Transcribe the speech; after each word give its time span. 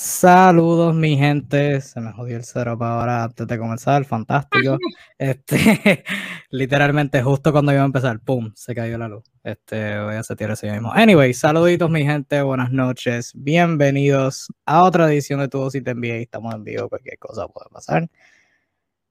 Saludos, 0.00 0.94
mi 0.94 1.16
gente. 1.16 1.80
Se 1.80 2.00
me 2.00 2.12
jodió 2.12 2.36
el 2.36 2.44
cero 2.44 2.78
para 2.78 3.00
ahora 3.00 3.24
antes 3.24 3.44
de 3.48 3.58
comenzar. 3.58 4.04
Fantástico. 4.04 4.78
Este, 5.18 6.04
literalmente, 6.50 7.20
justo 7.20 7.50
cuando 7.50 7.72
iba 7.72 7.82
a 7.82 7.84
empezar, 7.84 8.20
¡pum! 8.20 8.52
Se 8.54 8.76
cayó 8.76 8.96
la 8.96 9.08
luz. 9.08 9.24
Este, 9.42 10.00
voy 10.00 10.14
a 10.14 10.22
setear 10.22 10.52
ese 10.52 10.70
mismo. 10.70 10.92
Anyway, 10.92 11.34
saluditos, 11.34 11.90
mi 11.90 12.04
gente. 12.04 12.40
Buenas 12.42 12.70
noches. 12.70 13.32
Bienvenidos 13.34 14.46
a 14.66 14.84
otra 14.84 15.12
edición 15.12 15.40
de 15.40 15.48
Tu 15.48 15.68
Si 15.68 15.80
Te 15.80 15.90
Envié. 15.90 16.22
Estamos 16.22 16.54
en 16.54 16.62
vivo. 16.62 16.88
Cualquier 16.88 17.18
cosa 17.18 17.48
puede 17.48 17.68
pasar. 17.68 18.08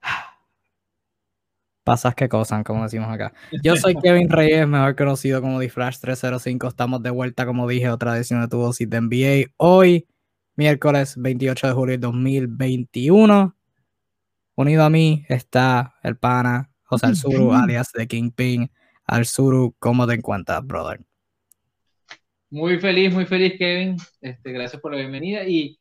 Pasas 1.83 2.15
que 2.15 2.29
cosas, 2.29 2.63
como 2.63 2.83
decimos 2.83 3.09
acá. 3.09 3.33
Yo 3.61 3.75
soy 3.75 3.93
Kevin 4.01 4.29
Reyes, 4.29 4.65
mejor 4.65 4.95
conocido 4.95 5.41
como 5.41 5.59
Flash 5.59 5.99
305 5.99 6.65
Estamos 6.65 7.04
de 7.04 7.09
vuelta, 7.09 7.45
como 7.45 7.67
dije, 7.67 7.90
otra 7.90 8.16
edición 8.16 8.40
de 8.40 8.48
Tu 8.48 8.72
Si 8.72 8.88
Te 8.88 8.95
Envié. 8.95 9.54
Hoy 9.58 10.08
miércoles 10.57 11.16
28 11.17 11.67
de 11.67 11.73
julio 11.73 11.93
de 11.93 11.99
2021. 11.99 13.55
Unido 14.55 14.84
a 14.84 14.89
mí 14.89 15.23
está 15.29 15.93
el 16.02 16.17
pana 16.17 16.71
José 16.84 17.05
Alzuru, 17.05 17.53
alias 17.53 17.91
de 17.93 18.07
Kingpin. 18.07 18.71
Alzuru, 19.05 19.75
¿cómo 19.77 20.07
te 20.07 20.15
encuentras, 20.15 20.65
brother? 20.65 20.99
Muy 22.49 22.79
feliz, 22.79 23.13
muy 23.13 23.25
feliz, 23.25 23.53
Kevin. 23.59 23.98
Este, 24.20 24.51
gracias 24.51 24.81
por 24.81 24.91
la 24.91 24.98
bienvenida. 24.98 25.48
Y 25.48 25.77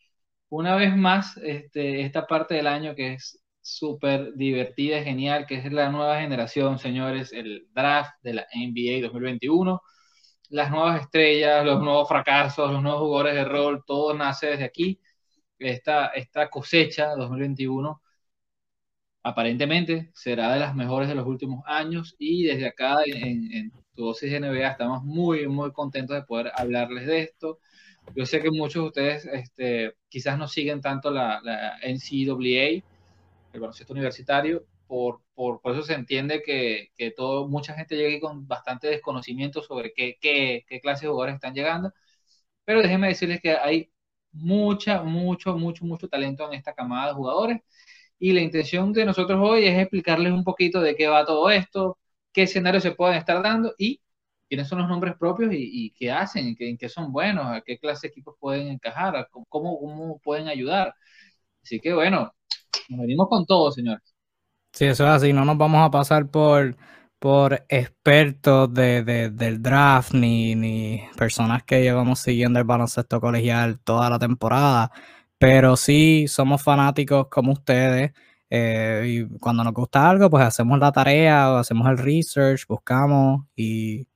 una 0.51 0.77
vez 0.77 0.95
más, 0.95 1.39
este, 1.39 2.03
esta 2.03 2.27
parte 2.27 2.55
del 2.55 2.67
año 2.67 2.95
que 2.95 3.15
es 3.15 3.41
súper 3.63 4.35
divertida, 4.35 5.03
genial, 5.03 5.47
que 5.47 5.57
es 5.57 5.73
la 5.73 5.91
nueva 5.91 6.21
generación, 6.21 6.79
señores, 6.79 7.33
el 7.33 7.67
draft 7.73 8.13
de 8.23 8.35
la 8.35 8.47
NBA 8.55 9.01
2021 9.07 9.81
las 10.51 10.71
nuevas 10.71 11.03
estrellas, 11.03 11.65
los 11.65 11.81
nuevos 11.83 12.09
fracasos, 12.09 12.71
los 12.73 12.83
nuevos 12.83 13.01
jugadores 13.03 13.35
de 13.35 13.45
rol, 13.45 13.85
todo 13.87 14.15
nace 14.15 14.49
desde 14.49 14.65
aquí. 14.65 15.01
Esta, 15.59 16.09
esta 16.09 16.51
cosecha 16.51 17.15
2021 17.17 18.03
aparentemente 19.23 20.11
será 20.15 20.53
de 20.53 20.61
las 20.61 20.75
mejores 20.75 21.09
de 21.09 21.15
los 21.17 21.27
últimos 21.27 21.65
años 21.67 22.15
y 22.19 22.45
desde 22.45 22.69
acá 22.69 22.99
en, 23.05 23.53
en 23.53 23.73
tu 23.95 24.05
dosis 24.05 24.31
de 24.31 24.37
NBA 24.41 24.69
estamos 24.69 25.03
muy, 25.05 25.49
muy 25.49 25.73
contentos 25.73 26.17
de 26.17 26.23
poder 26.23 26.53
hablarles 26.55 27.07
de 27.07 27.21
esto. 27.23 27.59
Yo 28.15 28.25
sé 28.27 28.41
que 28.41 28.51
muchos 28.51 28.83
de 28.83 28.89
ustedes 28.89 29.27
este, 29.27 29.95
quizás 30.09 30.39
no 30.39 30.47
siguen 30.47 30.81
tanto 30.81 31.11
la, 31.11 31.41
la 31.43 31.79
NCAA, 31.83 32.85
el 33.53 33.61
baloncesto 33.61 33.93
universitario, 33.93 34.65
por, 34.87 35.23
por, 35.35 35.61
por, 35.61 35.73
eso 35.73 35.83
se 35.83 35.95
entiende 35.95 36.43
que, 36.43 36.91
que, 36.97 37.11
todo, 37.11 37.49
mucha 37.49 37.75
gente 37.75 37.97
llega 37.97 38.09
aquí 38.11 38.21
con 38.21 38.47
bastante 38.47 38.89
desconocimiento 38.89 39.63
sobre 39.63 39.93
qué, 39.95 40.17
qué, 40.21 40.65
qué 40.69 40.81
clase 40.81 41.07
de 41.07 41.11
jugadores 41.11 41.37
están 41.37 41.55
llegando. 41.55 41.93
Pero 42.65 42.83
déjenme 42.83 43.09
decirles 43.09 43.41
que 43.41 43.53
hay 43.57 43.91
mucha, 44.33 45.03
mucho, 45.03 45.57
mucho, 45.57 45.85
mucho 45.85 46.09
talento 46.09 46.47
en 46.49 46.55
esta 46.55 46.75
camada 46.75 47.09
de 47.09 47.15
jugadores. 47.15 47.61
Y 48.19 48.33
la 48.33 48.41
intención 48.43 48.93
de 48.93 49.05
nosotros 49.07 49.39
hoy 49.43 49.67
es 49.67 49.79
explicarles 49.79 50.33
un 50.33 50.45
poquito 50.45 50.81
de 50.81 50.97
qué 50.97 51.07
va 51.09 51.27
todo 51.27 51.51
esto, 51.51 51.99
qué 52.33 52.43
escenarios 52.45 52.83
se 52.83 52.93
pueden 52.93 53.17
estar 53.17 53.43
dando 53.43 53.75
y 53.79 54.01
quiénes 54.49 54.69
son 54.69 54.79
los 54.81 54.89
nombres 54.89 55.17
propios 55.19 55.53
y, 55.53 55.87
y 55.87 55.91
qué 55.93 56.11
hacen, 56.13 56.57
en 56.59 56.79
qué 56.79 56.89
son 56.89 57.13
buenos, 57.13 57.47
a 57.47 57.63
qué 57.63 57.79
clase 57.79 58.09
de 58.09 58.13
equipos 58.13 58.37
pueden 58.41 58.69
encajar, 58.69 59.29
cómo, 59.31 59.79
cómo 59.79 60.19
pueden 60.21 60.49
ayudar. 60.49 60.95
Así 61.63 61.81
que 61.81 61.95
bueno, 61.95 62.33
nos 62.89 63.01
venimos 63.01 63.29
con 63.29 63.47
todo, 63.47 63.73
señores. 63.73 64.16
Sí, 64.77 64.85
eso 64.85 65.05
es 65.05 65.11
así, 65.11 65.33
no 65.33 65.47
nos 65.47 65.57
vamos 65.57 65.87
a 65.87 65.91
pasar 65.91 66.29
por, 66.29 66.77
por 67.19 67.65
expertos 67.71 68.75
de, 68.75 69.03
del 69.33 69.63
draft 69.63 70.13
ni, 70.13 70.55
ni 70.55 71.03
personas 71.17 71.63
que 71.63 71.81
llevamos 71.81 72.19
siguiendo 72.21 72.59
el 72.59 72.67
baloncesto 72.67 73.19
colegial 73.19 73.79
toda 73.81 74.11
la 74.11 74.19
temporada, 74.19 74.91
pero 75.39 75.79
sí 75.79 76.29
somos 76.29 76.63
fanáticos 76.63 77.29
como 77.31 77.53
ustedes. 77.53 78.13
Eh, 78.51 79.25
y 79.31 79.39
cuando 79.39 79.65
nos 79.65 79.73
gusta 79.73 80.11
algo, 80.11 80.29
pues 80.29 80.45
hacemos 80.45 80.79
la 80.79 80.93
tarea 80.93 81.53
o 81.53 81.57
hacemos 81.57 81.89
el 81.89 81.97
research, 81.97 82.67
buscamos 82.69 83.47
y 83.57 84.07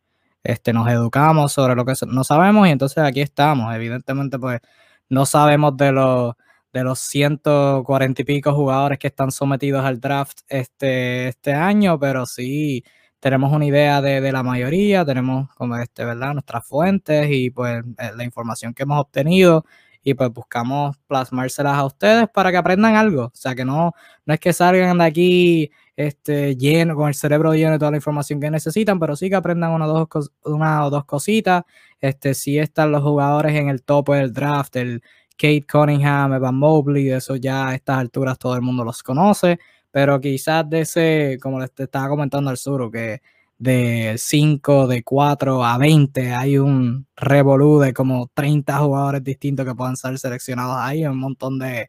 este, 0.43 0.75
nos 0.75 0.89
educamos 0.91 1.53
sobre 1.53 1.75
lo 1.75 1.87
que 1.87 1.95
no 2.07 2.23
sabemos 2.23 2.69
y 2.69 2.73
entonces 2.73 2.99
aquí 2.99 3.23
estamos. 3.23 3.75
Evidentemente, 3.75 4.39
pues 4.39 4.61
no 5.09 5.25
sabemos 5.25 5.75
de 5.79 5.93
los 5.93 6.35
de 6.73 6.85
los 6.85 6.99
140 7.01 8.23
y 8.23 8.25
pico 8.25 8.53
jugadores 8.55 8.99
que 8.99 9.09
están 9.09 9.31
sometidos 9.31 9.85
al 9.85 10.01
draft 10.01 10.41
este, 10.49 11.29
este 11.29 11.53
año, 11.53 11.99
pero 11.99 12.27
sí 12.27 12.85
tenemos 13.21 13.53
una 13.53 13.67
idea 13.67 14.01
de, 14.01 14.33
la 14.33 14.43
mayoría, 14.43 15.05
tenemos 15.05 15.49
como 15.55 15.77
este, 15.77 16.05
¿verdad? 16.05 16.33
nuestras 16.33 16.67
fuentes 16.67 17.29
y 17.31 17.51
pues 17.51 17.85
eh, 17.99 18.11
la 18.17 18.25
información 18.25 18.73
que 18.75 18.85
hemos 18.85 19.01
obtenido 19.01 19.65
y 20.03 20.15
pues 20.15 20.33
buscamos 20.33 20.97
plasmárselas 21.07 21.75
a 21.75 21.85
ustedes 21.85 22.29
para 22.33 22.51
que 22.51 22.57
aprendan 22.57 22.97
algo, 22.97 23.25
o 23.27 23.33
sea 23.35 23.55
que 23.55 23.65
no, 23.65 23.93
no 24.25 24.35
es 24.35 24.41
que 24.41 24.53
salgan 24.53 24.99
de 24.99 25.05
aquí 25.05 25.71
este, 25.97 26.57
lleno, 26.57 26.97
con 26.97 27.09
el 27.09 27.15
cerebro 27.15 27.53
lleno 27.55 27.73
de 27.73 27.79
toda 27.79 27.91
la 27.91 27.99
información 27.99 28.41
que 28.41 28.51
necesitan, 28.51 28.99
pero 28.99 29.17
sí 29.17 29.29
que 29.29 29.37
aprendan 29.37 29.73
una, 29.73 29.87
dos, 29.87 30.09
una 30.45 30.87
o 30.87 30.91
dos 30.91 31.05
cositas, 31.05 31.65
este, 32.01 32.33
sí 32.35 32.59
están 32.59 32.93
los 32.93 33.03
jugadores 33.03 33.55
en 33.55 33.69
el 33.69 33.83
topo 33.83 34.15
del 34.15 34.33
draft, 34.33 34.77
el 34.77 35.03
Kate 35.41 35.65
Cunningham, 35.67 36.35
Evan 36.35 36.55
Mobley, 36.57 37.09
eso 37.09 37.35
ya 37.35 37.69
a 37.69 37.75
estas 37.75 37.97
alturas 37.97 38.39
todo 38.39 38.55
el 38.57 38.61
mundo 38.61 38.85
los 38.85 39.03
conoce, 39.03 39.59
pero 39.91 40.21
quizás 40.21 40.69
de 40.69 40.83
ese, 40.83 41.39
como 41.41 41.59
les 41.59 41.71
estaba 41.79 42.11
comentando 42.11 42.51
al 42.51 42.59
sur, 42.59 42.91
que 42.93 43.23
de 43.57 44.17
5, 44.19 44.87
de 44.87 45.03
4 45.03 45.65
a 45.65 45.79
20 45.79 46.35
hay 46.35 46.59
un 46.59 47.07
revolú 47.17 47.81
de 47.81 47.95
como 47.95 48.31
30 48.35 48.79
jugadores 48.81 49.25
distintos 49.25 49.65
que 49.65 49.75
puedan 49.75 49.97
ser 49.97 50.19
seleccionados 50.19 50.77
ahí, 50.79 51.07
un 51.07 51.19
montón 51.19 51.59
de 51.59 51.89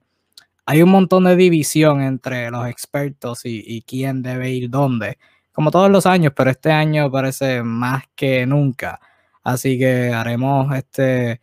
hay 0.65 0.81
un 0.81 0.89
montón 0.89 1.25
de 1.25 1.35
división 1.35 2.01
entre 2.01 2.51
los 2.51 2.67
expertos 2.67 3.45
y, 3.45 3.61
y 3.65 3.81
quién 3.81 4.21
debe 4.21 4.51
ir 4.51 4.69
dónde, 4.69 5.17
como 5.51 5.71
todos 5.71 5.91
los 5.91 6.05
años, 6.05 6.31
pero 6.33 6.51
este 6.51 6.71
año 6.71 7.11
parece 7.11 7.63
más 7.63 8.05
que 8.15 8.45
nunca. 8.45 9.01
Así 9.43 9.77
que 9.77 10.13
haremos 10.13 10.73
este 10.73 11.41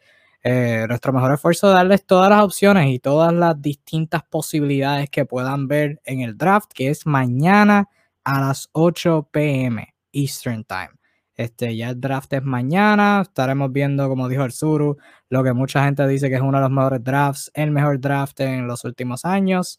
eh, 0.50 0.86
nuestro 0.88 1.12
mejor 1.12 1.34
esfuerzo 1.34 1.68
es 1.68 1.74
darles 1.74 2.06
todas 2.06 2.30
las 2.30 2.42
opciones 2.42 2.88
y 2.88 2.98
todas 2.98 3.34
las 3.34 3.60
distintas 3.60 4.22
posibilidades 4.22 5.10
que 5.10 5.26
puedan 5.26 5.68
ver 5.68 6.00
en 6.06 6.22
el 6.22 6.38
draft, 6.38 6.70
que 6.72 6.88
es 6.88 7.04
mañana 7.04 7.90
a 8.24 8.40
las 8.40 8.70
8 8.72 9.28
pm 9.30 9.94
Eastern 10.10 10.64
Time. 10.64 10.92
Este, 11.34 11.76
ya 11.76 11.90
el 11.90 12.00
draft 12.00 12.32
es 12.32 12.42
mañana, 12.42 13.20
estaremos 13.20 13.70
viendo, 13.70 14.08
como 14.08 14.26
dijo 14.26 14.42
el 14.42 14.52
Suru, 14.52 14.96
lo 15.28 15.44
que 15.44 15.52
mucha 15.52 15.84
gente 15.84 16.08
dice 16.08 16.30
que 16.30 16.36
es 16.36 16.40
uno 16.40 16.56
de 16.56 16.62
los 16.62 16.70
mejores 16.70 17.04
drafts, 17.04 17.50
el 17.52 17.70
mejor 17.70 18.00
draft 18.00 18.40
en 18.40 18.66
los 18.66 18.86
últimos 18.86 19.26
años. 19.26 19.78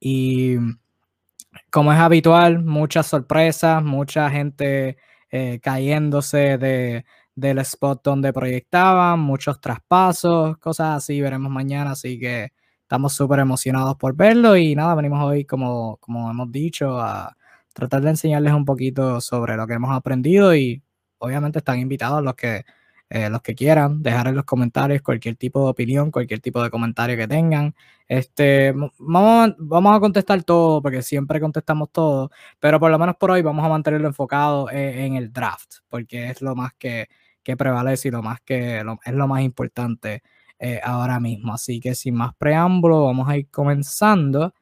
Y 0.00 0.56
como 1.70 1.92
es 1.92 1.98
habitual, 1.98 2.64
muchas 2.64 3.06
sorpresas, 3.06 3.84
mucha 3.84 4.30
gente 4.30 4.96
eh, 5.30 5.60
cayéndose 5.62 6.56
de, 6.56 7.04
del 7.36 7.58
spot 7.58 8.02
donde 8.02 8.32
proyectaban, 8.32 9.20
muchos 9.20 9.60
traspasos, 9.60 10.56
cosas 10.58 10.96
así, 10.96 11.20
veremos 11.20 11.52
mañana, 11.52 11.92
así 11.92 12.18
que 12.18 12.52
estamos 12.82 13.12
súper 13.12 13.40
emocionados 13.40 13.96
por 13.96 14.16
verlo 14.16 14.56
y 14.56 14.74
nada, 14.74 14.94
venimos 14.94 15.22
hoy, 15.22 15.44
como, 15.44 15.98
como 15.98 16.30
hemos 16.30 16.50
dicho, 16.50 16.98
a 16.98 17.36
tratar 17.74 18.02
de 18.02 18.10
enseñarles 18.10 18.54
un 18.54 18.64
poquito 18.64 19.20
sobre 19.20 19.56
lo 19.56 19.66
que 19.66 19.74
hemos 19.74 19.94
aprendido 19.94 20.54
y 20.56 20.82
obviamente 21.18 21.58
están 21.58 21.78
invitados 21.78 22.22
los 22.22 22.34
que, 22.34 22.64
eh, 23.10 23.28
los 23.28 23.42
que 23.42 23.54
quieran 23.54 24.02
dejar 24.02 24.28
en 24.28 24.36
los 24.36 24.44
comentarios 24.46 25.02
cualquier 25.02 25.36
tipo 25.36 25.62
de 25.64 25.70
opinión, 25.70 26.10
cualquier 26.10 26.40
tipo 26.40 26.62
de 26.62 26.70
comentario 26.70 27.16
que 27.16 27.28
tengan. 27.28 27.74
Este, 28.08 28.72
vamos, 28.98 29.54
vamos 29.58 29.96
a 29.96 30.00
contestar 30.00 30.42
todo 30.44 30.80
porque 30.80 31.02
siempre 31.02 31.40
contestamos 31.40 31.90
todo, 31.92 32.30
pero 32.60 32.80
por 32.80 32.90
lo 32.90 32.98
menos 32.98 33.16
por 33.16 33.30
hoy 33.30 33.42
vamos 33.42 33.64
a 33.64 33.68
mantenerlo 33.68 34.08
enfocado 34.08 34.70
en, 34.70 34.98
en 34.98 35.16
el 35.16 35.32
draft 35.32 35.76
porque 35.88 36.30
es 36.30 36.40
lo 36.40 36.54
más 36.54 36.72
que 36.78 37.08
que 37.46 37.56
prevalece 37.56 38.08
y 38.08 38.10
lo 38.10 38.22
más 38.22 38.40
que 38.40 38.78
es 38.78 39.14
lo 39.14 39.28
más 39.28 39.42
importante 39.42 40.24
eh, 40.58 40.80
ahora 40.82 41.20
mismo. 41.20 41.54
Así 41.54 41.78
que 41.78 41.94
sin 41.94 42.16
más 42.16 42.34
preámbulo, 42.34 43.04
vamos 43.04 43.28
a 43.28 43.36
ir 43.36 43.48
comenzando. 43.50 44.52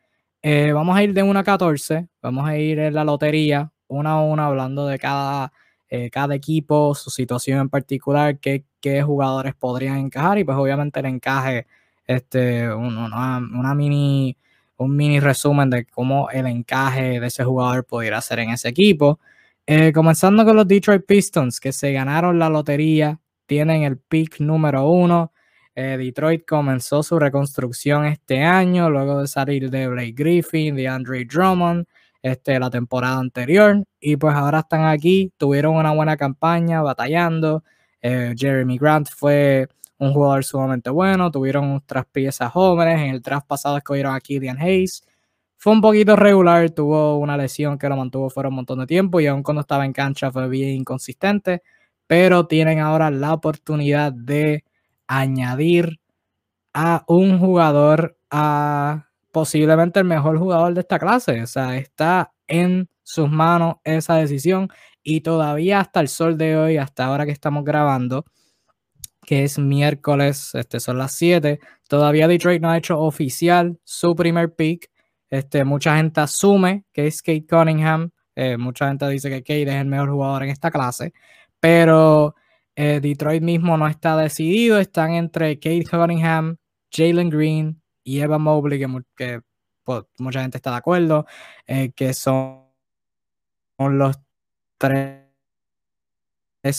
Eh, 0.43 0.70
vamos 0.73 0.94
a 0.94 1.03
ir 1.03 1.14
de 1.14 1.23
1 1.23 1.38
a 1.38 1.44
14, 1.44 2.08
vamos 2.20 2.47
a 2.47 2.58
ir 2.58 2.79
en 2.79 2.93
la 2.93 3.05
lotería, 3.05 3.73
una 3.88 4.12
a 4.12 4.20
una, 4.20 4.47
hablando 4.47 4.87
de 4.87 4.99
cada, 4.99 5.50
eh, 5.88 6.11
cada 6.11 6.35
equipo, 6.35 6.94
su 6.94 7.08
situación 7.08 7.61
en 7.61 7.70
particular, 7.70 8.38
qué, 8.38 8.67
qué, 8.82 9.03
jugadores 9.03 9.55
podrían 9.55 9.97
encajar 9.97 10.38
y 10.38 10.44
pues 10.44 10.58
obviamente 10.58 11.00
el 11.00 11.06
encaje, 11.06 11.67
este, 12.06 12.70
una, 12.70 13.38
una 13.38 13.75
mini, 13.75 14.37
un 14.76 14.94
mini 14.94 15.20
resumen 15.20 15.70
de 15.70 15.87
cómo 15.87 16.29
el 16.31 16.47
encaje 16.47 17.19
de 17.19 17.26
ese 17.26 17.44
jugador 17.44 17.87
pudiera 17.87 18.20
ser 18.20 18.41
en 18.41 18.50
ese 18.50 18.69
equipo. 18.69 19.20
Eh, 19.66 19.93
comenzando 19.93 20.44
con 20.44 20.56
los 20.56 20.69
Detroit 20.69 21.06
Pistons, 21.06 21.58
que 21.58 21.72
se 21.72 21.93
ganaron 21.93 22.38
la 22.38 22.50
lotería, 22.50 23.20
tienen 23.46 23.82
el 23.84 23.99
pick 23.99 24.40
número 24.40 24.88
uno. 24.90 25.32
Eh, 25.75 25.96
Detroit 25.99 26.44
comenzó 26.46 27.02
su 27.02 27.19
reconstrucción 27.19 28.05
este 28.05 28.43
año, 28.43 28.90
luego 28.90 29.20
de 29.22 29.26
salir 29.26 29.70
de 29.70 29.88
Blake 29.88 30.12
Griffin, 30.14 30.76
de 30.76 30.88
Andre 30.88 31.25
Drummond, 31.25 31.87
este, 32.22 32.58
la 32.58 32.70
temporada 32.70 33.19
anterior, 33.19 33.84
y 34.00 34.16
pues 34.16 34.34
ahora 34.34 34.61
están 34.61 34.84
aquí, 34.87 35.32
tuvieron 35.38 35.76
una 35.76 35.93
buena 35.93 36.17
campaña, 36.17 36.82
batallando. 36.82 37.64
Eh, 38.02 38.34
Jeremy 38.37 38.76
Grant 38.76 39.08
fue 39.08 39.67
un 39.99 40.12
jugador 40.12 40.44
sumamente 40.44 40.90
bueno. 40.90 41.31
Tuvieron 41.31 41.76
otras 41.76 42.05
piezas 42.06 42.52
jóvenes. 42.52 43.00
En 43.00 43.14
el 43.14 43.22
draft 43.22 43.46
pasado 43.46 43.78
escogieron 43.78 44.14
a 44.14 44.20
Killian 44.20 44.58
Hayes. 44.60 45.02
Fue 45.64 45.72
un 45.72 45.81
poquito 45.81 46.14
regular, 46.14 46.69
tuvo 46.72 47.16
una 47.16 47.38
lesión 47.38 47.78
que 47.78 47.88
lo 47.88 47.96
mantuvo 47.96 48.28
fuera 48.28 48.50
un 48.50 48.56
montón 48.56 48.81
de 48.81 48.87
tiempo 48.87 49.19
y 49.19 49.26
aún 49.26 49.43
cuando 49.43 49.62
estaba 49.62 49.87
en 49.87 49.94
cancha 49.94 50.31
fue 50.31 50.46
bien 50.46 50.76
inconsistente. 50.76 51.62
Pero 52.06 52.46
tienen 52.46 52.81
ahora 52.81 53.11
la 53.11 53.32
oportunidad 53.32 54.12
de 54.12 54.62
añadir 55.06 56.00
a 56.75 57.02
un 57.08 57.38
jugador 57.38 58.19
a 58.31 59.06
posiblemente 59.32 60.00
el 60.00 60.05
mejor 60.05 60.38
jugador 60.38 60.75
de 60.75 60.82
esta 60.82 60.99
clase. 60.99 61.40
O 61.40 61.46
sea, 61.46 61.78
está 61.78 62.34
en 62.46 62.90
sus 63.02 63.31
manos 63.31 63.76
esa 63.84 64.17
decisión 64.17 64.69
y 65.02 65.22
todavía 65.22 65.81
hasta 65.81 66.00
el 66.00 66.08
sol 66.08 66.37
de 66.37 66.58
hoy, 66.58 66.76
hasta 66.76 67.06
ahora 67.06 67.25
que 67.25 67.32
estamos 67.32 67.64
grabando, 67.64 68.26
que 69.22 69.44
es 69.44 69.58
miércoles, 69.58 70.55
este, 70.56 70.78
son 70.78 70.99
las 70.99 71.12
7, 71.12 71.58
todavía 71.88 72.28
Detroit 72.28 72.60
no 72.60 72.69
ha 72.69 72.76
hecho 72.76 73.00
oficial 73.00 73.78
su 73.82 74.14
primer 74.14 74.55
pick. 74.55 74.90
Este, 75.34 75.64
mucha 75.64 75.96
gente 75.96 76.20
asume 76.20 76.84
que 76.92 77.08
es 77.08 77.20
Kate 77.20 77.44
Cunningham, 77.44 78.12
eh, 78.36 78.56
mucha 78.56 78.86
gente 78.86 79.08
dice 79.08 79.28
que 79.28 79.42
Kate 79.42 79.62
es 79.64 79.81
el 79.81 79.86
mejor 79.86 80.10
jugador 80.10 80.44
en 80.44 80.50
esta 80.50 80.70
clase, 80.70 81.12
pero 81.58 82.36
eh, 82.76 83.00
Detroit 83.02 83.42
mismo 83.42 83.76
no 83.76 83.88
está 83.88 84.16
decidido, 84.16 84.78
están 84.78 85.10
entre 85.14 85.58
Kate 85.58 85.86
Cunningham, 85.90 86.56
Jalen 86.88 87.31
Green 87.31 87.82
y 88.04 88.20
Evan 88.20 88.42
Mobley, 88.42 88.78
que, 89.16 89.40
pues, 89.82 90.04
mucha 90.19 90.40
gente 90.40 90.58
está 90.58 90.70
de 90.70 90.76
acuerdo, 90.76 91.26
eh, 91.66 91.90
que 91.96 92.14
son, 92.14 92.69
son 93.76 93.98
los 93.98 94.16
tres 94.78 95.24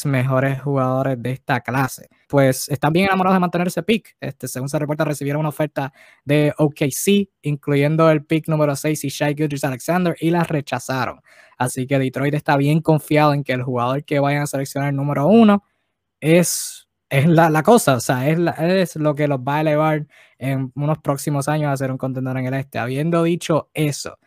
mejores 0.06 0.62
jugadores 0.62 1.22
de 1.22 1.32
esta 1.32 1.62
clase. 1.62 2.08
Pues 2.28 2.70
están 2.70 2.92
bien 2.92 3.06
enamorados 3.06 3.36
de 3.36 3.40
mantener 3.40 3.68
ese 3.68 3.84
pick. 3.84 4.16
Este, 4.20 4.48
según 4.48 4.68
se 4.68 4.80
reporta, 4.80 5.06
recibieron 5.06 5.42
una 5.42 5.50
oferta 5.50 5.94
de 6.24 6.54
OKC, 6.58 7.30
incluyendo 7.44 8.10
el 8.10 8.26
pick 8.26 8.48
número 8.48 8.76
6 8.76 9.04
y 9.04 9.10
Shai 9.10 9.36
Gilgis 9.36 9.64
Alexander, 9.64 10.16
y 10.20 10.32
la 10.32 10.44
rechazaron. 10.44 11.22
Así 11.58 11.86
que 11.88 12.00
Detroit 12.00 12.34
está 12.34 12.58
bien 12.58 12.82
confiado 12.82 13.34
en 13.34 13.44
que 13.44 13.54
el 13.54 13.64
jugador 13.64 14.04
que 14.04 14.20
vayan 14.20 14.44
a 14.44 14.48
seleccionar 14.48 14.90
el 14.90 14.96
número 14.96 15.28
uno 15.28 15.64
es, 16.20 16.88
es 17.10 17.28
la, 17.28 17.64
cosa, 17.64 17.96
o 17.96 18.00
sea, 18.00 18.28
es, 18.28 18.40
es 18.60 18.96
lo 18.96 19.14
que 19.16 19.28
los 19.28 19.40
va 19.40 19.58
a 19.58 19.62
elevar 19.62 20.08
en 20.38 20.72
unos 20.76 20.98
próximos 21.00 21.48
años 21.48 21.72
a 21.72 21.78
ser 21.78 21.92
un 21.92 21.98
contendor 21.98 22.38
en 22.38 22.48
el 22.48 22.54
este. 22.56 22.80
Habiendo 22.80 23.24
dicho 23.24 23.70
eso, 23.74 24.18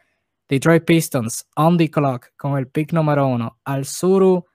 Detroit 0.48 0.84
Pistons 0.84 1.46
on 1.56 1.76
the 1.76 1.90
clock 1.90 2.28
con 2.36 2.56
el 2.56 2.68
pick 2.68 2.92
número 2.92 3.26
uno. 3.26 3.58
Al 3.64 3.84
Suru, 3.84 4.46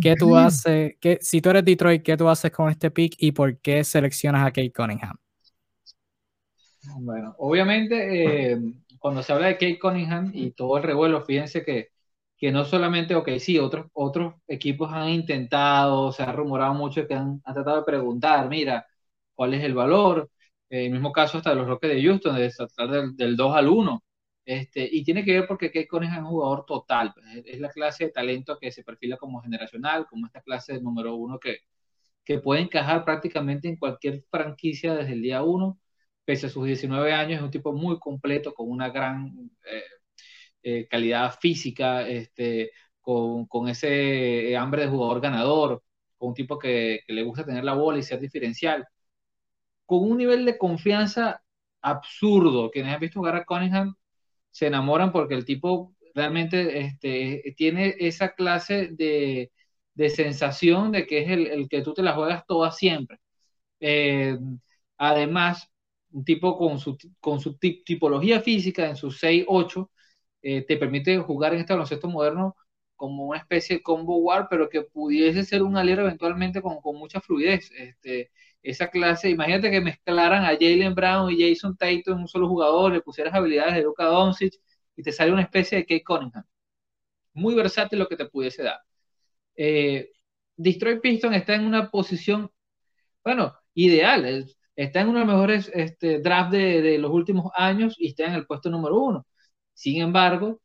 ¿qué 0.00 0.14
tú 0.16 0.36
haces? 0.36 0.96
Qué, 1.00 1.18
si 1.20 1.40
tú 1.40 1.50
eres 1.50 1.64
Detroit, 1.64 2.02
¿qué 2.02 2.16
tú 2.16 2.28
haces 2.28 2.50
con 2.50 2.70
este 2.70 2.90
pick 2.90 3.14
y 3.18 3.32
por 3.32 3.58
qué 3.58 3.84
seleccionas 3.84 4.46
a 4.46 4.50
Kate 4.50 4.72
Cunningham? 4.72 5.16
Bueno, 7.00 7.34
obviamente, 7.38 8.52
eh, 8.52 8.58
cuando 8.98 9.22
se 9.22 9.32
habla 9.32 9.48
de 9.48 9.54
Kate 9.54 9.78
Cunningham 9.78 10.30
y 10.34 10.50
todo 10.52 10.76
el 10.76 10.82
revuelo, 10.82 11.22
fíjense 11.22 11.64
que, 11.64 11.90
que 12.36 12.52
no 12.52 12.64
solamente, 12.64 13.14
ok, 13.14 13.30
sí, 13.38 13.58
otros, 13.58 13.86
otros 13.92 14.34
equipos 14.46 14.92
han 14.92 15.08
intentado, 15.08 16.12
se 16.12 16.22
ha 16.22 16.32
rumorado 16.32 16.74
mucho 16.74 17.06
que 17.06 17.14
han, 17.14 17.40
tratado 17.42 17.78
de 17.78 17.84
preguntar, 17.84 18.48
mira, 18.48 18.86
¿cuál 19.34 19.54
es 19.54 19.64
el 19.64 19.74
valor? 19.74 20.30
En 20.68 20.86
el 20.86 20.92
mismo 20.92 21.12
caso 21.12 21.38
hasta 21.38 21.50
de 21.50 21.56
los 21.56 21.66
Rockets 21.66 21.94
de 21.94 22.02
Houston, 22.02 22.36
de 22.36 22.50
tratar 22.50 22.90
del, 22.90 23.16
del 23.16 23.36
2 23.36 23.56
al 23.56 23.68
1 23.68 24.03
este, 24.44 24.88
y 24.90 25.04
tiene 25.04 25.24
que 25.24 25.32
ver 25.32 25.46
porque 25.48 25.70
Kate 25.70 25.88
Cunningham 25.88 26.18
es 26.18 26.24
un 26.24 26.30
jugador 26.30 26.66
total, 26.66 27.12
pues, 27.14 27.26
es, 27.46 27.60
la 27.60 27.70
clase 27.70 28.04
de 28.06 28.10
talento 28.12 28.58
que 28.58 28.70
se 28.70 28.84
perfila 28.84 29.16
como 29.16 29.40
generacional, 29.42 30.06
como 30.06 30.26
esta 30.26 30.42
clase 30.42 30.74
de 30.74 30.80
número 30.82 31.14
uno 31.16 31.38
que, 31.40 31.60
que 32.24 32.38
puede 32.40 32.62
encajar 32.62 33.04
prácticamente 33.04 33.68
en 33.68 33.76
cualquier 33.76 34.24
franquicia 34.30 34.94
desde 34.94 35.12
el 35.14 35.22
día 35.22 35.42
uno, 35.42 35.80
pese 36.24 36.46
a 36.46 36.50
sus 36.50 36.66
19 36.66 37.12
años, 37.12 37.38
es 37.38 37.44
un 37.44 37.50
tipo 37.50 37.72
muy 37.72 37.98
completo, 37.98 38.54
con 38.54 38.70
una 38.70 38.90
gran 38.90 39.50
eh, 39.64 39.82
eh, 40.62 40.88
calidad 40.88 41.34
física, 41.40 42.08
este, 42.08 42.72
con, 43.00 43.46
con, 43.46 43.68
ese 43.68 44.56
hambre 44.56 44.82
de 44.82 44.88
jugador 44.88 45.20
ganador, 45.20 45.82
con 46.16 46.30
un 46.30 46.34
tipo 46.34 46.58
que, 46.58 47.00
que 47.06 47.12
le 47.12 47.22
gusta 47.22 47.44
tener 47.44 47.64
la 47.64 47.74
bola 47.74 47.98
y 47.98 48.02
ser 48.02 48.20
diferencial, 48.20 48.86
con 49.86 50.10
un 50.10 50.18
nivel 50.18 50.44
de 50.44 50.58
confianza 50.58 51.42
absurdo. 51.82 52.70
Quienes 52.70 52.94
han 52.94 53.00
visto 53.00 53.20
jugar 53.20 53.36
a 53.36 53.44
Cunningham 53.44 53.94
se 54.54 54.68
enamoran 54.68 55.10
porque 55.12 55.34
el 55.34 55.44
tipo 55.44 55.94
realmente 56.14 56.80
este, 56.80 57.54
tiene 57.56 57.96
esa 57.98 58.34
clase 58.34 58.88
de, 58.92 59.50
sensación 60.10 60.92
de 60.92 61.06
que 61.06 61.22
es 61.22 61.30
el, 61.30 61.68
que 61.68 61.82
tú 61.82 61.92
te 61.94 62.02
la 62.02 62.14
juegas 62.14 62.46
toda 62.46 62.70
siempre. 62.70 63.18
Eh, 63.80 64.38
además, 64.98 65.70
un 66.12 66.24
tipo 66.24 66.56
con 66.58 66.78
su, 66.78 66.96
con 67.20 67.40
su 67.40 67.58
tipología 67.58 68.40
física 68.40 68.88
en 68.88 68.96
su 68.96 69.10
6-8 69.10 69.90
eh, 70.42 70.62
te 70.62 70.76
permite 70.76 71.18
jugar 71.18 71.54
en 71.54 71.60
este 71.60 71.72
baloncesto 71.74 72.08
moderno 72.08 72.56
como 72.96 73.26
una 73.26 73.38
especie 73.38 73.78
de 73.78 73.82
combo 73.82 74.18
war, 74.18 74.46
pero 74.48 74.68
que 74.68 74.82
pudiese 74.82 75.44
ser 75.44 75.62
un 75.64 75.76
aliero 75.76 76.02
eventualmente 76.02 76.62
con, 76.62 76.80
con 76.80 76.96
mucha 76.96 77.20
fluidez. 77.20 77.70
Este, 77.72 78.30
esa 78.64 78.88
clase, 78.88 79.30
imagínate 79.30 79.70
que 79.70 79.80
mezclaran 79.80 80.44
a 80.44 80.48
Jalen 80.48 80.94
Brown 80.94 81.30
y 81.30 81.40
Jason 81.40 81.76
Tatum 81.76 82.14
en 82.14 82.20
un 82.20 82.28
solo 82.28 82.48
jugador, 82.48 82.92
le 82.92 83.02
pusieras 83.02 83.34
habilidades 83.34 83.74
de 83.76 83.82
Luka 83.82 84.04
Doncic 84.06 84.54
y 84.96 85.02
te 85.02 85.12
sale 85.12 85.32
una 85.32 85.42
especie 85.42 85.78
de 85.78 85.84
Kate 85.84 86.04
Cunningham. 86.04 86.44
Muy 87.34 87.54
versátil 87.54 87.98
lo 87.98 88.08
que 88.08 88.16
te 88.16 88.26
pudiese 88.26 88.62
dar. 88.62 88.80
Eh, 89.56 90.10
Destroy 90.56 91.00
Piston 91.00 91.34
está 91.34 91.54
en 91.56 91.66
una 91.66 91.90
posición, 91.90 92.50
bueno, 93.24 93.54
ideal. 93.74 94.46
Está 94.76 95.00
en 95.02 95.08
uno 95.08 95.20
de 95.20 95.26
los 95.26 95.34
mejores 95.34 95.70
este, 95.74 96.20
drafts 96.20 96.52
de, 96.52 96.98
los 96.98 97.10
últimos 97.12 97.52
años 97.56 97.96
y 97.98 98.08
está 98.08 98.26
en 98.26 98.34
el 98.34 98.46
puesto 98.46 98.70
número 98.70 98.98
uno. 99.00 99.26
Sin 99.74 100.00
embargo, 100.02 100.60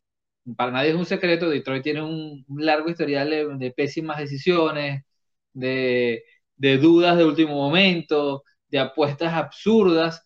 para 0.58 0.72
nadie 0.72 0.92
es 0.92 0.96
un 0.96 1.06
secreto, 1.06 1.50
Detroit 1.50 1.84
tiene 1.84 2.02
un, 2.04 2.46
largo 2.58 2.90
historial 2.90 3.60
de 3.60 3.72
pésimas 3.72 4.20
decisiones, 4.20 5.04
de 5.54 6.24
de 6.60 6.78
dudas 6.78 7.18
de 7.18 7.26
último 7.26 7.56
momento, 7.56 8.44
de 8.70 8.80
apuestas 8.80 9.34
absurdas. 9.34 10.24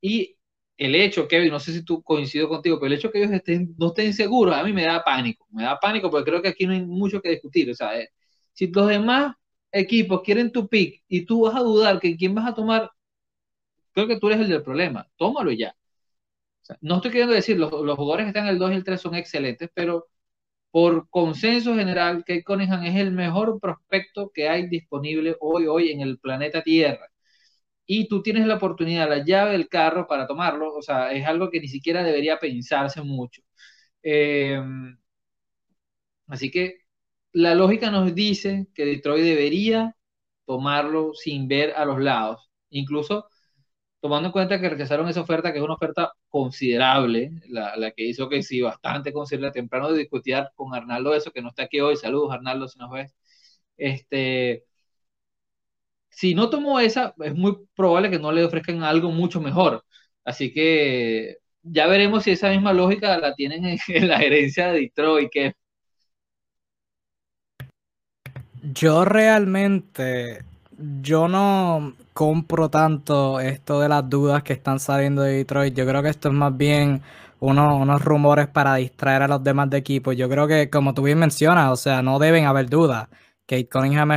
Y 0.00 0.36
el 0.76 0.94
hecho, 0.94 1.28
Kevin, 1.28 1.50
no 1.52 1.60
sé 1.60 1.72
si 1.72 1.84
tú 1.84 2.02
coincido 2.02 2.48
contigo, 2.48 2.78
pero 2.78 2.88
el 2.92 2.98
hecho 2.98 3.10
que 3.10 3.18
ellos 3.20 3.32
estén, 3.32 3.74
no 3.78 3.88
estén 3.88 4.12
seguros, 4.14 4.54
a 4.56 4.64
mí 4.64 4.72
me 4.72 4.84
da 4.84 5.02
pánico. 5.04 5.46
Me 5.50 5.64
da 5.64 5.78
pánico 5.80 6.10
porque 6.10 6.30
creo 6.30 6.42
que 6.42 6.48
aquí 6.48 6.66
no 6.66 6.72
hay 6.74 6.84
mucho 6.84 7.22
que 7.22 7.30
discutir. 7.30 7.70
O 7.70 7.74
sea, 7.74 7.98
eh, 7.98 8.10
si 8.52 8.68
los 8.68 8.88
demás 8.88 9.34
equipos 9.72 10.22
quieren 10.22 10.52
tu 10.52 10.68
pick 10.68 11.02
y 11.08 11.24
tú 11.26 11.42
vas 11.42 11.56
a 11.56 11.60
dudar 11.60 12.00
que 12.00 12.16
quién 12.16 12.34
vas 12.34 12.46
a 12.48 12.54
tomar, 12.54 12.90
creo 13.92 14.08
que 14.08 14.18
tú 14.18 14.28
eres 14.28 14.40
el 14.40 14.48
del 14.48 14.62
problema. 14.62 15.08
Tómalo 15.16 15.52
ya. 15.52 15.74
no 16.80 16.96
estoy 16.96 17.10
queriendo 17.10 17.34
decir, 17.34 17.58
los, 17.58 17.70
los 17.72 17.96
jugadores 17.96 18.24
que 18.24 18.28
están 18.30 18.44
en 18.46 18.50
el 18.50 18.58
2 18.58 18.72
y 18.72 18.74
el 18.74 18.84
3 18.84 19.00
son 19.00 19.14
excelentes, 19.14 19.70
pero 19.74 20.08
por 20.70 21.08
consenso 21.10 21.74
general, 21.74 22.18
Kate 22.26 22.44
Cunningham 22.44 22.84
es 22.84 22.96
el 22.96 23.12
mejor 23.12 23.58
prospecto 23.60 24.30
que 24.34 24.48
hay 24.48 24.68
disponible 24.68 25.36
hoy, 25.40 25.66
hoy 25.66 25.90
en 25.92 26.00
el 26.00 26.18
planeta 26.18 26.62
Tierra. 26.62 27.08
Y 27.86 28.08
tú 28.08 28.22
tienes 28.22 28.46
la 28.46 28.56
oportunidad, 28.56 29.08
la 29.08 29.24
llave 29.24 29.52
del 29.52 29.68
carro 29.68 30.06
para 30.06 30.26
tomarlo, 30.26 30.74
o 30.74 30.82
sea, 30.82 31.12
es 31.12 31.26
algo 31.26 31.50
que 31.50 31.60
ni 31.60 31.68
siquiera 31.68 32.02
debería 32.04 32.38
pensarse 32.38 33.02
mucho. 33.02 33.42
Eh, 34.02 34.60
así 36.26 36.50
que 36.50 36.80
la 37.32 37.54
lógica 37.54 37.90
nos 37.90 38.14
dice 38.14 38.68
que 38.74 38.84
Detroit 38.84 39.24
debería 39.24 39.96
tomarlo 40.46 41.14
sin 41.14 41.48
ver 41.48 41.74
a 41.76 41.84
los 41.84 42.00
lados. 42.00 42.50
Incluso 42.70 43.26
tomando 44.00 44.28
en 44.28 44.32
cuenta 44.32 44.60
que 44.60 44.68
rechazaron 44.68 45.08
esa 45.08 45.20
oferta, 45.22 45.52
que 45.52 45.58
es 45.58 45.64
una 45.64 45.74
oferta 45.74 46.12
considerable, 46.28 47.32
la, 47.48 47.76
la 47.76 47.90
que 47.92 48.04
hizo 48.04 48.28
que 48.28 48.42
sí, 48.42 48.60
bastante 48.60 49.12
considerable, 49.12 49.52
temprano 49.52 49.92
de 49.92 49.98
discutir 50.00 50.36
con 50.54 50.74
Arnaldo 50.74 51.14
eso, 51.14 51.32
que 51.32 51.42
no 51.42 51.48
está 51.50 51.64
aquí 51.64 51.80
hoy, 51.80 51.96
saludos 51.96 52.32
Arnaldo 52.32 52.68
si 52.68 52.78
nos 52.78 52.90
ves, 52.90 53.14
este, 53.76 54.64
si 56.10 56.34
no 56.34 56.50
tomó 56.50 56.80
esa, 56.80 57.14
es 57.20 57.34
muy 57.34 57.56
probable 57.74 58.10
que 58.10 58.18
no 58.18 58.32
le 58.32 58.44
ofrezcan 58.44 58.82
algo 58.82 59.10
mucho 59.10 59.40
mejor, 59.40 59.84
así 60.24 60.52
que 60.52 61.38
ya 61.62 61.86
veremos 61.86 62.24
si 62.24 62.32
esa 62.32 62.50
misma 62.50 62.72
lógica 62.72 63.18
la 63.18 63.34
tienen 63.34 63.64
en, 63.66 63.78
en 63.88 64.08
la 64.08 64.20
herencia 64.22 64.68
de 64.72 64.80
Detroit, 64.80 65.30
que 65.32 65.54
yo 68.72 69.04
realmente 69.04 70.44
yo 71.02 71.28
no 71.28 71.94
compro 72.18 72.68
tanto 72.68 73.38
esto 73.38 73.80
de 73.80 73.88
las 73.88 74.10
dudas 74.10 74.42
que 74.42 74.52
están 74.52 74.80
saliendo 74.80 75.22
de 75.22 75.34
Detroit. 75.34 75.72
Yo 75.72 75.86
creo 75.86 76.02
que 76.02 76.08
esto 76.08 76.30
es 76.30 76.34
más 76.34 76.56
bien 76.56 77.00
unos 77.38 78.04
rumores 78.04 78.48
para 78.48 78.74
distraer 78.74 79.22
a 79.22 79.28
los 79.28 79.44
demás 79.44 79.70
de 79.70 79.78
equipo. 79.78 80.10
Yo 80.12 80.28
creo 80.28 80.48
que, 80.48 80.68
como 80.68 80.94
tú 80.94 81.02
bien 81.02 81.20
mencionas, 81.20 81.70
o 81.70 81.76
sea, 81.76 82.02
no 82.02 82.18
deben 82.18 82.46
haber 82.46 82.68
dudas. 82.68 83.06
Kate 83.46 83.68
Cunningham 83.68 84.10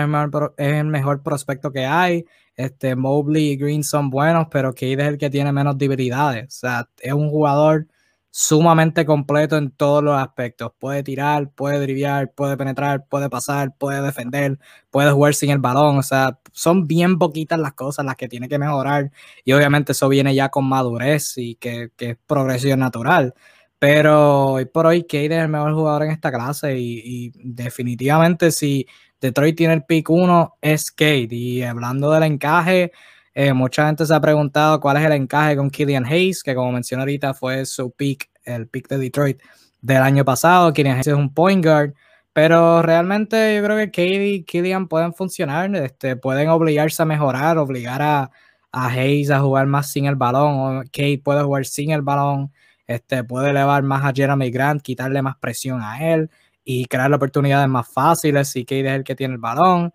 es 0.58 0.74
el 0.76 0.86
mejor, 0.88 1.22
prospecto 1.22 1.72
que 1.72 1.86
hay. 1.86 2.26
Este, 2.56 2.96
Mobley 2.96 3.52
y 3.52 3.58
Green 3.58 3.84
son 3.84 4.10
buenos, 4.10 4.48
pero 4.50 4.72
Kate 4.72 4.94
es 4.94 5.08
el 5.08 5.18
que 5.20 5.30
tiene 5.30 5.52
menos 5.52 5.78
debilidades. 5.78 6.48
O 6.48 6.60
sea, 6.60 6.90
es 6.98 7.14
un 7.14 7.30
jugador 7.30 7.86
sumamente 8.32 9.06
completo 9.06 9.58
en 9.58 9.72
todos 9.72 10.04
los 10.04 10.18
aspectos. 10.18 10.72
Puede 10.80 11.04
tirar, 11.04 11.52
puede 11.52 11.80
driviar, 11.80 12.34
puede 12.34 12.58
penetrar, 12.58 13.06
puede 13.08 13.30
pasar, 13.30 13.76
puede 13.78 14.02
defender, 14.02 14.58
puede 14.90 15.12
jugar 15.12 15.36
sin 15.36 15.52
el 15.52 15.60
balón. 15.60 15.98
O 16.00 16.04
sea, 16.04 16.40
son 16.54 16.88
bien 16.88 17.20
poquitas 17.20 17.60
las 17.60 17.74
cosas 17.74 18.06
las 18.06 18.16
que 18.16 18.28
tiene 18.30 18.50
que 18.50 18.58
mejorar. 18.58 19.12
Y 19.46 19.54
obviamente 19.54 19.92
eso 19.92 20.10
viene 20.10 20.34
ya 20.34 20.50
con 20.50 20.68
madurez 20.68 21.38
y 21.38 21.56
que, 21.56 21.92
que 21.98 22.12
es 22.12 22.18
progresión 22.26 22.80
natural. 22.80 23.36
Pero 23.82 24.46
hoy 24.52 24.66
por 24.66 24.86
hoy, 24.86 25.02
Kate 25.02 25.26
es 25.26 25.42
el 25.44 25.50
mejor 25.50 25.74
jugador 25.74 26.04
en 26.04 26.12
esta 26.12 26.32
clase 26.32 26.78
y, 26.78 27.32
definitivamente 27.36 28.52
si 28.52 28.86
Detroit 29.20 29.58
tiene 29.58 29.74
el 29.74 29.86
pick 29.86 30.08
1 30.10 30.58
es 30.62 30.92
Kate. 30.92 31.30
Y 31.32 31.64
hablando 31.64 32.12
del 32.12 32.24
encaje, 32.24 32.92
eh, 33.34 33.54
mucha 33.54 33.88
gente 33.88 34.06
se 34.06 34.14
ha 34.14 34.20
preguntado 34.22 34.80
cuál 34.80 34.98
es 34.98 35.06
el 35.06 35.14
encaje 35.14 35.56
con 35.56 35.70
Killian 35.70 36.06
Hayes, 36.06 36.44
que 36.44 36.56
como 36.56 36.72
mencioné 36.72 37.04
ahorita 37.04 37.34
fue 37.34 37.66
su 37.66 37.92
pick, 37.92 38.30
el 38.44 38.68
pick 38.68 38.88
de 38.90 38.98
Detroit 38.98 39.42
del 39.82 40.02
año 40.04 40.26
pasado. 40.26 40.74
Killian 40.74 40.96
Hayes 40.96 41.08
es 41.08 41.14
un 41.16 41.34
point 41.34 41.64
guard, 41.66 41.94
pero 42.34 42.82
realmente 42.82 43.56
yo 43.56 43.64
creo 43.64 43.78
que 43.78 43.88
Kate 43.88 44.28
y 44.28 44.44
Killian 44.44 44.88
pueden 44.88 45.14
funcionar, 45.14 45.76
este, 45.76 46.16
pueden 46.16 46.50
obligarse 46.50 47.02
a 47.04 47.06
mejorar, 47.06 47.58
obligar 47.58 48.02
a, 48.02 48.32
a 48.72 48.88
Hayes 48.90 49.32
a 49.32 49.40
jugar 49.40 49.68
más 49.68 49.92
sin 49.92 50.06
el 50.06 50.16
balón, 50.16 50.80
o 50.80 50.84
Kate 50.86 51.22
puede 51.24 51.44
jugar 51.44 51.66
sin 51.66 51.92
el 51.92 52.02
balón. 52.02 52.52
Este, 52.88 53.24
puede 53.24 53.52
elevar 53.52 53.84
más 53.84 54.04
a 54.04 54.12
Jeremy 54.14 54.52
Grant, 54.52 54.82
quitarle 54.82 55.22
más 55.22 55.38
presión 55.38 55.82
a 55.82 56.12
él 56.14 56.30
y 56.66 56.86
crear 56.86 57.14
oportunidades 57.14 57.70
más 57.70 57.88
fáciles 57.88 58.50
si 58.50 58.66
Kate 58.66 58.88
es 58.88 58.94
el 58.94 59.04
que 59.06 59.16
tiene 59.16 59.36
el 59.36 59.40
balón. 59.40 59.94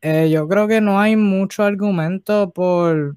Eh, 0.00 0.30
yo 0.30 0.46
creo 0.48 0.68
que 0.68 0.80
no 0.80 1.00
hay 1.00 1.16
mucho 1.16 1.64
argumento 1.64 2.52
por, 2.52 3.16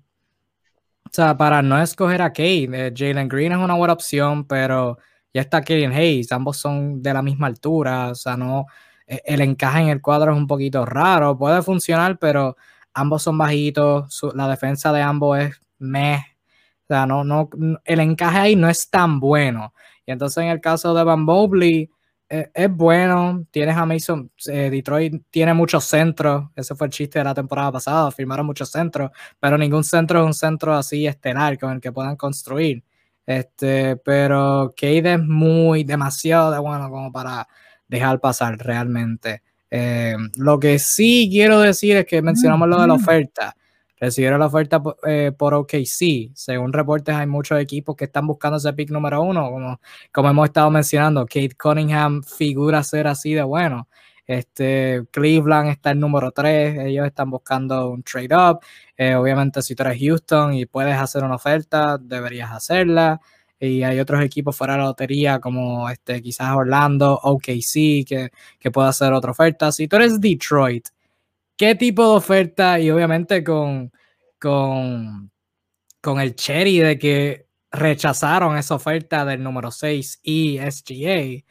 o 1.06 1.10
sea, 1.12 1.38
para 1.38 1.62
no 1.62 1.80
escoger 1.82 2.22
a 2.22 2.30
Kate. 2.30 2.70
Eh, 2.88 2.94
Jalen 2.96 3.28
Green 3.28 3.52
es 3.52 3.58
una 3.60 3.76
buena 3.76 3.94
opción, 3.94 4.46
pero 4.46 4.98
ya 5.34 5.42
está 5.42 5.62
Killian 5.62 5.94
Hayes, 5.94 6.32
ambos 6.32 6.58
son 6.58 7.02
de 7.02 7.14
la 7.14 7.22
misma 7.22 7.48
altura, 7.48 8.10
o 8.10 8.16
sea, 8.16 8.36
no, 8.38 8.66
e, 9.08 9.22
el 9.26 9.42
encaje 9.42 9.82
en 9.82 9.90
el 9.90 10.02
cuadro 10.02 10.32
es 10.34 10.38
un 10.38 10.48
poquito 10.48 10.86
raro, 10.86 11.38
puede 11.38 11.62
funcionar, 11.62 12.18
pero 12.20 12.58
ambos 12.94 13.24
son 13.24 13.38
bajitos, 13.38 14.22
la 14.36 14.48
defensa 14.50 14.92
de 14.94 15.02
ambos 15.02 15.40
es 15.40 15.62
meh, 15.80 16.26
sea, 16.92 17.06
no, 17.06 17.24
no, 17.24 17.50
el 17.86 18.00
encaje 18.02 18.38
ahí 18.38 18.56
no 18.56 18.70
es 18.70 18.90
tan 18.90 19.20
bueno. 19.20 19.74
Y 20.06 20.12
entonces 20.12 20.44
en 20.44 20.50
el 20.50 20.62
caso 20.62 20.94
de 20.94 21.04
Van 21.04 21.24
Mobley, 21.24 21.90
eh, 22.34 22.50
es 22.54 22.72
bueno, 22.74 23.46
tienes 23.52 23.76
a 23.76 23.86
Mason, 23.86 24.32
eh, 24.48 24.70
Detroit 24.70 25.22
tiene 25.30 25.54
muchos 25.54 25.84
centros, 25.84 26.46
ese 26.56 26.76
fue 26.76 26.88
el 26.88 26.94
chiste 26.94 27.20
de 27.20 27.26
la 27.26 27.34
temporada 27.34 27.74
pasada, 27.74 28.10
firmaron 28.10 28.46
muchos 28.46 28.72
centros, 28.72 29.12
pero 29.38 29.58
ningún 29.58 29.84
centro 29.84 30.22
es 30.22 30.26
un 30.26 30.34
centro 30.34 30.74
así 30.74 31.06
estelar 31.06 31.60
con 31.60 31.74
el 31.74 31.82
que 31.82 31.92
puedan 31.92 32.16
construir. 32.16 32.86
Este, 33.26 33.98
pero 33.98 34.74
Cade 34.78 35.16
es 35.16 35.20
muy, 35.20 35.84
demasiado 35.84 36.52
de 36.52 36.60
bueno 36.60 36.90
como 36.90 37.12
para 37.12 37.46
dejar 37.90 38.22
pasar 38.22 38.58
realmente. 38.58 39.44
Eh, 39.70 40.16
lo 40.38 40.58
que 40.58 40.80
sí 40.80 41.28
quiero 41.30 41.60
decir 41.60 41.98
es 41.98 42.06
que 42.06 42.22
mencionamos 42.22 42.70
lo 42.70 42.80
de 42.80 42.88
la 42.88 42.94
oferta 42.94 43.58
recibieron 44.02 44.40
la 44.40 44.48
oferta 44.48 44.82
eh, 45.08 45.32
por 45.38 45.54
OKC. 45.54 46.32
Según 46.34 46.74
reportes, 46.74 47.16
hay 47.16 47.28
muchos 47.28 47.60
equipos 47.62 47.96
que 47.96 48.06
están 48.06 48.26
buscando 48.26 48.58
ese 48.58 48.74
pick 48.74 48.90
número 48.90 49.22
uno, 49.22 49.50
como, 49.52 49.80
como 50.12 50.30
hemos 50.30 50.46
estado 50.48 50.72
mencionando. 50.72 51.26
Kate 51.26 51.56
Cunningham 51.56 52.24
figura 52.24 52.84
ser 52.84 53.08
así 53.08 53.34
de 53.34 53.44
bueno. 53.44 53.88
Este, 54.26 55.04
Cleveland 55.12 55.70
está 55.70 55.92
en 55.92 56.00
número 56.00 56.32
3, 56.32 56.80
ellos 56.86 57.06
están 57.06 57.30
buscando 57.30 57.90
un 57.92 58.02
trade 58.02 58.36
up. 58.36 58.60
Eh, 58.98 59.14
obviamente, 59.16 59.62
si 59.62 59.76
tú 59.76 59.84
eres 59.84 60.00
Houston 60.02 60.56
y 60.56 60.66
puedes 60.66 60.96
hacer 60.96 61.24
una 61.24 61.36
oferta, 61.36 61.98
deberías 62.00 62.52
hacerla. 62.52 63.22
Y 63.60 63.84
hay 63.84 64.00
otros 64.00 64.24
equipos 64.24 64.58
fuera 64.58 64.74
de 64.74 64.80
la 64.80 64.86
lotería, 64.86 65.40
como 65.40 65.88
este, 65.90 66.22
quizás 66.22 66.56
Orlando, 66.56 67.20
OKC, 67.22 68.04
que, 68.08 68.32
que 68.60 68.72
puede 68.72 68.90
hacer 68.90 69.14
otra 69.14 69.32
oferta. 69.32 69.72
Si 69.72 69.88
tú 69.88 69.98
eres 69.98 70.20
Detroit 70.20 70.88
qué 71.62 71.76
tipo 71.76 72.02
de 72.10 72.18
oferta 72.18 72.80
y 72.80 72.90
obviamente 72.90 73.44
con, 73.44 73.92
con, 74.40 75.32
con 76.02 76.20
el 76.20 76.34
cherry 76.34 76.80
de 76.80 76.98
que 76.98 77.46
rechazaron 77.72 78.58
esa 78.58 78.74
oferta 78.74 79.26
del 79.26 79.44
número 79.44 79.70
6 79.70 80.22
y 80.24 80.58
SGA. 80.58 81.46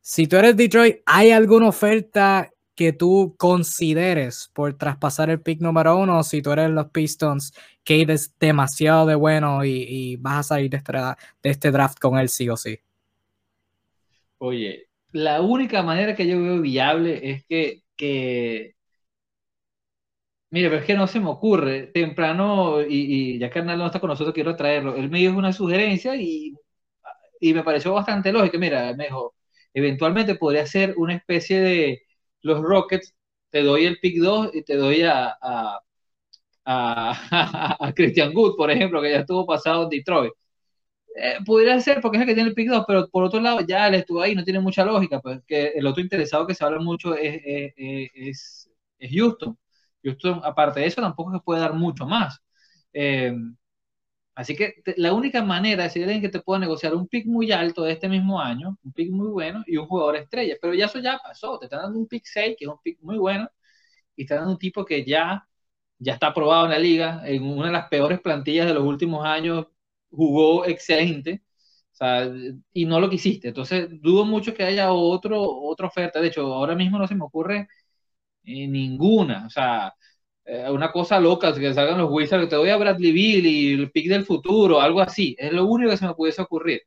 Si 0.00 0.28
tú 0.28 0.36
eres 0.36 0.56
Detroit, 0.56 0.98
¿hay 1.04 1.32
alguna 1.32 1.66
oferta 1.66 2.48
que 2.76 2.92
tú 2.92 3.34
consideres 3.36 4.52
por 4.54 4.78
traspasar 4.78 5.30
el 5.30 5.42
pick 5.42 5.60
número 5.60 5.98
uno? 5.98 6.22
Si 6.22 6.42
tú 6.42 6.52
eres 6.52 6.70
los 6.70 6.90
Pistons, 6.90 7.52
que 7.82 8.02
es 8.02 8.38
demasiado 8.38 9.04
de 9.04 9.16
bueno 9.16 9.64
y, 9.64 10.14
vas 10.20 10.38
a 10.38 10.42
salir 10.54 10.70
de 10.70 10.76
este, 10.76 10.92
de 10.92 11.50
este 11.50 11.72
draft 11.72 11.98
con 11.98 12.20
él 12.20 12.28
sí 12.28 12.48
o 12.48 12.56
sí. 12.56 12.78
Oye, 14.38 14.86
la 15.10 15.40
única 15.40 15.82
manera 15.82 16.14
que 16.14 16.28
yo 16.28 16.40
veo 16.40 16.60
viable 16.60 17.32
es 17.32 17.44
que, 17.46 17.82
que 17.96 18.76
Mire, 20.50 20.68
pero 20.68 20.80
es 20.80 20.86
que 20.86 20.94
no 20.94 21.06
se 21.06 21.20
me 21.20 21.28
ocurre. 21.30 21.88
Temprano, 21.88 22.82
y, 22.82 23.38
ya 23.38 23.50
que 23.50 23.60
Arnaldo 23.60 23.84
no 23.84 23.86
está 23.86 24.00
con 24.00 24.08
nosotros, 24.10 24.34
quiero 24.34 24.56
traerlo. 24.56 24.96
Él 24.96 25.08
me 25.08 25.18
dio 25.20 25.36
una 25.36 25.52
sugerencia 25.52 26.16
y, 26.16 26.54
y 27.40 27.54
me 27.54 27.64
pareció 27.64 27.94
bastante 27.94 28.32
lógico. 28.32 28.58
Mira, 28.58 28.94
me 28.96 29.04
dijo, 29.06 29.34
eventualmente 29.74 30.36
podría 30.36 30.66
ser 30.66 30.94
una 30.98 31.14
especie 31.14 31.60
de 31.60 32.02
los 32.42 32.62
Rockets, 32.62 33.14
te 33.50 33.62
doy 33.62 33.86
el 33.86 34.00
pick 34.00 34.18
2 34.22 34.50
y 34.54 34.62
te 34.64 34.76
doy 34.76 35.02
a, 35.02 35.36
a, 35.42 35.80
a, 36.66 37.92
Christian 37.96 38.32
Good, 38.32 38.56
por 38.56 38.70
ejemplo, 38.70 39.02
que 39.02 39.10
ya 39.10 39.20
estuvo 39.20 39.46
pasado 39.46 39.84
en 39.84 39.88
Detroit. 39.90 40.32
Eh, 41.16 41.36
podría 41.46 41.80
ser 41.80 42.00
porque 42.00 42.18
es 42.18 42.22
el 42.22 42.28
que 42.28 42.34
tiene 42.34 42.50
el 42.50 42.54
pick 42.54 42.68
2, 42.70 42.84
pero 42.86 43.08
por 43.08 43.24
otro 43.24 43.40
lado 43.40 43.60
ya 43.62 43.88
él 43.88 43.94
estuvo 43.94 44.22
ahí, 44.22 44.34
no 44.34 44.44
tiene 44.44 44.60
mucha 44.60 44.84
lógica, 44.84 45.20
pues 45.20 45.40
que 45.46 45.68
el 45.68 45.86
otro 45.86 46.02
interesado 46.02 46.46
que 46.46 46.54
se 46.54 46.64
habla 46.64 46.80
mucho 46.80 47.14
es, 47.16 47.40
es, 47.76 48.70
es 48.98 49.10
Houston. 49.12 49.58
Houston, 50.04 50.40
aparte 50.44 50.80
de 50.80 50.86
eso, 50.86 51.00
tampoco 51.02 51.32
se 51.32 51.40
puede 51.40 51.60
dar 51.60 51.74
mucho 51.74 52.06
más. 52.06 52.40
Eh, 52.92 53.34
así 54.34 54.56
que 54.56 54.82
la 54.96 55.12
única 55.12 55.42
manera 55.44 55.84
es 55.86 55.92
que 55.94 56.28
te 56.28 56.40
pueda 56.40 56.60
negociar 56.60 56.94
un 56.94 57.08
pick 57.08 57.26
muy 57.26 57.52
alto 57.52 57.82
de 57.84 57.92
este 57.92 58.08
mismo 58.08 58.40
año, 58.40 58.78
un 58.82 58.92
pick 58.92 59.10
muy 59.10 59.28
bueno 59.28 59.62
y 59.66 59.76
un 59.76 59.86
jugador 59.86 60.16
estrella. 60.16 60.56
Pero 60.60 60.74
ya 60.74 60.86
eso 60.86 60.98
ya 61.00 61.18
pasó. 61.22 61.58
Te 61.58 61.66
están 61.66 61.82
dando 61.82 61.98
un 61.98 62.06
pick 62.08 62.24
6, 62.26 62.56
que 62.58 62.64
es 62.64 62.70
un 62.70 62.78
pick 62.82 62.98
muy 63.02 63.18
bueno, 63.18 63.48
y 64.16 64.26
te 64.26 64.34
dando 64.34 64.52
un 64.52 64.58
tipo 64.58 64.84
que 64.86 65.04
ya, 65.04 65.48
ya 65.98 66.14
está 66.14 66.28
aprobado 66.28 66.66
en 66.66 66.72
la 66.72 66.78
liga, 66.80 67.22
en 67.26 67.44
una 67.44 67.66
de 67.68 67.72
las 67.74 67.88
peores 67.88 68.20
plantillas 68.20 68.66
de 68.68 68.74
los 68.74 68.84
últimos 68.84 69.24
años, 69.26 69.66
jugó 70.10 70.66
excelente. 70.66 71.42
y 72.72 72.86
no 72.86 73.00
lo 73.00 73.10
quisiste. 73.10 73.48
Entonces, 73.48 73.88
dudo 74.00 74.24
mucho 74.24 74.54
que 74.54 74.62
haya 74.64 74.92
otro, 74.92 75.40
otra 75.42 75.86
oferta. 75.88 76.20
De 76.20 76.28
hecho, 76.28 76.42
ahora 76.54 76.74
mismo 76.74 76.98
no 76.98 77.06
se 77.06 77.14
me 77.14 77.24
ocurre 77.24 77.68
ninguna. 78.44 79.46
O 79.46 79.50
sea, 79.50 79.94
eh, 80.44 80.70
una 80.70 80.92
cosa 80.92 81.20
loca, 81.20 81.54
que 81.54 81.74
salgan 81.74 81.98
los 81.98 82.10
Wizards, 82.10 82.44
que 82.44 82.50
te 82.50 82.56
doy 82.56 82.70
a 82.70 82.76
Bradley 82.76 83.12
Bill 83.12 83.46
y 83.46 83.72
el 83.74 83.90
pick 83.90 84.08
del 84.08 84.24
futuro, 84.24 84.80
algo 84.80 85.00
así. 85.00 85.36
Es 85.38 85.52
lo 85.52 85.66
único 85.66 85.90
que 85.90 85.96
se 85.96 86.06
me 86.06 86.14
pudiese 86.14 86.42
ocurrir. 86.42 86.82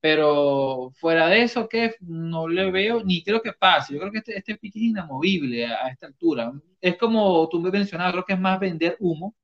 Pero 0.00 0.92
fuera 0.96 1.28
de 1.28 1.42
eso, 1.42 1.68
que 1.68 1.94
no 2.00 2.48
le 2.48 2.70
veo 2.70 3.02
ni 3.04 3.22
creo 3.24 3.42
que 3.42 3.52
pase. 3.52 3.94
Yo 3.94 4.00
creo 4.00 4.12
que 4.12 4.18
este, 4.18 4.36
este 4.38 4.56
pick 4.58 4.76
es 4.76 4.82
inamovible 4.82 5.66
a, 5.66 5.88
esta 5.88 6.06
altura. 6.06 6.52
Es 6.80 6.96
como 6.98 7.48
tú 7.48 7.60
me 7.60 7.70
mencionabas, 7.70 8.12
creo 8.12 8.24
que 8.24 8.34
es 8.34 8.40
más 8.40 8.60
vender 8.60 8.96
humo, 9.00 9.34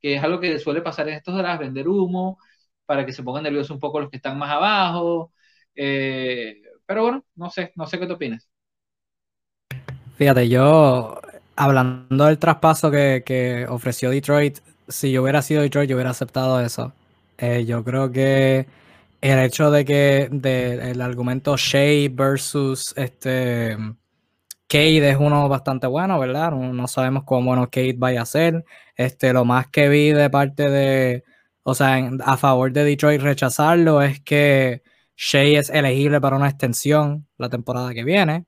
que 0.00 0.14
es 0.16 0.22
algo 0.22 0.40
que 0.40 0.58
suele 0.58 0.82
pasar 0.82 1.08
en 1.08 1.14
estos 1.16 1.34
horas, 1.34 1.58
vender 1.58 1.88
humo, 1.88 2.38
para 2.86 3.06
que 3.06 3.12
se 3.12 3.22
pongan 3.22 3.44
nerviosos 3.44 3.72
un 3.72 3.80
poco 3.80 4.00
los 4.00 4.10
que 4.10 4.16
están 4.18 4.38
más 4.38 4.50
abajo. 4.50 5.32
Eh, 5.74 6.62
pero 6.86 7.02
bueno, 7.02 7.26
no 7.34 7.50
sé, 7.50 7.72
no 7.76 7.86
sé 7.86 7.98
qué 7.98 8.06
te 8.06 8.12
opinas. 8.14 8.48
Fíjate, 10.16 10.48
yo 10.48 11.20
hablando 11.56 12.24
del 12.24 12.38
traspaso 12.38 12.90
que, 12.90 13.66
ofreció 13.68 14.10
Detroit, 14.10 14.58
si 14.88 15.12
yo 15.12 15.22
hubiera 15.22 15.42
sido 15.42 15.60
Detroit, 15.62 15.90
yo 15.90 15.96
hubiera 15.96 16.10
aceptado 16.10 16.60
eso. 16.60 16.94
Eh, 17.36 17.66
yo 17.66 17.84
creo 17.84 18.10
que 18.10 18.66
el 19.20 19.38
hecho 19.40 19.70
de 19.70 19.84
que 19.84 20.22
el 20.32 21.00
argumento 21.02 21.56
Shea 21.58 22.08
versus 22.12 22.94
este 22.96 23.76
Kate 24.68 25.10
es 25.10 25.16
uno 25.18 25.48
bastante 25.50 25.86
bueno, 25.86 26.18
¿verdad? 26.18 26.52
No, 26.52 26.88
sabemos 26.88 27.24
cómo 27.24 27.48
bueno 27.48 27.66
Kate 27.66 27.96
vaya 27.98 28.22
a 28.22 28.26
ser. 28.26 28.64
Este, 28.96 29.32
lo 29.34 29.44
más 29.44 29.68
que 29.68 29.88
vi 29.90 30.12
de 30.12 30.30
parte 30.30 30.70
de, 30.70 31.24
o 31.62 31.74
sea, 31.74 32.10
a 32.24 32.36
favor 32.38 32.72
de 32.72 32.84
Detroit 32.84 33.20
rechazarlo 33.20 34.02
es 34.02 34.20
que 34.20 34.82
Shea 35.16 35.60
es 35.60 35.70
elegible 35.70 36.20
para 36.22 36.36
una 36.36 36.48
extensión 36.48 37.26
la 37.38 37.50
temporada 37.50 37.92
que 37.94 38.04
viene 38.04 38.46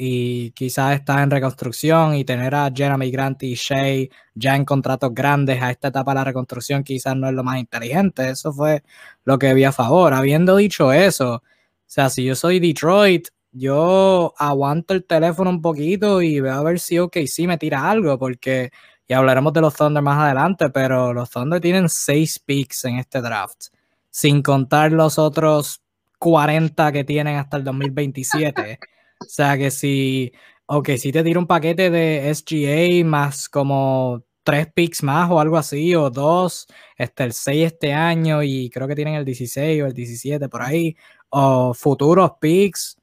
y 0.00 0.52
quizás 0.52 0.94
está 0.94 1.24
en 1.24 1.30
reconstrucción 1.30 2.14
y 2.14 2.24
tener 2.24 2.54
a 2.54 2.70
Jeremy 2.72 3.10
Grant 3.10 3.42
y 3.42 3.54
Shea 3.56 4.06
ya 4.32 4.54
en 4.54 4.64
contratos 4.64 5.12
grandes 5.12 5.60
a 5.60 5.72
esta 5.72 5.88
etapa 5.88 6.12
de 6.12 6.14
la 6.14 6.24
reconstrucción 6.24 6.84
quizás 6.84 7.16
no 7.16 7.28
es 7.28 7.34
lo 7.34 7.42
más 7.42 7.58
inteligente. 7.58 8.30
Eso 8.30 8.52
fue 8.52 8.84
lo 9.24 9.40
que 9.40 9.52
vi 9.54 9.64
a 9.64 9.72
favor. 9.72 10.14
Habiendo 10.14 10.54
dicho 10.56 10.92
eso, 10.92 11.34
o 11.34 11.42
sea, 11.84 12.10
si 12.10 12.24
yo 12.24 12.36
soy 12.36 12.60
Detroit, 12.60 13.28
yo 13.50 14.34
aguanto 14.38 14.94
el 14.94 15.04
teléfono 15.04 15.50
un 15.50 15.60
poquito 15.60 16.22
y 16.22 16.40
veo 16.40 16.54
a 16.54 16.62
ver 16.62 16.78
si 16.78 16.98
OKC 17.00 17.48
me 17.48 17.58
tira 17.58 17.90
algo, 17.90 18.16
porque 18.20 18.70
ya 19.08 19.18
hablaremos 19.18 19.52
de 19.52 19.62
los 19.62 19.74
Thunder 19.74 20.02
más 20.02 20.18
adelante, 20.20 20.70
pero 20.70 21.12
los 21.12 21.28
Thunder 21.30 21.60
tienen 21.60 21.88
seis 21.88 22.38
picks 22.38 22.84
en 22.84 23.00
este 23.00 23.20
draft, 23.20 23.66
sin 24.10 24.42
contar 24.42 24.92
los 24.92 25.18
otros 25.18 25.82
40 26.20 26.92
que 26.92 27.02
tienen 27.02 27.36
hasta 27.36 27.56
el 27.56 27.64
2027. 27.64 28.78
O 29.20 29.24
sea 29.28 29.56
que 29.58 29.70
si, 29.70 30.32
ok, 30.66 30.90
si 30.98 31.12
te 31.12 31.22
tira 31.22 31.38
un 31.38 31.46
paquete 31.46 31.90
de 31.90 32.32
SGA 32.34 33.04
más 33.04 33.48
como 33.48 34.24
tres 34.42 34.68
picks 34.72 35.02
más 35.02 35.30
o 35.30 35.40
algo 35.40 35.58
así, 35.58 35.94
o 35.94 36.10
dos, 36.10 36.66
este, 36.96 37.24
el 37.24 37.32
6 37.32 37.66
este 37.66 37.92
año 37.92 38.42
y 38.42 38.70
creo 38.70 38.88
que 38.88 38.94
tienen 38.94 39.14
el 39.14 39.24
16 39.24 39.82
o 39.82 39.86
el 39.86 39.92
17 39.92 40.48
por 40.48 40.62
ahí, 40.62 40.96
o 41.30 41.74
futuros 41.74 42.32
picks. 42.40 42.96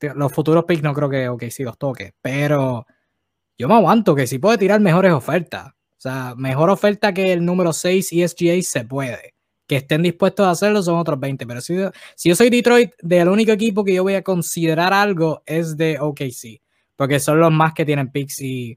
Los 0.00 0.32
futuros 0.32 0.64
picks 0.64 0.82
no 0.82 0.94
creo 0.94 1.08
que, 1.10 1.28
ok, 1.28 1.44
sí 1.50 1.62
los 1.62 1.78
toque, 1.78 2.14
pero 2.22 2.86
yo 3.58 3.68
me 3.68 3.74
aguanto 3.74 4.14
que 4.14 4.26
si 4.26 4.38
puede 4.38 4.58
tirar 4.58 4.80
mejores 4.80 5.12
ofertas. 5.12 5.68
O 5.68 6.00
sea, 6.02 6.34
mejor 6.36 6.70
oferta 6.70 7.12
que 7.14 7.32
el 7.32 7.44
número 7.44 7.72
6 7.72 8.12
ESGA 8.12 8.62
se 8.62 8.84
puede. 8.84 9.34
Que 9.70 9.76
estén 9.76 10.02
dispuestos 10.02 10.44
a 10.44 10.50
hacerlo 10.50 10.82
son 10.82 10.98
otros 10.98 11.20
20. 11.20 11.46
Pero 11.46 11.60
si, 11.60 11.76
si 12.16 12.28
yo 12.28 12.34
soy 12.34 12.50
Detroit, 12.50 12.90
del 13.00 13.28
único 13.28 13.52
equipo 13.52 13.84
que 13.84 13.94
yo 13.94 14.02
voy 14.02 14.14
a 14.14 14.24
considerar 14.24 14.92
algo 14.92 15.44
es 15.46 15.76
de 15.76 15.96
OKC. 16.00 16.60
Porque 16.96 17.20
son 17.20 17.38
los 17.38 17.52
más 17.52 17.72
que 17.72 17.84
tienen 17.84 18.10
picks 18.10 18.40
y. 18.40 18.76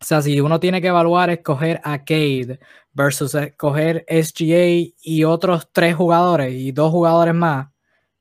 O 0.00 0.04
sea, 0.04 0.22
si 0.22 0.40
uno 0.40 0.60
tiene 0.60 0.80
que 0.80 0.86
evaluar 0.86 1.30
escoger 1.30 1.80
a 1.82 2.04
Cade 2.04 2.60
versus 2.92 3.34
escoger 3.34 4.06
SGA 4.08 4.94
y 5.02 5.24
otros 5.24 5.68
tres 5.72 5.96
jugadores 5.96 6.54
y 6.54 6.70
dos 6.70 6.92
jugadores 6.92 7.34
más, 7.34 7.68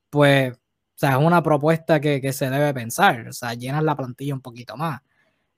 pues, 0.09 0.53
o 0.53 0.57
sea, 0.95 1.11
es 1.11 1.17
una 1.17 1.43
propuesta 1.43 2.01
que, 2.01 2.19
que 2.19 2.33
se 2.33 2.49
debe 2.49 2.73
pensar. 2.73 3.27
O 3.27 3.33
sea, 3.33 3.53
llenas 3.53 3.83
la 3.83 3.95
plantilla 3.95 4.33
un 4.33 4.41
poquito 4.41 4.75
más. 4.75 5.01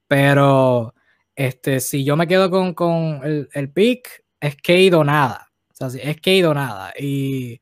Pero 0.10 0.94
este, 1.36 1.80
si 1.80 2.03
yo 2.03 2.18
me 2.18 2.27
quedo 2.27 2.51
con, 2.51 2.74
con 2.74 3.22
el, 3.24 3.50
el, 3.53 3.72
pick, 3.72 4.25
es 4.41 4.58
Cade 4.58 4.94
o 4.96 5.06
nada. 5.06 5.50
Sea, 5.90 6.04
es 6.04 6.18
Cade 6.18 6.46
o 6.48 6.54
nada. 6.54 6.94
Y 7.00 7.62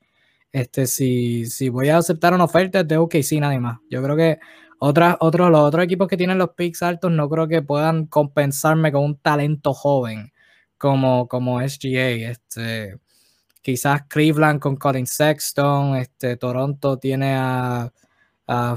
este, 0.52 0.88
si, 0.88 1.46
si 1.46 1.70
voy 1.70 1.90
a 1.90 1.98
aceptar 1.98 2.34
una 2.34 2.46
oferta, 2.46 2.82
es 2.82 2.88
de 2.88 2.98
OKC 2.98 3.34
nada 3.40 3.60
más. 3.60 3.80
Yo 3.90 4.02
creo 4.04 4.16
que 4.16 4.40
otras, 4.80 5.18
otros, 5.20 5.52
los 5.52 5.62
otros 5.62 5.84
equipos 5.84 6.08
que 6.08 6.18
tienen 6.18 6.38
los 6.38 6.52
picks 6.52 6.84
altos 6.84 7.12
no 7.12 7.30
creo 7.30 7.48
que 7.48 7.62
puedan 7.62 8.06
compensarme 8.08 8.92
con 8.92 9.04
un 9.04 9.18
talento 9.18 9.74
joven 9.74 10.32
como, 10.78 11.28
como 11.28 11.60
SGA. 11.62 12.32
Este, 12.32 12.98
quizás 13.62 14.04
Cleveland 14.08 14.60
con 14.60 14.76
Colin 14.78 15.08
Sexton, 15.08 15.96
este, 15.98 16.38
Toronto 16.38 16.98
tiene 16.98 17.36
a 17.38 17.92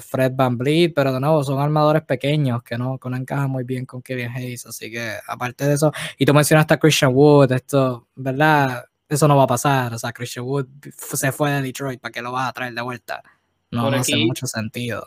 Fred 0.01 0.33
Van 0.35 0.59
Vliet, 0.59 0.93
pero 0.95 1.13
de 1.13 1.21
nuevo 1.21 1.43
son 1.43 1.59
armadores 1.59 2.03
pequeños 2.03 2.63
que 2.63 2.77
no, 2.77 2.99
que 2.99 3.09
no 3.09 3.17
encajan 3.17 3.51
muy 3.51 3.65
bien 3.65 3.87
con 3.87 4.03
Kevin 4.03 4.29
Hayes, 4.29 4.67
así 4.67 4.91
que 4.91 5.15
aparte 5.27 5.67
de 5.67 5.75
eso, 5.75 5.93
y 6.19 6.27
tú 6.27 6.35
mencionaste 6.35 6.75
a 6.75 6.79
Christian 6.79 7.13
Wood, 7.15 7.53
esto, 7.53 8.09
¿verdad? 8.15 8.85
Eso 9.12 9.28
no 9.28 9.37
va 9.37 9.42
a 9.42 9.47
pasar, 9.47 9.92
o 9.92 9.99
sea, 9.99 10.11
Christian 10.11 10.47
Wood 10.47 10.69
se 10.97 11.33
fue 11.33 11.50
de 11.50 11.61
Detroit, 11.61 12.00
¿para 12.00 12.12
qué 12.12 12.23
lo 12.23 12.33
vas 12.33 12.49
a 12.49 12.52
traer 12.54 12.73
de 12.73 12.81
vuelta? 12.81 13.23
No, 13.71 13.88
hace 13.88 14.16
mucho 14.16 14.47
sentido. 14.47 15.07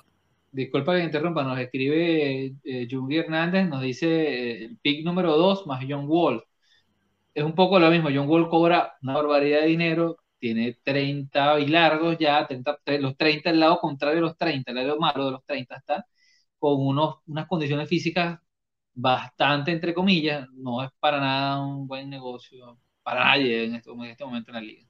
Disculpa 0.52 0.96
que 0.96 1.04
interrumpa, 1.04 1.44
nos 1.44 1.58
escribe 1.58 2.54
eh, 2.64 2.88
Hernández, 3.10 3.68
nos 3.68 3.82
dice 3.82 4.06
eh, 4.08 4.66
el 4.66 4.78
pick 4.78 5.04
número 5.04 5.36
2 5.36 5.66
más 5.66 5.84
John 5.90 6.06
Wall. 6.08 6.44
Es 7.34 7.44
un 7.44 7.56
poco 7.56 7.80
lo 7.80 7.90
mismo, 7.90 8.10
John 8.14 8.30
Wall 8.30 8.48
cobra 8.48 8.94
una 9.02 9.16
barbaridad 9.16 9.62
de 9.62 9.68
dinero, 9.70 10.18
tiene 10.38 10.78
30 10.84 11.60
y 11.62 11.68
largos 11.68 12.16
ya, 12.20 12.48
los 13.00 13.18
30 13.18 13.50
al 13.50 13.60
lado 13.60 13.80
contrario 13.80 14.18
de 14.18 14.22
los 14.22 14.38
30, 14.38 14.70
el 14.70 14.78
lado 14.78 15.00
malo 15.00 15.26
de 15.26 15.32
los 15.32 15.44
30 15.46 15.78
está 15.78 16.06
con 16.60 16.80
unos, 16.80 17.16
unas 17.26 17.48
condiciones 17.48 17.90
físicas 17.90 18.40
bastante, 18.94 19.72
entre 19.72 19.96
comillas, 19.96 20.48
no 20.54 20.84
es 20.84 20.92
para 21.00 21.20
nada 21.20 21.66
un 21.66 21.88
buen 21.88 22.08
negocio 22.08 22.78
para 23.06 23.24
nadie 23.24 23.66
en 23.66 23.76
este, 23.76 23.92
en 23.92 24.04
este 24.06 24.26
momento 24.26 24.50
en 24.50 24.56
la 24.56 24.62
liga. 24.62 24.84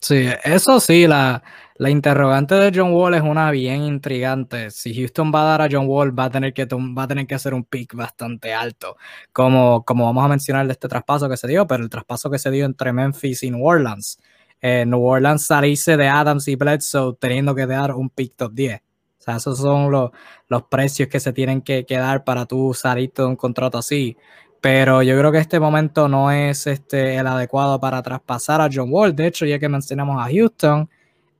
Sí, 0.00 0.28
eso 0.44 0.78
sí, 0.80 1.06
la, 1.06 1.42
la, 1.76 1.90
interrogante 1.90 2.54
de 2.54 2.72
John 2.74 2.92
Wall 2.92 3.14
es 3.14 3.22
una 3.22 3.50
bien 3.50 3.82
intrigante. 3.82 4.70
Si 4.70 4.94
Houston 4.94 5.32
va 5.34 5.42
a 5.42 5.44
dar 5.44 5.62
a 5.62 5.68
John 5.70 5.86
Wall, 5.88 6.16
va 6.16 6.24
a 6.24 6.30
tener 6.30 6.52
que, 6.52 6.66
va 6.66 7.02
a 7.02 7.08
tener 7.08 7.26
que 7.26 7.34
hacer 7.34 7.52
un 7.54 7.64
pick 7.64 7.94
bastante 7.94 8.54
alto, 8.54 8.96
como, 9.32 9.84
como 9.84 10.04
vamos 10.04 10.24
a 10.24 10.28
mencionar 10.28 10.66
de 10.66 10.72
este 10.72 10.88
traspaso 10.88 11.28
que 11.28 11.36
se 11.36 11.48
dio, 11.48 11.66
pero 11.66 11.82
el 11.82 11.90
traspaso 11.90 12.30
que 12.30 12.38
se 12.38 12.50
dio 12.50 12.64
entre 12.64 12.92
Memphis 12.92 13.42
y 13.42 13.50
New 13.50 13.64
Orleans. 13.64 14.18
Eh, 14.60 14.84
New 14.86 15.04
Orleans 15.04 15.44
salirse 15.44 15.96
de 15.96 16.08
Adams 16.08 16.46
y 16.48 16.56
Bledsoe 16.56 17.16
teniendo 17.20 17.54
que 17.54 17.66
dar 17.66 17.92
un 17.94 18.10
pick 18.10 18.34
top 18.36 18.52
10. 18.52 18.80
O 18.80 19.22
sea, 19.22 19.36
esos 19.36 19.58
son 19.58 19.90
los, 19.90 20.10
los 20.48 20.62
precios 20.64 21.08
que 21.08 21.20
se 21.20 21.32
tienen 21.32 21.60
que, 21.62 21.84
que 21.84 21.96
dar 21.96 22.24
para 22.24 22.46
tú 22.46 22.72
salirte 22.74 23.22
de 23.22 23.28
un 23.28 23.36
contrato 23.36 23.78
así 23.78 24.16
pero 24.60 25.02
yo 25.02 25.16
creo 25.18 25.30
que 25.30 25.38
este 25.38 25.60
momento 25.60 26.08
no 26.08 26.30
es 26.30 26.66
este, 26.66 27.16
el 27.16 27.26
adecuado 27.26 27.78
para 27.78 28.02
traspasar 28.02 28.60
a 28.60 28.68
John 28.72 28.88
Wall. 28.92 29.14
De 29.14 29.26
hecho, 29.26 29.46
ya 29.46 29.58
que 29.58 29.68
mencionamos 29.68 30.20
a 30.20 30.30
Houston, 30.30 30.88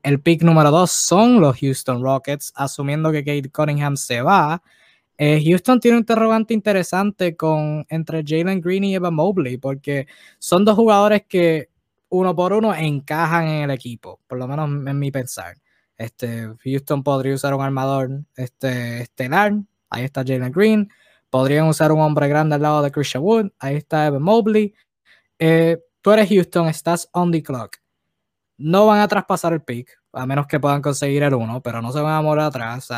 el 0.02 0.20
pick 0.20 0.42
número 0.42 0.70
dos 0.70 0.90
son 0.92 1.40
los 1.40 1.58
Houston 1.58 2.02
Rockets, 2.02 2.52
asumiendo 2.54 3.10
que 3.10 3.24
Kate 3.24 3.50
Cunningham 3.50 3.96
se 3.96 4.22
va. 4.22 4.62
Eh, 5.18 5.42
Houston 5.44 5.80
tiene 5.80 5.96
un 5.96 6.02
interrogante 6.02 6.54
interesante 6.54 7.36
con, 7.36 7.84
entre 7.88 8.22
Jalen 8.24 8.60
Green 8.60 8.84
y 8.84 8.94
Evan 8.94 9.14
Mobley, 9.14 9.58
porque 9.58 10.06
son 10.38 10.64
dos 10.64 10.76
jugadores 10.76 11.24
que 11.28 11.70
uno 12.10 12.34
por 12.36 12.52
uno 12.52 12.74
encajan 12.74 13.48
en 13.48 13.62
el 13.64 13.70
equipo, 13.72 14.20
por 14.28 14.38
lo 14.38 14.46
menos 14.46 14.68
en 14.68 14.98
mi 14.98 15.10
pensar. 15.10 15.56
Este, 15.96 16.48
Houston 16.64 17.02
podría 17.02 17.34
usar 17.34 17.52
un 17.54 17.62
armador 17.62 18.22
este, 18.36 19.00
estelar, 19.02 19.54
ahí 19.90 20.04
está 20.04 20.22
Jalen 20.24 20.52
Green 20.52 20.88
Podrían 21.30 21.66
usar 21.68 21.92
un 21.92 22.00
hombre 22.00 22.28
grande 22.28 22.54
al 22.54 22.62
lado 22.62 22.82
de 22.82 22.90
Christian 22.90 23.22
Wood. 23.22 23.50
Ahí 23.58 23.76
está 23.76 24.06
Evan 24.06 24.22
Mobley. 24.22 24.74
Eh, 25.38 25.78
tú 26.00 26.10
eres 26.12 26.28
Houston, 26.28 26.68
estás 26.68 27.08
on 27.12 27.30
the 27.30 27.42
clock. 27.42 27.76
No 28.56 28.86
van 28.86 29.00
a 29.00 29.08
traspasar 29.08 29.52
el 29.52 29.62
pick, 29.62 29.96
a 30.12 30.26
menos 30.26 30.46
que 30.46 30.58
puedan 30.58 30.82
conseguir 30.82 31.22
el 31.22 31.34
uno, 31.34 31.62
pero 31.62 31.80
no 31.80 31.92
se 31.92 32.00
van 32.00 32.14
a 32.14 32.22
morir 32.22 32.42
atrás. 32.42 32.88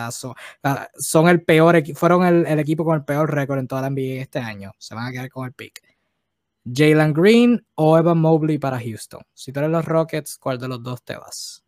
son, 0.99 1.29
el 1.29 1.43
peor, 1.43 1.83
fueron 1.95 2.25
el, 2.25 2.59
equipo 2.59 2.85
con 2.85 2.97
el 2.97 3.05
peor 3.05 3.35
récord 3.35 3.59
en 3.59 3.69
toda 3.69 3.83
la 3.83 3.91
NBA 3.91 4.23
este 4.23 4.39
año. 4.39 4.73
Se 4.79 4.95
van 4.95 5.07
a 5.09 5.13
quedar 5.13 5.29
con 5.29 5.47
el 5.47 5.53
pick. 5.53 5.83
Jalen 6.65 7.13
Green 7.13 7.67
o 7.75 7.99
Evan 7.99 8.19
Mobley 8.19 8.59
para 8.59 8.79
Houston. 8.81 9.23
Si 9.35 9.53
tú 9.53 9.61
eres 9.61 9.71
los 9.71 9.85
Rockets, 9.85 10.39
¿cuál 10.39 10.59
de 10.59 10.69
los 10.69 10.83
dos 10.83 11.03
te 11.03 11.17
vas? 11.17 11.65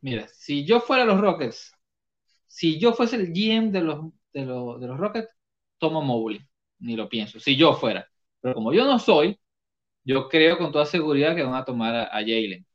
Mira, 0.00 0.26
si 0.28 0.64
yo 0.64 0.80
fuera 0.80 1.04
los 1.04 1.20
Rockets, 1.20 1.72
si 2.46 2.78
yo 2.80 2.94
fuese 2.94 3.16
el 3.16 3.32
GM 3.32 3.70
de 3.70 3.80
los 3.82 4.06
de, 4.32 4.40
de 4.42 4.46
los 4.46 4.98
Rockets, 4.98 5.28
tomo 5.78 6.02
Mobley, 6.02 6.40
ni 6.80 6.96
lo 6.96 7.08
pienso, 7.08 7.40
si 7.40 7.56
yo 7.56 7.74
fuera. 7.74 8.06
Pero 8.40 8.54
como 8.54 8.72
yo 8.72 8.84
no 8.84 8.98
soy, 8.98 9.38
yo 10.04 10.28
creo 10.28 10.58
con 10.58 10.72
toda 10.72 10.86
seguridad 10.86 11.36
que 11.36 11.42
van 11.42 11.54
a 11.54 11.64
tomar 11.64 11.94
a, 11.96 12.08
Jalen. 12.20 12.66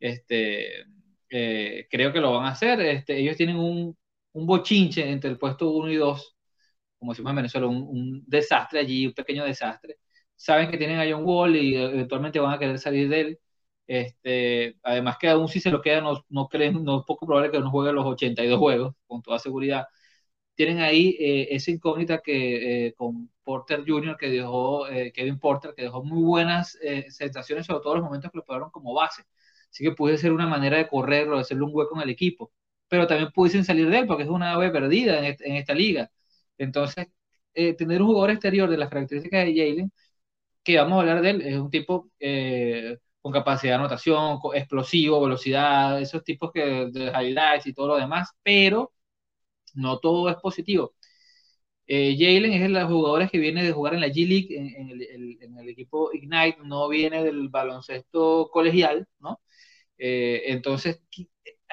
Este, 0.00 0.84
eh, 1.30 1.88
creo 1.90 2.12
que 2.12 2.20
lo 2.20 2.32
van 2.32 2.46
a 2.46 2.50
hacer. 2.52 2.80
Este, 2.80 3.18
ellos 3.18 3.36
tienen 3.36 3.56
un, 3.56 3.96
un 4.32 4.46
bochinche 4.46 5.08
entre 5.10 5.30
el 5.30 5.38
puesto 5.38 5.70
1 5.70 5.90
y 5.92 5.96
2, 5.96 6.36
como 6.98 7.12
decimos 7.12 7.30
en 7.30 7.36
Venezuela, 7.36 7.66
un, 7.68 7.76
un, 7.88 8.24
desastre 8.26 8.80
allí, 8.80 9.06
un 9.06 9.14
pequeño 9.14 9.44
desastre. 9.44 9.98
Saben 10.36 10.70
que 10.70 10.78
tienen 10.78 10.98
a 10.98 11.10
John 11.10 11.24
Wall 11.24 11.56
y 11.56 11.76
eventualmente 11.76 12.40
van 12.40 12.54
a 12.54 12.58
querer 12.58 12.78
salir 12.78 13.08
de 13.08 13.20
él. 13.20 13.40
Este, 13.86 14.78
además 14.82 15.18
que 15.18 15.28
aún 15.28 15.48
si 15.48 15.60
se 15.60 15.70
lo 15.70 15.82
queda, 15.82 16.00
no, 16.00 16.24
no 16.30 16.48
creen, 16.48 16.84
no 16.84 17.00
es 17.00 17.06
poco 17.06 17.26
probable 17.26 17.50
que 17.50 17.60
no 17.60 17.70
juegue 17.70 17.92
los 17.92 18.06
82 18.06 18.58
juegos, 18.58 18.94
con 19.06 19.22
toda 19.22 19.38
seguridad 19.38 19.86
tienen 20.64 20.82
ahí 20.82 21.16
eh, 21.18 21.48
esa 21.50 21.72
incógnita 21.72 22.20
que 22.20 22.86
eh, 22.86 22.94
con 22.94 23.28
Porter 23.42 23.84
Jr., 23.86 24.16
que 24.16 24.30
dejó, 24.30 24.86
eh, 24.88 25.12
Kevin 25.12 25.38
Porter, 25.40 25.74
que 25.74 25.82
dejó 25.82 26.04
muy 26.04 26.22
buenas 26.22 26.78
sensaciones, 27.08 27.66
sobre 27.66 27.80
todo 27.82 27.96
los 27.96 28.04
momentos 28.04 28.30
que 28.30 28.38
lo 28.38 28.44
pagaron 28.44 28.70
como 28.70 28.94
base. 28.94 29.24
Así 29.70 29.82
que 29.84 29.92
puede 29.92 30.18
ser 30.18 30.32
una 30.32 30.46
manera 30.46 30.76
de 30.78 30.86
correrlo, 30.88 31.36
de 31.36 31.42
hacerle 31.42 31.64
un 31.64 31.70
hueco 31.74 31.96
en 31.96 32.02
el 32.02 32.10
equipo. 32.10 32.52
Pero 32.88 33.06
también 33.08 33.32
pudiesen 33.32 33.64
salir 33.64 33.88
de 33.90 33.98
él, 34.00 34.06
porque 34.06 34.22
es 34.24 34.28
una 34.28 34.52
ave 34.52 34.70
perdida 34.70 35.26
en, 35.26 35.56
esta 35.56 35.74
liga. 35.74 36.10
Entonces, 36.58 37.08
tener 37.54 38.00
un 38.02 38.08
jugador 38.08 38.30
exterior 38.30 38.70
de 38.70 38.76
las 38.76 38.88
características 38.88 39.44
de 39.46 39.54
Jalen, 39.56 39.92
que 40.64 40.76
vamos 40.78 40.98
a 40.98 41.00
hablar 41.00 41.22
de 41.22 41.30
él, 41.30 41.42
es 41.42 41.58
un 41.58 41.70
tipo 41.70 42.08
con 43.22 43.32
capacidad 43.32 43.72
de 43.72 43.76
anotación, 43.76 44.38
explosivo, 44.54 45.20
velocidad, 45.22 46.00
esos 46.00 46.24
tipos 46.24 46.52
que 46.52 46.88
de 46.92 47.06
highlights 47.08 47.66
y 47.66 47.74
todo 47.74 47.88
lo 47.88 47.96
demás, 47.96 48.30
pero 48.42 48.92
no 49.74 49.98
todo 49.98 50.28
es 50.28 50.36
positivo. 50.36 50.94
Eh, 51.86 52.16
Jalen 52.18 52.52
es 52.52 52.62
de 52.62 52.68
los 52.68 52.84
jugadores 52.84 53.30
que 53.30 53.38
viene 53.38 53.62
de 53.64 53.72
jugar 53.72 53.94
en 53.94 54.00
la 54.00 54.08
G 54.08 54.26
League, 54.26 54.48
en, 54.56 55.58
el, 55.58 55.68
equipo 55.68 56.12
Ignite, 56.12 56.58
no 56.64 56.88
viene 56.88 57.22
del 57.24 57.48
baloncesto 57.48 58.48
colegial, 58.52 59.06
¿no? 59.20 59.40
Eh, 59.98 60.42
entonces, 60.46 61.02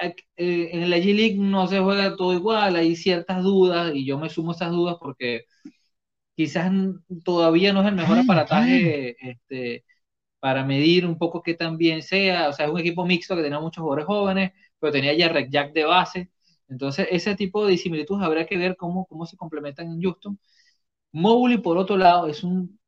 eh, 0.00 0.14
en 0.36 0.90
la 0.90 0.98
G 0.98 1.14
League 1.14 1.36
no 1.38 1.66
se 1.68 1.80
juega 1.80 2.16
todo 2.16 2.34
igual, 2.34 2.76
hay 2.76 2.96
ciertas 2.96 3.42
dudas 3.42 3.94
y 3.94 4.04
yo 4.06 4.18
me 4.18 4.30
sumo 4.30 4.52
a 4.52 4.54
esas 4.54 4.70
dudas 4.72 4.96
porque 5.00 5.44
quizás 6.34 6.72
todavía 7.24 7.72
no 7.72 7.82
es 7.82 7.88
el 7.88 7.94
mejor 7.96 8.18
aparataje 8.18 9.16
este, 9.30 9.84
para 10.40 10.64
medir 10.64 11.06
un 11.06 11.18
poco 11.18 11.42
qué 11.42 11.54
tan 11.54 11.78
bien 11.78 12.02
sea. 12.02 12.48
O 12.48 12.52
sea, 12.52 12.66
es 12.66 12.72
un 12.72 12.80
equipo 12.80 13.06
mixto 13.06 13.36
que 13.36 13.42
tenía 13.42 13.60
muchos 13.60 13.82
jugadores 13.82 14.06
jóvenes, 14.06 14.52
pero 14.78 14.92
tenía 14.92 15.14
ya 15.14 15.28
Rec 15.28 15.50
Jack 15.50 15.72
de 15.72 15.84
base. 15.84 16.30
Entonces, 16.70 17.08
ese 17.10 17.34
tipo 17.36 17.64
de 17.66 17.72
disimilitudes 17.72 18.24
habrá 18.24 18.46
que 18.46 18.56
ver 18.56 18.76
cómo, 18.76 19.06
cómo 19.06 19.26
se 19.26 19.36
complementan 19.36 19.88
en 19.88 20.00
Houston. 20.02 20.38
Mobley, 21.12 21.58
por 21.58 21.76
otro 21.78 21.96
lado, 21.96 22.28
es 22.28 22.44
un, 22.44 22.78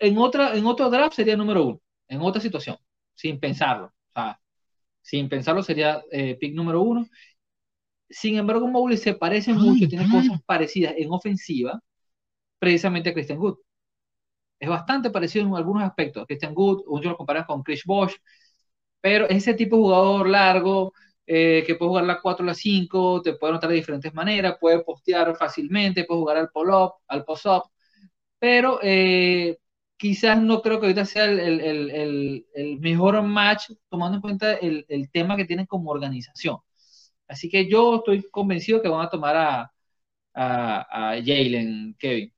en, 0.00 0.18
otra, 0.18 0.54
en 0.54 0.66
otro 0.66 0.90
draft 0.90 1.16
sería 1.16 1.36
número 1.36 1.64
uno, 1.64 1.80
en 2.08 2.20
otra 2.20 2.40
situación. 2.40 2.76
sin 3.14 3.40
pensarlo. 3.40 3.86
O 3.86 4.20
sea, 4.20 4.40
sin 5.02 5.28
pensarlo 5.28 5.62
sería 5.62 6.02
eh, 6.12 6.36
pick 6.40 6.54
número 6.54 6.82
uno. 6.82 7.06
Sin 8.08 8.36
embargo, 8.36 8.68
Mobley 8.68 8.96
se 8.98 9.14
parece 9.14 9.52
mucho, 9.52 9.88
tiene 9.88 10.08
cosas 10.10 10.40
parecidas 10.46 10.94
en 10.96 11.10
ofensiva, 11.10 11.80
precisamente 12.58 13.10
a 13.10 13.14
Christian 13.14 13.38
Wood. 13.38 13.58
Es 14.58 14.68
bastante 14.68 15.10
parecido 15.10 15.46
en 15.46 15.54
algunos 15.54 15.82
aspectos. 15.82 16.26
Christian 16.26 16.54
Wood, 16.56 16.84
muchos 16.86 17.10
lo 17.12 17.16
comparan 17.16 17.44
con 17.44 17.62
Chris 17.62 17.84
Bosh, 17.84 18.14
pero 19.00 19.26
es 19.28 19.36
ese 19.38 19.54
tipo 19.54 19.76
de 19.76 19.82
jugador 19.82 20.28
largo, 20.28 20.92
eh, 21.26 21.64
que 21.66 21.74
puede 21.76 21.88
jugar 21.88 22.04
la 22.04 22.20
4 22.20 22.44
o 22.44 22.46
la 22.46 22.54
5, 22.54 23.22
te 23.22 23.34
puede 23.34 23.52
anotar 23.52 23.70
de 23.70 23.76
diferentes 23.76 24.12
maneras, 24.14 24.56
puede 24.60 24.80
postear 24.84 25.34
fácilmente, 25.36 26.04
puede 26.04 26.20
jugar 26.20 26.36
al 26.36 26.50
pull-up, 26.50 26.94
al 27.08 27.24
post-up, 27.24 27.64
pero 28.38 28.78
eh, 28.82 29.58
quizás 29.96 30.40
no 30.40 30.60
creo 30.62 30.80
que 30.80 30.86
ahorita 30.86 31.04
sea 31.06 31.24
el, 31.24 32.46
mejor 32.80 33.22
match 33.22 33.70
tomando 33.88 34.16
en 34.16 34.22
cuenta 34.22 34.54
el, 34.54 35.10
tema 35.12 35.36
que 35.36 35.46
tienen 35.46 35.66
como 35.66 35.90
organización. 35.90 36.58
Así 37.28 37.48
que 37.48 37.68
yo 37.68 37.96
estoy 37.96 38.22
convencido 38.30 38.82
que 38.82 38.88
van 38.88 39.06
a 39.06 39.10
tomar 39.10 39.36
a, 39.36 39.72
a, 40.34 41.12
a 41.12 41.16
Jalen, 41.24 41.96
Kevin. 41.98 42.34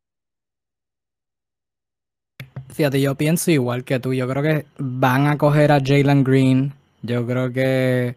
Fíjate, 2.68 3.00
yo 3.00 3.14
pienso 3.14 3.50
igual 3.50 3.84
que 3.84 3.98
tú. 3.98 4.12
Yo 4.12 4.28
creo 4.28 4.42
que 4.42 4.66
van 4.78 5.26
a 5.26 5.38
coger 5.38 5.72
a 5.72 5.80
Jalen 5.80 6.22
Green. 6.22 6.74
Yo 7.02 7.26
creo 7.26 7.52
que 7.52 8.14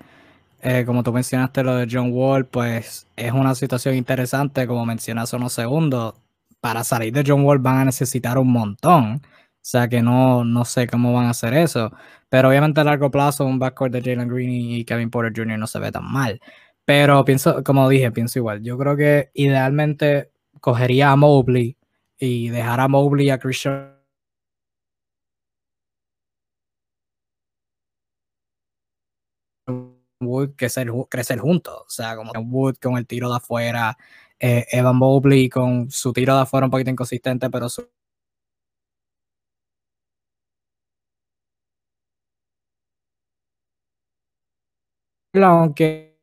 eh, 0.62 0.84
como 0.86 1.04
tú 1.04 1.14
mencionaste 1.14 1.64
lo 1.64 1.76
de 1.76 1.88
John 1.90 2.12
Wall, 2.12 2.46
pues 2.46 3.08
es 3.16 3.32
una 3.32 3.56
situación 3.56 3.96
interesante, 3.96 4.68
como 4.68 4.86
mencionas 4.86 5.34
unos 5.34 5.54
segundos. 5.54 6.16
Para 6.62 6.84
salir 6.84 7.14
de 7.14 7.24
John 7.26 7.44
Wall 7.46 7.60
van 7.60 7.78
a 7.78 7.86
necesitar 7.86 8.38
un 8.38 8.52
montón. 8.52 9.22
O 9.24 9.62
sea 9.62 9.88
que 9.88 10.02
no, 10.02 10.44
no 10.44 10.66
sé 10.66 10.88
cómo 10.88 11.14
van 11.14 11.26
a 11.28 11.30
hacer 11.32 11.54
eso. 11.54 11.92
Pero 12.30 12.50
obviamente 12.50 12.82
a 12.82 12.84
largo 12.84 13.12
plazo 13.12 13.46
un 13.46 13.60
backcourt 13.60 13.94
de 13.94 14.02
Jalen 14.02 14.28
Green 14.28 14.50
y 14.52 14.86
Kevin 14.86 15.10
Porter 15.10 15.34
Jr. 15.36 15.58
no 15.60 15.68
se 15.68 15.80
ve 15.80 15.92
tan 15.92 16.06
mal. 16.12 16.40
Pero 16.86 17.24
pienso, 17.26 17.64
como 17.64 17.88
dije, 17.90 18.12
pienso 18.12 18.40
igual. 18.40 18.62
Yo 18.64 18.78
creo 18.78 18.98
que 18.98 19.30
idealmente 19.34 20.32
cogería 20.60 21.12
a 21.12 21.16
Mobley 21.16 21.78
y 22.18 22.50
dejar 22.50 22.80
a 22.82 22.88
Mobley 22.88 23.28
y 23.28 23.30
a 23.30 23.40
Christian 23.40 23.99
Wood 30.22 30.52
crecer, 30.58 30.92
crecer 31.10 31.40
juntos. 31.40 31.82
O 31.88 31.90
sea, 31.90 32.16
como 32.16 32.32
Wood 32.34 32.76
con 32.82 32.98
el 32.98 33.08
tiro 33.08 33.30
de 33.30 33.38
afuera, 33.38 33.98
eh, 34.40 34.66
Evan 34.72 34.98
Mobley 34.98 35.50
con 35.50 35.90
su 35.92 36.12
tiro 36.14 36.36
de 36.36 36.42
afuera 36.42 36.66
un 36.66 36.72
poquito 36.72 36.90
inconsistente, 36.92 37.50
pero 37.50 37.70
su 37.70 37.88
aunque 45.34 46.20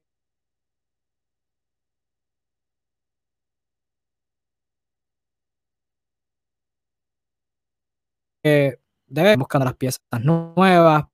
debe 9.06 9.37
buscar 9.37 9.62
las 9.64 9.74
piezas 9.74 10.00
nuevas 10.22 11.04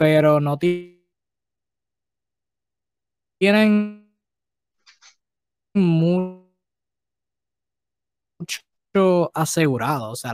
pero 0.00 0.40
no 0.40 0.58
tienen 3.38 4.16
mucho 5.74 6.50
asegurado. 9.34 10.12
O 10.12 10.16
sea, 10.16 10.32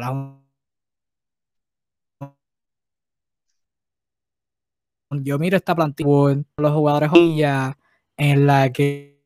yo 5.10 5.38
miro 5.40 5.56
esta 5.56 5.74
plantilla 5.74 6.44
los 6.58 6.72
jugadores 6.72 7.10
en 8.16 8.46
la 8.46 8.72
que 8.72 9.20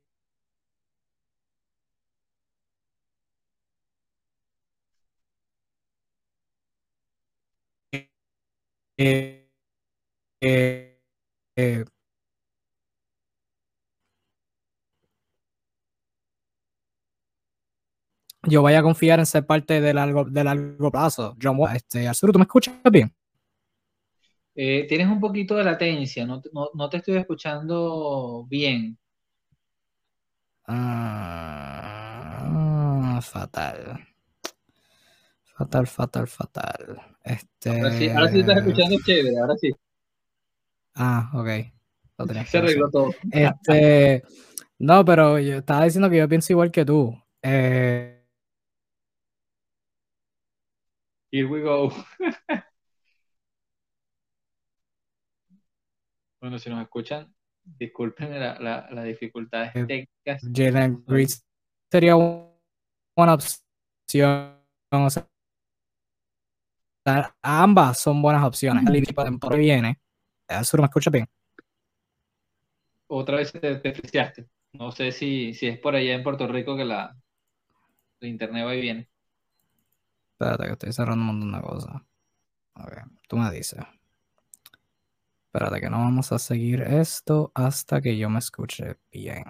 eh, 8.96 9.39
eh, 10.40 10.98
yo 18.44 18.62
voy 18.62 18.74
a 18.74 18.82
confiar 18.82 19.18
en 19.18 19.26
ser 19.26 19.44
parte 19.46 19.80
de 19.80 19.92
largo, 19.92 20.24
de 20.24 20.44
largo 20.44 20.90
plazo. 20.90 21.36
John 21.40 21.58
este, 21.74 22.08
Arturo, 22.08 22.32
¿tú 22.32 22.38
me 22.38 22.44
escuchas 22.44 22.74
bien? 22.90 23.14
Eh, 24.54 24.86
tienes 24.88 25.06
un 25.08 25.20
poquito 25.20 25.54
de 25.56 25.64
latencia, 25.64 26.26
no, 26.26 26.42
no, 26.52 26.70
no 26.74 26.88
te 26.88 26.96
estoy 26.98 27.16
escuchando 27.16 28.46
bien. 28.48 28.98
Ah, 30.66 31.20
fatal. 33.22 34.06
Fatal, 35.56 35.86
fatal, 35.86 36.26
fatal. 36.26 37.00
Este... 37.22 37.70
Ahora 37.70 37.92
sí, 37.92 38.08
ahora 38.08 38.28
sí 38.32 38.40
estás 38.40 38.56
escuchando 38.58 38.96
chévere, 39.04 39.38
ahora 39.38 39.56
sí. 39.56 39.70
Ah, 41.02 41.30
ok. 41.32 41.48
Se 42.44 42.58
arregló 42.58 42.90
todo. 42.90 43.08
Este, 43.32 44.22
no, 44.78 45.02
pero 45.02 45.38
yo 45.38 45.56
estaba 45.56 45.84
diciendo 45.84 46.10
que 46.10 46.18
yo 46.18 46.28
pienso 46.28 46.52
igual 46.52 46.70
que 46.70 46.84
tú. 46.84 47.18
Eh, 47.42 48.22
Here 51.32 51.46
we 51.46 51.62
go. 51.62 51.90
bueno, 56.42 56.58
si 56.58 56.68
nos 56.68 56.82
escuchan, 56.82 57.34
disculpen 57.64 58.38
la, 58.38 58.58
la, 58.60 58.86
las 58.90 59.04
dificultades 59.06 59.74
eh, 59.76 59.86
técnicas. 59.86 60.42
Jalen 60.54 61.02
Green 61.06 61.28
sería 61.90 62.14
una 62.16 63.34
opción. 63.34 64.60
O 64.92 65.08
sea, 65.08 65.26
ambas 67.40 67.98
son 68.00 68.20
buenas 68.20 68.44
opciones. 68.44 68.84
El 68.86 68.96
equipo 68.96 69.24
temporada 69.24 69.58
viene 69.58 69.98
¿me 70.50 70.84
escuchas 70.84 71.12
bien? 71.12 71.28
Otra 73.06 73.36
vez 73.36 73.52
te, 73.52 73.76
te 73.76 74.48
No 74.72 74.90
sé 74.92 75.12
si, 75.12 75.54
si 75.54 75.66
es 75.66 75.78
por 75.78 75.94
allá 75.94 76.14
en 76.14 76.22
Puerto 76.22 76.46
Rico 76.46 76.76
que 76.76 76.84
la, 76.84 77.16
internet 78.20 78.66
va 78.66 78.74
y 78.74 78.80
viene. 78.80 79.08
Espérate, 80.32 80.64
que 80.64 80.72
estoy 80.72 80.92
cerrando 80.92 81.22
un 81.22 81.38
montón 81.38 81.52
de 81.52 81.60
cosas. 81.60 82.02
ver, 82.76 83.04
tú 83.28 83.36
me 83.36 83.50
dices. 83.50 83.80
Espérate, 85.46 85.80
que 85.80 85.90
no 85.90 85.98
vamos 85.98 86.32
a 86.32 86.38
seguir 86.38 86.82
esto 86.82 87.50
hasta 87.54 88.00
que 88.00 88.16
yo 88.16 88.30
me 88.30 88.38
escuche 88.38 88.96
bien. 89.10 89.44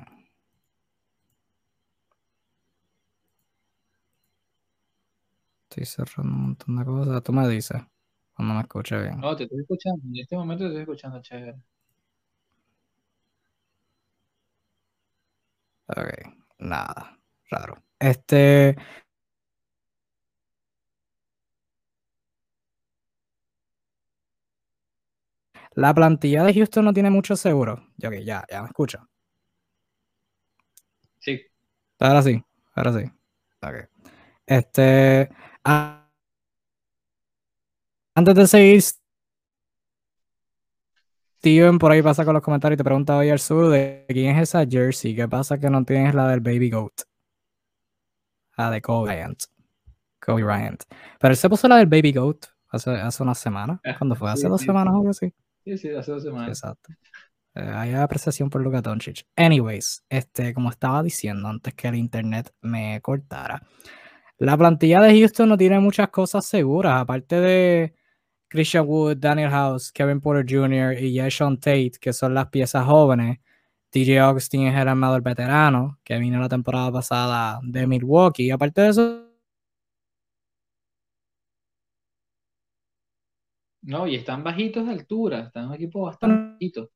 Estoy 5.68 5.86
cerrando 5.86 6.34
un 6.34 6.42
montón 6.42 6.76
de 6.76 6.84
cosas. 6.84 7.22
Tú 7.22 7.32
me 7.32 7.48
dices. 7.48 7.82
No 8.40 8.54
me 8.54 8.60
escuché 8.62 9.00
bien. 9.00 9.20
No, 9.20 9.36
te 9.36 9.44
estoy 9.44 9.60
escuchando. 9.60 10.02
En 10.08 10.16
este 10.16 10.36
momento 10.36 10.64
te 10.64 10.68
estoy 10.70 10.82
escuchando 10.82 11.22
chévere. 11.22 11.56
Ok, 15.88 16.10
nada, 16.58 17.18
raro. 17.50 17.82
Este. 17.98 18.76
La 25.74 25.92
plantilla 25.92 26.44
de 26.44 26.54
Houston 26.54 26.84
no 26.84 26.92
tiene 26.92 27.10
mucho 27.10 27.34
seguro. 27.34 27.82
Ok, 28.04 28.12
ya, 28.24 28.44
ya 28.48 28.62
me 28.62 28.68
escucha. 28.68 29.04
Sí. 31.18 31.40
Ahora 31.98 32.22
sí, 32.22 32.42
ahora 32.74 32.92
sí. 32.92 33.04
Ok. 33.62 33.88
Este. 34.46 35.30
Antes 38.14 38.34
de 38.34 38.46
seguir, 38.46 38.82
Steven 41.40 41.78
por 41.78 41.90
ahí 41.90 42.02
pasa 42.02 42.24
con 42.26 42.34
los 42.34 42.42
comentarios 42.42 42.76
y 42.76 42.78
te 42.78 42.84
pregunta 42.84 43.16
hoy 43.16 43.30
al 43.30 43.38
sur 43.38 43.70
de 43.70 44.04
quién 44.08 44.36
es 44.36 44.42
esa 44.42 44.66
jersey. 44.66 45.16
¿Qué 45.16 45.26
pasa 45.26 45.58
que 45.58 45.70
no 45.70 45.82
tienes 45.84 46.14
la 46.14 46.28
del 46.28 46.40
Baby 46.40 46.70
Goat? 46.70 46.92
La 48.58 48.70
de 48.70 48.82
Kobe 48.82 49.14
Bryant. 49.14 49.44
Kobe 50.20 50.44
Bryant. 50.44 50.82
Pero 51.18 51.32
él 51.32 51.36
se 51.38 51.48
puso 51.48 51.66
la 51.66 51.76
del 51.76 51.86
Baby 51.86 52.12
Goat 52.12 52.44
hace, 52.68 52.90
hace 52.90 53.22
una 53.22 53.34
semana. 53.34 53.80
Ah, 53.82 53.96
¿Cuándo 53.96 54.14
fue? 54.16 54.30
¿Hace 54.30 54.48
dos 54.48 54.60
semanas 54.60 54.92
o 54.92 54.98
algo 54.98 55.10
así? 55.10 55.32
Sí, 55.64 55.78
sí, 55.78 55.88
hace 55.88 56.12
dos 56.12 56.22
semanas. 56.22 56.48
Exacto. 56.48 56.92
Eh, 57.54 57.72
hay 57.74 57.94
apreciación 57.94 58.50
por 58.50 58.60
Luka 58.60 58.82
Doncic. 58.82 59.26
Anyways, 59.34 60.04
este, 60.10 60.52
como 60.52 60.68
estaba 60.68 61.02
diciendo 61.02 61.48
antes 61.48 61.72
que 61.72 61.88
el 61.88 61.94
internet 61.94 62.52
me 62.60 63.00
cortara, 63.00 63.62
la 64.36 64.58
plantilla 64.58 65.00
de 65.00 65.18
Houston 65.18 65.48
no 65.48 65.56
tiene 65.56 65.80
muchas 65.80 66.10
cosas 66.10 66.44
seguras, 66.44 67.00
aparte 67.00 67.40
de 67.40 67.94
Christian 68.50 68.84
Wood, 68.86 69.18
Daniel 69.18 69.48
House, 69.50 69.92
Kevin 69.92 70.20
Porter 70.20 70.44
Jr. 70.44 71.00
y 71.00 71.16
Jason 71.16 71.56
Tate, 71.56 71.92
que 72.00 72.12
son 72.12 72.34
las 72.34 72.48
piezas 72.48 72.84
jóvenes. 72.84 73.38
DJ 73.92 74.18
Augustin 74.18 74.66
es 74.66 74.76
el 74.76 74.88
armador 74.88 75.22
veterano 75.22 75.98
que 76.04 76.18
vino 76.18 76.40
la 76.40 76.48
temporada 76.48 76.90
pasada 76.90 77.60
de 77.62 77.86
Milwaukee. 77.86 78.46
Y 78.46 78.50
aparte 78.50 78.80
de 78.80 78.88
eso. 78.88 79.26
No, 83.82 84.06
y 84.06 84.16
están 84.16 84.42
bajitos 84.42 84.84
de 84.84 84.92
altura, 84.92 85.40
están 85.40 85.68
un 85.68 85.74
equipo 85.74 86.02
bastante 86.02 86.52
bajito. 86.52 86.90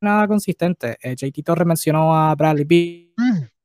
Nada 0.00 0.26
consistente. 0.26 0.96
Eh, 1.00 1.14
JT 1.14 1.42
Torres 1.42 1.66
mencionó 1.66 2.14
a 2.14 2.34
Bradley 2.34 2.64
Beal. 2.64 3.12
Mm. 3.16 3.55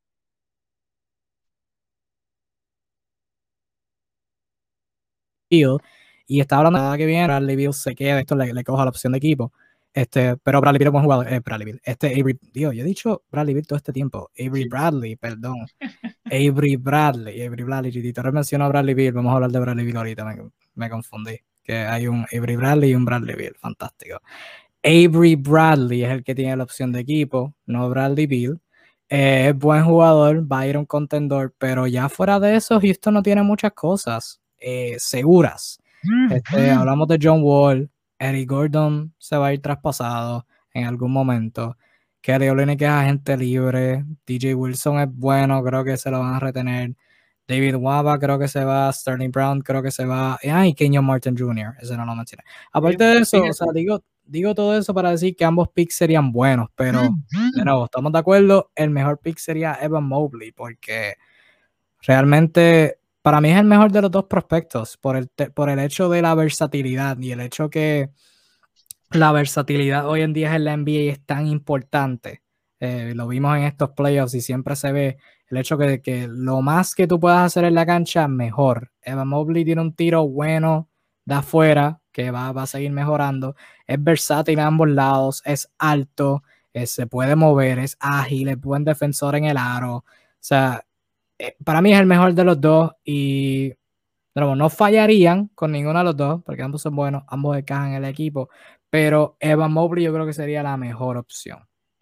Y 6.28 6.40
está 6.40 6.58
hablando 6.58 6.92
de 6.92 6.98
que 6.98 7.06
viene, 7.06 7.26
Bradley 7.26 7.56
Beal 7.58 7.74
se 7.74 7.94
queda, 7.94 8.20
esto 8.20 8.36
le, 8.36 8.54
le 8.54 8.64
coja 8.64 8.86
la 8.86 8.90
opción 8.90 9.12
de 9.12 9.18
equipo. 9.18 9.52
Este, 9.94 10.38
pero 10.38 10.62
Bradley 10.62 10.80
Beal 10.80 10.88
es 10.88 10.92
buen 10.94 11.04
jugador. 11.04 11.28
Eh, 11.32 11.42
Bradley 11.42 11.66
Beal. 11.66 11.82
Este 11.84 12.08
Avery, 12.08 12.40
digo, 12.54 12.72
yo 12.72 12.84
he 12.84 12.86
dicho 12.86 13.24
Bradley 13.30 13.54
Beal 13.54 13.68
todo 13.68 13.78
este 13.78 13.92
tiempo. 13.92 14.32
Avery 14.40 14.68
Bradley, 14.70 15.16
perdón. 15.18 15.58
Avery 16.26 16.78
Bradley. 16.78 17.42
Avery 17.42 17.64
Bradley. 17.64 18.14
Torres 18.14 18.34
mencionó 18.34 18.66
a 18.66 18.70
Bradley 18.70 18.94
Beal. 18.94 19.14
Vamos 19.14 19.32
a 19.32 19.36
hablar 19.36 19.52
de 19.52 19.60
Bradley 19.60 19.86
Beal 19.86 19.98
ahorita. 19.98 20.24
Me, 20.24 20.38
me 20.76 20.90
confundí. 20.90 21.38
Que 21.64 21.76
hay 21.80 22.08
un 22.08 22.26
Avery 22.34 22.56
Bradley 22.56 22.92
y 22.92 22.96
un 22.96 23.04
Bradley 23.04 23.36
Beal. 23.36 23.56
Fantástico. 23.60 24.22
Avery 24.84 25.36
Bradley 25.36 26.04
es 26.04 26.12
el 26.12 26.24
que 26.24 26.34
tiene 26.34 26.56
la 26.56 26.64
opción 26.64 26.92
de 26.92 27.02
equipo, 27.02 27.54
no 27.66 27.90
Bradley 27.90 28.26
Beal. 28.26 28.62
Eh, 29.10 29.50
es 29.50 29.56
buen 29.58 29.84
jugador, 29.84 30.50
va 30.52 30.62
a 30.62 30.68
ir 30.68 30.78
a 30.78 30.80
un 30.80 30.86
contendor, 30.86 31.54
pero 31.58 31.86
ya 31.86 32.10
fuera 32.10 32.40
de 32.40 32.56
eso, 32.56 32.80
Houston 32.80 33.14
no 33.14 33.22
tiene 33.22 33.44
muchas 33.44 33.74
cosas 33.74 34.41
eh, 34.62 34.96
seguras. 35.00 35.80
Este, 36.32 36.72
hablamos 36.72 37.08
de 37.08 37.20
John 37.22 37.42
Wall, 37.44 37.90
Eric 38.18 38.50
Gordon 38.50 39.14
se 39.18 39.36
va 39.38 39.48
a 39.48 39.54
ir 39.54 39.62
traspasado 39.62 40.46
en 40.74 40.86
algún 40.86 41.12
momento. 41.12 41.78
Kelly 42.22 42.50
Olynyk 42.50 42.82
es 42.82 42.90
agente 42.90 43.36
libre. 43.36 44.06
DJ 44.26 44.54
Wilson 44.56 45.00
es 45.00 45.08
bueno, 45.12 45.64
creo 45.64 45.84
que 45.84 45.98
se 45.98 46.12
lo 46.12 46.20
van 46.20 46.36
a 46.36 46.40
retener. 46.40 46.94
David 47.48 47.76
Waba 47.76 48.18
creo 48.20 48.40
que 48.40 48.48
se 48.48 48.64
va. 48.64 48.94
Sterling 48.94 49.32
Brown 49.32 49.62
creo 49.62 49.82
que 49.82 49.92
se 49.92 50.06
va. 50.06 50.38
Ay, 50.44 50.74
Kenyon 50.74 51.04
Martin 51.04 51.36
Jr. 51.38 51.76
Ese 51.82 51.98
no 51.98 52.06
lo 52.06 52.16
mencioné. 52.16 52.44
Aparte 52.72 53.04
de 53.04 53.18
eso, 53.20 53.44
o 53.44 53.54
sea, 53.54 53.68
digo, 53.74 54.04
digo 54.24 54.56
todo 54.56 54.78
eso 54.78 54.94
para 54.94 55.12
decir 55.12 55.36
que 55.36 55.44
ambos 55.44 55.70
picks 55.70 55.96
serían 55.96 56.32
buenos, 56.32 56.70
pero 56.76 57.02
de 57.56 57.66
nuevo, 57.66 57.86
estamos 57.86 58.14
de 58.14 58.20
acuerdo. 58.20 58.72
El 58.76 58.92
mejor 58.92 59.20
pick 59.20 59.38
sería 59.38 59.78
Evan 59.82 60.06
Mobley, 60.06 60.52
porque 60.52 61.16
realmente 62.04 63.00
para 63.22 63.42
mí 63.42 63.50
es 63.50 63.58
el 63.58 63.66
mejor 63.66 63.92
de 63.92 64.02
los 64.02 64.12
dos 64.12 64.26
prospectos 64.26 64.98
por 64.98 65.16
el, 65.16 65.30
por 65.54 65.70
el 65.70 65.80
hecho 65.80 66.10
de 66.10 66.22
la 66.22 66.36
versatilidad 66.36 67.18
y 67.20 67.32
el 67.32 67.42
hecho 67.42 67.70
que 67.70 68.10
la 69.12 69.32
versatilidad 69.32 70.08
hoy 70.08 70.22
en 70.22 70.34
día 70.34 70.56
en 70.56 70.66
la 70.66 70.78
NBA 70.78 71.12
es 71.12 71.26
tan 71.26 71.48
importante. 71.48 72.42
Eh, 72.80 73.14
lo 73.16 73.28
vimos 73.28 73.56
en 73.58 73.64
estos 73.64 73.92
playoffs 73.92 74.34
y 74.34 74.42
siempre 74.42 74.76
se 74.76 74.92
ve 74.92 75.18
el 75.50 75.58
hecho 75.58 75.78
de 75.78 76.02
que 76.02 76.28
lo 76.28 76.62
más 76.62 76.96
que 76.96 77.08
tú 77.08 77.20
puedas 77.20 77.46
hacer 77.46 77.66
en 77.66 77.76
la 77.76 77.86
cancha, 77.86 78.28
mejor. 78.28 78.92
Evan 79.02 79.28
Mobley 79.28 79.66
tiene 79.66 79.82
un 79.82 79.94
tiro 79.94 80.28
bueno 80.28 80.90
de 81.26 81.36
afuera 81.36 82.02
que 82.12 82.32
va, 82.32 82.52
va 82.54 82.64
a 82.64 82.68
seguir 82.68 82.92
mejorando. 82.92 83.56
Es 83.86 84.02
versátil 84.04 84.60
a 84.60 84.68
ambos 84.68 84.90
lados, 84.90 85.42
es 85.46 85.70
alto, 85.78 86.44
eh, 86.74 86.88
se 86.88 87.06
puede 87.06 87.36
mover, 87.36 87.80
es 87.80 87.98
ágil, 88.00 88.48
es 88.48 88.60
buen 88.60 88.84
defensor 88.84 89.36
en 89.36 89.46
el 89.46 89.58
aro. 89.58 89.98
O 89.98 90.06
sea, 90.40 90.86
para 91.64 91.82
mí 91.82 91.94
es 91.94 92.00
el 92.00 92.06
mejor 92.06 92.34
de 92.34 92.44
los 92.44 92.60
dos 92.60 92.92
y 93.04 93.74
no 94.36 94.70
fallarían 94.70 95.48
con 95.56 95.72
ninguno 95.72 96.00
de 96.00 96.06
los 96.06 96.18
dos, 96.18 96.42
porque 96.46 96.62
ambos 96.62 96.82
son 96.82 96.96
buenos, 96.96 97.24
ambos 97.28 97.58
encajan 97.58 97.90
en 97.90 98.04
el 98.04 98.06
equipo, 98.06 98.50
pero 98.90 99.38
Evan 99.40 99.72
Mobley 99.74 100.06
yo 100.06 100.14
creo 100.14 100.26
que 100.26 100.34
sería 100.34 100.64
la 100.64 100.78
mejor 100.78 101.18
opción. 101.18 101.60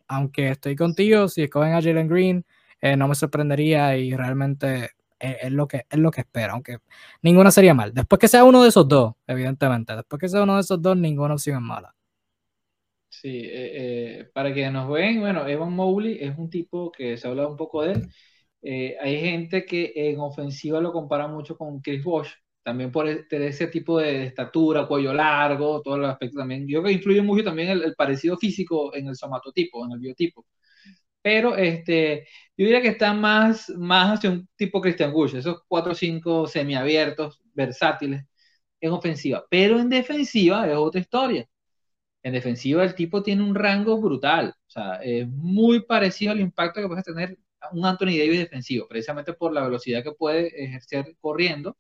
Aunque 0.08 0.50
estoy 0.50 0.76
contigo, 0.76 1.28
si 1.28 1.44
escogen 1.44 1.74
a 1.74 1.82
Jalen 1.82 2.08
Green, 2.08 2.46
eh, 2.82 2.96
no 2.96 3.08
me 3.08 3.16
sorprendería 3.16 3.96
y 3.98 4.16
realmente 4.16 4.92
es, 5.20 5.52
lo 5.52 5.68
que, 5.68 5.86
es 5.90 6.00
lo 6.00 6.12
que 6.12 6.22
espero, 6.22 6.54
aunque 6.54 6.78
ninguna 7.22 7.52
sería 7.52 7.74
mal. 7.74 7.94
Después 7.94 8.20
que 8.20 8.28
sea 8.28 8.44
uno 8.44 8.64
de 8.64 8.70
esos 8.70 8.88
dos, 8.88 9.14
evidentemente, 9.28 9.96
después 9.96 10.20
que 10.20 10.30
sea 10.30 10.44
uno 10.44 10.56
de 10.56 10.62
esos 10.62 10.82
dos, 10.82 10.98
ninguna 10.98 11.34
opción 11.34 11.58
es 11.58 11.62
mala. 11.62 11.96
Sí, 13.10 13.42
eh, 13.44 14.20
eh, 14.22 14.30
para 14.34 14.54
que 14.54 14.70
nos 14.72 14.90
ven, 14.90 15.20
bueno, 15.20 15.48
Evan 15.48 15.74
Mobley 15.74 16.20
es 16.22 16.38
un 16.38 16.50
tipo 16.50 16.92
que 16.92 17.18
se 17.18 17.28
habla 17.28 17.48
un 17.48 17.58
poco 17.58 17.84
de 17.84 17.94
él. 17.94 18.10
Eh, 18.62 18.98
hay 19.02 19.20
gente 19.20 19.66
que 19.66 19.94
en 19.96 20.20
ofensiva 20.20 20.82
lo 20.82 20.92
compara 20.94 21.28
mucho 21.28 21.58
con 21.58 21.80
Chris 21.82 22.04
Bosh, 22.04 22.30
también 22.64 22.92
por 22.92 23.08
e, 23.08 23.26
ese 23.32 23.68
tipo 23.68 24.00
de 24.00 24.26
estatura, 24.26 24.88
cuello 24.88 25.14
largo, 25.14 25.82
todo 25.82 25.96
el 25.96 26.06
aspecto 26.06 26.40
también. 26.40 26.68
Yo 26.68 26.82
creo 26.82 26.90
que 26.92 26.98
influye 26.98 27.22
mucho 27.22 27.44
también 27.44 27.70
el, 27.70 27.84
el 27.84 27.96
parecido 27.96 28.38
físico 28.38 28.94
en 28.96 29.08
el 29.08 29.16
somatotipo, 29.16 29.86
en 29.86 29.94
el 29.94 30.00
biotipo 30.00 30.46
pero 31.22 31.56
este, 31.56 32.28
yo 32.58 32.66
diría 32.66 32.82
que 32.82 32.90
está 32.90 33.14
más, 33.14 33.70
más 33.78 34.18
hacia 34.18 34.30
un 34.32 34.48
tipo 34.56 34.82
Christian 34.82 35.12
Gush, 35.14 35.36
esos 35.36 35.62
4 35.68 35.92
o 35.92 35.96
5 35.96 36.48
semiabiertos, 36.48 37.42
versátiles, 37.54 38.24
en 38.82 38.92
ofensiva, 38.92 39.46
pero 39.50 39.80
en 39.80 39.90
defensiva 39.90 40.68
es 40.70 40.76
otra 40.78 41.02
historia. 41.02 41.46
En 42.24 42.34
defensiva 42.34 42.84
el 42.84 42.96
tipo 42.96 43.24
tiene 43.24 43.44
un 43.44 43.56
rango 43.56 44.00
brutal, 44.02 44.50
o 44.68 44.70
sea, 44.72 44.96
es 45.04 45.28
muy 45.30 45.82
parecido 45.86 46.32
al 46.34 46.40
impacto 46.42 46.82
que 46.82 46.88
puede 46.88 47.04
tener 47.04 47.38
un 47.72 47.86
Anthony 47.86 48.18
Davis 48.18 48.40
defensivo, 48.40 48.88
precisamente 48.88 49.34
por 49.34 49.54
la 49.54 49.64
velocidad 49.64 50.04
que 50.04 50.12
puede 50.14 50.48
ejercer 50.64 51.16
corriendo, 51.20 51.78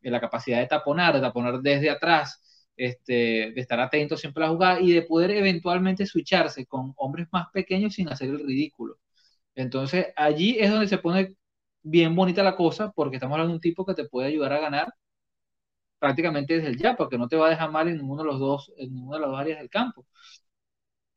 la 0.00 0.20
capacidad 0.20 0.58
de 0.60 0.66
taponar, 0.66 1.14
de 1.14 1.20
taponar 1.20 1.60
desde 1.60 1.90
atrás, 1.90 2.40
este, 2.76 3.52
de 3.54 3.60
estar 3.60 3.80
atento 3.80 4.16
siempre 4.16 4.44
a 4.44 4.48
la 4.48 4.52
jugada 4.54 4.80
y 4.80 4.92
de 4.92 5.02
poder 5.02 5.30
eventualmente 5.32 6.06
switcharse 6.06 6.66
con 6.66 6.94
hombres 6.96 7.28
más 7.32 7.46
pequeños 7.52 7.94
sin 7.94 8.08
hacer 8.08 8.30
el 8.30 8.40
ridículo. 8.46 8.98
Entonces 9.54 10.08
allí 10.16 10.58
es 10.60 10.70
donde 10.70 10.88
se 10.88 10.98
pone 10.98 11.36
bien 11.82 12.14
bonita 12.16 12.42
la 12.42 12.56
cosa 12.56 12.92
porque 12.92 13.16
estamos 13.16 13.34
hablando 13.34 13.52
de 13.52 13.56
un 13.56 13.60
tipo 13.62 13.86
que 13.86 13.94
te 13.94 14.06
puede 14.08 14.28
ayudar 14.28 14.52
a 14.54 14.60
ganar 14.60 14.94
prácticamente 15.98 16.54
desde 16.54 16.68
el 16.68 16.76
ya, 16.78 16.96
porque 16.96 17.16
no 17.18 17.28
te 17.28 17.36
va 17.36 17.46
a 17.46 17.50
dejar 17.50 17.70
mal 17.70 17.88
en 17.88 17.96
ninguno 17.96 18.22
de 18.22 18.28
los 18.28 18.38
dos, 18.40 18.72
en 18.76 18.92
ninguna 18.94 19.16
de 19.18 19.20
las 19.22 19.30
dos 19.30 19.40
áreas 19.40 19.58
del 19.60 19.70
campo. 19.70 20.06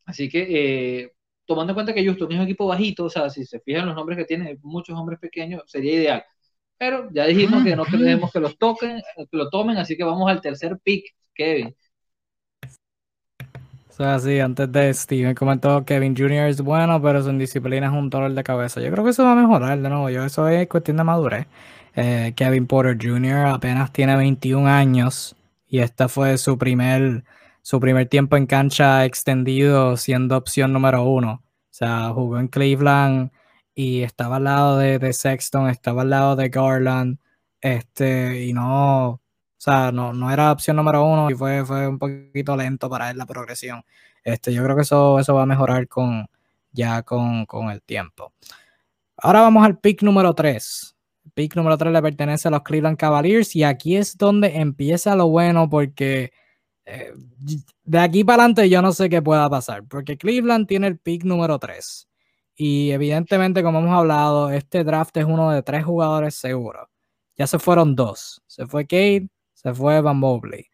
Así 0.05 0.29
que 0.29 1.01
eh, 1.03 1.14
tomando 1.45 1.71
en 1.71 1.75
cuenta 1.75 1.93
que 1.93 2.03
Houston 2.03 2.31
es 2.31 2.37
un 2.37 2.43
equipo 2.45 2.67
bajito, 2.67 3.05
o 3.05 3.09
sea, 3.09 3.29
si 3.29 3.45
se 3.45 3.59
fijan 3.59 3.85
los 3.85 3.95
nombres 3.95 4.17
que 4.17 4.25
tiene, 4.25 4.57
muchos 4.61 4.97
hombres 4.97 5.19
pequeños, 5.19 5.63
sería 5.67 5.93
ideal. 5.93 6.23
Pero 6.77 7.09
ya 7.11 7.25
dijimos 7.25 7.63
que 7.63 7.75
no 7.75 7.85
queremos 7.85 8.31
que 8.31 8.39
los 8.39 8.57
toquen, 8.57 9.01
que 9.15 9.37
lo 9.37 9.49
tomen, 9.49 9.77
así 9.77 9.95
que 9.95 10.03
vamos 10.03 10.29
al 10.29 10.41
tercer 10.41 10.77
pick 10.83 11.05
Kevin. 11.33 11.75
O 13.89 13.97
sea, 13.97 14.19
sí, 14.19 14.41
antes 14.41 14.69
de 14.73 14.93
Steven 14.93 15.33
comentó 15.33 15.85
Kevin 15.85 16.17
Jr. 16.17 16.49
es 16.49 16.59
bueno, 16.59 17.01
pero 17.01 17.23
su 17.23 17.29
indisciplina 17.29 17.87
es 17.87 17.93
un 17.93 18.09
dolor 18.09 18.33
de 18.33 18.43
cabeza. 18.43 18.81
Yo 18.81 18.91
creo 18.91 19.05
que 19.05 19.11
eso 19.11 19.23
va 19.23 19.31
a 19.31 19.35
mejorar 19.35 19.79
de 19.79 19.87
nuevo. 19.87 20.09
Yo, 20.09 20.25
eso 20.25 20.49
es 20.49 20.67
cuestión 20.67 20.97
de 20.97 21.05
madurez. 21.05 21.47
Eh, 21.95 22.33
Kevin 22.35 22.67
Porter 22.67 22.97
Jr. 23.01 23.45
apenas 23.45 23.93
tiene 23.93 24.17
21 24.17 24.67
años 24.67 25.37
y 25.69 25.79
este 25.79 26.09
fue 26.09 26.37
su 26.37 26.57
primer, 26.57 27.23
su 27.65 27.79
primer 27.79 28.07
tiempo 28.07 28.37
en 28.37 28.45
cancha 28.45 29.05
extendido 29.05 29.97
siendo 29.97 30.37
opción 30.37 30.71
número 30.71 31.01
uno. 31.03 31.41
O 31.43 31.67
sea, 31.71 32.09
jugó 32.09 32.37
en 32.37 32.47
Cleveland 32.47 33.31
y 33.73 34.03
estaba 34.03 34.35
al 34.35 34.43
lado 34.43 34.77
de, 34.77 35.11
Sexton, 35.11 35.67
estaba 35.69 36.03
al 36.03 36.11
lado 36.11 36.35
de 36.35 36.49
Garland, 36.49 37.17
este, 37.59 38.45
y 38.45 38.53
no, 38.53 39.09
o 39.09 39.21
sea, 39.57 39.91
no, 39.91 40.13
no 40.13 40.29
era 40.29 40.51
opción 40.51 40.75
número 40.75 41.03
uno 41.03 41.31
y 41.31 41.33
fue, 41.33 41.65
fue 41.65 41.87
un 41.87 41.97
poquito 41.97 42.55
lento 42.55 42.87
para 42.87 43.09
él 43.09 43.17
la 43.17 43.25
progresión. 43.25 43.83
Este, 44.23 44.53
yo 44.53 44.63
creo 44.63 44.75
que 44.75 44.83
eso, 44.83 45.17
eso 45.17 45.33
va 45.33 45.41
a 45.41 45.47
mejorar 45.47 45.87
con, 45.87 46.27
ya 46.71 47.01
con, 47.01 47.47
el 47.71 47.81
tiempo. 47.81 48.31
Ahora 49.17 49.41
vamos 49.41 49.65
al 49.65 49.79
pick 49.79 50.03
número 50.03 50.35
3. 50.35 50.95
El 51.25 51.31
pick 51.31 51.55
número 51.55 51.79
3 51.79 51.91
le 51.91 52.01
pertenece 52.03 52.47
a 52.47 52.51
los 52.51 52.61
Cleveland 52.61 52.97
Cavaliers 52.97 53.55
y 53.55 53.63
aquí 53.63 53.95
es 53.97 54.19
donde 54.19 54.57
empieza 54.57 55.15
lo 55.15 55.29
bueno 55.29 55.67
porque 55.67 56.31
eh, 56.85 57.13
de 57.83 57.99
aquí 57.99 58.23
para 58.23 58.43
adelante 58.43 58.69
yo 58.69 58.81
no 58.81 58.91
sé 58.91 59.09
qué 59.09 59.21
pueda 59.21 59.49
pasar 59.49 59.83
porque 59.87 60.17
Cleveland 60.17 60.67
tiene 60.67 60.87
el 60.87 60.99
pick 60.99 61.23
número 61.23 61.57
3 61.57 62.07
y 62.55 62.91
evidentemente 62.91 63.63
como 63.63 63.79
hemos 63.79 63.93
hablado 63.93 64.49
este 64.51 64.83
draft 64.83 65.15
es 65.17 65.25
uno 65.25 65.51
de 65.51 65.61
tres 65.63 65.83
jugadores 65.83 66.35
seguros. 66.35 66.87
Ya 67.37 67.47
se 67.47 67.59
fueron 67.59 67.95
dos. 67.95 68.41
Se 68.47 68.65
fue 68.65 68.83
Kate, 68.85 69.29
se 69.53 69.73
fue 69.73 69.99
Van 70.01 70.17
Mobley. 70.17 70.67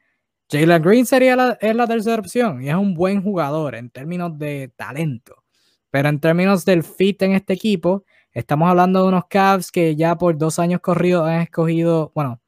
Jalen 0.50 0.82
Green 0.82 1.06
sería 1.06 1.36
la, 1.36 1.58
es 1.62 1.76
la 1.76 1.88
tercera 1.88 2.20
opción 2.20 2.62
y 2.62 2.70
es 2.70 2.76
un 2.76 2.94
buen 2.94 3.24
jugador 3.24 3.76
en 3.76 3.90
términos 3.90 4.38
de 4.38 4.72
talento. 4.76 5.44
Pero 5.90 6.10
en 6.10 6.20
términos 6.20 6.66
del 6.66 6.84
fit 6.84 7.22
en 7.24 7.34
este 7.34 7.54
equipo, 7.54 8.04
estamos 8.34 8.70
hablando 8.70 9.02
de 9.02 9.08
unos 9.10 9.26
Cavs 9.30 9.72
que 9.72 9.96
ya 9.96 10.16
por 10.18 10.38
dos 10.38 10.60
años 10.60 10.82
corridos 10.82 11.28
han 11.28 11.42
escogido, 11.42 12.12
bueno, 12.14 12.41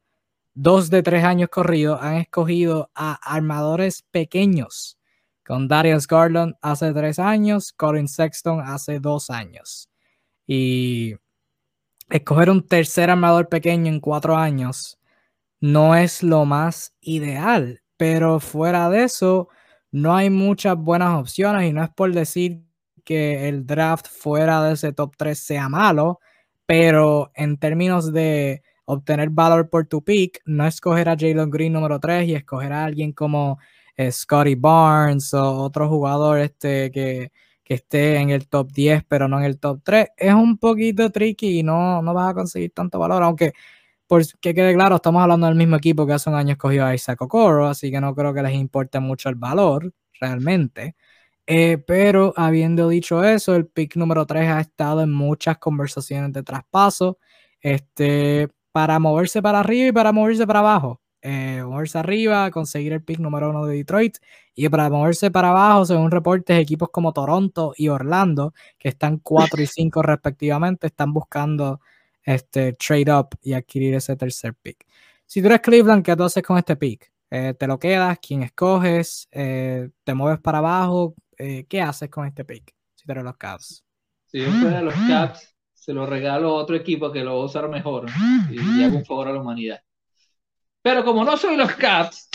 dos 0.54 0.90
de 0.90 1.02
tres 1.02 1.24
años 1.24 1.50
corridos 1.50 2.00
han 2.00 2.16
escogido 2.16 2.90
a 2.94 3.14
armadores 3.14 4.02
pequeños. 4.10 4.98
Con 5.44 5.68
Darius 5.68 6.06
Garland 6.06 6.54
hace 6.62 6.92
tres 6.92 7.18
años, 7.18 7.72
Colin 7.72 8.08
Sexton 8.08 8.60
hace 8.60 9.00
dos 9.00 9.30
años. 9.30 9.90
Y 10.46 11.14
escoger 12.08 12.50
un 12.50 12.66
tercer 12.66 13.10
armador 13.10 13.48
pequeño 13.48 13.88
en 13.88 14.00
cuatro 14.00 14.36
años 14.36 14.98
no 15.60 15.96
es 15.96 16.22
lo 16.22 16.44
más 16.44 16.94
ideal, 17.00 17.82
pero 17.96 18.40
fuera 18.40 18.90
de 18.90 19.04
eso, 19.04 19.48
no 19.90 20.14
hay 20.14 20.28
muchas 20.28 20.76
buenas 20.76 21.18
opciones 21.18 21.68
y 21.68 21.72
no 21.72 21.82
es 21.82 21.90
por 21.90 22.12
decir 22.12 22.62
que 23.04 23.48
el 23.48 23.66
draft 23.66 24.06
fuera 24.08 24.62
de 24.62 24.74
ese 24.74 24.92
top 24.92 25.14
3 25.16 25.38
sea 25.38 25.68
malo, 25.68 26.20
pero 26.66 27.30
en 27.34 27.56
términos 27.58 28.12
de, 28.12 28.62
obtener 28.86 29.30
valor 29.30 29.68
por 29.70 29.86
tu 29.86 30.02
pick, 30.02 30.40
no 30.44 30.66
escoger 30.66 31.08
a 31.08 31.16
Jalen 31.18 31.50
Green 31.50 31.72
número 31.72 31.98
3 32.00 32.28
y 32.28 32.34
escoger 32.34 32.72
a 32.72 32.84
alguien 32.84 33.12
como 33.12 33.58
eh, 33.96 34.10
Scotty 34.12 34.54
Barnes 34.56 35.32
o 35.34 35.62
otro 35.62 35.88
jugador 35.88 36.40
este 36.40 36.90
que, 36.90 37.32
que, 37.62 37.74
esté 37.74 38.16
en 38.16 38.30
el 38.30 38.48
top 38.48 38.72
10 38.72 39.04
pero 39.08 39.28
no 39.28 39.38
en 39.38 39.44
el 39.44 39.58
top 39.58 39.80
3, 39.84 40.08
es 40.16 40.34
un 40.34 40.58
poquito 40.58 41.10
tricky 41.10 41.60
y 41.60 41.62
no, 41.62 42.02
no 42.02 42.14
vas 42.14 42.30
a 42.30 42.34
conseguir 42.34 42.72
tanto 42.72 42.98
valor, 42.98 43.22
aunque 43.22 43.52
por 44.06 44.22
que 44.40 44.54
quede 44.54 44.74
claro, 44.74 44.96
estamos 44.96 45.22
hablando 45.22 45.46
del 45.46 45.56
mismo 45.56 45.76
equipo 45.76 46.06
que 46.06 46.12
hace 46.12 46.28
un 46.30 46.36
año 46.36 46.52
escogió 46.52 46.84
a 46.86 46.94
Isaac 46.94 47.22
Okoro, 47.22 47.66
así 47.66 47.90
que 47.90 48.00
no 48.00 48.14
creo 48.14 48.34
que 48.34 48.42
les 48.42 48.54
importe 48.54 49.00
mucho 49.00 49.28
el 49.28 49.34
valor 49.36 49.92
realmente. 50.20 50.94
Eh, 51.46 51.78
pero 51.86 52.32
habiendo 52.36 52.88
dicho 52.88 53.22
eso, 53.24 53.54
el 53.54 53.66
pick 53.66 53.96
número 53.96 54.26
3 54.26 54.48
ha 54.48 54.60
estado 54.60 55.02
en 55.02 55.12
muchas 55.12 55.58
conversaciones 55.58 56.32
de 56.32 56.42
traspaso 56.42 57.18
este, 57.64 58.50
para 58.74 58.98
moverse 58.98 59.40
para 59.40 59.60
arriba 59.60 59.88
y 59.88 59.92
para 59.92 60.10
moverse 60.10 60.48
para 60.48 60.58
abajo. 60.58 61.00
Eh, 61.22 61.62
moverse 61.64 61.96
arriba, 61.96 62.50
conseguir 62.50 62.92
el 62.92 63.04
pick 63.04 63.20
número 63.20 63.50
1 63.50 63.66
de 63.66 63.76
Detroit 63.76 64.16
y 64.52 64.68
para 64.68 64.90
moverse 64.90 65.30
para 65.30 65.50
abajo, 65.50 65.84
según 65.84 66.10
reportes, 66.10 66.58
equipos 66.58 66.88
como 66.90 67.12
Toronto 67.12 67.72
y 67.76 67.86
Orlando, 67.86 68.52
que 68.76 68.88
están 68.88 69.18
4 69.18 69.62
y 69.62 69.68
5 69.68 70.02
respectivamente, 70.02 70.88
están 70.88 71.12
buscando 71.12 71.80
este, 72.24 72.72
trade 72.72 73.14
up 73.14 73.28
y 73.42 73.52
adquirir 73.52 73.94
ese 73.94 74.16
tercer 74.16 74.54
pick. 74.54 74.84
Si 75.24 75.40
tú 75.40 75.46
eres 75.46 75.60
Cleveland, 75.60 76.04
¿qué 76.04 76.16
tú 76.16 76.24
haces 76.24 76.42
con 76.42 76.58
este 76.58 76.74
pick? 76.74 77.12
Eh, 77.30 77.54
¿Te 77.56 77.68
lo 77.68 77.78
quedas? 77.78 78.18
¿Quién 78.18 78.42
escoges? 78.42 79.28
¿Te 79.30 80.14
mueves 80.14 80.40
para 80.40 80.58
abajo? 80.58 81.14
Eh, 81.38 81.64
¿qué 81.68 81.80
haces 81.80 82.10
con 82.10 82.26
este 82.26 82.44
pick 82.44 82.74
si 82.96 83.06
te 83.06 83.14
los 83.14 83.36
Caps? 83.36 83.84
Si 84.26 84.40
yo 84.40 84.50
fuera 84.50 84.82
los 84.82 84.94
Caps, 84.94 85.53
se 85.84 85.92
lo 85.92 86.06
regalo 86.06 86.48
a 86.48 86.54
otro 86.54 86.76
equipo 86.76 87.12
que 87.12 87.22
lo 87.22 87.36
va 87.36 87.42
a 87.42 87.44
usar 87.44 87.68
mejor 87.68 88.06
y, 88.50 88.82
hago 88.82 88.96
un 88.96 89.04
favor 89.04 89.28
a 89.28 89.32
la 89.32 89.40
humanidad. 89.42 89.80
Pero 90.80 91.04
como 91.04 91.24
no 91.26 91.36
soy 91.36 91.58
los 91.58 91.72
Caps, 91.74 92.30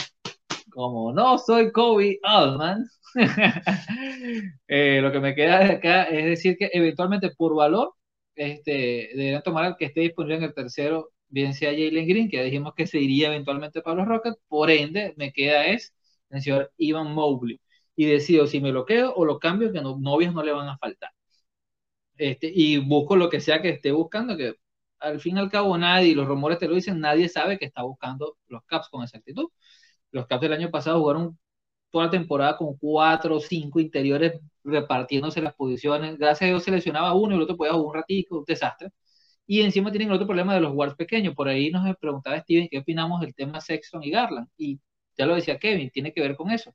como 0.69 1.12
no 1.12 1.39
soy 1.39 1.71
Kobe 1.71 2.19
Allman, 2.21 2.85
eh, 4.67 4.99
lo 5.01 5.12
que 5.12 5.19
me 5.19 5.33
queda 5.33 5.63
de 5.63 5.71
acá 5.71 6.03
es 6.03 6.25
decir 6.25 6.57
que 6.59 6.69
eventualmente 6.71 7.31
por 7.31 7.55
valor 7.55 7.95
este, 8.35 9.09
deberían 9.15 9.41
tomar 9.41 9.65
al 9.65 9.77
que 9.77 9.85
esté 9.85 10.01
disponible 10.01 10.38
en 10.38 10.43
el 10.43 10.53
tercero, 10.53 11.09
bien 11.27 11.55
sea 11.55 11.71
Jalen 11.71 12.07
Green, 12.07 12.29
que 12.29 12.38
ya 12.38 12.43
dijimos 12.43 12.73
que 12.75 12.85
se 12.85 12.99
iría 12.99 13.29
eventualmente 13.29 13.81
para 13.81 13.95
los 13.95 14.07
Rockets, 14.07 14.38
por 14.47 14.69
ende 14.69 15.15
me 15.17 15.33
queda 15.33 15.65
es 15.65 15.91
el 16.29 16.43
señor 16.43 16.71
Ivan 16.77 17.15
Mobley 17.15 17.59
y 17.95 18.05
decido 18.05 18.45
si 18.45 18.62
me 18.62 18.71
lo 18.71 18.85
quedo 18.85 19.12
o 19.15 19.25
lo 19.25 19.39
cambio, 19.39 19.73
que 19.73 19.81
no, 19.81 19.97
novias 19.97 20.35
no 20.35 20.43
le 20.43 20.51
van 20.51 20.67
a 20.67 20.77
faltar. 20.77 21.09
Este, 22.19 22.51
y 22.53 22.77
busco 22.77 23.15
lo 23.17 23.29
que 23.29 23.41
sea 23.41 23.62
que 23.62 23.69
esté 23.69 23.91
buscando, 23.91 24.38
que 24.38 24.55
al 24.99 25.19
fin 25.21 25.38
y 25.38 25.39
al 25.39 25.49
cabo 25.51 25.77
nadie, 25.77 26.15
los 26.15 26.27
rumores 26.27 26.60
te 26.60 26.67
lo 26.67 26.75
dicen, 26.75 26.99
nadie 26.99 27.29
sabe 27.29 27.58
que 27.60 27.65
está 27.65 27.84
buscando 27.84 28.38
los 28.47 28.63
Caps 28.65 28.89
con 28.89 29.03
esa 29.03 29.17
actitud. 29.19 29.49
Los 30.12 30.27
Caps 30.27 30.41
del 30.41 30.53
año 30.53 30.71
pasado 30.71 30.99
jugaron 30.99 31.39
toda 31.91 32.05
la 32.05 32.12
temporada 32.12 32.58
con 32.58 32.77
cuatro 32.77 33.38
o 33.38 33.39
cinco 33.39 33.79
interiores 33.79 34.39
repartiéndose 34.63 35.41
las 35.41 35.55
posiciones. 35.55 36.17
Gracias 36.17 36.43
a 36.43 36.51
Dios 36.51 36.63
seleccionaba 36.63 37.13
uno 37.15 37.34
y 37.34 37.38
el 37.38 37.43
otro 37.43 37.58
podía 37.58 37.73
jugar 37.73 37.88
un 37.88 37.93
ratico, 37.95 38.39
un 38.39 38.45
desastre. 38.45 38.89
Y 39.47 39.62
encima 39.62 39.91
tienen 39.91 40.12
otro 40.12 40.27
problema 40.27 40.53
de 40.55 40.62
los 40.62 40.73
guards 40.73 40.95
pequeños. 40.95 41.36
Por 41.36 41.47
ahí 41.49 41.71
nos 41.71 41.95
preguntaba 41.97 42.39
Steven 42.41 42.67
qué 42.69 42.79
opinamos 42.79 43.21
del 43.21 43.34
tema 43.36 43.62
Sexton 43.62 44.03
y 44.03 44.12
Garland. 44.12 44.47
Y 44.58 44.79
ya 45.17 45.25
lo 45.25 45.36
decía 45.36 45.60
Kevin, 45.60 45.89
tiene 45.91 46.13
que 46.13 46.21
ver 46.21 46.36
con 46.36 46.51
eso 46.51 46.73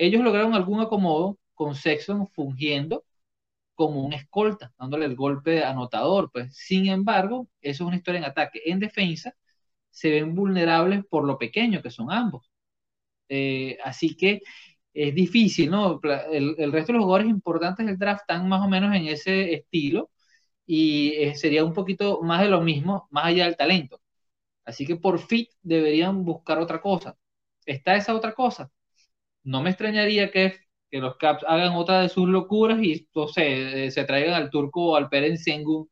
ellos 0.00 0.22
lograron 0.22 0.54
algún 0.54 0.80
acomodo 0.80 1.38
con 1.54 1.74
Sexton 1.74 2.26
fungiendo 2.28 3.04
como 3.80 4.02
un 4.04 4.12
escolta, 4.12 4.72
dándole 4.78 5.06
el 5.06 5.16
golpe 5.16 5.64
anotador. 5.64 6.30
Pues, 6.32 6.54
sin 6.54 6.86
embargo, 6.88 7.48
eso 7.62 7.84
es 7.84 7.88
una 7.88 7.96
historia 7.96 8.18
en 8.18 8.26
ataque. 8.26 8.60
En 8.66 8.78
defensa, 8.80 9.34
se 9.90 10.10
ven 10.10 10.34
vulnerables 10.34 11.04
por 11.06 11.24
lo 11.26 11.38
pequeño 11.38 11.82
que 11.82 11.90
son 11.90 12.12
ambos. 12.12 12.50
Eh, 13.28 13.78
así 13.84 14.16
que 14.16 14.40
es 14.94 15.14
difícil, 15.14 15.70
¿no? 15.70 16.00
El, 16.32 16.72
resto 16.72 16.92
de 16.92 16.98
los 16.98 17.04
jugadores 17.04 17.30
importantes 17.30 17.86
del 17.86 17.98
draft 17.98 18.22
están 18.22 18.48
más 18.48 18.62
o 18.66 18.68
menos 18.68 18.94
en 18.96 19.06
ese 19.08 19.54
estilo 19.54 20.10
y 20.66 21.12
eh, 21.16 21.34
sería 21.36 21.64
un 21.64 21.74
poquito 21.74 22.22
más 22.22 22.42
de 22.42 22.50
lo 22.50 22.60
mismo, 22.62 23.08
más 23.10 23.26
allá 23.26 23.46
del 23.46 23.56
talento. 23.56 24.00
Así 24.64 24.86
que 24.86 24.96
por 24.96 25.20
fit 25.20 25.50
deberían 25.62 26.24
buscar 26.24 26.58
otra 26.58 26.80
cosa. 26.82 27.16
¿Está 27.66 27.96
esa 27.96 28.14
otra 28.14 28.34
cosa? 28.34 28.70
no 29.44 29.62
me 29.62 29.70
extrañaría 29.70 30.30
que, 30.30 30.60
que 30.90 30.98
los 30.98 31.16
Caps 31.16 31.44
hagan 31.48 31.74
otra 31.74 32.00
de 32.02 32.08
sus 32.08 32.28
locuras 32.28 32.82
y 32.82 33.08
no 33.14 33.26
eh, 33.36 33.90
se 33.90 34.04
traigan 34.04 34.34
al 34.34 34.50
turco 34.50 34.92
o 34.92 34.96
al 34.96 35.08
Peren 35.08 35.38
Sengun 35.38 35.88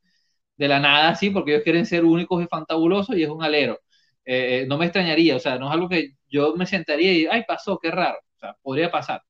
de 0.56 0.68
la 0.68 0.80
nada 0.80 1.10
así, 1.10 1.30
porque 1.30 1.52
ellos 1.52 1.64
quieren 1.64 1.86
ser 1.86 2.04
únicos 2.04 2.42
y 2.44 2.48
fantabulosos 2.48 3.16
y 3.16 3.22
es 3.24 3.30
un 3.30 3.42
alero. 3.42 3.80
Eh, 4.24 4.62
eh, 4.62 4.66
no 4.68 4.78
me 4.78 4.86
extrañaría, 4.86 5.36
o 5.36 5.40
sea, 5.40 5.58
no 5.58 5.68
es 5.68 5.72
algo 5.74 5.88
que 5.88 6.12
yo 6.28 6.54
me 6.56 6.66
sentaría 6.66 7.12
y, 7.14 7.26
ay, 7.26 7.44
pasó, 7.48 7.78
qué 7.80 7.90
raro, 7.90 8.18
o 8.36 8.38
sea, 8.40 8.56
podría 8.62 8.90
pasar. 8.90 9.22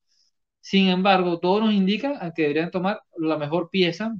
Sin 0.61 0.89
embargo, 0.89 1.39
todo 1.39 1.61
nos 1.61 1.73
indica 1.73 2.33
que 2.35 2.43
deberían 2.43 2.71
tomar 2.71 3.01
la 3.17 3.37
mejor 3.37 3.69
pieza 3.71 4.13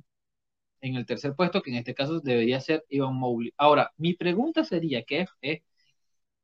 en 0.81 0.95
el 0.95 1.05
tercer 1.05 1.35
puesto, 1.35 1.61
que 1.61 1.71
en 1.71 1.77
este 1.77 1.93
caso 1.95 2.19
debería 2.21 2.59
ser 2.61 2.85
Ivan 2.89 3.15
Mowgli. 3.15 3.53
Ahora, 3.57 3.91
mi 3.97 4.13
pregunta 4.13 4.63
sería 4.63 5.03
que 5.03 5.27
es, 5.41 5.61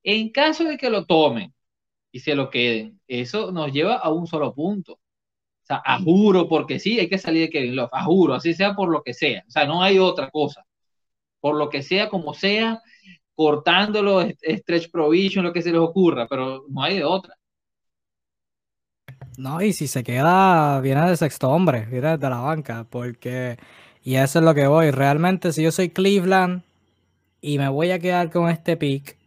en 0.03 0.29
caso 0.31 0.63
de 0.65 0.77
que 0.77 0.89
lo 0.89 1.05
tomen, 1.05 1.53
y 2.15 2.21
se 2.21 2.33
lo 2.33 2.49
queden. 2.49 3.01
Eso 3.09 3.51
nos 3.51 3.73
lleva 3.73 3.95
a 3.95 4.09
un 4.09 4.25
solo 4.25 4.53
punto. 4.53 4.93
O 4.93 4.99
sea, 5.63 5.81
a 5.83 5.99
juro, 5.99 6.47
porque 6.47 6.79
sí, 6.79 6.97
hay 6.97 7.09
que 7.09 7.17
salir 7.17 7.41
de 7.41 7.49
Kevin 7.49 7.75
Love, 7.75 7.89
a 7.91 8.07
así 8.37 8.53
sea 8.53 8.73
por 8.73 8.87
lo 8.89 9.03
que 9.03 9.13
sea. 9.13 9.43
O 9.45 9.51
sea, 9.51 9.65
no 9.65 9.83
hay 9.83 9.99
otra 9.99 10.29
cosa. 10.29 10.65
Por 11.41 11.57
lo 11.57 11.69
que 11.69 11.83
sea, 11.83 12.07
como 12.07 12.33
sea, 12.33 12.81
cortándolo, 13.35 14.21
stretch 14.21 14.91
provision, 14.91 15.43
lo 15.43 15.51
que 15.51 15.61
se 15.61 15.73
les 15.73 15.81
ocurra, 15.81 16.25
pero 16.29 16.63
no 16.69 16.83
hay 16.83 16.95
de 16.95 17.03
otra. 17.03 17.35
No, 19.37 19.61
y 19.61 19.73
si 19.73 19.87
se 19.87 20.01
queda, 20.01 20.79
viene 20.79 21.09
de 21.09 21.17
sexto 21.17 21.49
hombre, 21.49 21.85
viene 21.87 22.17
de 22.17 22.29
la 22.29 22.39
banca, 22.39 22.87
porque, 22.89 23.57
y 24.03 24.15
eso 24.15 24.39
es 24.39 24.45
lo 24.45 24.53
que 24.55 24.67
voy, 24.67 24.89
realmente 24.91 25.51
si 25.51 25.63
yo 25.63 25.71
soy 25.73 25.89
Cleveland 25.89 26.63
y 27.41 27.57
me 27.57 27.67
voy 27.67 27.91
a 27.91 27.99
quedar 27.99 28.31
con 28.31 28.49
este 28.49 28.77
pick, 28.77 29.17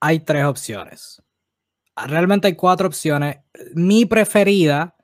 hay 0.00 0.20
tres 0.20 0.46
opciones 0.46 1.21
realmente 2.06 2.48
hay 2.48 2.54
cuatro 2.54 2.86
opciones. 2.88 3.38
Mi 3.74 4.06
preferida, 4.06 4.96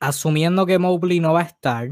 asumiendo 0.00 0.66
que 0.66 0.78
Mobley 0.78 1.20
no 1.20 1.32
va 1.32 1.40
a 1.40 1.44
estar, 1.44 1.90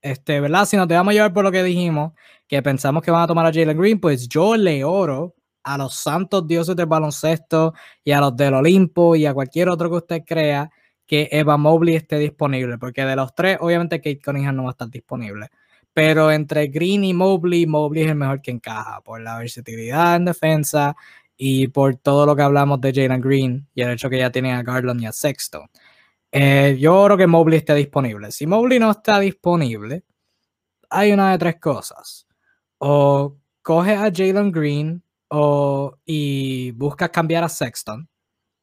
este, 0.00 0.40
¿verdad? 0.40 0.66
Si 0.66 0.76
nos 0.76 0.88
dejamos 0.88 1.14
llevar 1.14 1.32
por 1.32 1.44
lo 1.44 1.52
que 1.52 1.62
dijimos, 1.62 2.12
que 2.46 2.62
pensamos 2.62 3.02
que 3.02 3.10
van 3.10 3.22
a 3.22 3.26
tomar 3.26 3.46
a 3.46 3.52
Jalen 3.52 3.78
Green, 3.78 4.00
pues 4.00 4.28
yo 4.28 4.56
le 4.56 4.84
oro 4.84 5.34
a 5.62 5.76
los 5.76 5.94
santos 5.94 6.46
dioses 6.46 6.74
del 6.76 6.86
baloncesto 6.86 7.74
y 8.02 8.12
a 8.12 8.20
los 8.20 8.36
del 8.36 8.54
Olimpo 8.54 9.16
y 9.16 9.26
a 9.26 9.34
cualquier 9.34 9.68
otro 9.68 9.90
que 9.90 9.96
usted 9.96 10.22
crea 10.26 10.70
que 11.06 11.28
Eva 11.32 11.56
Mobley 11.56 11.96
esté 11.96 12.18
disponible, 12.18 12.78
porque 12.78 13.04
de 13.04 13.16
los 13.16 13.34
tres, 13.34 13.58
obviamente 13.60 13.98
Kate 13.98 14.20
Cunningham 14.22 14.56
no 14.56 14.64
va 14.64 14.70
a 14.70 14.72
estar 14.72 14.88
disponible. 14.88 15.48
Pero 15.92 16.30
entre 16.30 16.68
Green 16.68 17.04
y 17.04 17.14
Mobley, 17.14 17.66
Mobley 17.66 18.04
es 18.04 18.10
el 18.10 18.14
mejor 18.14 18.40
que 18.40 18.50
encaja 18.50 19.00
por 19.00 19.20
la 19.20 19.38
versatilidad 19.38 20.16
en 20.16 20.26
defensa 20.26 20.96
y 21.38 21.68
por 21.68 21.96
todo 21.96 22.26
lo 22.26 22.36
que 22.36 22.42
hablamos 22.42 22.80
de 22.80 22.92
Jalen 22.92 23.20
Green 23.20 23.68
y 23.74 23.82
el 23.82 23.92
hecho 23.92 24.10
que 24.10 24.18
ya 24.18 24.30
tienen 24.30 24.56
a 24.56 24.62
Garland 24.62 25.00
y 25.02 25.06
a 25.06 25.12
Sexton. 25.12 25.70
Eh, 26.32 26.76
yo 26.80 27.04
creo 27.04 27.16
que 27.16 27.26
Mobley 27.26 27.58
esté 27.58 27.74
disponible. 27.74 28.32
Si 28.32 28.46
Mobley 28.46 28.78
no 28.80 28.90
está 28.90 29.20
disponible, 29.20 30.04
hay 30.90 31.12
una 31.12 31.32
de 31.32 31.38
tres 31.38 31.56
cosas. 31.60 32.26
O 32.78 33.38
coge 33.62 33.94
a 33.94 34.10
Jalen 34.12 34.52
Green 34.52 35.02
o, 35.28 35.96
y 36.04 36.72
buscas 36.72 37.10
cambiar 37.10 37.44
a 37.44 37.48
Sexton, 37.48 38.08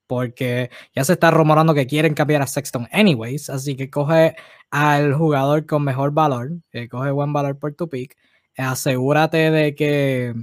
porque 0.07 0.69
ya 0.95 1.03
se 1.03 1.13
está 1.13 1.31
rumorando 1.31 1.73
que 1.73 1.87
quieren 1.87 2.13
cambiar 2.13 2.41
a 2.41 2.47
Sexton 2.47 2.87
anyways, 2.91 3.49
así 3.49 3.75
que 3.75 3.89
coge 3.89 4.35
al 4.71 5.13
jugador 5.13 5.65
con 5.65 5.83
mejor 5.83 6.11
valor, 6.11 6.51
que 6.71 6.89
coge 6.89 7.11
buen 7.11 7.33
valor 7.33 7.57
por 7.59 7.73
tu 7.75 7.89
pick, 7.89 8.15
asegúrate 8.57 9.51
de 9.51 9.75
que 9.75 10.33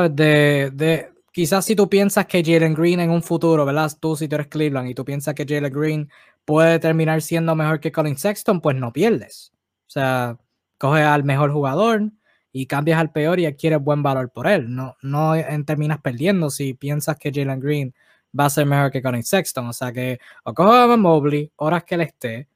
De, 0.00 0.70
de, 0.72 1.12
quizás 1.32 1.64
si 1.66 1.76
tú 1.76 1.88
piensas 1.88 2.26
que 2.26 2.42
Jalen 2.42 2.74
Green 2.74 3.00
en 3.00 3.10
un 3.10 3.22
futuro, 3.22 3.64
¿verdad? 3.66 3.90
Tú 4.00 4.16
si 4.16 4.26
tú 4.26 4.36
eres 4.36 4.48
Cleveland 4.48 4.88
y 4.88 4.94
tú 4.94 5.04
piensas 5.04 5.34
que 5.34 5.44
Jalen 5.46 5.72
Green 5.72 6.10
puede 6.44 6.78
terminar 6.78 7.20
siendo 7.20 7.54
mejor 7.54 7.78
que 7.80 7.92
Colin 7.92 8.16
Sexton, 8.16 8.60
pues 8.60 8.76
no 8.76 8.92
pierdes. 8.92 9.52
O 9.86 9.90
sea, 9.90 10.38
coge 10.78 11.02
al 11.02 11.24
mejor 11.24 11.52
jugador 11.52 12.10
y 12.52 12.66
cambias 12.66 12.98
al 12.98 13.12
peor 13.12 13.38
y 13.38 13.46
adquieres 13.46 13.82
buen 13.82 14.02
valor 14.02 14.30
por 14.30 14.46
él. 14.46 14.74
No, 14.74 14.96
no 15.02 15.34
terminas 15.66 16.00
perdiendo 16.00 16.50
si 16.50 16.74
piensas 16.74 17.18
que 17.18 17.30
Jalen 17.32 17.60
Green 17.60 17.94
va 18.38 18.46
a 18.46 18.50
ser 18.50 18.66
mejor 18.66 18.90
que 18.90 19.02
Colin 19.02 19.22
Sexton. 19.22 19.66
O 19.68 19.72
sea 19.72 19.92
que 19.92 20.18
o 20.44 20.54
coge 20.54 20.92
a 20.92 20.96
Mobley, 20.96 21.52
horas 21.56 21.84
que 21.84 21.96
él 21.96 22.00
esté, 22.02 22.48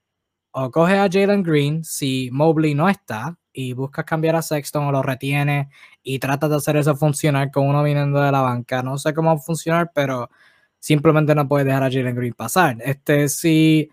o 0.53 0.71
coge 0.71 0.99
a 0.99 1.09
Jalen 1.11 1.43
Green 1.43 1.85
si 1.85 2.31
Mobley 2.33 2.75
no 2.75 2.89
está 2.89 3.37
y 3.57 3.73
buscas 3.73 4.05
cambiar 4.05 4.37
a 4.37 4.43
Sexton 4.43 4.85
o 4.85 4.93
lo 4.93 5.03
retienes 5.03 5.69
y 6.03 6.19
tratas 6.19 6.51
de 6.51 6.57
hacer 6.57 6.77
eso 6.77 6.95
funcionar 6.95 7.51
con 7.51 7.67
uno 7.67 7.83
viniendo 7.83 8.21
de 8.21 8.31
la 8.31 8.43
banca. 8.43 8.83
No 8.83 8.99
sé 8.99 9.15
cómo 9.15 9.31
va 9.31 9.37
a 9.37 9.39
funcionar, 9.39 9.91
pero 9.95 10.29
simplemente 10.79 11.35
no 11.35 11.49
puedes 11.49 11.67
dejar 11.67 11.83
a 11.83 11.91
Jalen 11.91 12.15
Green 12.15 12.35
pasar. 12.35 12.77
Este, 12.85 13.31
si 13.31 13.89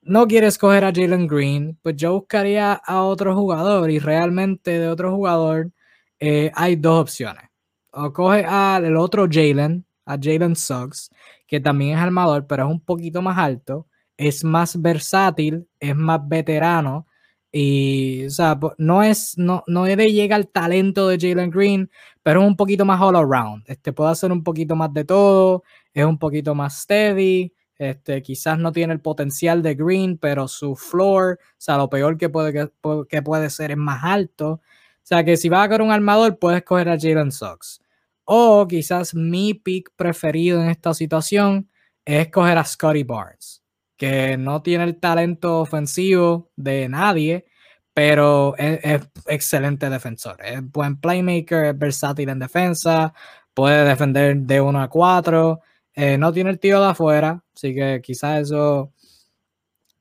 no 0.00 0.26
quieres 0.26 0.56
coger 0.56 0.84
a 0.84 0.92
Jalen 0.92 1.26
Green, 1.26 1.78
pues 1.82 1.96
yo 1.96 2.14
buscaría 2.14 2.72
a 2.72 3.02
otro 3.02 3.34
jugador 3.36 3.90
y 3.90 3.98
realmente 3.98 4.78
de 4.78 4.88
otro 4.88 5.14
jugador 5.14 5.70
eh, 6.18 6.50
hay 6.54 6.76
dos 6.76 7.02
opciones. 7.02 7.44
O 7.90 8.10
coge 8.10 8.44
al 8.46 8.96
otro 8.96 9.26
Jalen, 9.30 9.84
a 10.06 10.16
Jalen 10.20 10.56
Suggs, 10.56 11.10
que 11.46 11.60
también 11.60 11.98
es 11.98 12.02
armador, 12.02 12.46
pero 12.46 12.64
es 12.64 12.70
un 12.70 12.80
poquito 12.80 13.20
más 13.20 13.36
alto, 13.36 13.86
es 14.16 14.44
más 14.44 14.80
versátil, 14.80 15.68
es 15.78 15.94
más 15.94 16.26
veterano. 16.26 17.06
Y, 17.54 18.24
o 18.26 18.30
sea, 18.30 18.58
no 18.78 19.02
es, 19.02 19.36
no, 19.36 19.62
no 19.66 19.84
le 19.86 20.10
llega 20.10 20.36
el 20.36 20.48
talento 20.48 21.06
de 21.06 21.18
Jalen 21.20 21.50
Green, 21.50 21.90
pero 22.22 22.40
es 22.40 22.46
un 22.46 22.56
poquito 22.56 22.86
más 22.86 23.00
all 23.00 23.14
around. 23.16 23.62
Este 23.66 23.92
puede 23.92 24.10
hacer 24.10 24.32
un 24.32 24.42
poquito 24.42 24.74
más 24.74 24.92
de 24.94 25.04
todo, 25.04 25.62
es 25.92 26.04
un 26.04 26.18
poquito 26.18 26.54
más 26.54 26.80
steady. 26.80 27.52
Este, 27.78 28.22
quizás 28.22 28.58
no 28.58 28.72
tiene 28.72 28.92
el 28.92 29.00
potencial 29.00 29.62
de 29.62 29.74
Green, 29.74 30.16
pero 30.16 30.48
su 30.48 30.76
floor, 30.76 31.38
o 31.42 31.54
sea, 31.58 31.76
lo 31.76 31.90
peor 31.90 32.16
que 32.16 32.28
puede, 32.28 32.70
que, 33.08 33.22
puede 33.22 33.50
ser 33.50 33.72
es 33.72 33.76
más 33.76 34.02
alto. 34.04 34.52
O 34.52 34.60
sea, 35.02 35.24
que 35.24 35.36
si 35.36 35.48
vas 35.48 35.64
a 35.64 35.68
coger 35.68 35.82
un 35.82 35.90
armador, 35.90 36.38
puedes 36.38 36.62
coger 36.62 36.88
a 36.88 36.98
Jalen 36.98 37.32
Sox. 37.32 37.80
O 38.24 38.66
quizás 38.68 39.14
mi 39.14 39.54
pick 39.54 39.90
preferido 39.96 40.62
en 40.62 40.70
esta 40.70 40.94
situación 40.94 41.68
es 42.04 42.28
coger 42.30 42.56
a 42.58 42.64
Scotty 42.64 43.02
Barnes, 43.02 43.61
que 44.02 44.36
no 44.36 44.62
tiene 44.62 44.82
el 44.82 44.98
talento 44.98 45.60
ofensivo 45.60 46.50
de 46.56 46.88
nadie, 46.88 47.46
pero 47.94 48.56
es, 48.58 49.00
excelente 49.26 49.88
defensor. 49.88 50.44
Es 50.44 50.60
buen 50.60 51.00
playmaker, 51.00 51.66
es 51.66 51.78
versátil 51.78 52.28
en 52.30 52.40
defensa, 52.40 53.14
puede 53.54 53.84
defender 53.84 54.38
de 54.38 54.60
1 54.60 54.82
a 54.82 54.88
4. 54.88 55.60
Eh, 55.94 56.18
no 56.18 56.32
tiene 56.32 56.50
el 56.50 56.58
tío 56.58 56.80
de 56.80 56.88
afuera, 56.88 57.44
así 57.54 57.76
que 57.76 58.00
quizás 58.02 58.40
eso 58.40 58.92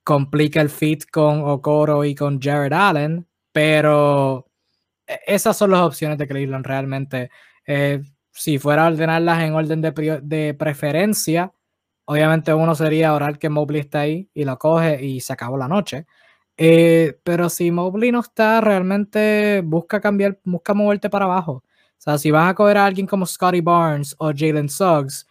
complica 0.04 0.62
el 0.62 0.72
fit 0.72 1.04
con 1.12 1.44
Okoro 1.44 2.04
y 2.04 2.16
con 2.16 2.42
Jared 2.42 2.74
Allen, 2.74 3.28
pero 3.52 4.48
e, 5.06 5.20
esas 5.28 5.56
son 5.56 5.70
las 5.70 5.82
opciones 5.82 6.18
de 6.18 6.28
Cleveland 6.28 6.66
realmente. 6.66 7.30
Eh, 7.68 8.02
si 8.32 8.58
fuera 8.58 8.88
a 8.88 8.88
ordenarlas 8.88 9.44
en 9.44 9.54
orden 9.54 9.80
de, 9.82 10.56
preferencia, 10.58 11.54
obviamente 12.12 12.54
uno 12.54 12.76
sería 12.76 13.14
orar 13.14 13.40
que 13.40 13.50
Mobley 13.50 13.82
está 13.82 14.02
ahí 14.02 14.30
y 14.34 14.44
lo 14.44 14.58
coge 14.60 15.04
y 15.04 15.22
se 15.22 15.32
acabó 15.32 15.58
la 15.58 15.70
noche. 15.70 16.06
Eh, 16.58 17.18
pero 17.24 17.50
si 17.50 17.72
Mobley 17.72 18.12
no 18.12 18.20
está, 18.20 18.60
realmente 18.60 19.62
busca 19.64 20.02
cambiar, 20.02 20.38
busca 20.44 20.74
moverte 20.74 21.10
para 21.10 21.26
abajo. 21.26 21.54
O 21.64 21.64
sea, 21.98 22.18
si 22.18 22.30
vas 22.30 22.50
a 22.50 22.56
coger 22.56 22.78
a 22.78 22.86
alguien 22.86 23.08
como 23.08 23.26
Scotty 23.26 23.62
Barnes 23.62 24.14
o 24.20 24.34
Jalen 24.36 24.68
Suggs, 24.68 25.26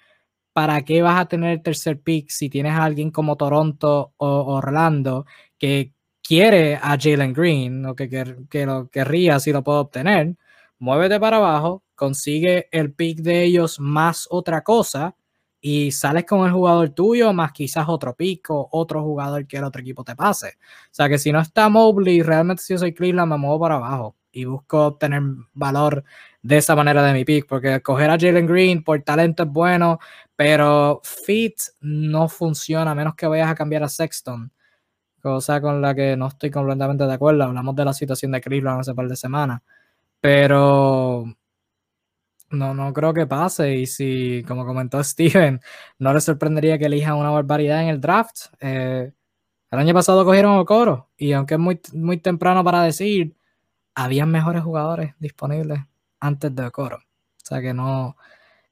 ¿para 0.55 0.83
qué 0.83 1.03
vas 1.03 1.21
a 1.21 1.27
tener 1.27 1.51
el 1.53 1.63
tercer 1.63 2.01
pick 2.01 2.31
si 2.31 2.49
tienes 2.49 2.73
a 2.73 2.85
alguien 2.85 3.11
como 3.11 3.37
Toronto 3.37 4.15
o 4.17 4.57
Orlando 4.57 5.27
que 5.59 5.93
quiere 6.23 6.77
a 6.77 6.97
Jalen 6.99 7.35
Green 7.35 7.85
o 7.87 7.95
que, 7.95 8.09
que, 8.49 8.67
lo 8.67 8.89
querría 8.89 9.39
si 9.39 9.53
lo 9.53 9.63
puedo 9.63 9.81
obtener? 9.81 10.37
Muévete 10.79 11.21
para 11.21 11.37
abajo, 11.39 11.85
consigue 11.95 12.69
el 12.73 12.95
pick 12.95 13.19
de 13.21 13.45
ellos 13.45 13.79
más 13.81 14.27
otra 14.31 14.63
cosa 14.63 15.15
y 15.61 15.93
sales 15.93 16.25
con 16.25 16.47
el 16.47 16.53
jugador 16.53 16.91
tuyo 16.91 17.33
más 17.33 17.53
quizás 17.53 17.87
otro 17.89 18.15
pick 18.17 18.51
o 18.51 18.69
otro 18.73 19.03
jugador 19.03 19.47
que 19.47 19.59
el 19.59 19.65
otro 19.65 19.83
equipo 19.83 20.05
te 20.05 20.17
pase. 20.17 20.57
O 20.59 20.89
sea 20.95 21.09
que 21.09 21.19
si 21.19 21.33
no 21.33 21.41
está 21.41 21.69
Mobley, 21.69 22.23
realmente 22.23 22.63
si 22.63 22.73
yo 22.75 22.79
soy 22.79 22.95
Cleveland 22.95 23.31
me 23.31 23.39
muevo 23.39 23.61
para 23.61 23.77
abajo 23.77 24.17
y 24.33 24.45
busco 24.45 24.87
obtener 24.87 25.23
valor 25.53 26.05
de 26.43 26.59
esa 26.59 26.75
manera 26.75 27.03
de 27.03 27.13
mi 27.13 27.25
pick, 27.25 27.47
porque 27.47 27.81
coger 27.83 28.11
a 28.11 28.19
Jalen 28.19 28.47
Green 28.47 28.83
por 28.83 29.03
talento 29.03 29.43
es 29.43 29.49
bueno, 29.51 29.99
pero 30.37 31.01
fit 31.05 31.57
no 31.81 32.29
funciona 32.29 32.93
a 32.93 32.95
menos 32.95 33.15
que 33.15 33.27
vayas 33.27 33.51
a 33.51 33.55
cambiar 33.55 33.83
a 33.83 33.89
Sexton, 33.89 34.51
cosa 35.21 35.61
con 35.61 35.83
la 35.83 35.95
que 35.95 36.17
no 36.17 36.29
estoy 36.29 36.51
completamente 36.51 37.05
de 37.07 37.13
acuerdo. 37.13 37.45
Hablamos 37.45 37.75
de 37.77 37.85
la 37.85 37.93
situación 37.93 38.33
de 38.33 38.41
Cleveland 38.41 38.81
hace 38.81 38.95
par 38.95 39.09
de 39.09 39.17
semanas, 39.17 39.61
pero 40.21 41.25
no, 42.51 42.75
no 42.75 42.93
creo 42.93 43.15
que 43.15 43.27
pase. 43.27 43.77
Y 43.77 43.87
si, 43.87 44.45
como 44.47 44.67
comentó 44.67 45.03
Steven, 45.05 45.61
no 45.99 46.13
le 46.13 46.21
sorprendería 46.21 46.79
que 46.79 46.87
elijan 46.87 47.17
una 47.17 47.31
barbaridad 47.31 47.83
en 47.83 47.89
el 47.89 48.01
draft. 48.01 48.47
Eh, 48.61 49.13
el 49.71 49.79
año 49.79 49.95
pasado 49.95 50.25
cogieron 50.25 50.59
Okoro 50.59 51.11
y 51.17 51.33
aunque 51.33 51.55
es 51.55 51.61
muy, 51.61 51.81
muy 51.93 52.19
temprano 52.19 52.65
para 52.65 52.83
decir, 52.83 53.37
habían 53.95 54.31
mejores 54.31 54.63
jugadores 54.63 55.15
disponibles 55.19 55.81
antes 56.21 56.55
de 56.55 56.67
Okoro. 56.67 56.97
O 56.97 57.45
sea 57.45 57.61
que 57.61 57.73
no, 57.75 58.17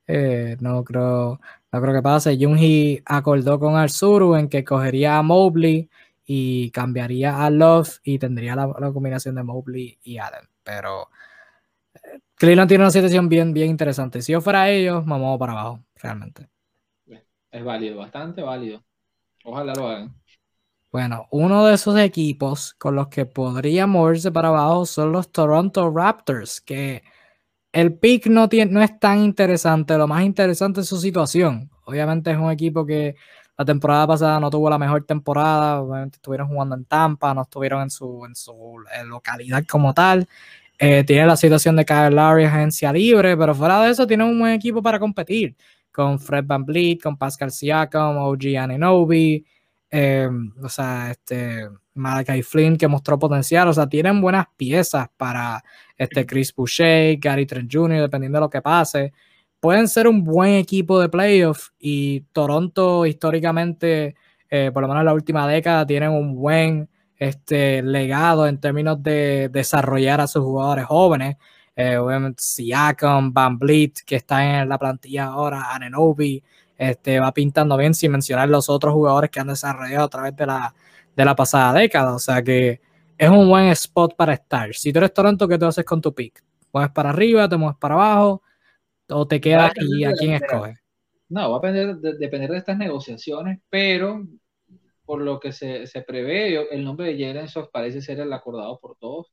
eh, 0.07 0.57
no, 0.61 0.83
creo, 0.85 1.41
no 1.73 1.81
creo 1.81 1.95
que 1.95 2.03
pase. 2.03 2.37
Junji 2.41 3.03
acordó 3.05 3.61
con 3.61 3.77
Arzuru 3.77 4.37
en 4.37 4.49
que 4.49 4.65
cogería 4.65 5.19
a 5.19 5.23
Mobley 5.23 5.89
y 6.27 6.71
cambiaría 6.73 7.45
a 7.45 7.51
Love 7.51 8.01
y 8.05 8.19
tendría 8.19 8.55
la, 8.57 8.93
combinación 8.93 9.35
de 9.37 9.43
Mobley 9.43 9.99
y 10.03 10.19
Allen. 10.19 10.49
Pero 10.63 11.09
Cleveland 12.39 12.69
tiene 12.69 12.85
una 12.85 12.91
situación 12.91 13.29
bien, 13.29 13.53
bien 13.53 13.71
interesante. 13.71 14.23
Si 14.23 14.33
yo 14.33 14.41
fuera 14.41 14.71
ellos, 14.71 15.05
me 15.05 15.19
muevo 15.19 15.39
para 15.39 15.53
abajo, 15.53 15.81
realmente. 15.97 16.49
Es 17.51 17.65
válido, 17.65 17.99
bastante 17.99 18.43
válido. 18.43 18.85
Ojalá 19.45 19.75
lo 19.75 19.89
hagan. 19.89 20.15
Bueno, 20.91 21.27
uno 21.31 21.67
de 21.67 21.75
esos 21.75 21.99
equipos 21.99 22.75
con 22.75 22.95
los 22.95 23.09
que 23.09 23.27
podría 23.27 23.87
moverse 23.87 24.31
para 24.31 24.49
abajo 24.49 24.87
son 24.87 25.13
los 25.13 25.31
Toronto 25.31 25.91
Raptors, 25.91 26.61
que 26.61 27.03
el 27.73 27.99
pick 27.99 28.27
no, 28.27 28.49
tiene, 28.49 28.73
no 28.73 28.83
es 28.83 28.99
tan 28.99 29.19
interesante, 29.19 29.99
lo 29.99 30.07
más 30.07 30.23
interesante 30.23 30.81
es 30.81 30.89
su 30.89 30.99
situación. 30.99 31.71
Obviamente 31.85 32.31
es 32.31 32.39
un 32.39 32.51
equipo 32.51 32.87
que 32.87 33.17
la 33.59 33.65
temporada 33.65 34.07
pasada 34.07 34.41
no 34.41 34.49
tuvo 34.51 34.71
la 34.71 34.79
mejor 34.79 35.05
temporada, 35.05 35.81
obviamente 35.81 36.17
estuvieron 36.17 36.49
jugando 36.49 36.77
en 36.77 36.85
Tampa, 36.85 37.35
no 37.35 37.43
estuvieron 37.43 37.83
en 37.83 37.91
su, 37.91 38.25
en 38.25 38.35
su 38.35 38.77
localidad 39.07 39.65
como 39.67 39.93
tal. 39.93 40.29
Eh, 40.79 41.03
tiene 41.05 41.27
la 41.27 41.37
situación 41.37 41.75
de 41.77 41.85
Kyle 41.85 42.15
Lowry 42.15 42.45
agencia 42.45 42.93
libre, 42.93 43.37
pero 43.37 43.55
fuera 43.55 43.83
de 43.83 43.91
eso 43.91 44.07
tiene 44.07 44.25
un 44.25 44.39
buen 44.39 44.53
equipo 44.53 44.81
para 44.81 44.99
competir 45.01 45.57
con 45.91 46.21
Fred 46.21 46.45
Van 46.47 46.65
Vliet, 46.65 47.03
con 47.03 47.17
Pascal 47.17 47.51
Siakam, 47.51 48.19
OG 48.19 48.57
Ananobi, 48.57 49.45
eh, 49.91 50.29
o 50.63 50.69
sea, 50.69 51.11
este 51.11 51.69
Malachi 51.95 52.43
Flynn 52.43 52.77
que 52.77 52.87
mostró 52.87 53.19
potencial, 53.19 53.67
o 53.69 53.73
sea, 53.73 53.89
tienen 53.89 54.21
buenas 54.21 54.47
piezas 54.57 55.09
para 55.17 55.65
este 55.97 56.25
Chris 56.25 56.55
Boucher, 56.55 57.17
Gary 57.19 57.47
Trent 57.47 57.71
Jr., 57.73 58.03
dependiendo 58.03 58.39
de 58.39 58.43
lo 58.43 58.51
que 58.51 58.63
pase. 58.63 59.13
Pueden 59.59 59.89
ser 59.89 60.07
un 60.07 60.23
buen 60.23 60.55
equipo 60.55 61.01
de 61.01 61.09
playoff 61.09 61.71
y 61.81 62.21
Toronto 62.33 63.05
históricamente, 63.05 64.15
eh, 64.51 64.71
por 64.73 64.83
lo 64.83 64.89
menos 64.89 65.01
en 65.01 65.07
la 65.07 65.15
última 65.15 65.49
década, 65.49 65.85
tienen 65.85 66.11
un 66.11 66.37
buen 66.37 66.89
este, 67.19 67.83
legado 67.83 68.47
en 68.47 68.59
términos 68.59 69.03
de 69.03 69.49
desarrollar 69.49 70.21
a 70.21 70.27
sus 70.27 70.43
jugadores 70.45 70.87
jóvenes. 70.87 71.37
Eh, 71.75 71.97
obviamente 71.97 72.43
Siakam, 72.43 73.33
Van 73.33 73.59
Vliet, 73.59 74.01
que 74.05 74.17
está 74.17 74.61
en 74.61 74.69
la 74.69 74.79
plantilla 74.79 75.27
ahora, 75.27 75.73
Anenobi, 75.73 76.43
este, 76.77 77.21
va 77.21 77.33
pintando 77.33 77.77
bien 77.77 77.95
sin 77.95 78.13
mencionar 78.13 78.49
los 78.49 78.69
otros 78.69 78.95
jugadores 78.95 79.31
que 79.31 79.41
han 79.41 79.49
desarrollado 79.49 80.05
a 80.05 80.09
través 80.09 80.37
de 80.37 80.47
la, 80.47 80.75
de 81.17 81.25
la 81.25 81.35
pasada 81.37 81.73
década. 81.73 82.15
O 82.15 82.19
sea 82.19 82.43
que 82.43 82.81
es 83.17 83.29
un 83.29 83.49
buen 83.49 83.67
spot 83.69 84.15
para 84.17 84.35
estar. 84.35 84.73
Si 84.75 84.93
tú 84.93 84.99
eres 84.99 85.13
Toronto, 85.13 85.49
¿qué 85.49 85.59
te 85.59 85.65
haces 85.65 85.85
con 85.85 86.01
tu 86.01 86.15
pick? 86.15 86.43
¿Mueves 86.73 86.93
para 86.93 87.11
arriba, 87.11 87.49
te 87.49 87.57
mueves 87.57 87.79
para 87.79 87.95
abajo? 87.95 88.43
¿O 89.09 89.27
te 89.27 89.41
quedas 89.41 89.73
y 89.77 90.05
a 90.05 90.13
quién 90.13 90.35
escoges? 90.35 90.79
No, 91.29 91.51
va 91.51 91.59
a 91.59 91.73
depender 91.73 91.97
de, 91.97 92.19
depender 92.19 92.51
de 92.51 92.59
estas 92.59 92.79
negociaciones, 92.79 93.61
pero 93.69 94.25
por 95.09 95.23
lo 95.23 95.41
que 95.41 95.53
se, 95.53 95.87
se 95.87 96.03
prevé, 96.03 96.55
el 96.71 96.85
nombre 96.85 97.07
de 97.07 97.19
Jalen 97.27 97.49
Sox 97.49 97.71
parece 97.73 98.03
ser 98.03 98.21
el 98.21 98.31
acordado 98.31 98.79
por 98.79 98.97
todos 98.99 99.33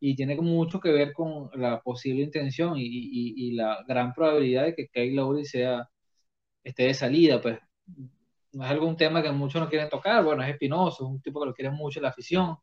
y 0.00 0.16
tiene 0.16 0.36
mucho 0.36 0.80
que 0.80 0.90
ver 0.92 1.12
con 1.12 1.50
la 1.54 1.80
posible 1.82 2.24
intención 2.24 2.76
y, 2.76 2.82
y, 2.84 3.48
y 3.48 3.52
la 3.52 3.84
gran 3.86 4.12
probabilidad 4.12 4.64
de 4.64 4.74
que 4.74 4.88
Kyle 4.88 5.14
Lowry 5.14 5.44
sea 5.44 5.88
esté 6.64 6.84
de 6.84 6.94
salida, 6.94 7.40
pues. 7.40 7.58
No 8.52 8.64
es 8.64 8.70
algún 8.70 8.96
tema 8.96 9.22
que 9.22 9.30
muchos 9.32 9.60
no 9.62 9.68
quieren 9.68 9.88
tocar, 9.88 10.24
bueno, 10.24 10.42
es 10.42 10.50
espinoso, 10.50 11.04
es 11.04 11.10
un 11.10 11.20
tipo 11.22 11.40
que 11.40 11.46
lo 11.46 11.54
quiere 11.54 11.70
mucho 11.70 12.00
la 12.00 12.08
afición, 12.10 12.56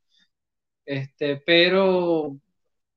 este, 0.85 1.37
pero 1.45 2.37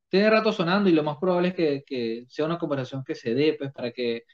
tiene 0.09 0.31
rato 0.31 0.53
sonando 0.53 0.91
y 0.91 0.93
lo 0.95 1.03
más 1.05 1.19
probable 1.19 1.49
es 1.49 1.55
que, 1.55 1.85
que, 1.87 2.27
sea 2.29 2.47
una 2.47 2.59
conversación 2.59 3.05
que 3.05 3.15
se 3.15 3.35
dé, 3.35 3.55
pues 3.59 3.73
para 3.73 3.93
que 3.93 4.25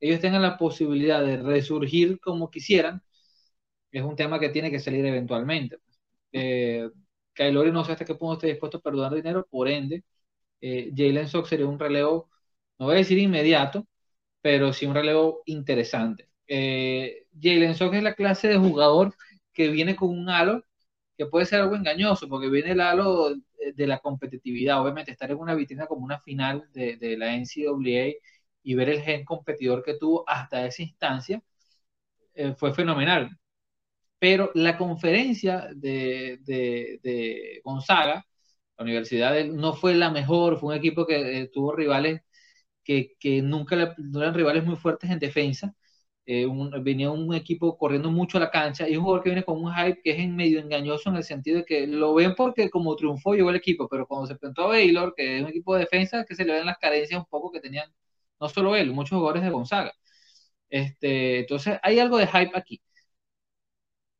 ellos 0.00 0.20
tengan 0.20 0.42
la 0.42 0.58
posibilidad 0.58 1.22
de 1.24 1.38
resurgir 1.38 2.20
como 2.20 2.50
quisieran, 2.50 3.02
es 3.92 4.02
un 4.02 4.16
tema 4.16 4.38
que 4.40 4.48
tiene 4.50 4.70
que 4.70 4.80
salir 4.80 5.04
eventualmente. 5.06 5.78
Eh, 6.32 6.88
no 7.72 7.84
sé 7.84 7.92
hasta 7.92 8.04
qué 8.04 8.14
punto 8.14 8.34
esté 8.34 8.48
dispuesto 8.48 8.78
a 8.78 8.82
perdonar 8.82 9.14
dinero, 9.14 9.46
por 9.50 9.68
ende, 9.68 10.04
eh, 10.60 10.92
Jalen 10.96 11.28
Sox 11.28 11.48
sería 11.50 11.66
un 11.66 11.78
relevo, 11.78 12.30
no 12.78 12.86
voy 12.86 12.96
a 12.96 12.98
decir 12.98 13.18
inmediato, 13.18 13.86
pero 14.42 14.72
sí 14.72 14.86
un 14.86 14.94
relevo 14.94 15.42
interesante. 15.46 16.30
Eh, 16.48 17.26
Jalen 17.40 17.74
Sox 17.76 17.96
es 17.96 18.02
la 18.02 18.14
clase 18.14 18.48
de 18.48 18.58
jugador 18.58 19.14
que 19.52 19.68
viene 19.68 19.96
con 19.96 20.10
un 20.10 20.28
halo 20.30 20.64
que 21.16 21.26
puede 21.26 21.46
ser 21.46 21.60
algo 21.62 21.76
engañoso, 21.76 22.28
porque 22.28 22.48
viene 22.50 22.72
el 22.72 22.80
halo 22.80 23.34
de 23.74 23.86
la 23.86 23.98
competitividad. 24.00 24.82
Obviamente, 24.82 25.12
estar 25.12 25.30
en 25.30 25.38
una 25.38 25.54
vitrina 25.54 25.86
como 25.86 26.04
una 26.04 26.20
final 26.20 26.68
de, 26.72 26.96
de 26.96 27.16
la 27.18 27.34
NCAA 27.36 28.14
y 28.62 28.74
ver 28.74 28.88
el 28.90 29.02
gen 29.02 29.24
competidor 29.24 29.82
que 29.84 29.94
tuvo 29.94 30.24
hasta 30.28 30.66
esa 30.66 30.82
instancia 30.82 31.42
eh, 32.34 32.54
fue 32.56 32.74
fenomenal. 32.74 33.30
Pero 34.18 34.50
la 34.54 34.76
conferencia 34.78 35.68
de, 35.74 36.38
de, 36.44 37.60
Gonzaga 37.64 38.24
La 38.76 38.84
universidad 38.84 39.44
no 39.46 39.74
fue 39.74 39.94
la 39.94 40.10
mejor, 40.10 40.58
fue 40.60 40.70
un 40.74 40.78
equipo 40.78 41.06
que 41.06 41.42
eh, 41.42 41.48
tuvo 41.52 41.74
rivales 41.76 42.22
que, 42.84 43.14
que 43.20 43.42
nunca 43.42 43.94
no 43.98 44.22
eran 44.22 44.34
rivales 44.34 44.64
muy 44.64 44.76
fuertes 44.76 45.10
en 45.10 45.18
defensa. 45.18 45.74
Eh, 46.26 46.46
venía 46.82 47.10
un 47.10 47.34
equipo 47.34 47.78
corriendo 47.78 48.10
mucho 48.10 48.36
a 48.38 48.40
la 48.42 48.50
cancha 48.50 48.88
y 48.88 48.96
un 48.96 49.04
jugador 49.04 49.22
que 49.24 49.30
viene 49.30 49.44
con 49.44 49.64
un 49.64 49.72
hype 49.74 50.00
que 50.02 50.10
es 50.10 50.28
medio 50.28 50.60
engañoso 50.60 51.08
en 51.10 51.16
el 51.16 51.24
sentido 51.24 51.58
de 51.58 51.64
que 51.64 51.86
lo 51.86 52.14
ven 52.14 52.34
porque 52.36 52.68
como 52.70 52.94
triunfó 52.96 53.34
llegó 53.34 53.48
el 53.50 53.56
equipo, 53.56 53.88
pero 53.88 54.06
cuando 54.06 54.26
se 54.26 54.34
enfrentó 54.34 54.64
a 54.64 54.68
Baylor, 54.68 55.14
que 55.16 55.38
es 55.38 55.42
un 55.42 55.48
equipo 55.48 55.74
de 55.74 55.80
defensa, 55.80 56.24
que 56.26 56.34
se 56.34 56.44
le 56.44 56.52
ven 56.54 56.66
las 56.66 56.76
carencias 56.78 57.18
un 57.18 57.26
poco 57.26 57.50
que 57.50 57.60
tenían 57.60 57.90
no 58.40 58.48
solo 58.48 58.76
él, 58.76 58.92
muchos 58.92 59.16
jugadores 59.18 59.42
de 59.42 59.50
Gonzaga. 59.50 59.92
Este, 60.70 61.40
entonces 61.40 61.78
hay 61.82 61.98
algo 61.98 62.18
de 62.18 62.26
hype 62.26 62.52
aquí. 62.54 62.80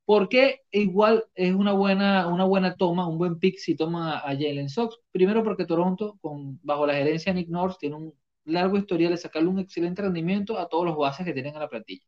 Porque 0.08 0.62
igual 0.70 1.26
es 1.34 1.54
una 1.54 1.72
buena, 1.74 2.28
una 2.28 2.44
buena 2.44 2.76
toma, 2.76 3.06
un 3.06 3.18
buen 3.18 3.38
pick 3.38 3.58
si 3.58 3.76
toma 3.76 4.20
a 4.20 4.28
Jalen 4.28 4.70
Sox. 4.70 4.96
Primero 5.12 5.44
porque 5.44 5.66
Toronto, 5.66 6.16
con, 6.22 6.58
bajo 6.62 6.86
la 6.86 6.94
gerencia 6.94 7.30
de 7.30 7.40
Nick 7.40 7.50
North, 7.50 7.76
tiene 7.78 7.96
un 7.96 8.14
largo 8.44 8.78
historial 8.78 9.10
de 9.12 9.18
sacarle 9.18 9.50
un 9.50 9.58
excelente 9.58 10.00
rendimiento 10.00 10.58
a 10.58 10.66
todos 10.66 10.86
los 10.86 10.96
bases 10.96 11.26
que 11.26 11.34
tienen 11.34 11.52
en 11.52 11.60
la 11.60 11.68
plantilla. 11.68 12.06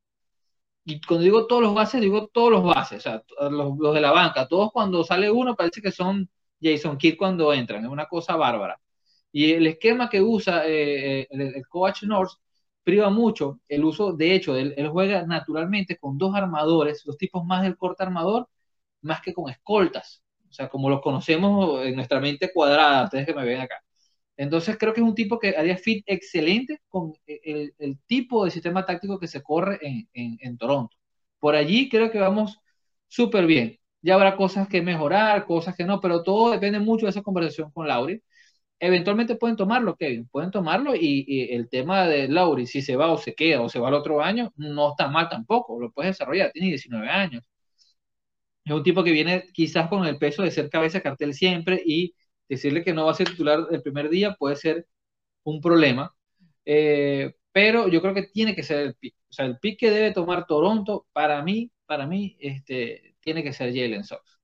Y 0.87 0.99
cuando 1.03 1.25
digo 1.25 1.47
todos 1.47 1.61
los 1.61 1.75
bases, 1.75 2.01
digo 2.01 2.29
todos 2.29 2.51
los 2.51 2.65
bases, 2.65 3.01
o 3.01 3.03
sea, 3.03 3.23
los, 3.51 3.77
los 3.79 3.95
de 3.95 4.01
la 4.01 4.13
banca. 4.13 4.49
Todos 4.49 4.73
cuando 4.73 5.05
sale 5.05 5.31
uno 5.31 5.55
parece 5.55 5.83
que 5.83 5.93
son 5.93 6.27
Jason 6.59 6.97
Kidd 6.97 7.19
cuando 7.19 7.53
entran. 7.53 7.85
Es 7.85 7.91
una 7.91 8.07
cosa 8.07 8.35
bárbara. 8.35 8.81
Y 9.31 9.53
el 9.53 9.67
esquema 9.67 10.09
que 10.09 10.23
usa 10.23 10.67
eh, 10.67 11.21
eh, 11.21 11.29
el, 11.31 11.67
coach 11.69 12.05
North 12.05 12.33
priva 12.85 13.11
mucho 13.11 13.61
el 13.69 13.85
uso, 13.85 14.13
de 14.13 14.35
hecho, 14.35 14.57
él, 14.57 14.75
juega 14.91 15.27
naturalmente 15.27 15.97
con 15.99 16.19
dos 16.19 16.35
armadores, 16.35 17.05
los 17.07 17.17
tipos 17.19 17.45
más 17.45 17.63
del 17.63 17.77
corte 17.77 18.03
armador, 18.03 18.49
más 19.03 19.21
que 19.23 19.35
con 19.35 19.51
escoltas. 19.51 20.23
O 20.49 20.53
sea, 20.53 20.69
como 20.69 20.91
los 20.91 21.01
conocemos 21.03 21.85
en 21.87 21.97
nuestra 21.97 22.21
mente 22.21 22.51
cuadrada, 22.53 23.05
ustedes 23.05 23.27
que 23.27 23.35
me 23.35 23.45
ven 23.45 23.61
acá. 23.61 23.77
Entonces 24.37 24.77
creo 24.79 24.95
que 24.95 25.01
es 25.01 25.07
un 25.07 25.15
tipo 25.15 25.39
que 25.39 25.57
haría 25.57 25.77
fit 25.77 26.05
excelente 26.07 26.81
con 26.89 27.13
el, 27.27 27.99
tipo 28.07 28.45
de 28.45 28.51
sistema 28.51 28.85
táctico 28.87 29.19
que 29.19 29.29
se 29.29 29.43
corre 29.43 29.79
en, 29.83 30.09
en 30.41 30.59
Toronto. 30.59 30.97
Por 31.39 31.55
allí 31.55 31.89
creo 31.89 32.11
que 32.11 32.19
vamos 32.19 32.59
súper 33.09 33.47
bien. 33.47 33.79
Ya 34.03 34.15
habrá 34.15 34.37
cosas 34.37 34.69
que 34.69 34.83
mejorar, 34.83 35.47
cosas 35.47 35.77
que 35.77 35.85
no, 35.85 36.01
pero 36.01 36.23
todo 36.23 36.53
depende 36.53 36.79
mucho 36.81 37.07
de 37.07 37.11
esa 37.11 37.23
conversación 37.23 37.71
con 37.73 37.87
Laurie 37.89 38.23
eventualmente 38.81 39.37
pueden 39.37 39.57
tomarlo, 39.57 39.97
Kevin, 39.97 40.27
pueden 40.29 40.51
tomarlo 40.51 40.95
y, 40.97 41.49
el 41.53 41.69
tema 41.69 42.07
de 42.07 42.29
Lauri, 42.29 42.67
si 42.67 42.83
se 42.83 42.97
va 42.97 43.13
o 43.13 43.19
se 43.19 43.35
queda 43.35 43.61
o 43.63 43.69
se 43.69 43.79
va 43.79 43.89
el 43.89 43.95
otro 43.95 44.23
año, 44.23 44.53
no 44.57 44.91
está 44.91 45.09
mal 45.09 45.29
tampoco, 45.29 45.81
lo 45.81 45.93
puedes 45.93 46.13
desarrollar, 46.13 46.53
tiene 46.53 46.69
19 46.69 47.09
años. 47.09 47.45
Es 48.65 48.73
un 48.73 48.83
tipo 48.83 49.03
que 49.03 49.13
viene 49.13 49.45
quizás 49.53 49.89
con 49.89 50.07
el 50.07 50.19
peso 50.19 50.43
de 50.43 50.51
ser 50.51 50.71
cabeza 50.71 51.01
cartel 51.01 51.35
siempre 51.35 51.83
y 51.85 52.15
decirle 52.49 52.85
que 52.85 52.93
no 52.93 53.07
va 53.07 53.13
a 53.13 53.15
ser 53.15 53.29
titular 53.31 53.67
el 53.71 53.83
primer 53.83 54.09
día 54.11 54.35
puede 54.39 54.57
ser 54.57 54.87
un 55.45 55.61
problema, 55.61 56.15
eh, 56.65 57.35
pero 57.53 57.89
yo 57.89 58.03
creo 58.03 58.15
que 58.15 58.25
tiene 58.25 58.55
que 58.57 58.63
ser 58.63 58.81
el 58.81 58.95
pick. 58.97 59.15
O 59.31 59.33
sea, 59.33 59.47
el 59.47 59.59
pick 59.59 59.81
que 59.81 59.91
debe 59.91 60.13
tomar 60.13 60.47
Toronto, 60.47 61.07
para 61.13 61.43
mí, 61.43 61.71
para 61.87 62.07
mí, 62.07 62.37
este, 62.41 63.17
tiene 63.21 63.43
que 63.43 63.53
ser 63.53 63.75
Jalen 63.75 64.05
Sox. 64.05 64.40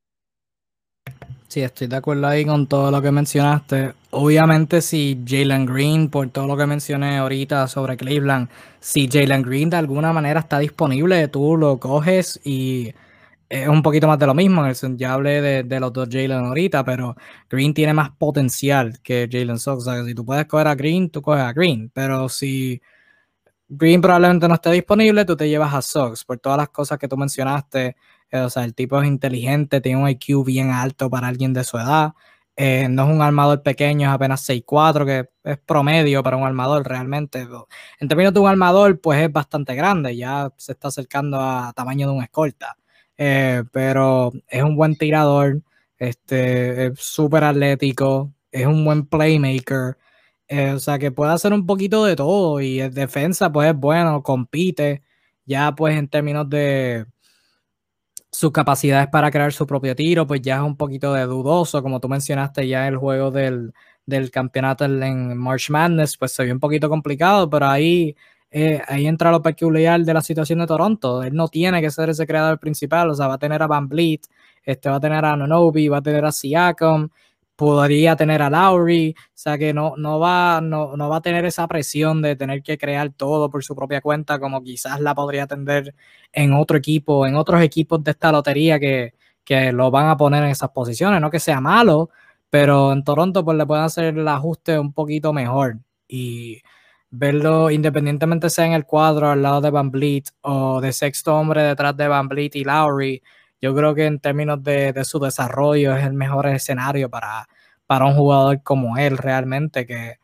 Sí, 1.48 1.60
estoy 1.60 1.86
de 1.86 1.96
acuerdo 1.96 2.26
ahí 2.26 2.44
con 2.44 2.66
todo 2.66 2.90
lo 2.90 3.00
que 3.00 3.12
mencionaste. 3.12 3.94
Obviamente, 4.10 4.82
si 4.82 5.22
Jalen 5.24 5.64
Green, 5.64 6.10
por 6.10 6.28
todo 6.30 6.46
lo 6.46 6.56
que 6.56 6.66
mencioné 6.66 7.18
ahorita 7.18 7.68
sobre 7.68 7.96
Cleveland, 7.96 8.48
si 8.80 9.08
Jalen 9.08 9.42
Green 9.42 9.70
de 9.70 9.76
alguna 9.76 10.12
manera 10.12 10.40
está 10.40 10.58
disponible, 10.58 11.28
tú 11.28 11.56
lo 11.56 11.78
coges 11.78 12.40
y 12.44 12.92
es 13.48 13.68
un 13.68 13.82
poquito 13.82 14.08
más 14.08 14.18
de 14.18 14.26
lo 14.26 14.34
mismo. 14.34 14.62
Ya 14.96 15.12
hablé 15.12 15.62
de, 15.62 15.80
los 15.80 15.92
dos 15.92 16.08
Jalen 16.10 16.46
ahorita, 16.46 16.84
pero 16.84 17.16
Green 17.48 17.72
tiene 17.72 17.94
más 17.94 18.10
potencial 18.10 18.98
que 19.02 19.28
Jalen 19.30 19.58
Sox. 19.58 19.86
O 19.86 19.92
sea, 19.92 20.04
si 20.04 20.14
tú 20.14 20.24
puedes 20.24 20.46
coger 20.46 20.66
a 20.66 20.74
Green, 20.74 21.10
tú 21.10 21.22
coges 21.22 21.42
a 21.42 21.52
Green. 21.52 21.90
Pero 21.94 22.28
si 22.28 22.80
Green 23.68 24.00
probablemente 24.00 24.48
no 24.48 24.54
esté 24.54 24.72
disponible, 24.72 25.24
tú 25.24 25.36
te 25.36 25.48
llevas 25.48 25.72
a 25.74 25.82
Sox 25.82 26.24
por 26.24 26.38
todas 26.38 26.58
las 26.58 26.70
cosas 26.70 26.98
que 26.98 27.08
tú 27.08 27.16
mencionaste 27.16 27.96
o 28.32 28.50
sea, 28.50 28.64
el 28.64 28.74
tipo 28.74 29.00
es 29.00 29.08
inteligente, 29.08 29.80
tiene 29.80 30.02
un 30.02 30.08
IQ 30.08 30.44
bien 30.44 30.70
alto 30.70 31.10
para 31.10 31.28
alguien 31.28 31.52
de 31.52 31.64
su 31.64 31.78
edad. 31.78 32.12
Eh, 32.58 32.88
no 32.88 33.04
es 33.04 33.14
un 33.14 33.20
armador 33.20 33.62
pequeño, 33.62 34.08
es 34.08 34.14
apenas 34.14 34.48
6'4, 34.48 35.04
que 35.04 35.28
es 35.44 35.58
promedio 35.58 36.22
para 36.22 36.38
un 36.38 36.44
armador 36.44 36.88
realmente. 36.88 37.46
En 38.00 38.08
términos 38.08 38.32
de 38.32 38.40
un 38.40 38.48
armador, 38.48 38.98
pues 39.00 39.20
es 39.20 39.30
bastante 39.32 39.74
grande, 39.74 40.16
ya 40.16 40.50
se 40.56 40.72
está 40.72 40.88
acercando 40.88 41.38
a 41.38 41.72
tamaño 41.76 42.08
de 42.08 42.14
un 42.14 42.22
escolta. 42.22 42.76
Eh, 43.18 43.62
pero 43.72 44.32
es 44.48 44.62
un 44.62 44.76
buen 44.76 44.96
tirador, 44.96 45.62
este, 45.98 46.86
es 46.88 47.00
súper 47.00 47.44
atlético, 47.44 48.32
es 48.50 48.66
un 48.66 48.84
buen 48.84 49.06
playmaker. 49.06 49.98
o 50.74 50.78
sea, 50.78 50.98
que 50.98 51.10
puede 51.12 51.32
hacer 51.32 51.52
un 51.52 51.66
poquito 51.66 52.04
de 52.04 52.16
todo 52.16 52.60
y 52.60 52.80
en 52.80 52.94
defensa, 52.94 53.52
pues 53.52 53.68
es 53.70 53.76
bueno, 53.76 54.22
compite. 54.22 55.02
Ya, 55.46 55.74
pues 55.74 55.96
en 55.96 56.08
términos 56.08 56.48
de, 56.50 57.06
sus 58.36 58.52
capacidades 58.52 59.08
para 59.08 59.30
crear 59.30 59.50
su 59.50 59.66
propio 59.66 59.96
tiro, 59.96 60.26
pues 60.26 60.42
ya 60.42 60.56
es 60.56 60.62
un 60.62 60.76
poquito 60.76 61.14
de 61.14 61.22
dudoso, 61.24 61.82
como 61.82 62.00
tú 62.00 62.08
mencionaste 62.10 62.68
ya 62.68 62.86
el 62.86 62.98
juego 62.98 63.30
del, 63.30 63.72
campeonato 64.30 64.84
en 64.84 65.38
March 65.38 65.70
Madness, 65.70 66.18
pues 66.18 66.32
se 66.32 66.44
vio 66.44 66.52
un 66.52 66.60
poquito 66.60 66.90
complicado, 66.90 67.48
pero 67.48 67.66
ahí, 67.66 68.14
eh, 68.50 68.82
ahí 68.88 69.06
entra 69.06 69.30
lo 69.30 69.40
peculiar 69.40 70.02
de 70.02 70.12
la 70.12 70.20
situación 70.20 70.58
de 70.58 70.66
Toronto. 70.66 71.22
Él 71.22 71.34
no 71.34 71.48
tiene 71.48 71.80
que 71.80 71.90
ser 71.90 72.10
ese 72.10 72.26
creador 72.26 72.58
principal, 72.58 73.08
o 73.08 73.14
sea, 73.14 73.26
va 73.26 73.34
a 73.34 73.38
tener 73.38 73.62
a 73.62 73.66
Van 73.66 73.88
Vliet, 73.88 74.26
este, 74.64 74.90
va 74.90 74.96
a 74.96 75.00
tener 75.00 75.24
a 75.24 75.34
Nonobi, 75.34 75.88
va 75.88 75.98
a 75.98 76.02
tener 76.02 76.26
a 76.26 76.30
Siakam, 76.30 77.08
podría 77.56 78.16
tener 78.16 78.42
a 78.42 78.50
Lowry, 78.50 79.14
o 79.18 79.30
sea 79.34 79.58
que 79.58 79.72
no, 79.72 79.94
no, 79.96 80.18
va, 80.20 80.60
no, 80.60 80.96
no, 80.96 81.08
va 81.08 81.16
a 81.16 81.20
tener 81.22 81.44
esa 81.46 81.66
presión 81.66 82.22
de 82.22 82.36
tener 82.36 82.62
que 82.62 82.78
crear 82.78 83.10
todo 83.12 83.50
por 83.50 83.64
su 83.64 83.74
propia 83.74 84.00
cuenta, 84.00 84.38
como 84.38 84.62
quizás 84.62 85.00
la 85.00 85.14
podría 85.14 85.46
tener 85.46 85.94
en 86.32 86.52
otro 86.52 86.76
equipo, 86.76 87.26
en 87.26 87.36
otros 87.36 87.62
equipos 87.62 88.04
de 88.04 88.12
esta 88.12 88.30
lotería 88.32 88.78
que, 88.78 89.14
que 89.44 89.72
lo 89.72 89.90
van 89.90 90.08
a 90.08 90.16
poner 90.16 90.44
en 90.44 90.50
esas 90.50 90.70
posiciones. 90.70 91.20
No 91.20 91.30
que 91.30 91.40
sea 91.40 91.60
malo, 91.60 92.10
pero 92.50 92.92
en 92.92 93.04
Toronto 93.04 93.44
pues 93.44 93.56
le 93.56 93.66
pueden 93.66 93.84
hacer 93.84 94.04
el 94.16 94.28
ajuste 94.28 94.78
un 94.78 94.92
poquito 94.92 95.32
mejor 95.32 95.78
y 96.08 96.60
verlo 97.10 97.70
independientemente 97.70 98.50
sea 98.50 98.66
en 98.66 98.72
el 98.72 98.84
cuadro 98.84 99.30
al 99.30 99.42
lado 99.42 99.60
de 99.60 99.70
Van 99.70 99.90
Vliet 99.90 100.30
o 100.42 100.80
de 100.80 100.92
sexto 100.92 101.36
hombre 101.36 101.62
detrás 101.62 101.96
de 101.96 102.08
Van 102.08 102.28
Vliet 102.28 102.56
y 102.56 102.64
Lowry 102.64 103.22
yo 103.60 103.74
creo 103.74 103.94
que 103.94 104.06
en 104.06 104.20
términos 104.20 104.62
de, 104.62 104.94
su 105.04 105.18
desarrollo 105.18 105.96
es 105.96 106.04
el 106.04 106.12
mejor 106.14 106.46
escenario 106.46 107.10
para, 107.10 107.48
para 107.86 108.06
un 108.06 108.14
jugador 108.14 108.62
como 108.62 108.98
él 108.98 109.18
realmente, 109.18 109.86
que, 109.86 110.16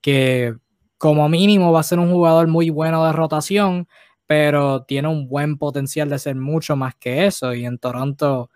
que 0.00 0.54
como 0.98 1.28
mínimo 1.28 1.72
va 1.72 1.80
a 1.80 1.82
ser 1.82 1.98
un 1.98 2.10
jugador 2.12 2.48
muy 2.48 2.70
bueno 2.70 3.04
de 3.06 3.12
rotación, 3.12 3.88
pero 4.26 4.84
tiene 4.84 5.08
un 5.08 5.28
buen 5.28 5.58
potencial 5.58 6.08
de 6.10 6.18
ser 6.18 6.36
mucho 6.36 6.76
más 6.76 6.94
que 6.96 7.26
eso. 7.26 7.54
Y 7.54 7.64
en 7.64 7.78
Toronto, 7.78 8.50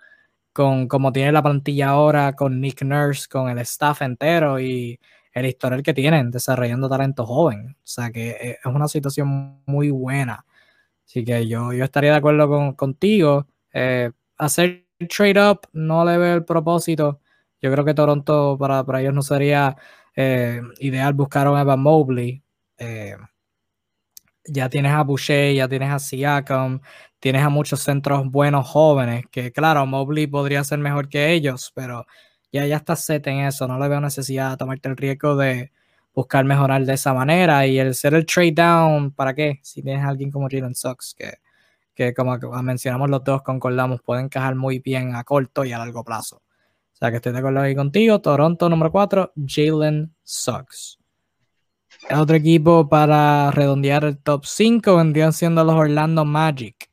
con 0.53 0.89
como 0.89 1.13
tiene 1.13 1.33
la 1.33 1.43
plantilla 1.43 1.91
ahora, 1.91 2.35
con 2.35 2.61
Nick 2.61 2.83
Nurse, 2.83 3.29
con 3.29 3.49
el 3.51 3.59
staff 3.61 4.03
entero 4.03 4.61
y 4.61 4.99
el 5.33 5.47
historial 5.47 5.83
que 5.83 5.95
tienen 5.95 6.31
desarrollando 6.31 6.89
talento 6.89 7.27
joven. 7.27 7.77
O 7.79 7.87
sea 7.87 8.11
que 8.11 8.31
eh, 8.31 8.59
es 8.65 8.67
una 8.67 8.89
situación 8.89 9.63
muy 9.67 9.91
buena. 9.91 10.45
Así 11.07 11.25
que 11.25 11.47
yo, 11.49 11.73
yo 11.73 11.85
estaría 11.85 12.13
de 12.13 12.17
acuerdo 12.19 12.49
con, 12.49 12.75
contigo. 12.75 13.47
Eh, 13.73 14.11
hacer 14.41 14.87
trade 15.09 15.41
up 15.51 15.61
no 15.73 16.05
le 16.05 16.19
veo 16.19 16.35
el 16.37 16.45
propósito. 16.45 17.21
Yo 17.63 17.71
creo 17.73 17.85
que 17.85 17.95
Toronto 17.95 18.57
para, 18.59 18.85
para 18.85 19.01
ellos 19.03 19.15
no 19.15 19.23
sería 19.23 19.77
eh, 20.17 20.63
ideal 20.81 21.15
buscar 21.15 21.47
a 21.49 21.61
Evan 21.61 21.81
Mobley. 21.81 22.43
Eh, 22.79 23.17
ya 24.45 24.69
tienes 24.69 24.93
a 24.93 25.03
Boucher, 25.03 25.55
ya 25.55 25.69
tienes 25.69 25.91
a 25.91 25.99
Siakam, 25.99 26.81
tienes 27.21 27.43
a 27.43 27.49
muchos 27.51 27.81
centros 27.81 28.25
buenos 28.31 28.67
jóvenes, 28.69 29.25
que 29.31 29.53
claro, 29.53 29.87
Mobley 29.87 30.27
podría 30.27 30.65
ser 30.65 30.79
mejor 30.79 31.09
que 31.09 31.33
ellos, 31.33 31.73
pero 31.75 32.07
ya, 32.53 32.67
ya 32.67 32.77
está 32.77 32.97
set 32.97 33.27
en 33.29 33.41
eso, 33.41 33.69
no 33.69 33.79
le 33.79 33.89
veo 33.89 34.01
necesidad 34.01 34.51
de 34.53 34.57
tomarte 34.57 34.89
el 34.89 34.97
riesgo 34.97 35.37
de 35.37 35.73
buscar 36.15 36.45
mejorar 36.45 36.85
de 36.85 36.95
esa 36.95 37.15
manera 37.15 37.67
y 37.67 37.79
el 37.79 37.95
ser 37.95 38.15
el 38.15 38.27
trade 38.27 38.53
down, 38.53 39.13
¿para 39.13 39.35
qué? 39.35 39.61
Si 39.63 39.83
tienes 39.83 40.05
a 40.05 40.09
alguien 40.09 40.31
como 40.31 40.49
Jalen 40.51 40.75
Sox 40.75 41.15
que 41.17 41.35
que 41.95 42.15
como 42.15 42.37
mencionamos 42.63 43.11
los 43.11 43.25
dos, 43.25 43.43
concordamos, 43.43 44.01
pueden 44.03 44.27
encajar 44.27 44.55
muy 44.55 44.79
bien 44.79 45.15
a 45.15 45.25
corto 45.25 45.65
y 45.65 45.73
a 45.73 45.79
largo 45.79 46.05
plazo. 46.05 46.37
O 46.37 46.97
sea 46.97 47.11
que 47.11 47.17
estoy 47.17 47.33
de 47.33 47.39
acuerdo 47.39 47.61
ahí 47.61 47.75
contigo. 47.75 48.21
Toronto 48.21 48.69
número 48.69 48.93
4, 48.93 49.33
Jalen 49.47 50.15
Suggs. 50.23 50.99
Otro 52.11 52.37
equipo 52.37 52.89
para 52.89 53.51
redondear 53.51 54.05
el 54.05 54.19
top 54.19 54.45
5 54.47 54.97
vendrían 54.97 55.33
siendo 55.33 55.65
los 55.65 55.75
Orlando 55.75 56.25
Magic. 56.25 56.91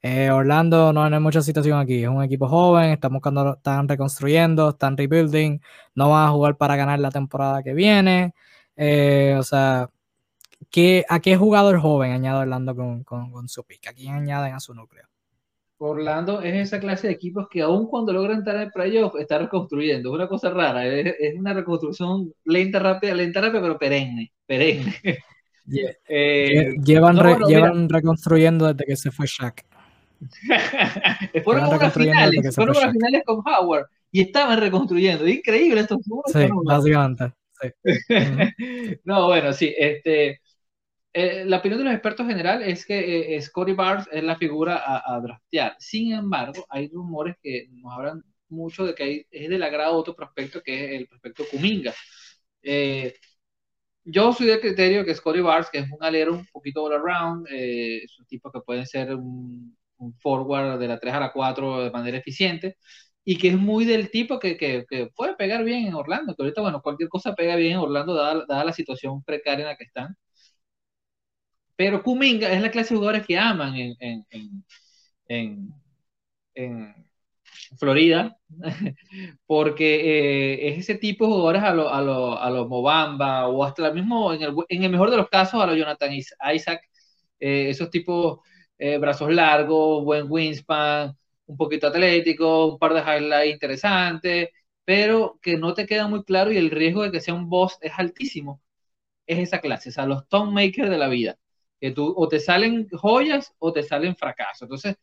Eh, 0.00 0.30
Orlando 0.30 0.92
no 0.92 1.04
hay 1.04 1.20
mucha 1.20 1.42
situación 1.42 1.78
aquí. 1.78 2.02
Es 2.02 2.08
un 2.08 2.22
equipo 2.22 2.48
joven, 2.48 2.90
están 2.90 3.12
buscando, 3.12 3.54
están 3.54 3.88
reconstruyendo, 3.88 4.70
están 4.70 4.96
rebuilding. 4.96 5.60
No 5.94 6.10
van 6.10 6.28
a 6.28 6.30
jugar 6.30 6.56
para 6.56 6.76
ganar 6.76 7.00
la 7.00 7.10
temporada 7.10 7.62
que 7.62 7.74
viene. 7.74 8.34
Eh, 8.76 9.36
o 9.38 9.42
sea, 9.42 9.90
¿A 11.08 11.20
qué 11.20 11.36
jugador 11.36 11.80
joven 11.80 12.12
añade 12.12 12.42
Orlando 12.42 12.74
con, 12.76 13.04
con, 13.04 13.48
su 13.48 13.64
pick? 13.64 13.88
¿A 13.88 13.92
quién 13.92 14.14
añaden 14.14 14.54
a 14.54 14.60
su 14.60 14.74
núcleo? 14.74 15.04
Orlando 15.78 16.42
es 16.42 16.54
esa 16.54 16.80
clase 16.80 17.06
de 17.06 17.12
equipos 17.12 17.48
que 17.48 17.62
aún 17.62 17.86
cuando 17.86 18.12
logran 18.12 18.38
entrar 18.38 18.56
en 18.56 18.62
el 18.62 18.72
playoff 18.72 19.14
está 19.18 19.38
reconstruyendo. 19.38 20.10
Es 20.10 20.14
una 20.14 20.28
cosa 20.28 20.50
rara, 20.50 20.86
es, 20.86 21.36
una 21.36 21.54
reconstrucción 21.54 22.32
lenta, 22.44 22.80
rápida, 22.80 23.14
lenta, 23.14 23.40
rápida, 23.40 23.62
pero 23.62 23.78
perenne, 23.78 24.32
perenne. 24.46 24.94
Eh, 26.08 26.76
llevan, 26.82 27.16
llevan 27.46 27.90
reconstruyendo 27.90 28.72
desde 28.72 28.86
que 28.86 28.96
se 28.96 29.10
fue 29.10 29.26
Shaq. 29.26 29.66
fueron 31.44 31.66
unas 31.66 31.92
finales, 31.92 32.54
fueron 32.54 32.74
unas 32.74 32.92
finales 32.92 33.22
con 33.26 33.42
Howard 33.46 33.86
y 34.10 34.22
estaban 34.22 34.58
reconstruyendo. 34.58 35.26
Es 35.26 35.36
increíble 35.36 35.82
esto. 35.82 35.98
Sí, 36.32 36.48
básicamente. 36.64 37.34
no, 39.04 39.26
bueno, 39.26 39.52
sí, 39.52 39.74
este 39.76 40.40
eh, 41.18 41.44
la 41.44 41.58
opinión 41.58 41.78
de 41.78 41.84
los 41.84 41.94
expertos 41.94 42.28
general 42.28 42.62
es 42.62 42.86
que 42.86 42.96
eh, 42.98 43.34
eh, 43.36 43.42
Scotty 43.42 43.72
Barnes 43.72 44.08
es 44.12 44.22
la 44.22 44.36
figura 44.36 44.82
a, 44.86 45.20
draftear. 45.20 45.74
Sin 45.80 46.12
embargo, 46.12 46.64
hay 46.70 46.88
rumores 46.88 47.36
que 47.42 47.66
nos 47.72 47.92
hablan 47.92 48.22
mucho 48.48 48.86
de 48.86 48.94
que 48.94 49.26
es 49.30 49.48
del 49.48 49.62
agrado 49.64 49.96
otro 49.96 50.14
prospecto 50.14 50.62
que 50.62 50.84
es 50.84 51.00
el 51.00 51.08
prospecto 51.08 51.44
Kuminga. 51.50 51.92
yo 54.04 54.32
soy 54.32 54.46
del 54.46 54.60
criterio 54.60 55.04
que 55.04 55.14
Scotty 55.14 55.40
Barnes, 55.40 55.68
que 55.70 55.78
es 55.78 55.90
un 55.90 55.98
alero 56.02 56.34
un 56.34 56.46
poquito 56.46 56.84
all 56.84 56.94
around, 56.94 57.46
es 57.50 58.18
un 58.18 58.26
tipo 58.26 58.50
que 58.50 58.60
puede 58.60 58.86
ser 58.86 59.14
un, 59.14 59.76
forward 60.20 60.78
de 60.78 60.88
la 60.88 60.98
3 61.00 61.14
a 61.14 61.20
la 61.20 61.32
4 61.32 61.84
de 61.84 61.90
manera 61.90 62.18
eficiente 62.18 62.76
y 63.24 63.36
que 63.38 63.48
es 63.48 63.56
muy 63.58 63.84
del 63.84 64.10
tipo 64.10 64.38
que, 64.38 64.56
que, 64.56 64.86
puede 65.16 65.36
pegar 65.36 65.64
bien 65.64 65.86
en 65.86 65.94
Orlando, 65.94 66.34
que 66.34 66.42
ahorita, 66.42 66.62
bueno, 66.62 66.80
cualquier 66.82 67.08
cosa 67.08 67.34
pega 67.34 67.56
bien 67.56 67.72
en 67.74 67.78
Orlando 67.78 68.14
dada, 68.14 68.44
dada 68.48 68.64
la 68.64 68.72
situación 68.72 69.22
precaria 69.24 69.64
en 69.64 69.68
la 69.68 69.76
que 69.76 69.84
están. 69.84 70.16
Pero 71.78 72.02
Kuminga 72.02 72.52
es 72.52 72.60
la 72.60 72.70
clase 72.72 72.94
de 72.94 72.98
jugadores 72.98 73.26
que 73.26 73.38
aman 73.38 73.74
en, 73.76 75.72
Florida, 77.78 78.36
porque 79.46 80.56
eh, 80.56 80.68
es 80.70 80.78
ese 80.80 80.96
tipo 80.96 81.26
de 81.26 81.32
jugadores 81.32 81.62
a 81.62 81.72
los 81.74 81.92
a 81.92 82.00
lo, 82.02 82.38
a 82.38 82.66
Mobamba 82.66 83.48
o 83.48 83.64
hasta 83.64 83.86
el 83.88 83.94
mismo, 83.94 84.32
en 84.32 84.42
el, 84.42 84.54
en 84.68 84.84
el 84.84 84.90
mejor 84.90 85.10
de 85.10 85.18
los 85.18 85.28
casos, 85.28 85.62
a 85.62 85.66
los 85.66 85.76
Jonathan 85.76 86.12
Isaac, 86.14 86.82
eh, 87.40 87.70
esos 87.70 87.90
tipos 87.90 88.40
eh, 88.78 88.98
brazos 88.98 89.32
largos, 89.32 90.04
buen 90.04 90.26
wingspan, 90.30 91.16
un 91.46 91.56
poquito 91.56 91.88
atlético, 91.88 92.66
un 92.72 92.78
par 92.78 92.94
de 92.94 93.00
highlights 93.02 93.52
interesantes, 93.54 94.48
pero 94.84 95.38
que 95.42 95.56
no 95.58 95.74
te 95.74 95.86
queda 95.86 96.08
muy 96.08 96.24
claro 96.24 96.52
y 96.52 96.56
el 96.58 96.70
riesgo 96.70 97.02
de 97.02 97.12
que 97.12 97.20
sea 97.20 97.34
un 97.34 97.48
boss 97.48 97.78
es 97.82 97.92
altísimo. 97.98 98.60
Es 99.26 99.38
esa 99.40 99.60
clase, 99.60 99.90
o 99.90 99.92
sea, 99.92 100.06
los 100.06 100.28
tone 100.28 100.52
makers 100.52 100.90
de 100.90 100.98
la 100.98 101.08
vida 101.08 101.38
que 101.80 101.90
tú 101.92 102.12
o 102.16 102.28
te 102.28 102.40
salen 102.40 102.88
joyas 102.90 103.54
o 103.58 103.72
te 103.72 103.82
salen 103.82 104.16
fracasos. 104.16 104.62
Entonces, 104.62 104.96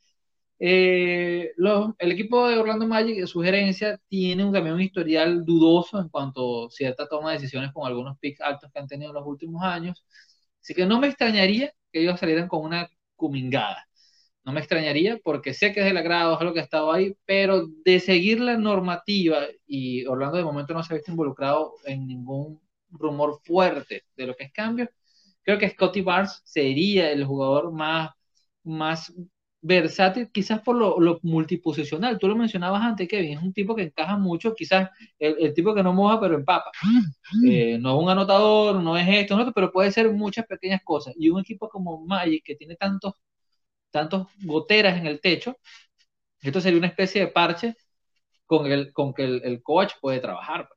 eh, 0.59 1.51
el 1.99 2.11
equipo 2.11 2.47
de 2.47 2.57
Orlando 2.57 2.87
Magic, 2.87 3.25
su 3.27 3.41
gerencia, 3.41 3.99
tiene 4.07 4.45
un, 4.45 4.53
también 4.53 4.75
un 4.75 4.81
historial 4.81 5.43
dudoso 5.45 5.99
en 5.99 6.09
cuanto 6.09 6.67
a 6.67 6.71
cierta 6.71 7.07
toma 7.07 7.31
de 7.31 7.37
decisiones 7.39 7.71
con 7.73 7.85
algunos 7.87 8.17
picks 8.19 8.41
altos 8.41 8.71
que 8.71 8.79
han 8.79 8.87
tenido 8.87 9.11
en 9.11 9.15
los 9.15 9.27
últimos 9.27 9.63
años. 9.63 10.05
Así 10.61 10.73
que 10.73 10.85
no 10.85 10.99
me 10.99 11.07
extrañaría 11.07 11.71
que 11.91 12.01
ellos 12.01 12.19
salieran 12.19 12.47
con 12.47 12.61
una 12.63 12.89
cumingada. 13.15 13.87
No 14.43 14.53
me 14.53 14.59
extrañaría 14.59 15.19
porque 15.23 15.53
sé 15.53 15.73
que 15.73 15.81
es 15.81 15.85
del 15.87 15.97
agrado, 15.97 16.37
es 16.37 16.41
lo 16.45 16.53
que 16.53 16.59
ha 16.59 16.63
estado 16.63 16.91
ahí, 16.91 17.15
pero 17.25 17.67
de 17.83 17.99
seguir 17.99 18.39
la 18.39 18.57
normativa, 18.57 19.39
y 19.65 20.05
Orlando 20.05 20.37
de 20.37 20.43
momento 20.43 20.73
no 20.73 20.83
se 20.83 20.93
ha 20.93 20.97
visto 20.97 21.11
involucrado 21.11 21.73
en 21.85 22.05
ningún 22.07 22.61
rumor 22.91 23.39
fuerte 23.43 24.03
de 24.15 24.27
lo 24.27 24.35
que 24.35 24.45
es 24.45 24.51
cambio, 24.53 24.89
Creo 25.45 25.59
que 25.59 25.69
Scotty 25.69 26.01
Barnes 26.01 26.41
sería 26.43 27.11
el 27.11 27.23
jugador 27.23 27.71
más, 27.71 28.09
más 28.63 29.13
versátil, 29.61 30.31
quizás 30.31 30.59
por 30.61 30.75
lo, 30.75 30.99
lo, 30.99 31.19
multiposicional. 31.21 32.17
Tú 32.17 32.27
lo 32.27 32.35
mencionabas 32.35 32.81
antes, 32.81 33.07
Kevin, 33.07 33.37
es 33.37 33.43
un 33.43 33.53
tipo 33.53 33.75
que 33.75 33.83
encaja 33.83 34.17
mucho, 34.17 34.55
quizás 34.55 34.89
el, 35.19 35.53
tipo 35.53 35.73
que 35.75 35.83
no 35.83 35.93
moja 35.93 36.19
pero 36.19 36.35
empapa. 36.35 36.71
Eh, 37.47 37.77
no 37.79 37.95
es 37.95 38.03
un 38.03 38.09
anotador, 38.09 38.81
no 38.81 38.97
es 38.97 39.07
esto, 39.07 39.37
no, 39.37 39.51
pero 39.53 39.71
puede 39.71 39.91
ser 39.91 40.11
muchas 40.11 40.45
pequeñas 40.47 40.81
cosas. 40.83 41.13
Y 41.17 41.29
un 41.29 41.41
equipo 41.41 41.69
como 41.69 42.03
Magic, 42.05 42.43
que 42.43 42.55
tiene 42.55 42.75
tantos, 42.75 43.13
tantos 43.91 44.27
goteras 44.43 44.97
en 44.97 45.07
el 45.07 45.21
techo, 45.21 45.57
esto 46.41 46.61
sería 46.61 46.79
una 46.79 46.87
especie 46.87 47.21
de 47.21 47.27
parche 47.27 47.75
con 48.45 48.71
el 48.71 48.93
con 48.93 49.13
que 49.13 49.23
el, 49.23 49.41
el 49.43 49.61
coach 49.63 49.93
puede 50.01 50.19
trabajar. 50.19 50.69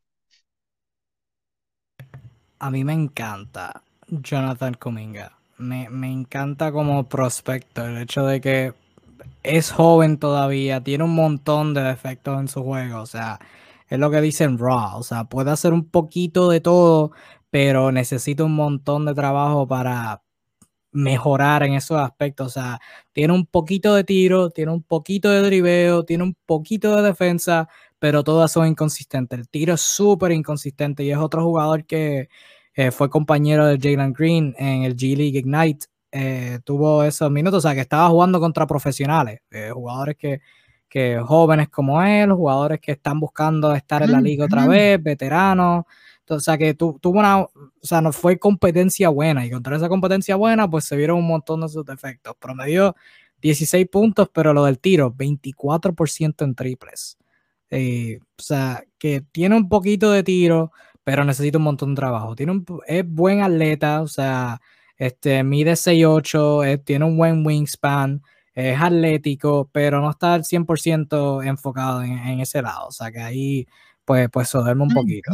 A 2.58 2.70
mí 2.70 2.84
me 2.84 2.92
encanta 2.92 3.82
Jonathan 4.08 4.74
Kuminga. 4.74 5.32
Me, 5.58 5.86
encanta 6.10 6.72
como 6.72 7.08
prospecto 7.08 7.84
el 7.84 7.98
hecho 7.98 8.24
de 8.24 8.40
que 8.40 8.74
es 9.42 9.72
joven 9.72 10.18
todavía, 10.18 10.82
tiene 10.82 11.04
un 11.04 11.14
montón 11.14 11.74
de 11.74 11.82
defectos 11.82 12.38
en 12.40 12.48
su 12.48 12.62
juego, 12.62 13.00
o 13.02 13.06
sea, 13.06 13.40
es 13.88 13.98
lo 13.98 14.10
que 14.10 14.20
dicen 14.20 14.58
Raw, 14.58 14.98
o 14.98 15.02
sea, 15.02 15.24
puede 15.24 15.50
hacer 15.50 15.72
un 15.72 15.84
poquito 15.84 16.48
de 16.48 16.60
todo, 16.60 17.12
pero 17.50 17.90
necesita 17.92 18.44
un 18.44 18.54
montón 18.54 19.04
de 19.04 19.14
trabajo 19.14 19.66
para 19.66 20.22
mejorar 20.92 21.62
en 21.64 21.74
esos 21.74 21.98
aspectos, 21.98 22.48
o 22.48 22.50
sea, 22.50 22.80
tiene 23.12 23.32
un 23.34 23.46
poquito 23.46 23.94
de 23.94 24.04
tiro, 24.04 24.50
tiene 24.50 24.72
un 24.72 24.82
poquito 24.82 25.30
de 25.30 25.42
driveo, 25.42 26.04
tiene 26.04 26.24
un 26.24 26.36
poquito 26.46 26.96
de 26.96 27.02
defensa, 27.02 27.68
pero 27.98 28.24
todas 28.24 28.52
son 28.52 28.68
inconsistentes. 28.68 29.38
El 29.38 29.48
tiro 29.48 29.74
es 29.74 29.80
súper 29.82 30.32
inconsistente 30.32 31.02
y 31.04 31.10
es 31.10 31.18
otro 31.18 31.42
jugador 31.44 31.84
que 31.84 32.28
eh, 32.78 32.92
fue 32.92 33.10
compañero 33.10 33.66
de 33.66 33.76
Jalen 33.76 34.12
Green 34.12 34.54
en 34.56 34.84
el 34.84 34.94
G 34.94 35.16
League 35.16 35.36
Ignite. 35.36 35.86
Eh, 36.12 36.60
tuvo 36.62 37.02
esos 37.02 37.28
minutos, 37.28 37.58
o 37.58 37.60
sea, 37.68 37.74
que 37.74 37.80
estaba 37.80 38.08
jugando 38.08 38.38
contra 38.38 38.68
profesionales, 38.68 39.40
eh, 39.50 39.70
jugadores 39.74 40.16
que, 40.16 40.40
que, 40.88 41.18
jóvenes 41.18 41.70
como 41.70 42.00
él, 42.00 42.30
jugadores 42.30 42.78
que 42.78 42.92
están 42.92 43.18
buscando 43.18 43.74
estar 43.74 44.04
en 44.04 44.12
la 44.12 44.20
liga 44.20 44.44
otra 44.44 44.68
vez, 44.68 45.02
veteranos. 45.02 45.86
o 46.28 46.38
sea, 46.38 46.56
que 46.56 46.74
tuvo 46.74 47.18
una, 47.18 47.40
o 47.40 47.50
sea, 47.82 48.00
no 48.00 48.12
fue 48.12 48.38
competencia 48.38 49.08
buena 49.08 49.44
y 49.44 49.50
contra 49.50 49.76
esa 49.76 49.88
competencia 49.88 50.36
buena, 50.36 50.70
pues 50.70 50.84
se 50.84 50.94
vieron 50.94 51.18
un 51.18 51.26
montón 51.26 51.62
de 51.62 51.68
sus 51.68 51.84
defectos. 51.84 52.36
Promedió 52.38 52.94
16 53.42 53.88
puntos, 53.88 54.30
pero 54.32 54.54
lo 54.54 54.64
del 54.66 54.78
tiro, 54.78 55.12
24% 55.12 56.44
en 56.44 56.54
triples. 56.54 57.18
o 57.72 58.42
sea, 58.42 58.84
que 58.98 59.22
tiene 59.32 59.56
un 59.56 59.68
poquito 59.68 60.12
de 60.12 60.22
tiro, 60.22 60.70
pero 61.08 61.24
necesita 61.24 61.56
un 61.56 61.64
montón 61.64 61.94
de 61.94 62.00
trabajo. 62.00 62.36
Tiene 62.36 62.52
un, 62.52 62.66
es 62.86 63.02
buen 63.08 63.40
atleta, 63.40 64.02
o 64.02 64.08
sea, 64.08 64.60
este, 64.98 65.42
mide 65.42 65.72
6'8, 65.72 66.84
tiene 66.84 67.06
un 67.06 67.16
buen 67.16 67.46
wingspan, 67.46 68.20
es 68.52 68.78
atlético, 68.78 69.70
pero 69.72 70.02
no 70.02 70.10
está 70.10 70.34
al 70.34 70.44
100% 70.44 71.46
enfocado 71.46 72.02
en, 72.02 72.40
ese 72.40 72.60
lado. 72.60 72.88
O 72.88 72.92
sea, 72.92 73.10
que 73.10 73.20
ahí 73.20 73.66
pues, 74.04 74.28
pues 74.30 74.52
duerme 74.52 74.82
un 74.82 74.90
poquito. 74.90 75.32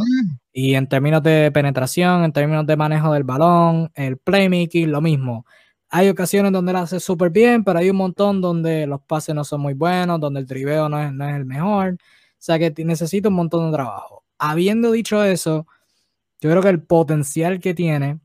Y 0.53 0.75
en 0.75 0.87
términos 0.87 1.21
de 1.21 1.51
penetración, 1.51 2.23
en 2.23 2.31
términos 2.31 2.65
de 2.65 2.77
manejo 2.77 3.11
del 3.11 3.25
balón, 3.25 3.91
el 3.95 4.17
playmaking, 4.17 4.89
lo 4.89 5.01
mismo. 5.01 5.45
Hay 5.89 6.07
ocasiones 6.07 6.53
donde 6.53 6.71
lo 6.71 6.79
hace 6.79 7.01
súper 7.01 7.31
bien, 7.31 7.65
pero 7.65 7.79
hay 7.79 7.89
un 7.89 7.97
montón 7.97 8.39
donde 8.39 8.87
los 8.87 9.01
pases 9.01 9.35
no 9.35 9.43
son 9.43 9.59
muy 9.59 9.73
buenos, 9.73 10.21
donde 10.21 10.39
el 10.39 10.45
tribeo 10.47 10.87
no 10.87 11.01
es, 11.01 11.11
no 11.11 11.27
es 11.27 11.35
el 11.35 11.43
mejor. 11.43 11.95
O 11.95 11.97
sea 12.39 12.57
que 12.57 12.73
necesita 12.85 13.27
un 13.27 13.35
montón 13.35 13.69
de 13.69 13.75
trabajo 13.75 14.14
habiendo 14.37 14.91
dicho 14.91 15.23
eso, 15.23 15.67
yo 16.41 16.49
creo 16.49 16.61
que 16.61 16.69
el 16.69 16.83
potencial 16.83 17.59
que 17.59 17.73
tiene 17.73 18.19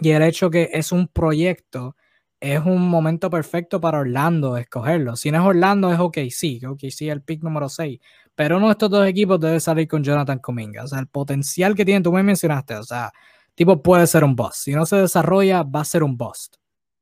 y 0.00 0.10
el 0.10 0.22
hecho 0.22 0.50
que 0.50 0.70
es 0.72 0.92
un 0.92 1.08
proyecto 1.08 1.96
es 2.40 2.60
un 2.60 2.88
momento 2.88 3.30
perfecto 3.30 3.80
para 3.80 4.00
Orlando 4.00 4.56
escogerlo. 4.56 5.16
Si 5.16 5.30
no 5.30 5.40
es 5.40 5.46
Orlando, 5.46 5.90
es 5.92 5.98
OKC, 5.98 6.66
OKC 6.68 7.02
el 7.08 7.22
pick 7.22 7.42
número 7.42 7.68
6. 7.68 7.98
Pero 8.34 8.58
uno 8.58 8.66
de 8.66 8.72
estos 8.72 8.90
dos 8.90 9.06
equipos 9.06 9.40
debe 9.40 9.60
salir 9.60 9.88
con 9.88 10.04
Jonathan 10.04 10.38
Cominga. 10.40 10.84
O 10.84 10.88
sea, 10.88 10.98
el 10.98 11.06
potencial 11.06 11.74
que 11.74 11.84
tiene, 11.84 12.02
tú 12.02 12.12
me 12.12 12.22
mencionaste, 12.22 12.76
o 12.76 12.82
sea, 12.82 13.12
tipo 13.54 13.82
puede 13.82 14.06
ser 14.06 14.24
un 14.24 14.36
boss. 14.36 14.56
Si 14.56 14.72
no 14.72 14.84
se 14.84 14.96
desarrolla, 14.96 15.62
va 15.62 15.80
a 15.80 15.84
ser 15.84 16.02
un 16.02 16.16
bust. 16.16 16.56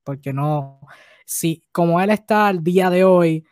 Porque 0.04 0.32
no, 0.32 0.80
si 1.24 1.64
como 1.72 2.00
él 2.00 2.10
está 2.10 2.46
al 2.48 2.62
día 2.62 2.90
de 2.90 3.04
hoy, 3.04 3.44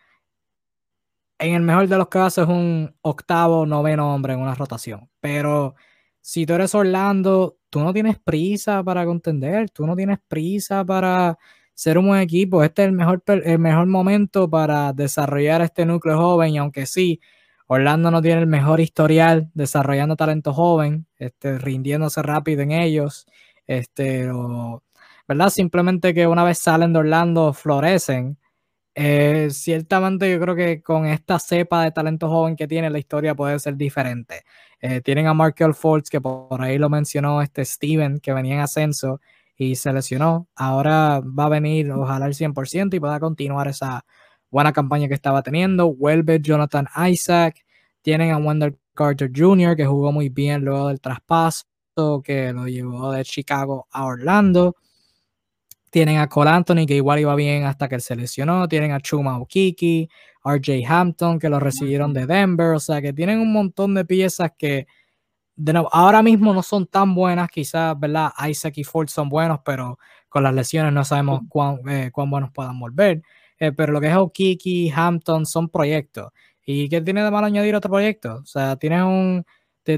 en 1.41 1.55
el 1.55 1.63
mejor 1.63 1.89
de 1.89 1.97
los 1.99 2.09
casos 2.09 2.45
es 2.45 2.51
un 2.55 2.95
octavo, 3.03 3.67
noveno 3.67 4.15
hombre 4.15 4.35
en 4.35 4.41
una 4.41 4.55
rotación. 4.55 5.09
Pero 5.21 5.75
si 6.21 6.47
tú 6.47 6.55
eres 6.55 6.75
Orlando, 6.75 7.59
tú 7.71 7.81
no 7.81 7.93
tienes 7.93 8.19
prisa 8.19 8.83
para 8.85 9.05
contender, 9.07 9.71
tú 9.71 9.87
no 9.87 9.97
tienes 9.97 10.19
prisa 10.29 10.85
para 10.85 11.39
ser 11.75 11.99
un 11.99 12.09
buen 12.09 12.21
equipo. 12.21 12.63
Este 12.63 12.83
es 12.83 12.89
el 12.89 12.93
mejor, 12.95 13.23
el 13.27 13.59
mejor 13.59 13.87
momento 13.87 14.49
para 14.51 14.93
desarrollar 14.93 15.63
este 15.63 15.87
núcleo 15.87 16.19
joven. 16.19 16.55
Y 16.55 16.59
aunque 16.59 16.87
sí, 16.87 17.21
Orlando 17.67 18.11
no 18.11 18.21
tiene 18.21 18.43
el 18.43 18.47
mejor 18.47 18.81
historial 18.81 19.51
desarrollando 19.55 20.17
talento 20.17 20.53
joven, 20.53 21.07
este, 21.17 21.59
rindiéndose 21.59 22.23
rápido 22.23 22.63
en 22.63 22.73
ellos. 22.73 23.27
Este, 23.67 24.29
¿verdad? 25.29 25.51
Simplemente 25.51 26.13
que 26.13 26.27
una 26.27 26.45
vez 26.45 26.59
salen 26.59 26.93
de 26.93 26.99
Orlando 26.99 27.53
florecen 27.55 28.37
eh, 28.95 29.49
ciertamente 29.51 30.31
yo 30.31 30.41
creo 30.41 30.57
que 30.57 30.83
con 30.83 31.07
esta 31.07 31.39
cepa 31.39 31.85
de 31.85 31.93
talento 31.93 32.29
joven 32.29 32.57
que 32.57 32.67
tiene 32.67 32.91
la 32.91 32.99
historia 32.99 33.35
puede 33.35 33.59
ser 33.59 33.77
diferente. 33.77 34.43
Eh, 34.81 35.01
tienen 35.01 35.27
a 35.27 35.35
Markel 35.35 35.75
Fultz, 35.75 36.11
que 36.11 36.21
por 36.21 36.61
ahí 36.63 36.79
lo 36.79 36.89
mencionó 36.89 37.43
este 37.43 37.65
Steven, 37.65 38.19
que 38.21 38.33
venía 38.33 38.55
en 38.55 38.61
ascenso 38.61 39.21
y 39.57 39.77
se 39.77 39.93
lesionó. 39.93 40.49
Ahora 40.57 41.21
va 41.21 41.47
a 41.47 41.49
venir, 41.51 41.91
ojalá 41.93 42.27
al 42.27 42.35
100% 42.35 42.95
y 42.97 43.01
pueda 43.01 43.21
continuar 43.21 43.69
esa 43.69 44.05
buena 44.51 44.73
campaña 44.73 45.09
que 45.09 45.15
estaba 45.15 45.43
teniendo. 45.43 45.95
Vuelve 45.95 46.41
Jonathan 46.41 46.87
Isaac. 47.09 47.65
Tienen 48.03 48.33
a 48.33 48.39
Wendell 48.39 48.79
Carter 48.95 49.31
Jr., 49.35 49.77
que 49.77 49.87
jugó 49.87 50.13
muy 50.13 50.31
bien 50.31 50.65
luego 50.65 50.89
del 50.89 51.01
traspaso, 51.01 51.67
que 52.25 52.53
lo 52.53 52.67
llevó 52.67 53.13
de 53.13 53.25
Chicago 53.25 53.87
a 53.91 54.05
Orlando. 54.07 54.77
Tienen 55.91 56.19
a 56.19 56.29
Cole 56.29 56.51
Anthony, 56.51 56.87
que 56.87 56.95
igual 56.95 57.19
iba 57.21 57.35
bien 57.35 57.65
hasta 57.65 57.89
que 57.89 57.97
él 57.97 58.01
se 58.01 58.17
lesionó. 58.17 58.69
Tienen 58.69 58.93
a 58.93 59.01
Chuma 59.01 59.39
Okiki, 59.39 60.09
RJ 60.45 60.87
Hampton, 60.87 61.39
que 61.39 61.49
lo 61.49 61.61
recibieron 61.61 62.13
de 62.15 62.27
Denver. 62.27 62.75
O 62.75 62.81
sea, 62.81 63.03
que 63.03 63.13
tienen 63.13 63.41
un 63.41 63.53
montón 63.53 63.95
de 63.95 64.05
piezas 64.05 64.53
que, 64.57 64.87
de 65.57 65.73
nuevo, 65.73 65.89
ahora 65.93 66.23
mismo 66.23 66.55
no 66.55 66.63
son 66.63 66.87
tan 66.87 67.15
buenas. 67.15 67.49
Quizás, 67.51 67.99
¿verdad? 67.99 68.31
Isaac 68.49 68.79
y 68.79 68.85
Ford 68.85 69.09
son 69.09 69.29
buenos, 69.29 69.61
pero 69.65 69.99
con 70.29 70.43
las 70.45 70.55
lesiones 70.55 70.93
no 70.93 71.05
sabemos 71.05 71.43
cuán, 71.49 71.81
eh, 71.89 72.11
cuán 72.13 72.31
buenos 72.31 72.51
puedan 72.53 72.79
volver. 72.79 73.23
Eh, 73.59 73.73
pero 73.73 73.93
lo 73.93 74.01
que 74.01 74.09
es 74.09 74.17
Okiki, 74.17 74.93
Hampton, 74.95 75.47
son 75.47 75.69
proyectos. 75.69 76.31
¿Y 76.65 76.89
qué 76.89 77.01
tiene 77.01 77.23
de 77.25 77.31
malo 77.31 77.47
añadir 77.47 77.75
otro 77.75 77.91
proyecto? 77.91 78.37
O 78.43 78.47
sea, 78.47 78.77
tienes 78.77 79.03
un 79.03 79.45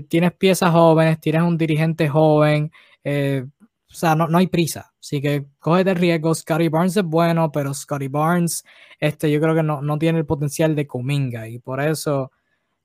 tienes 0.01 0.33
piezas 0.33 0.71
jóvenes, 0.73 1.21
tienes 1.21 1.43
un 1.43 1.59
dirigente 1.59 2.09
joven, 2.09 2.71
eh, 3.05 3.45
o 3.93 3.95
sea, 3.95 4.17
no, 4.17 4.27
no, 4.27 4.39
hay 4.39 4.47
prisa. 4.47 4.95
Así 4.99 5.21
que 5.21 5.47
coge 5.59 5.85
de 5.85 5.93
riesgo. 5.93 6.35
Scotty 6.35 6.69
Barnes 6.69 6.97
es 6.97 7.05
bueno, 7.05 7.53
pero 7.53 7.75
Scotty 7.75 8.09
Barnes, 8.09 8.65
este, 8.99 9.31
yo 9.31 9.39
creo 9.41 9.55
que 9.55 9.63
no, 9.63 9.83
no 9.83 9.99
tiene 9.99 10.19
el 10.21 10.27
potencial 10.27 10.75
de 10.75 10.87
Kuminga 10.87 11.47
y 11.47 11.59
por 11.59 11.81
eso 11.81 12.33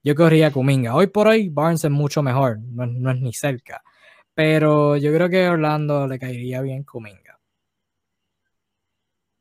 yo 0.03 0.15
corría 0.15 0.51
Kuminga. 0.51 0.95
Hoy 0.95 1.07
por 1.07 1.27
hoy, 1.27 1.47
Barnes 1.49 1.85
es 1.85 1.91
mucho 1.91 2.21
mejor, 2.21 2.59
no, 2.59 2.85
no 2.85 3.11
es 3.11 3.21
ni 3.21 3.33
cerca. 3.33 3.81
Pero 4.33 4.97
yo 4.97 5.13
creo 5.13 5.29
que 5.29 5.47
Orlando 5.47 6.07
le 6.07 6.19
caería 6.19 6.61
bien 6.61 6.83
Kuminga. 6.83 7.39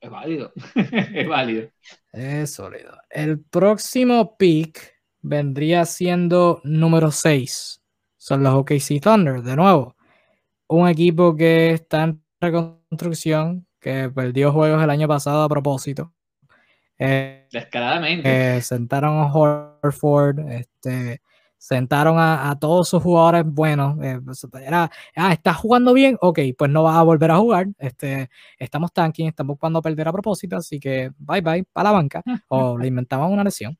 Es 0.00 0.10
válido, 0.10 0.52
es 1.14 1.28
válido. 1.28 1.68
Es 2.12 2.50
sólido. 2.52 2.96
El 3.10 3.40
próximo 3.40 4.36
pick 4.36 4.94
vendría 5.20 5.84
siendo 5.84 6.60
número 6.62 7.10
6. 7.10 7.82
Son 8.16 8.42
los 8.44 8.54
OKC 8.54 9.00
Thunder, 9.00 9.42
de 9.42 9.56
nuevo. 9.56 9.95
Un 10.68 10.88
equipo 10.88 11.36
que 11.36 11.72
está 11.72 12.04
en 12.04 12.22
reconstrucción, 12.40 13.66
que 13.80 14.10
perdió 14.10 14.52
juegos 14.52 14.82
el 14.82 14.90
año 14.90 15.06
pasado 15.06 15.42
a 15.42 15.48
propósito. 15.48 16.12
Eh, 16.98 17.46
Descaradamente. 17.52 18.56
Eh, 18.56 18.62
sentaron 18.62 19.18
a 19.18 19.32
Horford, 19.32 20.40
este, 20.50 21.20
sentaron 21.58 22.16
a, 22.18 22.56
todos 22.60 22.88
sus 22.88 23.02
jugadores 23.02 23.44
buenos. 23.44 23.96
Eh, 24.02 24.20
pues, 24.24 24.44
era, 24.62 24.90
ah, 25.16 25.32
¿estás 25.32 25.56
jugando 25.56 25.92
bien? 25.92 26.16
Ok, 26.20 26.40
pues 26.56 26.70
no 26.70 26.82
vas 26.82 26.96
a 26.96 27.02
volver 27.02 27.30
a 27.30 27.38
jugar. 27.38 27.66
Este, 27.78 28.28
estamos 28.58 28.92
tanking, 28.92 29.28
estamos 29.28 29.54
buscando 29.54 29.82
perder 29.82 30.08
a 30.08 30.12
propósito, 30.12 30.56
así 30.56 30.80
que 30.80 31.10
bye 31.18 31.40
bye, 31.40 31.64
para 31.72 31.90
la 31.90 31.92
banca. 31.92 32.22
o 32.48 32.78
le 32.78 32.88
inventaban 32.88 33.30
una 33.32 33.44
lesión. 33.44 33.76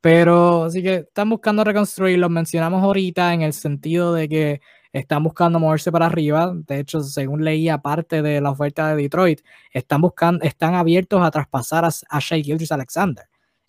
Pero 0.00 0.64
así 0.64 0.82
que 0.82 0.94
están 0.96 1.30
buscando 1.30 1.64
reconstruir, 1.64 2.18
lo 2.18 2.28
mencionamos 2.28 2.82
ahorita 2.82 3.34
en 3.34 3.42
el 3.42 3.52
sentido 3.52 4.14
de 4.14 4.28
que 4.28 4.60
están 4.98 5.22
buscando 5.22 5.58
moverse 5.58 5.92
para 5.92 6.06
arriba. 6.06 6.52
De 6.54 6.80
hecho, 6.80 7.00
según 7.02 7.44
leía 7.44 7.78
parte 7.78 8.22
de 8.22 8.40
la 8.40 8.50
oferta 8.50 8.88
de 8.88 9.02
Detroit, 9.02 9.40
están 9.72 10.00
buscando, 10.00 10.44
están 10.44 10.74
abiertos 10.74 11.22
a 11.22 11.30
traspasar 11.30 11.84
a, 11.84 11.90
a 12.10 12.20
Shea 12.20 12.42
Gilders 12.42 12.72
Alexander. 12.72 13.26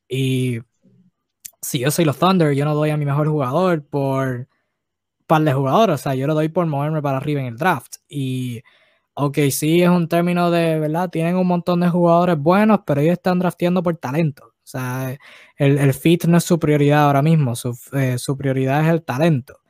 Y 0.10 0.60
si 1.62 1.80
yo 1.80 1.92
soy 1.92 2.06
los 2.06 2.18
Thunder, 2.18 2.54
yo 2.54 2.66
no 2.66 2.76
doy 2.76 2.92
a 2.92 2.98
mi 2.98 3.06
mejor 3.06 3.28
jugador 3.28 3.84
por 3.86 4.48
par 5.28 5.42
de 5.44 5.54
jugadores, 5.54 5.96
o 5.96 5.98
sea, 6.04 6.16
yo 6.16 6.28
lo 6.28 6.34
doy 6.34 6.50
por 6.50 6.66
moverme 6.66 7.02
para 7.02 7.18
arriba 7.18 7.42
en 7.42 7.48
el 7.48 7.58
draft. 7.58 7.98
Y 8.08 8.62
ok, 9.16 9.38
sí 9.52 9.82
es 9.84 9.90
un 9.90 10.08
término 10.08 10.52
de, 10.52 10.80
¿verdad? 10.80 11.10
Tienen 11.10 11.36
un 11.38 11.48
montón 11.48 11.82
de 11.82 11.90
jugadores 11.90 12.38
buenos, 12.38 12.82
pero 12.86 13.02
ellos 13.02 13.14
están 13.14 13.40
drafteando 13.40 13.84
por 13.84 13.98
talento. 13.98 14.46
O 14.48 14.70
sea, 14.70 15.18
el, 15.58 15.78
el 15.78 15.94
fit 15.94 16.26
no 16.26 16.38
es 16.38 16.44
su 16.44 16.60
prioridad 16.60 17.06
ahora 17.06 17.22
mismo, 17.22 17.56
su, 17.56 17.78
eh, 17.94 18.18
su 18.18 18.38
prioridad 18.38 18.84
es 18.86 18.90
el 18.90 19.04
talento. 19.04 19.62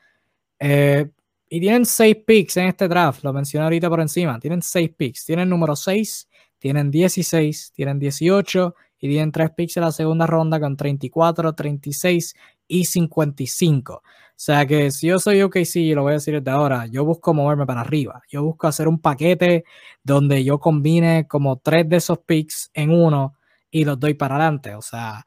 Eh, 0.60 1.12
y 1.50 1.60
tienen 1.60 1.86
seis 1.86 2.18
picks 2.26 2.58
en 2.58 2.68
este 2.68 2.88
draft, 2.88 3.24
lo 3.24 3.32
mencioné 3.32 3.66
ahorita 3.66 3.90
por 3.90 4.02
encima. 4.02 4.40
Tienen 4.40 4.62
seis 4.62 4.90
picks. 4.96 5.26
Tienen 5.26 5.50
número 5.50 5.76
6, 5.76 6.28
tienen 6.60 6.92
16, 6.92 7.72
tienen 7.74 8.00
18 8.00 8.76
y 9.00 9.08
tienen 9.08 9.32
tres 9.32 9.52
picks 9.52 9.78
en 9.78 9.84
la 9.84 9.92
segunda 9.92 10.28
ronda 10.28 10.60
con 10.60 10.76
34, 10.76 11.54
36 11.54 12.36
y 12.68 12.86
55. 12.86 13.94
O 13.94 14.04
sea 14.40 14.66
que 14.66 14.92
si 14.92 15.08
yo 15.08 15.20
soy 15.20 15.42
OKC, 15.42 15.78
y 15.78 15.94
lo 15.96 16.04
voy 16.04 16.12
a 16.12 16.14
decir 16.16 16.36
desde 16.36 16.52
ahora, 16.52 16.86
yo 16.88 17.06
busco 17.06 17.34
moverme 17.34 17.66
para 17.66 17.82
arriba. 17.82 18.22
Yo 18.30 18.44
busco 18.44 18.68
hacer 18.68 18.88
un 18.88 19.00
paquete 19.00 19.64
donde 20.04 20.44
yo 20.44 20.60
combine 20.60 21.28
como 21.28 21.58
tres 21.58 21.88
de 21.90 21.98
esos 21.98 22.20
picks 22.20 22.70
en 22.74 22.92
uno 22.92 23.36
y 23.72 23.86
los 23.86 24.00
doy 24.00 24.14
para 24.16 24.36
adelante. 24.36 24.76
O 24.76 24.82
sea, 24.82 25.26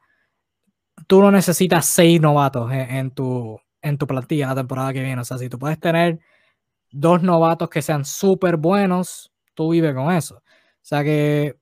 tú 1.07 1.21
no 1.21 1.31
necesitas 1.31 1.85
seis 1.87 2.21
novatos 2.21 2.71
en 2.71 3.11
tu, 3.11 3.59
en 3.81 3.97
tu 3.97 4.07
plantilla 4.07 4.47
la 4.47 4.55
temporada 4.55 4.93
que 4.93 5.01
viene. 5.03 5.21
O 5.21 5.25
sea, 5.25 5.37
si 5.37 5.49
tú 5.49 5.59
puedes 5.59 5.79
tener 5.79 6.19
dos 6.91 7.23
novatos 7.23 7.69
que 7.69 7.81
sean 7.81 8.05
súper 8.05 8.57
buenos, 8.57 9.31
tú 9.53 9.71
vives 9.71 9.95
con 9.95 10.11
eso. 10.13 10.37
O 10.37 10.43
sea 10.83 11.03
que 11.03 11.57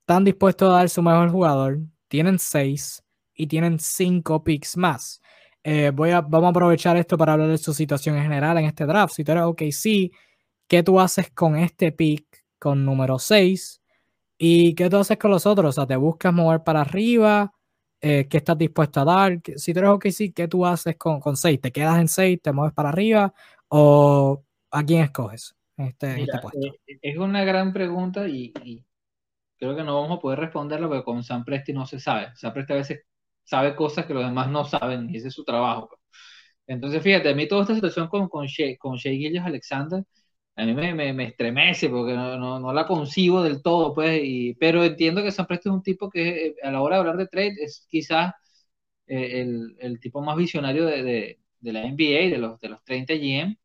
están 0.00 0.24
dispuestos 0.24 0.70
a 0.70 0.78
dar 0.78 0.88
su 0.88 1.02
mejor 1.02 1.30
jugador, 1.30 1.80
tienen 2.08 2.38
seis 2.38 3.02
y 3.34 3.46
tienen 3.46 3.78
cinco 3.78 4.42
picks 4.42 4.76
más. 4.76 5.20
Eh, 5.62 5.90
voy 5.94 6.10
a, 6.10 6.22
vamos 6.22 6.46
a 6.46 6.50
aprovechar 6.50 6.96
esto 6.96 7.18
para 7.18 7.34
hablar 7.34 7.48
de 7.50 7.58
su 7.58 7.74
situación 7.74 8.16
en 8.16 8.22
general 8.22 8.56
en 8.58 8.64
este 8.64 8.86
draft. 8.86 9.14
Si 9.14 9.24
tú 9.24 9.32
eres 9.32 9.44
ok, 9.44 9.62
sí, 9.70 10.12
¿qué 10.66 10.82
tú 10.82 11.00
haces 11.00 11.30
con 11.30 11.56
este 11.56 11.92
pick 11.92 12.24
con 12.58 12.84
número 12.84 13.18
6? 13.18 13.82
¿Y 14.38 14.74
qué 14.74 14.90
tú 14.90 14.98
haces 14.98 15.18
con 15.18 15.30
los 15.30 15.46
otros? 15.46 15.70
O 15.70 15.72
sea, 15.72 15.86
¿te 15.86 15.96
buscas 15.96 16.32
mover 16.32 16.62
para 16.64 16.82
arriba? 16.82 17.52
Eh, 18.00 18.28
qué 18.28 18.36
estás 18.36 18.56
dispuesto 18.56 19.00
a 19.00 19.04
dar. 19.04 19.40
Si 19.56 19.72
tú 19.72 19.80
eres 19.80 19.90
ok, 19.90 20.06
sí, 20.10 20.32
¿qué 20.32 20.46
tú 20.46 20.64
haces 20.64 20.96
con, 20.96 21.20
con 21.20 21.36
6? 21.36 21.60
¿Te 21.60 21.72
quedas 21.72 21.98
en 21.98 22.08
6, 22.08 22.40
te 22.42 22.52
mueves 22.52 22.72
para 22.72 22.90
arriba 22.90 23.34
o 23.68 24.42
a 24.70 24.84
quién 24.84 25.02
escoges? 25.02 25.56
Este, 25.76 26.22
este 26.22 26.36
eh, 26.86 26.98
es 27.02 27.18
una 27.18 27.44
gran 27.44 27.72
pregunta 27.72 28.28
y, 28.28 28.52
creo 29.56 29.76
que 29.76 29.84
no 29.84 30.00
vamos 30.00 30.18
a 30.18 30.20
poder 30.20 30.38
responderla 30.40 30.88
porque 30.88 31.04
con 31.04 31.22
Sam 31.22 31.44
Presti 31.44 31.72
no 31.72 31.86
se 31.86 31.98
sabe. 31.98 32.30
Sam 32.34 32.52
Presti 32.52 32.72
a 32.72 32.76
veces 32.76 33.00
sabe 33.44 33.74
cosas 33.74 34.06
que 34.06 34.14
los 34.14 34.24
demás 34.24 34.48
no 34.48 34.64
saben 34.64 35.08
y 35.10 35.16
ese 35.16 35.28
es 35.28 35.34
su 35.34 35.44
trabajo. 35.44 35.90
Entonces, 36.66 37.02
fíjate, 37.02 37.30
a 37.30 37.34
mí 37.34 37.48
toda 37.48 37.62
esta 37.62 37.74
situación 37.74 38.08
con, 38.08 38.28
con, 38.28 38.46
Shea, 38.46 38.76
con 38.78 38.96
Shea 38.96 39.44
Alexander 39.44 40.04
a 40.58 40.64
mí 40.66 40.74
me, 40.74 40.94
me, 40.94 41.12
me 41.12 41.24
estremece 41.26 41.88
porque 41.88 42.14
no, 42.14 42.36
no, 42.38 42.58
no, 42.60 42.72
la 42.72 42.86
concibo 42.86 43.42
del 43.42 43.62
todo, 43.62 43.94
pues, 43.94 44.20
y, 44.24 44.54
pero 44.54 44.84
entiendo 44.84 45.22
que 45.22 45.30
San 45.32 45.46
Presto 45.46 45.70
es 45.70 45.74
un 45.76 45.82
tipo 45.82 46.10
que 46.10 46.48
eh, 46.48 46.56
a 46.62 46.70
la 46.72 46.82
hora 46.82 46.96
de 46.96 47.00
hablar 47.00 47.16
de 47.16 47.28
trade 47.28 47.54
es 47.62 47.86
quizás 47.88 48.34
eh, 49.06 49.40
el, 49.42 49.76
el, 49.80 50.00
tipo 50.00 50.22
más 50.22 50.36
visionario 50.36 50.84
de, 50.86 51.02
de, 51.02 51.40
de, 51.60 51.72
la 51.72 51.84
NBA, 51.84 52.30
de 52.30 52.38
los, 52.38 52.60
de 52.60 52.68
los 52.70 52.84
30 52.84 53.14
GM, 53.14 53.58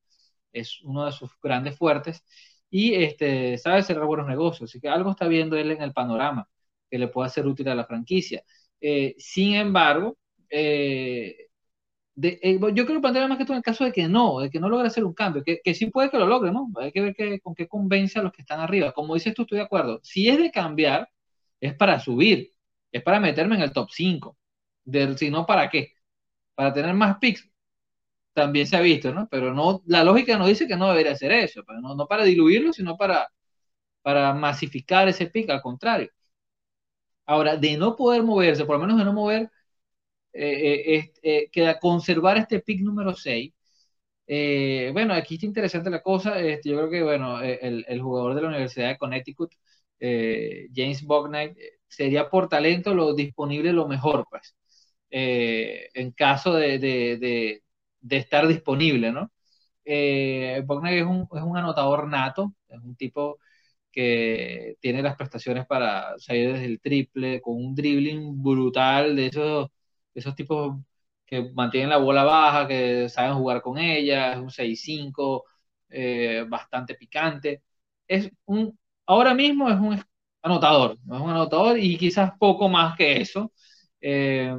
es 0.54 0.82
uno 0.84 1.06
de 1.06 1.12
sus 1.12 1.32
grandes 1.42 1.78
fuertes, 1.78 2.24
y 2.70 2.96
este, 2.96 3.58
sabe 3.58 3.84
cerrar 3.84 4.06
buenos 4.06 4.28
negocios, 4.28 4.70
así 4.70 4.80
que 4.82 4.90
algo 4.90 5.12
está 5.12 5.28
viendo 5.28 5.58
él 5.58 5.72
en 5.72 5.82
el 5.82 5.94
panorama 5.94 6.48
que 6.90 6.98
le 7.00 7.08
pueda 7.08 7.30
ser 7.30 7.48
útil 7.48 7.70
a 7.70 7.76
la 7.76 7.86
franquicia. 7.86 8.44
Eh, 8.82 9.16
sin 9.18 9.56
embargo, 9.56 10.18
eh, 10.50 11.36
eh, 12.22 12.60
yo 12.74 12.86
creo 12.86 13.02
plantear 13.02 13.28
más 13.28 13.38
que 13.38 13.46
todo 13.46 13.54
en 13.54 13.58
el 13.60 13.64
caso 13.64 13.84
de 13.86 13.92
que 13.92 14.08
no, 14.08 14.40
de 14.40 14.50
que 14.50 14.60
no 14.60 14.70
logre 14.70 14.88
hacer 14.88 15.04
un 15.04 15.14
cambio, 15.14 15.44
que, 15.44 15.60
que 15.64 15.74
sí 15.74 15.88
puede 15.88 16.10
que 16.10 16.18
lo 16.18 16.28
logre, 16.28 16.52
¿no? 16.52 16.70
Hay 16.80 16.92
que 16.92 17.02
ver 17.02 17.16
que, 17.16 17.40
con 17.40 17.56
qué 17.56 17.68
convence 17.68 18.20
a 18.20 18.24
los 18.24 18.32
que 18.32 18.42
están 18.44 18.60
arriba. 18.60 18.92
Como 18.94 19.16
dices 19.16 19.34
tú, 19.34 19.44
estoy 19.44 19.58
de 19.60 19.64
acuerdo. 19.66 20.00
Si 20.04 20.30
es 20.30 20.38
de 20.38 20.52
cambiar, 20.52 21.10
es 21.60 21.74
para 21.76 22.00
subir, 22.00 22.52
es 22.92 23.02
para 23.04 23.20
meterme 23.20 23.56
en 23.56 23.62
el 23.64 23.74
top 23.74 23.90
5. 23.92 24.38
si 25.18 25.30
no, 25.32 25.46
¿para 25.46 25.70
qué? 25.70 25.94
Para 26.56 26.74
tener 26.74 26.94
más 26.96 27.18
picks. 27.20 27.50
También 28.34 28.68
se 28.68 28.78
ha 28.78 28.82
visto, 28.82 29.14
¿no? 29.14 29.28
Pero 29.30 29.54
no, 29.54 29.84
la 29.88 30.04
lógica 30.04 30.38
no 30.38 30.48
dice 30.48 30.68
que 30.68 30.76
no 30.78 30.90
debería 30.90 31.14
hacer 31.14 31.32
eso, 31.34 31.64
pero 31.68 31.82
no, 31.82 31.96
no 31.96 32.08
para 32.08 32.24
diluirlo, 32.26 32.74
sino 32.74 32.98
para, 32.98 33.30
para 34.04 34.34
masificar 34.34 35.08
ese 35.10 35.28
pick, 35.28 35.50
al 35.52 35.62
contrario. 35.62 36.10
Ahora, 37.26 37.56
de 37.58 37.78
no 37.78 37.96
poder 37.96 38.24
moverse, 38.24 38.66
por 38.66 38.76
lo 38.78 38.82
menos 38.82 38.98
de 38.98 39.06
no 39.06 39.14
mover 39.14 39.50
eh, 40.34 41.12
eh, 41.24 41.50
eh, 41.54 41.76
conservar 41.80 42.38
este 42.38 42.60
pick 42.60 42.82
número 42.82 43.14
6. 43.16 43.54
bueno, 44.94 45.14
aquí 45.14 45.36
está 45.36 45.46
interesante 45.46 45.90
la 45.90 46.02
cosa. 46.02 46.40
Este, 46.40 46.70
yo 46.70 46.78
creo 46.78 46.90
que, 46.90 47.04
bueno, 47.04 47.42
el, 47.42 47.86
el, 47.88 48.02
jugador 48.02 48.36
de 48.36 48.42
la 48.42 48.48
Universidad 48.50 48.90
de 48.90 48.98
Connecticut, 48.98 49.52
James 50.74 51.04
Bognight, 51.04 51.58
sería 51.88 52.30
por 52.30 52.50
talento 52.50 52.94
lo 52.96 53.14
disponible 53.14 53.72
lo 53.74 53.88
mejor, 53.88 54.26
pues, 54.30 54.56
en 55.10 56.12
caso 56.12 56.54
de, 56.56 56.80
de, 56.80 57.62
de, 58.02 58.18
estar 58.18 58.48
disponible, 58.48 59.12
¿no? 59.12 59.32
Bognight 60.66 61.00
es 61.00 61.06
un, 61.06 61.28
es 61.36 61.44
un 61.44 61.58
anotador 61.58 62.08
nato, 62.08 62.54
es 62.70 62.80
un 62.80 62.96
tipo 62.96 63.40
que 63.92 64.78
tiene 64.82 65.02
las 65.04 65.16
prestaciones 65.16 65.66
para 65.68 66.18
salir 66.20 66.54
desde 66.54 66.66
el 66.66 66.82
triple, 66.82 67.42
con 67.42 67.56
un 67.56 67.76
dribbling 67.76 68.42
brutal 68.44 69.16
de 69.16 69.28
esos 69.28 69.70
esos 70.14 70.36
tipos 70.36 70.78
que 71.26 71.52
mantienen 71.54 71.90
la 71.90 71.98
bola 71.98 72.24
baja, 72.24 72.68
que 72.68 73.10
saben 73.10 73.36
jugar 73.36 73.62
con 73.62 73.78
ella, 73.78 74.34
es 74.34 74.40
un 74.40 74.52
6-5, 74.52 75.46
eh, 75.90 76.46
bastante 76.48 76.96
picante. 76.96 77.64
Es 78.08 78.30
un, 78.46 78.78
ahora 79.06 79.34
mismo 79.34 79.70
es 79.70 79.80
un 79.80 80.02
anotador, 80.42 80.98
no 81.06 81.16
es 81.18 81.22
un 81.22 81.30
anotador 81.32 81.80
y 81.80 81.98
quizás 81.98 82.32
poco 82.40 82.70
más 82.70 82.96
que 82.98 83.22
eso. 83.22 83.52
Eh, 84.02 84.54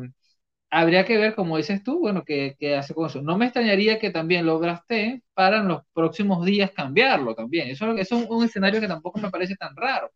habría 0.71 1.05
que 1.05 1.17
ver, 1.17 1.35
como 1.35 1.57
dices 1.57 1.83
tú, 1.85 2.01
bueno, 2.01 2.25
qué, 2.25 2.57
hace 2.77 2.95
con 2.95 3.07
eso. 3.07 3.23
No 3.23 3.39
me 3.39 3.47
extrañaría 3.47 3.99
que 3.99 4.11
también 4.11 4.47
lo 4.47 4.59
drafté 4.59 5.23
para 5.35 5.59
en 5.59 5.69
los 5.69 5.83
próximos 5.93 6.45
días 6.45 6.73
cambiarlo 6.73 7.35
también. 7.35 7.69
Eso, 7.69 7.93
eso 7.97 8.19
es 8.19 8.27
un, 8.29 8.45
escenario 8.45 8.81
que 8.81 8.89
tampoco 8.89 9.21
me 9.21 9.31
parece 9.31 9.57
tan 9.57 9.77
raro. 9.77 10.11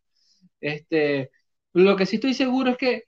Este, 0.61 1.31
lo 1.73 1.95
que 1.95 2.05
sí 2.05 2.17
estoy 2.17 2.33
seguro 2.33 2.71
es 2.71 2.77
que 2.77 3.03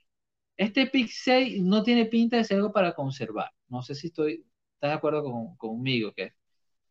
este 0.56 0.86
pick 0.86 1.08
6 1.10 1.62
no 1.62 1.82
tiene 1.82 2.06
pinta 2.06 2.36
de 2.36 2.44
ser 2.44 2.58
algo 2.58 2.72
para 2.72 2.94
conservar. 2.94 3.50
No 3.68 3.82
sé 3.82 3.94
si 3.94 4.08
estoy, 4.08 4.44
estás 4.74 4.90
de 4.90 4.94
acuerdo 4.94 5.22
con, 5.22 5.56
conmigo, 5.56 6.12
que 6.12 6.32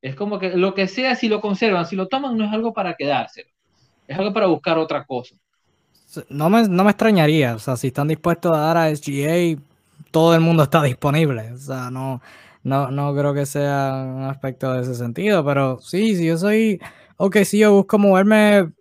es 0.01 0.15
como 0.15 0.39
que 0.39 0.57
lo 0.57 0.73
que 0.73 0.87
sea, 0.87 1.15
si 1.15 1.29
lo 1.29 1.41
conservan, 1.41 1.85
si 1.85 1.95
lo 1.95 2.07
toman, 2.07 2.37
no 2.37 2.45
es 2.45 2.51
algo 2.51 2.73
para 2.73 2.95
quedárselo. 2.95 3.49
Es 4.07 4.17
algo 4.17 4.33
para 4.33 4.47
buscar 4.47 4.77
otra 4.77 5.05
cosa. 5.05 5.35
No 6.29 6.49
me, 6.49 6.67
no 6.67 6.83
me 6.83 6.91
extrañaría, 6.91 7.55
o 7.55 7.59
sea, 7.59 7.77
si 7.77 7.87
están 7.87 8.07
dispuestos 8.07 8.55
a 8.55 8.59
dar 8.59 8.77
a 8.77 8.93
SGA 8.93 9.57
todo 10.11 10.35
el 10.35 10.41
mundo 10.41 10.63
está 10.63 10.83
disponible. 10.83 11.53
O 11.53 11.57
sea, 11.57 11.89
no, 11.89 12.21
no, 12.63 12.91
no 12.91 13.15
creo 13.15 13.33
que 13.33 13.45
sea 13.45 14.03
un 14.05 14.23
aspecto 14.23 14.73
de 14.73 14.81
ese 14.81 14.95
sentido, 14.95 15.43
pero 15.43 15.79
sí, 15.79 16.15
si 16.15 16.25
yo 16.25 16.37
soy, 16.37 16.79
ok, 17.17 17.37
si 17.43 17.59
yo 17.59 17.73
busco 17.73 17.97
moverme 17.97 18.71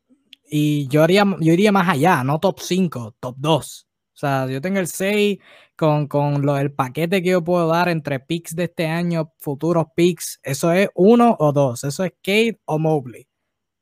y 0.51 0.89
yo, 0.89 1.03
haría, 1.03 1.25
yo 1.41 1.53
iría 1.53 1.73
más 1.73 1.89
allá, 1.89 2.23
no 2.25 2.39
top 2.41 2.61
5, 2.61 3.17
top 3.21 3.37
2. 3.39 3.87
O 4.21 4.27
sea, 4.27 4.47
yo 4.49 4.61
tengo 4.61 4.79
el 4.81 4.87
6 4.87 5.39
con, 5.77 6.07
con 6.07 6.47
el 6.59 6.73
paquete 6.73 7.23
que 7.23 7.31
yo 7.31 7.43
puedo 7.43 7.69
dar 7.69 7.89
entre 7.89 8.21
picks 8.21 8.55
de 8.55 8.65
este 8.65 8.87
año, 8.87 9.33
futuros 9.39 9.87
picks, 9.97 10.39
eso 10.43 10.73
es 10.73 10.91
uno 10.95 11.37
o 11.39 11.53
dos, 11.53 11.85
eso 11.85 12.05
es 12.05 12.13
Kate 12.23 12.61
o 12.67 12.79
Mobley. 12.79 13.27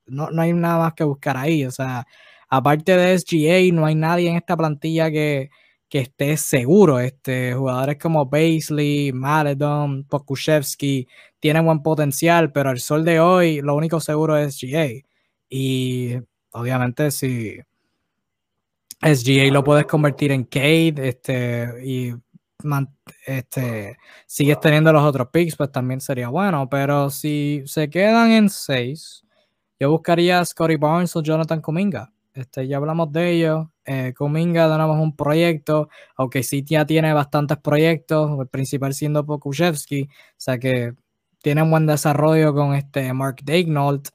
No, 0.07 0.31
no 0.31 0.43
hay 0.43 0.53
nada 0.53 0.79
más 0.79 0.95
que 0.95 1.03
buscar 1.05 1.37
ahí. 1.37 1.65
O 1.65 1.73
sea, 1.73 2.07
aparte 2.49 2.97
de 2.97 3.19
SGA, 3.19 3.75
no 3.75 3.85
hay 3.87 3.97
nadie 3.97 4.31
en 4.31 4.37
esta 4.37 4.57
plantilla 4.57 5.11
que, 5.11 5.51
que 5.89 6.01
esté 6.01 6.37
seguro. 6.37 7.01
Este, 7.01 7.55
jugadores 7.55 7.99
como 7.99 8.27
Baisley, 8.27 9.13
Maledon, 9.13 10.05
Pokushevsky 10.05 11.09
tienen 11.41 11.67
buen 11.67 11.83
potencial, 11.83 12.53
pero 12.53 12.71
al 12.71 12.79
sol 12.81 13.05
de 13.05 13.19
hoy 13.21 13.61
lo 13.61 13.75
único 13.75 13.99
seguro 14.01 14.37
es 14.37 14.57
SGA. 14.59 14.89
Y 15.51 16.15
obviamente 16.53 17.11
si 17.11 17.59
SGA 19.01 19.51
lo 19.53 19.63
puedes 19.65 19.87
convertir 19.87 20.33
en 20.33 20.45
Cade 20.45 20.95
este, 21.09 21.85
y 21.85 22.13
este, 23.27 23.97
sigues 24.27 24.59
teniendo 24.61 24.93
los 24.93 25.03
otros 25.03 25.29
picks, 25.33 25.57
pues 25.57 25.71
también 25.71 26.01
sería 26.01 26.29
bueno. 26.29 26.69
Pero 26.69 27.11
si 27.11 27.63
se 27.67 27.89
quedan 27.89 28.33
en 28.33 28.51
6, 28.51 29.25
yo 29.79 29.91
buscaría 29.91 30.41
a 30.41 30.45
Scotty 30.45 30.77
Barnes 30.77 31.15
o 31.17 31.23
Jonathan 31.23 31.61
Kuminga. 31.61 32.13
Este, 32.35 32.67
ya 32.67 32.77
hablamos 32.77 33.13
de 33.13 33.33
ello. 33.33 33.73
Eh, 33.85 34.15
Kuminga 34.17 34.71
tenemos 34.71 34.99
un 35.01 35.15
proyecto, 35.17 35.89
aunque 36.17 36.43
sí 36.43 36.65
ya 36.65 36.85
tiene 36.87 37.13
bastantes 37.13 37.59
proyectos, 37.59 38.39
el 38.41 38.49
principal 38.49 38.95
siendo 38.95 39.25
Pokushevsky, 39.25 40.03
o 40.05 40.09
sea 40.37 40.59
que 40.59 40.95
tiene 41.43 41.63
un 41.63 41.71
buen 41.71 41.87
desarrollo 41.87 42.55
con 42.55 42.75
este 42.75 43.13
Mark 43.13 43.37
Daignault, 43.45 44.09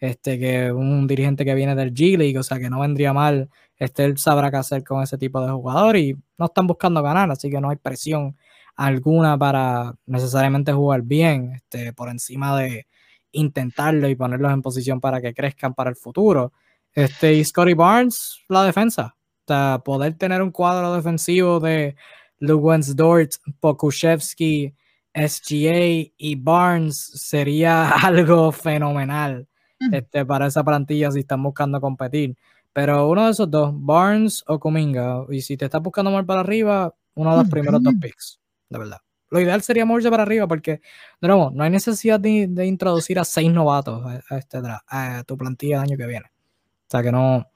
este, 0.00 0.38
que 0.38 0.72
un 0.72 1.06
dirigente 1.06 1.44
que 1.44 1.54
viene 1.54 1.74
del 1.74 1.92
G 1.94 2.16
League, 2.16 2.38
o 2.38 2.42
sea 2.42 2.58
que 2.58 2.70
no 2.70 2.80
vendría 2.80 3.12
mal, 3.12 3.50
este, 3.76 4.04
él 4.04 4.18
sabrá 4.18 4.50
qué 4.50 4.56
hacer 4.56 4.82
con 4.82 5.02
ese 5.02 5.18
tipo 5.18 5.44
de 5.44 5.52
jugador 5.52 5.96
y 5.96 6.16
no 6.38 6.46
están 6.46 6.66
buscando 6.66 7.02
ganar, 7.02 7.30
así 7.30 7.50
que 7.50 7.60
no 7.60 7.70
hay 7.70 7.76
presión 7.76 8.36
alguna 8.76 9.36
para 9.38 9.94
necesariamente 10.06 10.72
jugar 10.72 11.02
bien, 11.02 11.52
este, 11.54 11.92
por 11.92 12.08
encima 12.08 12.58
de 12.58 12.86
intentarlo 13.32 14.08
y 14.08 14.16
ponerlos 14.16 14.52
en 14.52 14.62
posición 14.62 15.00
para 15.00 15.20
que 15.20 15.34
crezcan 15.34 15.74
para 15.74 15.90
el 15.90 15.96
futuro. 15.96 16.52
Este, 16.94 17.34
y 17.34 17.44
Scotty 17.44 17.74
Barnes, 17.74 18.40
la 18.48 18.64
defensa. 18.64 19.16
O 19.48 19.82
poder 19.84 20.14
tener 20.16 20.42
un 20.42 20.52
cuadro 20.52 20.94
defensivo 20.94 21.60
de 21.60 21.96
Dort, 22.38 23.32
Pokushevsky, 23.60 24.74
SGA 25.12 26.12
y 26.16 26.36
Barnes 26.36 26.96
sería 27.14 27.90
algo 28.06 28.52
fenomenal 28.52 29.49
este, 29.92 30.24
para 30.24 30.46
esa 30.46 30.62
plantilla 30.64 31.10
si 31.10 31.20
están 31.20 31.42
buscando 31.42 31.80
competir. 31.80 32.36
Pero 32.72 33.08
uno 33.08 33.24
de 33.26 33.32
esos 33.32 33.50
dos, 33.50 33.72
Barnes 33.74 34.44
o 34.46 34.60
Kuminga, 34.60 35.24
y 35.30 35.42
si 35.42 35.56
te 35.56 35.64
estás 35.64 35.82
buscando 35.82 36.10
mover 36.10 36.26
para 36.26 36.40
arriba, 36.40 36.94
uno 37.14 37.32
de 37.32 37.36
los 37.38 37.50
primeros 37.50 37.82
dos 37.82 37.94
picks, 38.00 38.40
de 38.68 38.78
verdad. 38.78 38.98
Lo 39.30 39.40
ideal 39.40 39.62
sería 39.62 39.84
moverse 39.84 40.10
para 40.10 40.24
arriba 40.24 40.46
porque, 40.46 40.80
de 41.20 41.28
nuevo, 41.28 41.50
no 41.52 41.62
hay 41.64 41.70
necesidad 41.70 42.18
de, 42.18 42.66
introducir 42.66 43.18
a 43.18 43.24
seis 43.24 43.50
novatos 43.50 44.04
a, 44.04 44.38
este, 44.38 44.58
a 44.88 45.24
tu 45.24 45.36
plantilla 45.36 45.76
el 45.76 45.82
año 45.82 45.96
que 45.96 46.06
viene. 46.06 46.26
O 46.26 46.90
sea 46.90 47.02
que 47.02 47.12
no, 47.12 47.46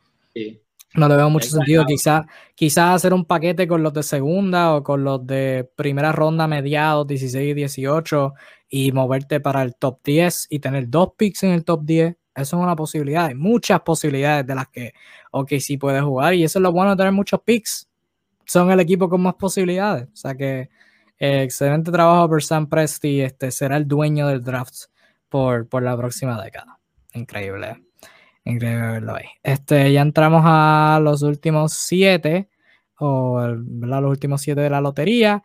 no 0.94 1.08
le 1.08 1.16
veo 1.16 1.28
mucho 1.28 1.48
sentido. 1.48 1.84
Quizás 1.84 2.24
quizá 2.54 2.94
hacer 2.94 3.12
un 3.12 3.24
paquete 3.24 3.66
con 3.66 3.82
los 3.82 3.92
de 3.92 4.02
segunda 4.02 4.74
o 4.74 4.82
con 4.82 5.04
los 5.04 5.26
de 5.26 5.68
primera 5.76 6.12
ronda, 6.12 6.46
mediados, 6.46 7.06
16 7.06 7.50
y 7.50 7.54
18, 7.54 8.34
y 8.68 8.92
moverte 8.92 9.40
para 9.40 9.62
el 9.62 9.74
top 9.74 10.00
10 10.04 10.46
y 10.50 10.60
tener 10.60 10.88
dos 10.88 11.10
picks 11.16 11.42
en 11.42 11.50
el 11.50 11.64
top 11.64 11.84
10. 11.84 12.16
Eso 12.36 12.56
es 12.56 12.62
una 12.62 12.76
posibilidad. 12.76 13.26
Hay 13.26 13.34
muchas 13.34 13.80
posibilidades 13.80 14.46
de 14.46 14.54
las 14.54 14.68
que, 14.68 14.92
ok, 15.30 15.52
sí 15.60 15.76
puedes 15.76 16.02
jugar. 16.02 16.34
Y 16.34 16.44
eso 16.44 16.58
es 16.58 16.62
lo 16.62 16.72
bueno 16.72 16.92
de 16.92 16.96
tener 16.96 17.12
muchos 17.12 17.40
picks. 17.42 17.88
Son 18.44 18.70
el 18.70 18.80
equipo 18.80 19.08
con 19.08 19.20
más 19.20 19.34
posibilidades. 19.34 20.08
O 20.12 20.16
sea 20.16 20.34
que 20.34 20.68
eh, 21.18 21.42
excelente 21.42 21.90
trabajo 21.90 22.28
por 22.28 22.42
Sam 22.42 22.68
Presti. 22.68 23.20
Este 23.20 23.50
será 23.50 23.76
el 23.76 23.86
dueño 23.86 24.28
del 24.28 24.42
draft 24.42 24.74
por, 25.28 25.68
por 25.68 25.82
la 25.82 25.96
próxima 25.96 26.42
década. 26.42 26.78
Increíble. 27.14 27.84
Increíble 28.44 28.86
verlo 28.86 29.14
ahí. 29.16 29.26
Este, 29.42 29.92
ya 29.92 30.02
entramos 30.02 30.42
a 30.44 31.00
los 31.02 31.22
últimos 31.22 31.72
siete, 31.72 32.48
o 32.98 33.40
los 33.46 34.04
últimos 34.04 34.42
siete 34.42 34.60
de 34.60 34.70
la 34.70 34.80
lotería. 34.80 35.42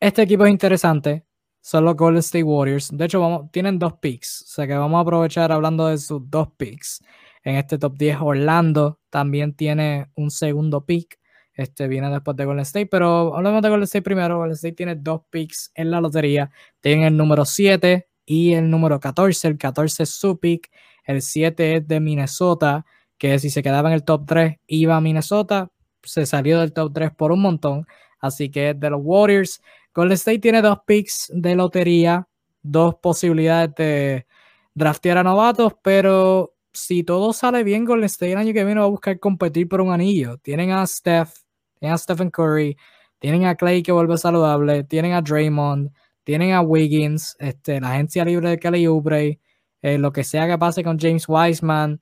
Este 0.00 0.22
equipo 0.22 0.44
es 0.46 0.50
interesante. 0.50 1.24
Son 1.60 1.84
los 1.84 1.96
Golden 1.96 2.20
State 2.20 2.42
Warriors. 2.42 2.90
De 2.96 3.04
hecho, 3.04 3.20
vamos, 3.20 3.50
tienen 3.52 3.78
dos 3.78 3.94
picks. 3.94 4.42
O 4.42 4.46
sea 4.48 4.66
que 4.66 4.74
vamos 4.74 4.98
a 4.98 5.02
aprovechar 5.02 5.52
hablando 5.52 5.86
de 5.88 5.98
sus 5.98 6.22
dos 6.30 6.48
picks. 6.56 7.02
En 7.44 7.56
este 7.56 7.78
top 7.78 7.96
10, 7.96 8.18
Orlando 8.20 9.00
también 9.10 9.54
tiene 9.54 10.10
un 10.14 10.30
segundo 10.30 10.84
pick. 10.84 11.18
Este 11.52 11.88
viene 11.88 12.08
después 12.10 12.36
de 12.36 12.46
Golden 12.46 12.62
State. 12.62 12.86
Pero 12.86 13.36
hablemos 13.36 13.60
de 13.62 13.68
Golden 13.68 13.84
State 13.84 14.02
primero. 14.02 14.38
Golden 14.38 14.54
State 14.54 14.74
tiene 14.74 14.94
dos 14.96 15.22
picks 15.28 15.70
en 15.74 15.90
la 15.90 16.00
lotería. 16.00 16.50
Tienen 16.80 17.04
el 17.04 17.16
número 17.16 17.44
7 17.44 18.08
y 18.24 18.54
el 18.54 18.70
número 18.70 18.98
14. 18.98 19.48
El 19.48 19.58
14 19.58 20.04
es 20.04 20.10
su 20.10 20.38
pick. 20.40 20.70
El 21.10 21.22
7 21.22 21.76
es 21.76 21.88
de 21.88 22.00
Minnesota, 22.00 22.86
que 23.18 23.38
si 23.38 23.50
se 23.50 23.62
quedaba 23.62 23.88
en 23.88 23.94
el 23.94 24.04
top 24.04 24.24
3 24.26 24.56
iba 24.66 24.96
a 24.96 25.00
Minnesota. 25.00 25.70
Se 26.02 26.24
salió 26.24 26.60
del 26.60 26.72
top 26.72 26.92
3 26.94 27.10
por 27.16 27.32
un 27.32 27.42
montón. 27.42 27.86
Así 28.20 28.50
que 28.50 28.70
es 28.70 28.80
de 28.80 28.90
los 28.90 29.00
Warriors. 29.02 29.60
Golden 29.94 30.14
State 30.14 30.38
tiene 30.38 30.62
dos 30.62 30.78
picks 30.86 31.30
de 31.34 31.56
lotería, 31.56 32.28
dos 32.62 32.94
posibilidades 32.96 33.74
de 33.74 34.26
draftear 34.74 35.18
a 35.18 35.24
novatos, 35.24 35.74
pero 35.82 36.54
si 36.72 37.02
todo 37.02 37.32
sale 37.32 37.64
bien, 37.64 37.84
Golden 37.84 38.04
State 38.04 38.32
el 38.32 38.38
año 38.38 38.52
que 38.52 38.64
viene 38.64 38.80
va 38.80 38.86
a 38.86 38.90
buscar 38.90 39.18
competir 39.18 39.68
por 39.68 39.80
un 39.80 39.92
anillo. 39.92 40.38
Tienen 40.38 40.70
a 40.70 40.86
Steph, 40.86 41.32
tienen 41.78 41.94
a 41.94 41.98
Stephen 41.98 42.30
Curry, 42.30 42.76
tienen 43.18 43.46
a 43.46 43.56
Clay 43.56 43.82
que 43.82 43.92
vuelve 43.92 44.16
saludable, 44.16 44.84
tienen 44.84 45.12
a 45.12 45.22
Draymond, 45.22 45.90
tienen 46.24 46.52
a 46.52 46.60
Wiggins, 46.60 47.36
este, 47.40 47.80
la 47.80 47.92
agencia 47.94 48.24
libre 48.24 48.50
de 48.50 48.58
Kelly 48.58 48.86
Oubre, 48.86 49.40
eh, 49.82 49.98
lo 49.98 50.12
que 50.12 50.24
sea 50.24 50.46
que 50.46 50.58
pase 50.58 50.84
con 50.84 50.98
James 50.98 51.24
Wiseman. 51.28 52.00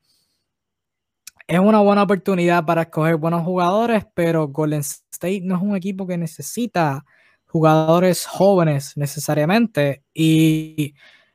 Es 1.46 1.58
una 1.58 1.80
buena 1.80 2.02
oportunidad 2.02 2.64
para 2.66 2.82
escoger 2.82 3.16
buenos 3.16 3.42
jugadores, 3.44 4.04
pero 4.14 4.48
Golden 4.48 4.80
State 4.80 5.40
no 5.44 5.56
es 5.56 5.62
un 5.62 5.76
equipo 5.76 6.06
que 6.06 6.18
necesita 6.18 7.04
jugadores 7.46 8.26
jóvenes 8.26 8.96
necesariamente. 8.96 10.02
Y 10.12 10.94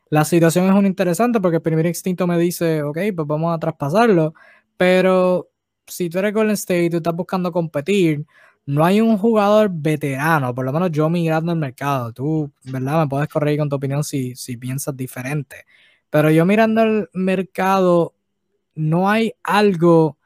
la 0.10 0.26
situación 0.26 0.68
es 0.68 0.76
un 0.76 0.86
interesante 0.86 1.42
porque 1.42 1.58
el 1.58 1.64
primer 1.64 1.88
instinto 1.88 2.28
me 2.28 2.38
dice, 2.38 2.84
ok, 2.84 3.00
pues 3.16 3.28
vamos 3.28 3.56
a 3.56 3.60
traspasarlo. 3.60 4.34
Pero 4.78 5.50
si 5.88 6.10
tú 6.10 6.20
eres 6.20 6.34
Golden 6.34 6.54
State 6.54 6.86
y 6.86 6.90
tú 6.92 6.98
estás 6.98 7.16
buscando 7.16 7.52
competir, 7.52 8.26
no 8.66 8.86
hay 8.86 9.02
un 9.02 9.18
jugador 9.18 9.70
veterano, 9.72 10.54
por 10.56 10.66
lo 10.66 10.72
menos 10.72 10.92
yo 10.92 11.10
migrando 11.10 11.52
el 11.52 11.58
mercado. 11.60 12.14
Tú, 12.14 12.52
¿verdad? 12.64 13.02
Me 13.02 13.08
puedes 13.08 13.28
corregir 13.30 13.60
con 13.60 13.70
tu 13.70 13.76
opinión 13.76 14.04
si, 14.04 14.36
si 14.36 14.58
piensas 14.58 14.96
diferente. 14.96 15.66
Pero 16.14 16.30
yo 16.30 16.46
mirando 16.46 16.84
el 16.84 17.10
mercado, 17.14 18.14
no 18.76 19.10
hay 19.10 19.34
algo 19.42 20.20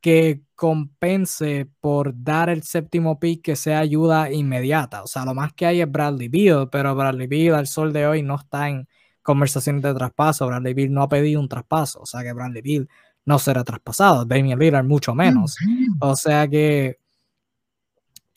que 0.00 0.42
compense 0.56 1.68
por 1.78 2.12
dar 2.24 2.50
el 2.50 2.64
séptimo 2.64 3.20
pick 3.20 3.42
que 3.42 3.54
sea 3.54 3.78
ayuda 3.78 4.32
inmediata. 4.32 5.04
O 5.04 5.06
sea, 5.06 5.24
lo 5.24 5.34
más 5.34 5.52
que 5.52 5.66
hay 5.66 5.80
es 5.82 5.88
Bradley 5.88 6.26
Beal, 6.26 6.68
pero 6.68 6.96
Bradley 6.96 7.28
Beal 7.28 7.54
al 7.54 7.68
sol 7.68 7.92
de 7.92 8.08
hoy 8.08 8.24
no 8.24 8.34
está 8.34 8.70
en 8.70 8.88
conversaciones 9.22 9.82
de 9.82 9.94
traspaso. 9.94 10.48
Bradley 10.48 10.74
Beal 10.74 10.92
no 10.92 11.02
ha 11.02 11.08
pedido 11.08 11.40
un 11.40 11.48
traspaso, 11.48 12.00
o 12.00 12.06
sea 12.06 12.24
que 12.24 12.32
Bradley 12.32 12.62
Beal 12.62 12.88
no 13.24 13.38
será 13.38 13.62
traspasado. 13.62 14.24
Damian 14.24 14.58
Lillard 14.58 14.84
mucho 14.84 15.14
menos. 15.14 15.58
O 16.00 16.16
sea 16.16 16.48
que 16.48 16.97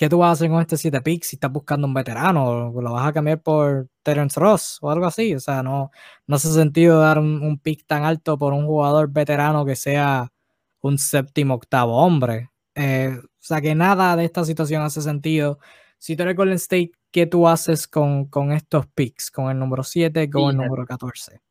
¿qué 0.02 0.10
tú 0.10 0.18
vas 0.18 0.30
a 0.30 0.32
hacer 0.32 0.49
con 0.49 0.60
este 0.60 0.78
7 0.78 0.99
picks 1.02 1.28
si 1.28 1.36
estás 1.36 1.52
buscando 1.52 1.86
un 1.86 1.93
veterano? 1.93 2.72
¿Lo 2.74 2.93
vas 2.93 3.08
a 3.08 3.14
cambiar 3.14 3.39
por 3.39 3.88
Terence 4.02 4.39
Ross 4.39 4.80
o 4.82 4.89
algo 4.89 5.06
así? 5.06 5.36
O 5.36 5.39
sea, 5.39 5.62
no, 5.62 5.91
no 6.26 6.36
hace 6.38 6.52
sentido 6.52 6.99
dar 6.99 7.20
un, 7.20 7.60
pick 7.60 7.86
tan 7.86 8.04
alto 8.04 8.36
por 8.36 8.52
un 8.54 8.66
jugador 8.66 9.12
veterano 9.12 9.64
que 9.64 9.76
sea 9.76 10.34
un 10.80 10.97
séptimo, 10.97 11.54
octavo 11.54 11.97
hombre. 11.97 12.49
Eh, 12.74 13.16
o 13.16 13.28
sea 13.38 13.62
que 13.62 13.76
nada 13.76 14.16
de 14.16 14.26
esta 14.26 14.43
situación 14.43 14.82
hace 14.82 15.04
sentido. 15.04 15.60
Si 15.99 16.16
tú 16.16 16.24
eres 16.24 16.36
Golden 16.36 16.56
State, 16.56 16.93
¿qué 17.12 17.28
tú 17.28 17.47
haces 17.47 17.88
con, 17.88 18.26
con 18.26 18.54
estos 18.54 18.88
picks? 18.88 19.30
Con 19.30 19.52
el 19.52 19.60
número 19.60 19.84
7, 19.84 20.32
con 20.32 20.49
el 20.49 20.58
número 20.58 20.84
14. 20.84 21.41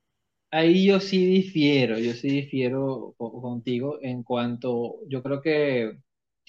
Ahí 0.50 0.86
yo 0.86 0.98
sí 0.98 1.24
difiero, 1.24 2.00
yo 2.00 2.14
sí 2.14 2.26
difiero 2.26 3.14
contigo 3.16 4.00
en 4.02 4.24
cuanto, 4.24 4.96
yo 5.06 5.22
creo 5.22 5.40
que, 5.40 6.00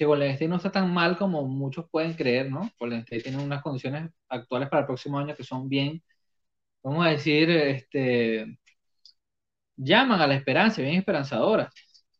que 0.01 0.05
Golden 0.07 0.31
State 0.31 0.47
no 0.49 0.55
está 0.55 0.71
tan 0.71 0.91
mal 0.91 1.15
como 1.15 1.43
muchos 1.47 1.85
pueden 1.91 2.13
creer, 2.15 2.49
¿no? 2.49 2.71
Golden 2.79 3.01
State 3.01 3.21
tiene 3.21 3.37
unas 3.37 3.61
condiciones 3.61 4.09
actuales 4.29 4.67
para 4.67 4.79
el 4.81 4.87
próximo 4.87 5.19
año 5.19 5.35
que 5.35 5.43
son 5.43 5.69
bien, 5.69 6.01
vamos 6.83 7.05
a 7.05 7.11
decir, 7.11 7.49
este, 7.51 8.57
llaman 9.77 10.21
a 10.21 10.27
la 10.27 10.35
esperanza, 10.35 10.81
bien 10.81 10.95
esperanzadoras. 10.95 11.73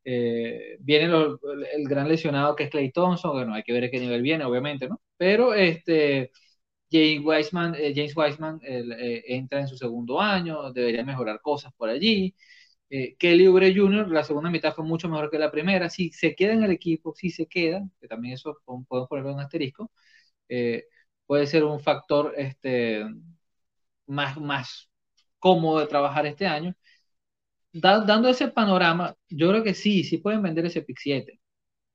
Eh, 0.04 0.78
viene 0.80 1.06
el 1.06 1.88
gran 1.88 2.08
lesionado 2.08 2.56
que 2.56 2.66
es 2.66 2.70
Clay 2.70 2.92
Thompson, 2.92 3.32
bueno, 3.34 3.54
hay 3.54 3.64
que 3.64 3.74
ver 3.74 3.86
a 3.86 3.90
qué 3.90 4.00
nivel 4.00 4.22
viene, 4.22 4.46
obviamente, 4.46 4.88
¿no? 4.88 5.02
Pero 5.18 5.54
este, 5.56 6.32
James 6.92 7.22
Wiseman, 7.26 7.76
eh, 7.76 7.94
James 7.96 8.16
Wiseman 8.16 8.60
eh, 8.64 9.24
entra 9.28 9.62
en 9.62 9.68
su 9.68 9.78
segundo 9.78 10.22
año, 10.22 10.72
debería 10.74 11.04
mejorar 11.06 11.42
cosas 11.42 11.74
por 11.76 11.90
allí. 11.90 12.36
Kelly 13.18 13.48
Oubre 13.48 13.74
Jr., 13.76 14.10
la 14.10 14.24
segunda 14.24 14.50
mitad 14.50 14.74
fue 14.74 14.84
mucho 14.86 15.08
mejor 15.10 15.30
que 15.32 15.40
la 15.40 15.52
primera. 15.52 15.90
Si 15.90 16.12
se 16.12 16.36
queda 16.36 16.54
en 16.54 16.64
el 16.64 16.72
equipo, 16.72 17.14
si 17.16 17.30
se 17.30 17.48
queda, 17.48 17.82
que 18.02 18.08
también 18.08 18.34
eso 18.36 18.58
podemos 18.66 19.08
ponerlo 19.10 19.32
en 19.32 19.40
asterisco, 19.40 19.92
puede 21.26 21.48
ser 21.48 21.64
un 21.64 21.80
factor 21.80 22.34
este, 22.38 23.04
más, 24.08 24.38
más 24.40 24.90
cómodo 25.40 25.80
de 25.80 25.88
trabajar 25.88 26.26
este 26.26 26.48
año 26.48 26.76
dando 27.74 28.30
ese 28.30 28.48
panorama, 28.50 29.16
yo 29.30 29.50
creo 29.50 29.64
que 29.64 29.74
sí, 29.74 30.04
sí 30.04 30.18
pueden 30.18 30.42
vender 30.42 30.66
ese 30.66 30.82
pick 30.82 30.98
7. 31.00 31.40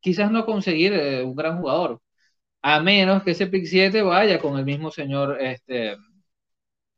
Quizás 0.01 0.31
no 0.31 0.47
conseguir 0.47 0.93
eh, 0.95 1.23
un 1.25 1.37
gran 1.37 1.59
jugador, 1.61 2.03
a 2.63 2.81
menos 2.81 3.23
que 3.25 3.33
ese 3.33 3.47
pick 3.49 3.67
7 3.67 4.03
vaya 4.03 4.41
con 4.41 4.59
el 4.59 4.65
mismo 4.67 4.91
señor, 4.91 5.41
este, 5.43 5.97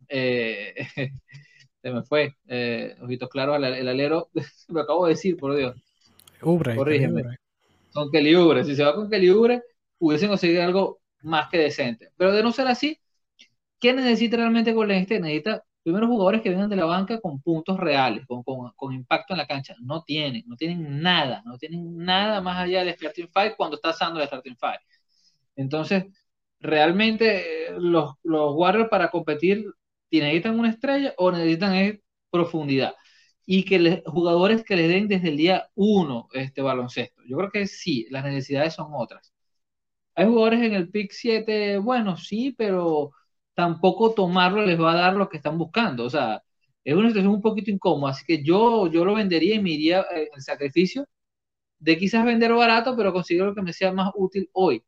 eh, 0.09 0.75
se 1.89 1.95
me 1.95 2.03
fue, 2.03 2.37
eh, 2.47 2.97
ojitos 3.03 3.29
claros, 3.29 3.57
el, 3.57 3.89
alero, 3.89 4.29
lo 4.69 4.81
acabo 4.81 5.07
de 5.07 5.15
decir, 5.15 5.37
por 5.37 5.57
Dios. 5.57 5.75
Ubre, 6.43 6.77
Corrígeme. 6.77 7.23
Con 7.93 8.11
Kelly 8.11 8.37
Ubre, 8.37 8.65
si 8.65 8.77
se 8.77 8.85
va 8.85 8.95
con 8.95 9.09
Kelly 9.11 9.31
Ubre, 9.31 9.63
hubiesen 9.99 10.29
conseguido 10.29 10.63
algo 10.63 11.01
más 11.23 11.49
que 11.49 11.59
decente. 11.59 12.11
Pero 12.17 12.33
de 12.33 12.43
no 12.43 12.53
ser 12.53 12.69
así, 12.69 12.99
¿qué 13.81 13.93
necesita 13.93 14.37
realmente 14.37 14.73
Golden 14.73 14.99
State? 15.03 15.21
Necesita 15.21 15.65
primeros 15.83 16.09
jugadores 16.09 16.43
que 16.43 16.51
vengan 16.51 16.69
de 16.69 16.77
la 16.77 16.85
banca 16.85 17.19
con 17.21 17.41
puntos 17.41 17.81
reales, 17.81 18.27
con, 18.27 18.43
con, 18.43 18.93
impacto 18.93 19.33
en 19.33 19.39
la 19.39 19.47
cancha. 19.47 19.75
No 19.81 20.03
tienen, 20.03 20.45
no 20.47 20.57
tienen 20.57 21.01
nada, 21.01 21.43
no 21.47 21.57
tienen 21.57 21.97
nada 21.97 22.41
más 22.43 22.59
allá 22.59 22.85
del 22.85 22.95
starting 22.95 23.29
five 23.33 23.57
cuando 23.57 23.77
está 23.77 23.91
usando 23.91 24.21
el 24.21 24.27
starting 24.27 24.57
five. 24.57 24.81
Entonces, 25.57 26.05
realmente 26.61 27.69
eh, 27.69 27.75
los, 27.79 28.15
los 28.23 28.55
Warriors 28.55 28.91
para 28.91 29.11
competir 29.11 29.65
necesitan 30.11 30.59
una 30.59 30.71
estrella 30.71 31.15
o 31.19 31.31
necesitan 31.33 32.01
profundidad. 32.31 32.95
Y 33.47 33.65
que 33.65 33.79
les, 33.79 34.03
jugadores 34.07 34.65
que 34.65 34.77
les 34.77 34.89
den 34.89 35.09
desde 35.09 35.29
el 35.31 35.37
día 35.39 35.71
uno 35.75 36.29
este 36.33 36.63
baloncesto. 36.63 37.23
Yo 37.27 37.37
creo 37.39 37.51
que 37.51 37.67
sí, 37.67 38.07
las 38.11 38.25
necesidades 38.25 38.75
son 38.75 38.89
otras. 38.95 39.33
Hay 40.15 40.27
jugadores 40.27 40.63
en 40.63 40.75
el 40.75 40.91
pick 40.91 41.13
7, 41.13 41.79
bueno, 41.79 42.17
sí, 42.17 42.53
pero 42.59 43.13
tampoco 43.55 44.15
tomarlo 44.15 44.65
les 44.67 44.81
va 44.81 44.93
a 44.93 44.97
dar 44.97 45.15
lo 45.17 45.29
que 45.29 45.37
están 45.39 45.59
buscando. 45.59 46.05
O 46.05 46.11
sea, 46.11 46.43
es 46.85 46.95
una 46.95 47.09
situación 47.09 47.35
un 47.35 47.43
poquito 47.43 47.71
incómoda. 47.71 48.13
Así 48.13 48.25
que 48.27 48.43
yo, 48.43 48.89
yo 48.89 49.05
lo 49.05 49.15
vendería 49.15 49.55
y 49.57 49.61
me 49.63 49.71
iría 49.71 50.03
el 50.35 50.43
sacrificio 50.43 51.07
de 51.79 51.99
quizás 51.99 52.25
vender 52.25 52.53
barato, 52.55 52.97
pero 52.97 53.13
conseguir 53.13 53.45
lo 53.45 53.55
que 53.55 53.63
me 53.63 53.73
sea 53.73 53.93
más 53.93 54.11
útil 54.17 54.49
hoy. 54.53 54.83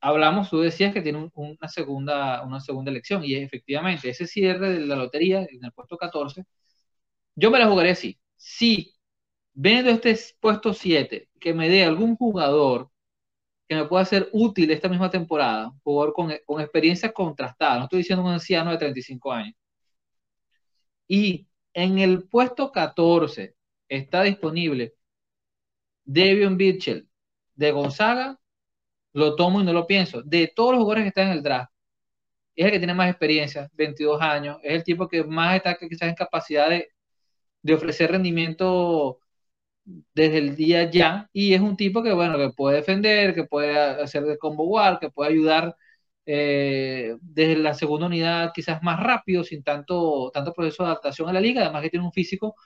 Hablamos, 0.00 0.50
tú 0.50 0.60
decías 0.60 0.92
que 0.94 1.02
tiene 1.02 1.30
una, 1.34 1.68
segunda, 1.68 2.42
una 2.44 2.60
segunda 2.60 2.90
elección 2.90 3.24
y 3.24 3.34
efectivamente 3.34 4.08
ese 4.10 4.26
cierre 4.26 4.70
de 4.70 4.86
la 4.86 4.96
lotería 4.96 5.46
en 5.50 5.64
el 5.64 5.72
puesto 5.72 5.96
14, 5.96 6.44
yo 7.34 7.50
me 7.50 7.58
la 7.58 7.68
jugaría 7.68 7.92
así. 7.92 8.18
Si 8.36 8.94
vendo 9.54 9.90
este 9.90 10.16
puesto 10.40 10.74
7, 10.74 11.30
que 11.40 11.54
me 11.54 11.68
dé 11.68 11.84
algún 11.84 12.16
jugador 12.16 12.90
que 13.68 13.76
me 13.76 13.86
pueda 13.86 14.04
ser 14.04 14.28
útil 14.32 14.70
esta 14.70 14.88
misma 14.88 15.10
temporada, 15.10 15.72
jugador 15.82 16.14
con, 16.14 16.32
con 16.46 16.60
experiencia 16.60 17.12
contrastada, 17.12 17.78
no 17.78 17.84
estoy 17.84 17.98
diciendo 18.00 18.24
un 18.24 18.32
anciano 18.32 18.70
de 18.70 18.78
35 18.78 19.32
años. 19.32 19.54
Y 21.08 21.48
en 21.72 21.98
el 21.98 22.28
puesto 22.28 22.72
14 22.72 23.54
está 23.88 24.22
disponible 24.22 24.94
Devion 26.04 26.56
Mitchell 26.56 27.08
de 27.54 27.72
Gonzaga, 27.72 28.40
lo 29.16 29.36
tomo 29.36 29.60
y 29.62 29.64
no 29.64 29.72
lo 29.74 29.86
pienso. 29.88 30.22
De 30.22 30.52
todos 30.54 30.72
los 30.72 30.80
jugadores 30.80 31.04
que 31.04 31.08
están 31.10 31.28
en 31.28 31.32
el 31.38 31.42
draft, 31.44 31.72
es 32.56 32.66
el 32.66 32.72
que 32.72 32.78
tiene 32.78 32.94
más 32.94 33.10
experiencia, 33.10 33.68
22 33.74 34.20
años, 34.22 34.58
es 34.62 34.72
el 34.74 34.84
tipo 34.84 35.08
que 35.08 35.24
más 35.24 35.56
está 35.56 35.76
quizás 35.76 36.08
en 36.08 36.14
capacidad 36.14 36.70
de, 36.70 36.88
de 37.62 37.74
ofrecer 37.74 38.12
rendimiento 38.12 39.20
desde 40.14 40.38
el 40.38 40.56
día 40.56 40.90
ya 40.90 41.28
y 41.32 41.54
es 41.54 41.60
un 41.60 41.76
tipo 41.76 42.02
que, 42.02 42.12
bueno, 42.12 42.36
que 42.38 42.50
puede 42.50 42.76
defender, 42.78 43.34
que 43.34 43.44
puede 43.44 43.76
hacer 43.78 44.24
de 44.24 44.38
combo 44.38 44.64
war, 44.64 44.98
que 44.98 45.10
puede 45.10 45.30
ayudar 45.32 45.76
eh, 46.26 47.16
desde 47.20 47.56
la 47.56 47.74
segunda 47.74 48.06
unidad 48.06 48.52
quizás 48.54 48.82
más 48.82 49.00
rápido, 49.00 49.44
sin 49.44 49.62
tanto, 49.62 50.30
tanto 50.34 50.52
proceso 50.52 50.82
de 50.84 50.90
adaptación 50.90 51.28
a 51.28 51.32
la 51.32 51.40
liga, 51.40 51.62
además 51.62 51.82
que 51.82 51.90
tiene 51.90 52.04
un 52.06 52.12
físico 52.12 52.56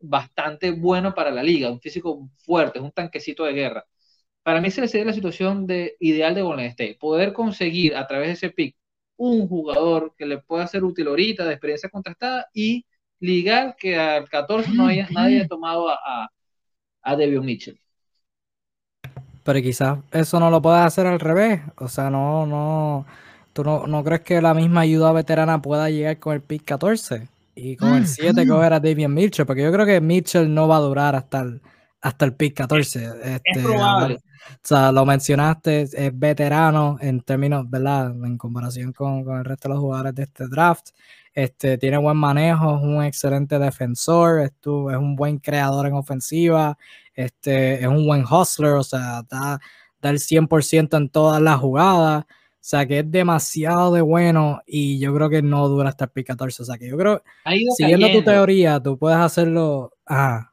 bastante 0.00 0.70
bueno 0.72 1.14
para 1.14 1.30
la 1.30 1.42
liga, 1.42 1.70
un 1.70 1.80
físico 1.80 2.30
fuerte, 2.38 2.78
es 2.78 2.84
un 2.84 2.92
tanquecito 2.92 3.44
de 3.44 3.52
guerra. 3.54 3.84
Para 4.46 4.60
mí 4.60 4.68
esa 4.68 4.86
sería 4.86 5.06
la 5.06 5.12
situación 5.12 5.66
de, 5.66 5.96
ideal 5.98 6.32
de 6.32 6.42
Golden 6.42 6.66
State, 6.66 6.98
poder 7.00 7.32
conseguir 7.32 7.96
a 7.96 8.06
través 8.06 8.28
de 8.28 8.32
ese 8.34 8.50
pick 8.50 8.76
un 9.16 9.48
jugador 9.48 10.14
que 10.16 10.24
le 10.24 10.38
pueda 10.38 10.68
ser 10.68 10.84
útil 10.84 11.08
ahorita, 11.08 11.44
de 11.44 11.52
experiencia 11.52 11.88
contrastada, 11.88 12.46
y 12.54 12.86
ligar 13.18 13.74
que 13.76 13.96
al 13.96 14.28
14 14.28 14.70
no 14.72 14.86
haya, 14.86 15.08
nadie 15.10 15.38
haya 15.38 15.48
tomado 15.48 15.88
a 15.88 16.30
a 17.06 17.16
Devin 17.16 17.44
Mitchell. 17.44 17.78
Pero 19.44 19.62
quizás 19.62 19.98
eso 20.10 20.40
no 20.40 20.50
lo 20.50 20.60
puedas 20.60 20.84
hacer 20.84 21.06
al 21.06 21.20
revés. 21.20 21.60
O 21.76 21.88
sea, 21.88 22.10
no, 22.10 22.44
no. 22.46 23.06
¿Tú 23.52 23.64
no, 23.64 24.04
crees 24.04 24.20
que 24.20 24.42
la 24.42 24.52
misma 24.52 24.80
ayuda 24.82 25.12
veterana 25.12 25.62
pueda 25.62 25.88
llegar 25.88 26.18
con 26.18 26.34
el 26.34 26.42
pick 26.42 26.64
14? 26.64 27.28
Y 27.54 27.76
con 27.76 27.94
el 27.94 28.06
7 28.06 28.44
mm. 28.44 28.48
coger 28.48 28.72
a 28.74 28.80
Davion 28.80 29.14
Mitchell, 29.14 29.46
porque 29.46 29.62
yo 29.62 29.72
creo 29.72 29.86
que 29.86 30.00
Mitchell 30.00 30.52
no 30.52 30.68
va 30.68 30.76
a 30.76 30.80
durar 30.80 31.14
hasta 31.14 31.40
el, 31.40 31.62
hasta 32.06 32.24
el 32.24 32.34
pick 32.34 32.56
14. 32.56 33.04
es 33.04 33.12
este, 33.24 33.62
probable. 33.62 34.14
O 34.16 34.58
sea, 34.62 34.92
lo 34.92 35.04
mencionaste, 35.04 35.82
es 35.82 36.18
veterano 36.18 36.98
en 37.00 37.20
términos, 37.20 37.68
¿verdad? 37.68 38.12
En 38.24 38.38
comparación 38.38 38.92
con, 38.92 39.24
con, 39.24 39.38
el 39.38 39.44
resto 39.44 39.68
de 39.68 39.74
los 39.74 39.82
jugadores 39.82 40.14
de 40.14 40.22
este 40.22 40.46
draft. 40.46 40.90
Este, 41.34 41.76
tiene 41.78 41.98
buen 41.98 42.16
manejo, 42.16 42.76
es 42.76 42.82
un 42.82 43.02
excelente 43.02 43.58
defensor, 43.58 44.40
es, 44.40 44.52
es 44.52 44.96
un 44.96 45.16
buen 45.16 45.38
creador 45.38 45.86
en 45.86 45.94
ofensiva, 45.94 46.78
este, 47.12 47.80
es 47.80 47.86
un 47.86 48.06
buen 48.06 48.24
hustler, 48.24 48.72
o 48.74 48.84
sea, 48.84 49.22
da, 49.28 49.60
da 50.00 50.10
el 50.10 50.18
100% 50.18 50.96
en 50.96 51.08
todas 51.08 51.42
las 51.42 51.58
jugadas. 51.58 52.24
O 52.24 52.68
sea, 52.68 52.86
que 52.86 53.00
es 53.00 53.10
demasiado 53.10 53.92
de 53.92 54.00
bueno 54.00 54.60
y 54.66 54.98
yo 54.98 55.14
creo 55.14 55.28
que 55.28 55.42
no 55.42 55.68
dura 55.68 55.88
hasta 55.88 56.06
el 56.06 56.10
pick 56.10 56.28
14. 56.28 56.62
O 56.62 56.66
sea, 56.66 56.78
que 56.78 56.88
yo 56.88 56.96
creo, 56.96 57.22
siguiendo 57.76 58.10
tu 58.10 58.22
teoría, 58.22 58.80
tú 58.80 58.98
puedes 58.98 59.18
hacerlo. 59.18 59.92
Ajá. 60.04 60.52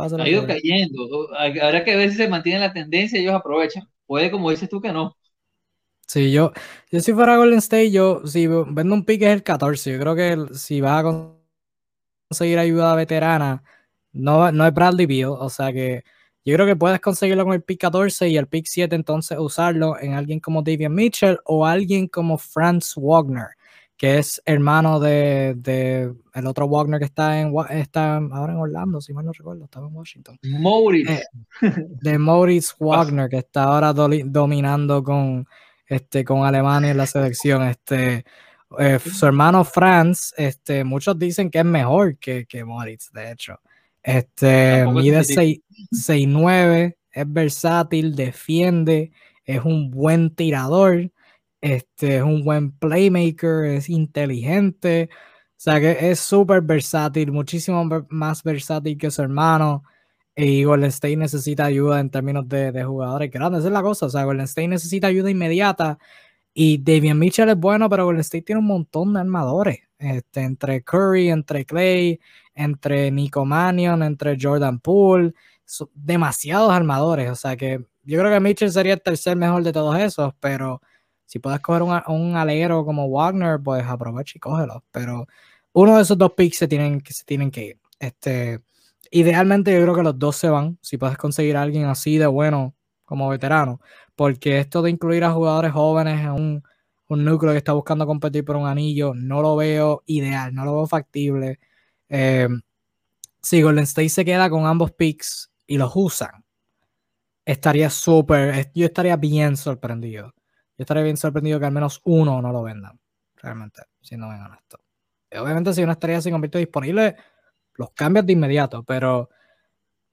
Ha 0.00 0.28
ido 0.28 0.46
cayendo. 0.46 1.28
Habrá 1.36 1.84
que 1.84 1.96
ver 1.96 2.10
si 2.10 2.16
se 2.16 2.28
mantiene 2.28 2.60
la 2.60 2.72
tendencia 2.72 3.18
y 3.18 3.22
ellos 3.22 3.34
aprovechan. 3.34 3.84
Puede, 4.06 4.30
como 4.30 4.50
dices 4.50 4.68
tú, 4.68 4.80
que 4.80 4.92
no. 4.92 5.16
Sí, 6.06 6.32
yo, 6.32 6.52
yo 6.90 7.00
si 7.00 7.12
fuera 7.12 7.36
Golden 7.36 7.58
State, 7.60 7.92
yo 7.92 8.26
si 8.26 8.46
vendo 8.48 8.94
un 8.94 9.04
pick 9.04 9.22
es 9.22 9.28
el 9.28 9.42
14. 9.44 9.92
Yo 9.92 10.00
creo 10.00 10.16
que 10.16 10.54
si 10.54 10.80
vas 10.80 11.04
a 11.04 11.36
conseguir 12.28 12.58
ayuda 12.58 12.94
veterana, 12.96 13.62
no, 14.12 14.50
no 14.50 14.66
es 14.66 14.74
Bradley 14.74 15.06
Beal. 15.06 15.30
O 15.38 15.48
sea 15.50 15.72
que 15.72 16.02
yo 16.44 16.54
creo 16.54 16.66
que 16.66 16.76
puedes 16.76 17.00
conseguirlo 17.00 17.44
con 17.44 17.54
el 17.54 17.62
pick 17.62 17.80
14 17.80 18.28
y 18.28 18.36
el 18.36 18.48
pick 18.48 18.66
7 18.66 18.96
entonces 18.96 19.38
usarlo 19.38 19.98
en 20.00 20.14
alguien 20.14 20.40
como 20.40 20.62
Davian 20.62 20.94
Mitchell 20.94 21.38
o 21.44 21.66
alguien 21.66 22.08
como 22.08 22.38
Franz 22.38 22.94
Wagner, 22.96 23.50
que 24.00 24.16
es 24.16 24.40
hermano 24.46 24.98
de, 24.98 25.52
de 25.58 26.10
el 26.32 26.46
otro 26.46 26.66
Wagner 26.66 26.98
que 26.98 27.04
está 27.04 27.38
en 27.38 27.52
está 27.68 28.16
ahora 28.16 28.54
en 28.54 28.58
Orlando, 28.58 28.98
si 28.98 29.12
mal 29.12 29.26
no 29.26 29.32
recuerdo, 29.32 29.64
estaba 29.64 29.88
en 29.88 29.94
Washington. 29.94 30.38
Moritz. 30.42 31.10
Eh, 31.10 31.22
de 32.00 32.18
Moritz 32.18 32.74
Wagner, 32.78 33.28
que 33.28 33.36
está 33.36 33.64
ahora 33.64 33.92
dominando 33.92 35.04
con 35.04 35.46
este, 35.86 36.24
con 36.24 36.46
Alemania 36.46 36.92
en 36.92 36.96
la 36.96 37.04
selección. 37.04 37.62
Este, 37.64 38.24
eh, 38.78 38.98
su 39.00 39.26
hermano 39.26 39.64
Franz, 39.64 40.32
este, 40.38 40.82
muchos 40.82 41.18
dicen 41.18 41.50
que 41.50 41.58
es 41.58 41.64
mejor 41.66 42.16
que, 42.16 42.46
que 42.46 42.64
Moritz, 42.64 43.10
de 43.12 43.32
hecho. 43.32 43.60
Este, 44.02 44.86
mide 44.86 45.20
6'9, 45.20 46.96
es 47.12 47.32
versátil, 47.32 48.16
defiende, 48.16 49.12
es 49.44 49.62
un 49.62 49.90
buen 49.90 50.34
tirador, 50.34 51.10
este, 51.60 52.16
es 52.18 52.22
un 52.22 52.44
buen 52.44 52.72
playmaker, 52.72 53.66
es 53.66 53.88
inteligente. 53.88 55.10
O 55.12 55.62
sea 55.62 55.80
que 55.80 56.10
es 56.10 56.20
súper 56.20 56.62
versátil, 56.62 57.32
muchísimo 57.32 57.84
más 58.08 58.42
versátil 58.42 58.96
que 58.98 59.10
su 59.10 59.22
hermano. 59.22 59.84
Y 60.36 60.64
Golden 60.64 60.88
State 60.88 61.16
necesita 61.16 61.66
ayuda 61.66 62.00
en 62.00 62.10
términos 62.10 62.48
de, 62.48 62.84
jugadores 62.84 63.30
grandes. 63.30 63.64
Es 63.64 63.72
la 63.72 63.82
cosa. 63.82 64.06
O 64.06 64.10
sea, 64.10 64.24
Golden 64.24 64.44
State 64.44 64.68
necesita 64.68 65.08
ayuda 65.08 65.30
inmediata. 65.30 65.98
Y 66.54 66.78
Davian 66.82 67.18
Mitchell 67.18 67.50
es 67.50 67.56
bueno, 67.58 67.88
pero 67.90 68.06
Golden 68.06 68.20
State 68.22 68.42
tiene 68.44 68.60
un 68.60 68.66
montón 68.66 69.14
de 69.14 69.20
armadores. 69.20 69.80
Este, 69.98 70.40
entre 70.42 70.82
Curry, 70.82 71.28
entre 71.30 71.64
Clay, 71.66 72.20
entre 72.54 73.10
Nico 73.10 73.44
Mannion, 73.44 74.02
entre 74.02 74.36
Jordan 74.40 74.80
Poole. 74.80 75.34
demasiados 75.94 76.72
armadores. 76.72 77.30
O 77.30 77.36
sea 77.36 77.56
que 77.56 77.84
yo 78.02 78.18
creo 78.20 78.32
que 78.32 78.40
Mitchell 78.40 78.72
sería 78.72 78.94
el 78.94 79.02
tercer 79.02 79.36
mejor 79.36 79.62
de 79.62 79.72
todos 79.72 79.98
esos, 79.98 80.32
pero 80.40 80.80
si 81.30 81.38
puedes 81.38 81.60
coger 81.60 81.82
un, 81.82 82.02
un 82.08 82.34
alero 82.34 82.84
como 82.84 83.08
Wagner, 83.08 83.60
pues 83.62 83.84
aprovecha 83.84 84.32
y 84.34 84.40
cógelo. 84.40 84.82
Pero 84.90 85.28
uno 85.72 85.94
de 85.96 86.02
esos 86.02 86.18
dos 86.18 86.32
picks 86.32 86.58
se 86.58 86.66
tienen, 86.66 87.00
se 87.08 87.24
tienen 87.24 87.52
que 87.52 87.66
ir. 87.66 87.80
Este, 88.00 88.60
idealmente 89.12 89.72
yo 89.72 89.80
creo 89.82 89.94
que 89.94 90.02
los 90.02 90.18
dos 90.18 90.34
se 90.34 90.48
van, 90.48 90.76
si 90.82 90.98
puedes 90.98 91.16
conseguir 91.16 91.56
a 91.56 91.62
alguien 91.62 91.84
así 91.84 92.18
de 92.18 92.26
bueno 92.26 92.74
como 93.04 93.28
veterano, 93.28 93.80
porque 94.16 94.58
esto 94.58 94.82
de 94.82 94.90
incluir 94.90 95.22
a 95.22 95.30
jugadores 95.30 95.70
jóvenes 95.70 96.20
en 96.20 96.30
un, 96.30 96.64
núcleo 97.24 97.52
que 97.52 97.58
está 97.58 97.74
buscando 97.74 98.06
competir 98.06 98.44
por 98.44 98.56
un 98.56 98.66
anillo, 98.66 99.12
no 99.14 99.40
lo 99.40 99.54
veo 99.54 100.02
ideal, 100.06 100.52
no 100.52 100.64
lo 100.64 100.74
veo 100.74 100.86
factible. 100.88 101.60
Eh, 102.08 102.48
si 103.40 103.62
Golden 103.62 103.84
State 103.84 104.08
se 104.08 104.24
queda 104.24 104.50
con 104.50 104.66
ambos 104.66 104.90
picks 104.90 105.52
y 105.68 105.78
los 105.78 105.92
usan, 105.94 106.44
estaría 107.44 107.88
súper, 107.88 108.72
yo 108.74 108.86
estaría 108.86 109.16
bien 109.16 109.56
sorprendido. 109.56 110.34
Yo 110.80 110.84
estaría 110.84 111.02
bien 111.02 111.18
sorprendido 111.18 111.60
que 111.60 111.66
al 111.66 111.72
menos 111.72 112.00
uno 112.04 112.40
no 112.40 112.52
lo 112.52 112.62
vendan, 112.62 112.98
realmente, 113.36 113.82
si 114.00 114.16
no 114.16 114.30
vengan 114.30 114.54
esto. 114.54 114.80
Obviamente 115.38 115.74
si 115.74 115.82
una 115.82 115.92
estrella 115.92 116.22
se 116.22 116.30
convierte 116.30 116.56
disponible, 116.56 117.16
los 117.74 117.90
cambias 117.90 118.24
de 118.24 118.32
inmediato, 118.32 118.82
pero 118.82 119.28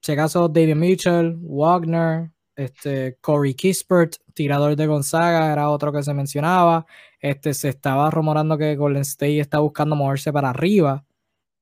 si 0.02 0.12
acaso 0.12 0.46
David 0.46 0.74
Mitchell, 0.74 1.38
Wagner, 1.40 2.32
este, 2.54 3.16
Corey 3.22 3.54
Kispert, 3.54 4.16
tirador 4.34 4.76
de 4.76 4.86
Gonzaga, 4.86 5.50
era 5.50 5.70
otro 5.70 5.90
que 5.90 6.02
se 6.02 6.12
mencionaba. 6.12 6.84
Este, 7.18 7.54
se 7.54 7.70
estaba 7.70 8.10
rumorando 8.10 8.58
que 8.58 8.76
Golden 8.76 9.00
State 9.00 9.40
está 9.40 9.60
buscando 9.60 9.96
moverse 9.96 10.34
para 10.34 10.50
arriba 10.50 11.02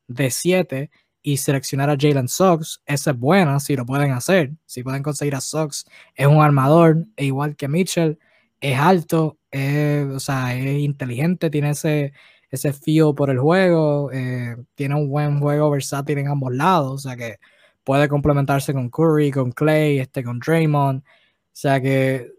de 0.08 0.32
7 0.32 0.90
y 1.22 1.36
seleccionar 1.36 1.90
a 1.90 1.96
Jalen 1.96 2.26
Sox. 2.26 2.82
Esa 2.84 3.12
es 3.12 3.16
buena 3.16 3.60
si 3.60 3.76
lo 3.76 3.86
pueden 3.86 4.10
hacer. 4.10 4.50
Si 4.64 4.82
pueden 4.82 5.04
conseguir 5.04 5.36
a 5.36 5.40
Sox, 5.40 5.84
es 6.16 6.26
un 6.26 6.42
armador, 6.42 7.06
e 7.14 7.26
igual 7.26 7.54
que 7.54 7.68
Mitchell, 7.68 8.18
es 8.60 8.78
alto, 8.78 9.38
o 9.52 10.20
sea, 10.20 10.54
es 10.56 10.80
inteligente, 10.80 11.50
tiene 11.50 11.70
ese 11.70 12.12
ese 12.50 12.72
feel 12.72 13.14
por 13.14 13.30
el 13.30 13.38
juego. 13.38 14.10
Eh, 14.12 14.56
tiene 14.74 14.94
un 14.96 15.08
buen 15.08 15.40
juego 15.40 15.70
versátil 15.70 16.18
en 16.18 16.28
ambos 16.28 16.54
lados, 16.54 16.92
o 16.92 16.98
sea 17.08 17.16
que 17.16 17.38
puede 17.84 18.08
complementarse 18.08 18.72
con 18.74 18.90
Curry, 18.90 19.30
con 19.30 19.52
Clay, 19.52 19.98
este, 20.00 20.24
con 20.24 20.40
Draymond. 20.40 21.02
O 21.02 21.04
sea 21.52 21.80
que 21.80 22.32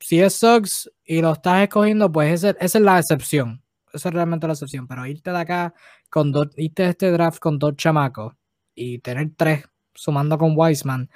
si 0.00 0.20
es 0.20 0.34
Suggs 0.34 0.90
y 1.04 1.20
lo 1.22 1.32
estás 1.32 1.62
escogiendo, 1.64 2.10
pues 2.12 2.44
esa, 2.44 2.56
es 2.60 2.74
la 2.76 2.98
excepción. 2.98 3.62
Esa 3.92 4.08
es 4.10 4.14
realmente 4.14 4.46
la 4.46 4.52
excepción. 4.54 4.86
Pero 4.86 5.06
irte 5.06 5.30
de 5.30 5.38
acá 5.38 5.74
con 6.10 6.32
dos, 6.32 6.48
irte 6.56 6.84
de 6.84 6.90
este 6.90 7.10
draft 7.10 7.40
con 7.40 7.58
dos 7.58 7.76
chamacos 7.76 8.34
y 8.74 9.00
tener 9.00 9.30
tres 9.36 9.64
sumando 9.94 10.38
con 10.38 10.54
Wiseman, 10.56 11.10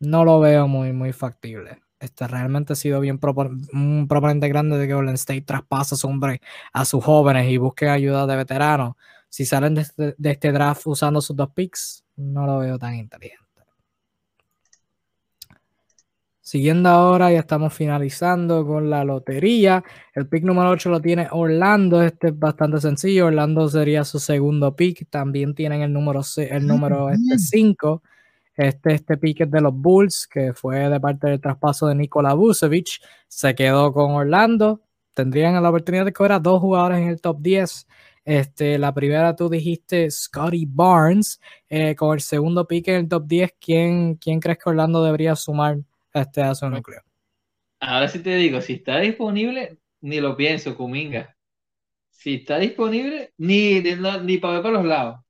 no 0.00 0.24
lo 0.24 0.40
veo 0.40 0.68
muy, 0.68 0.92
muy 0.92 1.12
factible. 1.12 1.83
Este, 2.04 2.26
realmente 2.28 2.74
ha 2.74 2.76
sido 2.76 3.00
bien 3.00 3.18
un 3.72 4.06
proponente 4.08 4.48
grande 4.48 4.78
de 4.78 4.86
que 4.86 4.94
Golden 4.94 5.14
State 5.14 5.42
traspasa 5.42 5.96
su 5.96 6.06
hombre 6.06 6.40
a 6.72 6.84
sus 6.84 7.04
jóvenes 7.04 7.48
y 7.50 7.56
busque 7.56 7.88
ayuda 7.88 8.26
de 8.26 8.36
veteranos. 8.36 8.96
Si 9.28 9.44
salen 9.44 9.74
de 9.74 9.82
este, 9.82 10.14
de 10.16 10.30
este 10.30 10.52
draft 10.52 10.86
usando 10.86 11.20
sus 11.20 11.34
dos 11.34 11.50
picks, 11.50 12.04
no 12.16 12.46
lo 12.46 12.58
veo 12.58 12.78
tan 12.78 12.94
inteligente. 12.94 13.44
Siguiendo 16.40 16.90
ahora, 16.90 17.32
ya 17.32 17.38
estamos 17.38 17.72
finalizando 17.72 18.66
con 18.66 18.90
la 18.90 19.02
lotería. 19.02 19.82
El 20.12 20.28
pick 20.28 20.44
número 20.44 20.68
8 20.68 20.90
lo 20.90 21.00
tiene 21.00 21.26
Orlando. 21.30 22.02
Este 22.02 22.28
es 22.28 22.38
bastante 22.38 22.82
sencillo. 22.82 23.26
Orlando 23.26 23.66
sería 23.66 24.04
su 24.04 24.18
segundo 24.18 24.76
pick. 24.76 25.08
También 25.08 25.54
tienen 25.54 25.80
el 25.80 25.90
número, 25.90 26.20
el 26.36 26.66
número 26.66 27.08
este 27.08 27.38
5. 27.38 28.02
Este, 28.56 28.94
este 28.94 29.16
pique 29.16 29.46
de 29.46 29.60
los 29.60 29.74
Bulls, 29.74 30.28
que 30.28 30.52
fue 30.52 30.88
de 30.88 31.00
parte 31.00 31.28
del 31.28 31.40
traspaso 31.40 31.86
de 31.86 31.94
Nikola 31.94 32.34
Vucevic, 32.34 33.00
se 33.26 33.54
quedó 33.54 33.92
con 33.92 34.12
Orlando. 34.12 34.80
Tendrían 35.12 35.60
la 35.62 35.68
oportunidad 35.68 36.04
de 36.04 36.12
coger 36.12 36.32
a 36.32 36.38
dos 36.38 36.60
jugadores 36.60 36.98
en 36.98 37.08
el 37.08 37.20
top 37.20 37.38
10. 37.40 37.86
Este, 38.24 38.78
la 38.78 38.94
primera 38.94 39.36
tú 39.36 39.48
dijiste 39.48 40.10
Scotty 40.10 40.66
Barnes. 40.68 41.40
Eh, 41.68 41.94
con 41.94 42.14
el 42.14 42.20
segundo 42.20 42.66
pique 42.66 42.92
en 42.92 43.00
el 43.02 43.08
top 43.08 43.26
10, 43.26 43.54
¿quién, 43.60 44.14
quién 44.16 44.40
crees 44.40 44.58
que 44.58 44.70
Orlando 44.70 45.04
debería 45.04 45.36
sumar 45.36 45.78
este, 46.12 46.42
a 46.42 46.54
su 46.54 46.68
núcleo? 46.68 47.02
Ahora 47.80 48.08
sí 48.08 48.20
te 48.20 48.34
digo, 48.36 48.60
si 48.60 48.74
está 48.74 48.98
disponible, 49.00 49.78
ni 50.00 50.20
lo 50.20 50.36
pienso, 50.36 50.76
Kuminga. 50.76 51.36
Si 52.10 52.36
está 52.36 52.58
disponible, 52.58 53.32
ni, 53.36 53.80
ni, 53.80 54.38
para 54.38 54.54
ver 54.54 54.62
para 54.62 54.74
los 54.74 54.84
lados. 54.84 55.20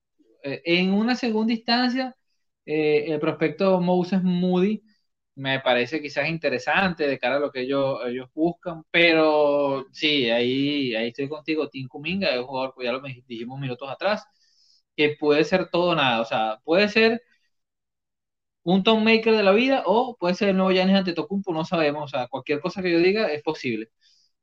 Eh, 0.42 0.62
en 0.64 0.92
una 0.92 1.16
segunda 1.16 1.52
instancia, 1.52 2.14
eh, 2.66 3.04
el 3.08 3.20
prospecto 3.20 3.80
Moses 3.80 4.22
Moody 4.22 4.82
me 5.36 5.60
parece 5.60 6.00
quizás 6.00 6.28
interesante 6.28 7.06
de 7.08 7.18
cara 7.18 7.36
a 7.36 7.40
lo 7.40 7.50
que 7.52 7.62
ellos, 7.62 8.00
ellos 8.06 8.28
buscan, 8.34 8.84
pero 8.90 9.86
sí, 9.92 10.30
ahí, 10.30 10.94
ahí 10.94 11.08
estoy 11.08 11.28
contigo. 11.28 11.68
Tim 11.68 11.88
Kuminga 11.88 12.30
es 12.30 12.38
un 12.40 12.46
jugador, 12.46 12.72
pues 12.74 12.86
ya 12.86 12.92
lo 12.92 13.00
dijimos 13.26 13.58
minutos 13.60 13.90
atrás, 13.90 14.24
que 14.96 15.16
puede 15.18 15.44
ser 15.44 15.68
todo 15.70 15.94
nada, 15.94 16.20
o 16.20 16.24
sea, 16.24 16.60
puede 16.64 16.88
ser 16.88 17.22
un 18.62 18.82
Tom 18.82 19.04
Maker 19.04 19.36
de 19.36 19.42
la 19.42 19.52
vida 19.52 19.82
o 19.86 20.16
puede 20.18 20.34
ser 20.34 20.48
el 20.50 20.56
nuevo 20.56 20.72
Giannis 20.72 20.96
Antetokounmpo, 20.96 21.52
no 21.52 21.64
sabemos, 21.64 22.04
o 22.04 22.08
sea, 22.08 22.28
cualquier 22.28 22.60
cosa 22.60 22.82
que 22.82 22.92
yo 22.92 22.98
diga 22.98 23.30
es 23.32 23.42
posible. 23.42 23.90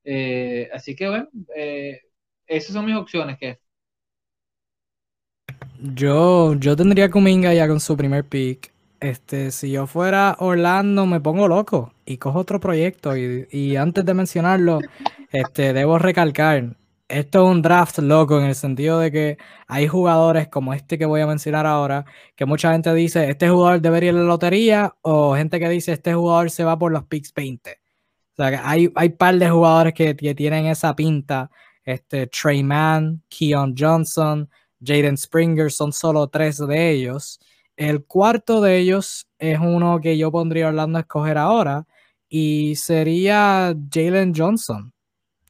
Eh, 0.03 0.69
así 0.73 0.95
que 0.95 1.09
bueno, 1.09 1.29
eh, 1.55 2.01
esas 2.47 2.73
son 2.75 2.85
mis 2.85 2.95
opciones, 2.95 3.37
que 3.39 3.59
yo, 5.81 6.53
yo 6.55 6.75
tendría 6.75 7.09
Kuminga 7.09 7.53
ya 7.53 7.67
con 7.67 7.79
su 7.79 7.97
primer 7.97 8.25
pick. 8.25 8.71
Este, 8.99 9.49
si 9.49 9.71
yo 9.71 9.87
fuera 9.87 10.35
Orlando, 10.39 11.07
me 11.07 11.19
pongo 11.19 11.47
loco 11.47 11.93
y 12.05 12.17
cojo 12.17 12.39
otro 12.39 12.59
proyecto. 12.59 13.17
Y, 13.17 13.75
antes 13.75 14.05
de 14.05 14.13
mencionarlo, 14.13 14.79
este, 15.31 15.73
debo 15.73 15.97
recalcar, 15.97 16.77
esto 17.07 17.43
es 17.43 17.51
un 17.51 17.61
draft 17.63 17.97
loco 17.99 18.39
en 18.39 18.45
el 18.45 18.55
sentido 18.55 18.99
de 18.99 19.11
que 19.11 19.37
hay 19.67 19.87
jugadores 19.87 20.47
como 20.49 20.73
este 20.73 20.99
que 20.99 21.05
voy 21.05 21.21
a 21.21 21.27
mencionar 21.27 21.65
ahora, 21.65 22.05
que 22.35 22.45
mucha 22.45 22.71
gente 22.71 22.93
dice, 22.93 23.29
este 23.29 23.49
jugador 23.49 23.81
debería 23.81 24.11
ir 24.11 24.17
a 24.17 24.19
la 24.19 24.25
lotería, 24.25 24.95
o 25.01 25.35
gente 25.35 25.59
que 25.59 25.67
dice, 25.69 25.93
este 25.93 26.13
jugador 26.13 26.51
se 26.51 26.63
va 26.63 26.77
por 26.77 26.91
los 26.91 27.05
picks 27.05 27.33
20. 27.33 27.71
O 28.33 28.35
sea, 28.35 28.51
que 28.51 28.59
hay, 28.63 28.91
hay 28.95 29.09
par 29.09 29.37
de 29.37 29.49
jugadores 29.49 29.93
que, 29.93 30.15
que 30.15 30.35
tienen 30.35 30.67
esa 30.67 30.95
pinta. 30.95 31.49
Este, 31.83 32.27
Trey 32.27 32.63
Mann, 32.63 33.23
Keon 33.29 33.73
Johnson, 33.77 34.47
Jaden 34.83 35.17
Springer, 35.17 35.71
son 35.71 35.93
solo 35.93 36.27
tres 36.27 36.57
de 36.57 36.91
ellos. 36.91 37.39
El 37.75 38.05
cuarto 38.05 38.61
de 38.61 38.77
ellos 38.77 39.27
es 39.39 39.59
uno 39.59 39.99
que 40.01 40.17
yo 40.17 40.31
pondría 40.31 40.67
Orlando 40.67 40.97
a 40.97 41.01
escoger 41.01 41.37
ahora 41.37 41.87
y 42.29 42.75
sería 42.75 43.75
Jalen 43.91 44.33
Johnson. 44.35 44.93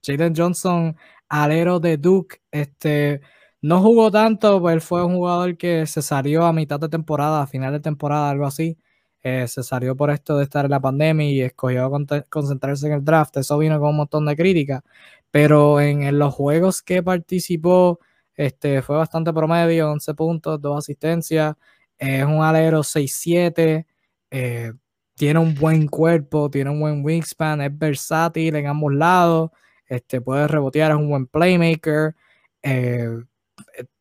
Jalen 0.03 0.33
Johnson, 0.35 0.95
alero 1.29 1.79
de 1.79 1.97
Duke, 1.97 2.41
este, 2.51 3.21
no 3.61 3.81
jugó 3.81 4.11
tanto, 4.11 4.59
pues 4.61 4.73
él 4.73 4.81
fue 4.81 5.03
un 5.05 5.15
jugador 5.15 5.57
que 5.57 5.85
se 5.85 6.01
salió 6.01 6.45
a 6.45 6.53
mitad 6.53 6.79
de 6.79 6.89
temporada, 6.89 7.43
a 7.43 7.47
final 7.47 7.73
de 7.73 7.79
temporada, 7.79 8.29
algo 8.29 8.45
así. 8.45 8.77
Eh, 9.23 9.47
se 9.47 9.61
salió 9.63 9.95
por 9.95 10.09
esto 10.09 10.37
de 10.37 10.45
estar 10.45 10.65
en 10.65 10.71
la 10.71 10.79
pandemia 10.79 11.29
y 11.29 11.41
escogió 11.41 11.91
concentrarse 12.29 12.87
en 12.87 12.93
el 12.93 13.05
draft. 13.05 13.37
Eso 13.37 13.57
vino 13.59 13.79
con 13.79 13.89
un 13.89 13.97
montón 13.97 14.25
de 14.25 14.35
críticas. 14.35 14.81
Pero 15.31 15.79
en 15.79 16.17
los 16.17 16.33
juegos 16.33 16.81
que 16.81 17.03
participó, 17.03 17.99
este, 18.41 18.81
fue 18.81 18.97
bastante 18.97 19.31
promedio, 19.33 19.91
11 19.91 20.13
puntos, 20.15 20.59
2 20.61 20.79
asistencias. 20.79 21.55
Es 21.97 22.23
un 22.25 22.41
alero 22.43 22.83
6-7. 22.83 23.85
Eh, 24.31 24.73
tiene 25.15 25.39
un 25.39 25.53
buen 25.53 25.87
cuerpo, 25.87 26.49
tiene 26.49 26.71
un 26.71 26.79
buen 26.79 27.05
wingspan, 27.05 27.61
es 27.61 27.77
versátil 27.77 28.55
en 28.55 28.65
ambos 28.67 28.93
lados. 28.93 29.51
Este, 29.85 30.21
puede 30.21 30.47
rebotear, 30.47 30.91
es 30.91 30.97
un 30.97 31.09
buen 31.09 31.27
playmaker. 31.27 32.15
Eh, 32.63 33.09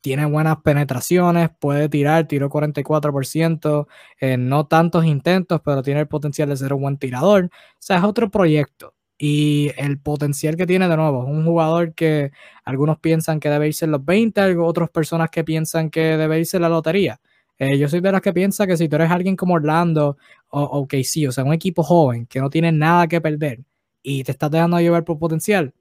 tiene 0.00 0.24
buenas 0.24 0.58
penetraciones, 0.62 1.50
puede 1.60 1.90
tirar, 1.90 2.26
tiró 2.26 2.48
44%, 2.48 3.88
eh, 4.20 4.36
no 4.38 4.66
tantos 4.66 5.04
intentos, 5.04 5.60
pero 5.62 5.82
tiene 5.82 6.00
el 6.00 6.08
potencial 6.08 6.48
de 6.48 6.56
ser 6.56 6.72
un 6.72 6.82
buen 6.82 6.98
tirador. 6.98 7.46
O 7.46 7.50
sea, 7.78 7.98
es 7.98 8.04
otro 8.04 8.30
proyecto 8.30 8.94
y 9.22 9.70
el 9.76 9.98
potencial 9.98 10.56
que 10.56 10.66
tiene 10.66 10.88
de 10.88 10.96
nuevo. 10.96 11.26
Un 11.26 11.44
jugador 11.44 11.92
que 11.94 12.32
algunos 12.64 12.98
piensan 13.00 13.38
que 13.38 13.50
debe 13.50 13.68
irse 13.68 13.84
en 13.84 13.90
los 13.90 14.02
20, 14.02 14.56
otras 14.56 14.88
personas 14.88 15.28
que 15.28 15.44
piensan 15.44 15.90
que 15.90 16.16
debe 16.16 16.38
irse 16.38 16.56
en 16.56 16.62
la 16.62 16.70
lotería. 16.70 17.20
Eh, 17.58 17.76
yo 17.76 17.86
soy 17.86 18.00
de 18.00 18.12
las 18.12 18.22
que 18.22 18.32
piensa 18.32 18.66
que 18.66 18.78
si 18.78 18.88
tú 18.88 18.96
eres 18.96 19.10
alguien 19.10 19.36
como 19.36 19.54
Orlando 19.54 20.16
o, 20.48 20.62
o 20.62 20.86
KC, 20.88 21.28
o 21.28 21.32
sea, 21.32 21.44
un 21.44 21.52
equipo 21.52 21.82
joven 21.82 22.24
que 22.24 22.40
no 22.40 22.48
tiene 22.48 22.72
nada 22.72 23.06
que 23.08 23.20
perder 23.20 23.60
y 24.02 24.24
te 24.24 24.32
estás 24.32 24.50
dejando 24.50 24.80
llevar 24.80 25.04
por 25.04 25.18
potencial, 25.18 25.74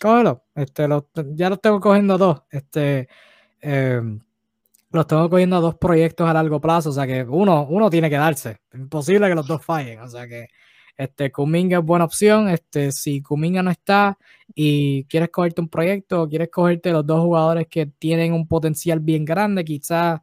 cógelo. 0.00 0.44
Este, 0.54 0.86
ya 1.34 1.50
lo 1.50 1.56
tengo 1.56 1.80
cogiendo 1.80 2.16
dos. 2.18 2.42
Este, 2.50 3.08
em, 3.62 4.20
los 4.92 5.06
tengo 5.08 5.28
cogiendo 5.28 5.60
dos 5.60 5.74
proyectos 5.74 6.28
a 6.28 6.32
largo 6.32 6.60
plazo, 6.60 6.90
o 6.90 6.92
sea 6.92 7.04
que 7.04 7.24
uno, 7.24 7.66
uno 7.68 7.90
tiene 7.90 8.08
que 8.08 8.16
darse. 8.16 8.58
Imposible 8.74 9.28
que 9.28 9.34
los 9.34 9.46
dos 9.48 9.64
fallen, 9.64 9.98
o 10.00 10.08
sea 10.08 10.28
que 10.28 10.46
este, 10.96 11.32
Kuminga 11.32 11.78
es 11.78 11.84
buena 11.84 12.04
opción. 12.04 12.48
Este, 12.48 12.92
si 12.92 13.22
Kuminga 13.22 13.62
no 13.62 13.70
está 13.70 14.18
y 14.54 15.04
quieres 15.04 15.30
cogerte 15.30 15.60
un 15.60 15.68
proyecto 15.68 16.28
quieres 16.28 16.50
cogerte 16.50 16.92
los 16.92 17.06
dos 17.06 17.20
jugadores 17.20 17.66
que 17.68 17.86
tienen 17.86 18.32
un 18.32 18.46
potencial 18.46 19.00
bien 19.00 19.24
grande, 19.24 19.64
quizás 19.64 20.20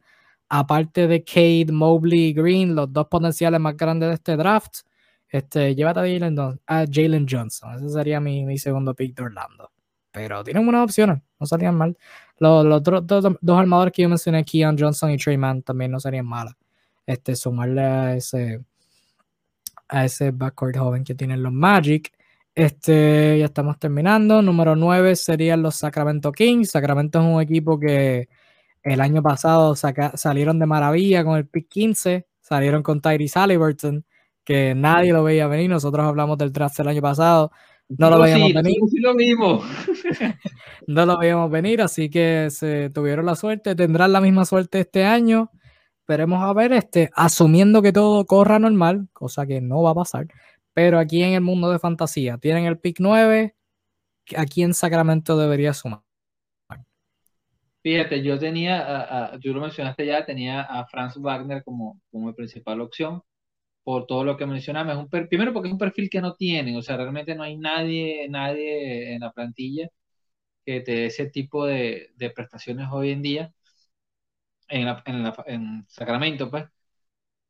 aparte 0.48 1.06
de 1.08 1.24
Cade, 1.24 1.72
Mobley 1.72 2.32
Green, 2.32 2.74
los 2.74 2.92
dos 2.92 3.06
potenciales 3.08 3.58
más 3.60 3.76
grandes 3.76 4.10
de 4.10 4.14
este 4.16 4.36
draft, 4.36 4.80
este, 5.28 5.74
llévate 5.74 6.00
a 6.66 6.84
Jalen, 6.86 7.26
Johnson. 7.28 7.74
Ese 7.74 7.88
sería 7.88 8.20
mi, 8.20 8.44
mi, 8.44 8.58
segundo 8.58 8.94
pick 8.94 9.16
de 9.16 9.22
Orlando. 9.24 9.70
Pero 10.10 10.44
tienen 10.44 10.64
buenas 10.66 10.84
opciones, 10.84 11.22
no 11.40 11.46
salían 11.46 11.74
mal. 11.74 11.96
Los, 12.38 12.66
los 12.66 12.82
dos, 12.82 13.24
armadores 13.48 13.94
que 13.94 14.02
yo 14.02 14.10
mencioné, 14.10 14.44
Keon 14.44 14.76
Johnson 14.78 15.10
y 15.10 15.16
Trey 15.16 15.38
Mann, 15.38 15.62
también 15.62 15.90
no 15.90 15.98
serían 16.00 16.26
malas. 16.26 16.54
Este, 17.06 17.34
sumarle 17.34 17.80
a 17.80 18.16
ese, 18.16 18.62
a 19.92 20.06
ese 20.06 20.30
backcourt 20.30 20.76
joven 20.76 21.04
que 21.04 21.14
tienen 21.14 21.42
los 21.42 21.52
Magic. 21.52 22.12
Este, 22.54 23.38
ya 23.38 23.44
estamos 23.44 23.78
terminando. 23.78 24.40
Número 24.42 24.74
9 24.74 25.14
serían 25.16 25.62
los 25.62 25.76
Sacramento 25.76 26.32
Kings. 26.32 26.70
Sacramento 26.70 27.20
es 27.20 27.26
un 27.26 27.40
equipo 27.42 27.78
que 27.78 28.28
el 28.82 29.00
año 29.00 29.22
pasado 29.22 29.76
salieron 29.76 30.58
de 30.58 30.66
maravilla 30.66 31.24
con 31.24 31.36
el 31.36 31.46
pick 31.46 31.68
15. 31.68 32.26
Salieron 32.40 32.82
con 32.82 33.00
Tyrese 33.00 33.38
Halliburton 33.38 34.04
que 34.44 34.74
nadie 34.74 35.12
lo 35.12 35.22
veía 35.24 35.46
venir. 35.46 35.68
Nosotros 35.70 36.06
hablamos 36.06 36.38
del 36.38 36.52
draft 36.52 36.80
el 36.80 36.88
año 36.88 37.02
pasado. 37.02 37.52
No 37.88 38.08
lo 38.08 38.18
veíamos 38.18 38.52
venir. 38.54 38.78
lo 39.00 39.14
mismo. 39.14 39.62
no 40.86 41.04
lo 41.04 41.18
veíamos 41.18 41.50
venir, 41.50 41.82
así 41.82 42.08
que 42.08 42.48
se 42.50 42.88
tuvieron 42.90 43.26
la 43.26 43.36
suerte. 43.36 43.74
Tendrán 43.74 44.12
la 44.12 44.22
misma 44.22 44.46
suerte 44.46 44.80
este 44.80 45.04
año. 45.04 45.50
Esperemos 46.02 46.42
a 46.42 46.52
ver, 46.52 46.72
este, 46.72 47.10
asumiendo 47.14 47.80
que 47.80 47.92
todo 47.92 48.26
corra 48.26 48.58
normal, 48.58 49.08
cosa 49.12 49.46
que 49.46 49.60
no 49.60 49.82
va 49.82 49.90
a 49.90 49.94
pasar. 49.94 50.26
Pero 50.74 50.98
aquí 50.98 51.22
en 51.22 51.34
el 51.34 51.40
mundo 51.40 51.70
de 51.70 51.78
fantasía, 51.78 52.38
tienen 52.38 52.66
el 52.66 52.78
pick 52.78 52.96
9. 53.00 53.54
Aquí 54.36 54.62
en 54.62 54.74
Sacramento 54.74 55.36
debería 55.36 55.72
sumar. 55.72 56.00
Fíjate, 57.82 58.22
yo 58.22 58.38
tenía, 58.38 59.32
tú 59.42 59.52
lo 59.52 59.60
mencionaste 59.60 60.06
ya, 60.06 60.24
tenía 60.24 60.62
a 60.62 60.86
Franz 60.86 61.16
Wagner 61.16 61.64
como, 61.64 62.00
como 62.10 62.32
principal 62.34 62.80
opción 62.80 63.22
por 63.84 64.06
todo 64.06 64.24
lo 64.24 64.36
que 64.36 64.46
mencionamos. 64.46 64.96
Un 64.96 65.08
primero 65.08 65.52
porque 65.52 65.68
es 65.68 65.72
un 65.72 65.78
perfil 65.78 66.08
que 66.10 66.20
no 66.20 66.34
tienen, 66.34 66.76
o 66.76 66.82
sea, 66.82 66.96
realmente 66.96 67.34
no 67.34 67.42
hay 67.42 67.56
nadie, 67.56 68.28
nadie 68.28 69.14
en 69.14 69.20
la 69.20 69.32
plantilla 69.32 69.88
que 70.64 70.80
te 70.80 70.92
dé 70.92 71.06
ese 71.06 71.26
tipo 71.30 71.66
de, 71.66 72.12
prestaciones 72.34 72.88
hoy 72.92 73.10
en 73.10 73.22
día 73.22 73.52
en, 74.68 74.88
en, 75.46 75.86
Sacramento, 75.88 76.50
pues. 76.50 76.64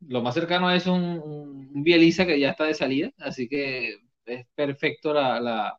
Lo 0.00 0.22
más 0.22 0.34
cercano 0.34 0.70
es 0.70 0.86
un, 0.86 1.02
un, 1.20 1.84
Bieliza 1.84 2.26
que 2.26 2.40
ya 2.40 2.50
está 2.50 2.64
de 2.64 2.74
salida, 2.74 3.12
así 3.18 3.48
que 3.48 3.98
es 4.26 4.46
perfecto 4.54 5.14
la, 5.14 5.40
la, 5.40 5.78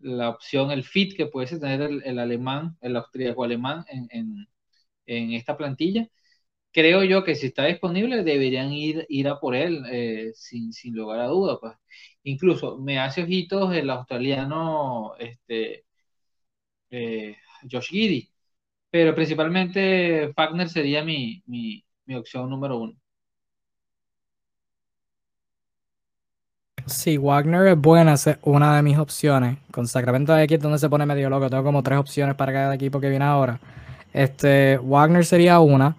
la 0.00 0.30
opción, 0.30 0.70
el 0.72 0.84
fit 0.84 1.16
que 1.16 1.26
puede 1.26 1.58
tener 1.58 1.82
el, 1.82 2.18
alemán, 2.18 2.76
el 2.80 2.96
austríaco 2.96 3.44
alemán 3.44 3.84
en, 3.88 4.08
en, 4.12 4.48
en 5.06 5.32
esta 5.34 5.56
plantilla 5.56 6.08
creo 6.72 7.04
yo 7.04 7.24
que 7.24 7.34
si 7.36 7.46
está 7.48 7.66
disponible 7.66 8.24
deberían 8.24 8.72
ir, 8.72 9.06
ir 9.08 9.28
a 9.28 9.38
por 9.40 9.54
él 9.54 9.84
eh, 9.90 10.32
sin, 10.34 10.72
sin, 10.72 10.94
lugar 10.96 11.20
a 11.20 11.26
duda. 11.26 11.58
Pues. 11.60 11.74
Incluso 12.24 12.78
me 12.78 12.98
hace 12.98 13.22
ojitos 13.22 13.74
el 13.74 13.90
australiano 13.90 15.14
este, 15.18 15.84
eh, 16.90 17.36
Josh 17.70 17.88
Giddy, 17.90 18.31
pero 18.92 19.14
principalmente 19.14 20.32
Fagner 20.36 20.68
sería 20.68 21.02
mi, 21.02 21.42
mi, 21.46 21.82
opción 22.14 22.50
número 22.50 22.78
uno. 22.78 22.92
Sí, 26.86 27.16
Wagner 27.16 27.68
es 27.68 27.78
buena, 27.78 28.12
es 28.14 28.28
una 28.42 28.76
de 28.76 28.82
mis 28.82 28.98
opciones. 28.98 29.56
Con 29.70 29.88
Sacramento 29.88 30.34
de 30.34 30.44
es 30.44 30.60
donde 30.60 30.78
se 30.78 30.90
pone 30.90 31.06
medio 31.06 31.30
loco. 31.30 31.48
Tengo 31.48 31.64
como 31.64 31.82
tres 31.82 31.98
opciones 31.98 32.34
para 32.34 32.52
cada 32.52 32.74
equipo 32.74 33.00
que 33.00 33.08
viene 33.08 33.24
ahora. 33.24 33.58
Este, 34.12 34.76
Wagner 34.78 35.24
sería 35.24 35.58
una 35.60 35.96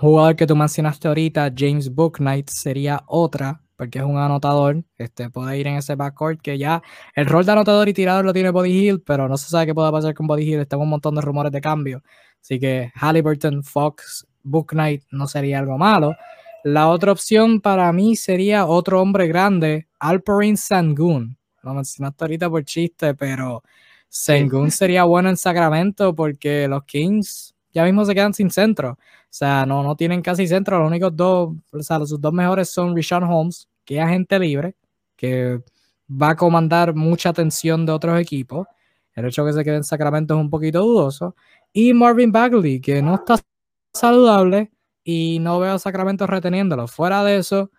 jugador 0.00 0.34
que 0.34 0.46
tú 0.46 0.56
mencionaste 0.56 1.08
ahorita, 1.08 1.52
James 1.54 1.94
Booknight, 1.94 2.48
sería 2.48 3.02
otra, 3.06 3.60
porque 3.80 3.98
es 3.98 4.04
un 4.04 4.18
anotador. 4.18 4.84
Este, 4.98 5.30
puede 5.30 5.58
ir 5.58 5.66
en 5.66 5.76
ese 5.76 5.94
backcourt 5.94 6.42
que 6.42 6.58
ya 6.58 6.82
el 7.14 7.24
rol 7.24 7.46
de 7.46 7.52
anotador 7.52 7.88
y 7.88 7.94
tirador 7.94 8.26
lo 8.26 8.34
tiene 8.34 8.50
Body 8.50 8.88
Hill, 8.88 9.00
pero 9.00 9.26
no 9.26 9.38
se 9.38 9.48
sabe 9.48 9.64
qué 9.64 9.74
pueda 9.74 9.90
pasar 9.90 10.12
con 10.12 10.26
Body 10.26 10.42
Hill. 10.42 10.60
Están 10.60 10.80
un 10.80 10.90
montón 10.90 11.14
de 11.14 11.22
rumores 11.22 11.50
de 11.50 11.62
cambio. 11.62 12.02
Así 12.42 12.60
que 12.60 12.92
Halliburton, 12.94 13.64
Fox, 13.64 14.26
Booknight 14.42 15.04
no 15.10 15.26
sería 15.26 15.60
algo 15.60 15.78
malo. 15.78 16.14
La 16.62 16.88
otra 16.90 17.12
opción 17.12 17.62
para 17.62 17.90
mí 17.94 18.16
sería 18.16 18.66
otro 18.66 19.00
hombre 19.00 19.26
grande, 19.28 19.88
Alperin 19.98 20.58
Sangoon. 20.58 21.38
Lo 21.62 21.72
mencionaste 21.72 22.24
ahorita 22.24 22.50
por 22.50 22.62
chiste, 22.66 23.14
pero 23.14 23.62
Sangoon 24.10 24.70
sería 24.70 25.04
bueno 25.04 25.30
en 25.30 25.38
Sacramento 25.38 26.14
porque 26.14 26.68
los 26.68 26.84
Kings 26.84 27.54
ya 27.72 27.84
mismo 27.84 28.04
se 28.04 28.14
quedan 28.14 28.34
sin 28.34 28.50
centro. 28.50 28.92
O 28.92 28.98
sea, 29.28 29.64
no, 29.66 29.82
no 29.82 29.96
tienen 29.96 30.22
casi 30.22 30.46
centro. 30.46 30.78
Los 30.78 30.88
únicos 30.88 31.14
dos, 31.14 31.54
o 31.72 31.82
sea, 31.82 31.98
los 31.98 32.20
dos 32.20 32.32
mejores 32.32 32.68
son 32.68 32.96
Rishon 32.96 33.24
Holmes, 33.24 33.68
que 33.84 33.96
es 33.96 34.02
agente 34.02 34.38
libre, 34.38 34.74
que 35.16 35.62
va 36.10 36.30
a 36.30 36.36
comandar 36.36 36.94
mucha 36.94 37.28
atención 37.30 37.86
de 37.86 37.92
otros 37.92 38.20
equipos. 38.20 38.66
El 39.14 39.26
hecho 39.26 39.44
de 39.44 39.50
que 39.50 39.58
se 39.58 39.64
quede 39.64 39.76
en 39.76 39.84
Sacramento 39.84 40.34
es 40.34 40.40
un 40.40 40.50
poquito 40.50 40.80
dudoso. 40.80 41.36
Y 41.72 41.92
Marvin 41.92 42.32
Bagley, 42.32 42.80
que 42.80 43.02
no 43.02 43.16
está 43.16 43.36
saludable 43.92 44.70
y 45.04 45.38
no 45.40 45.60
veo 45.60 45.74
a 45.74 45.78
Sacramento 45.78 46.26
reteniéndolo. 46.26 46.88
Fuera 46.88 47.22
de 47.24 47.36
eso, 47.36 47.70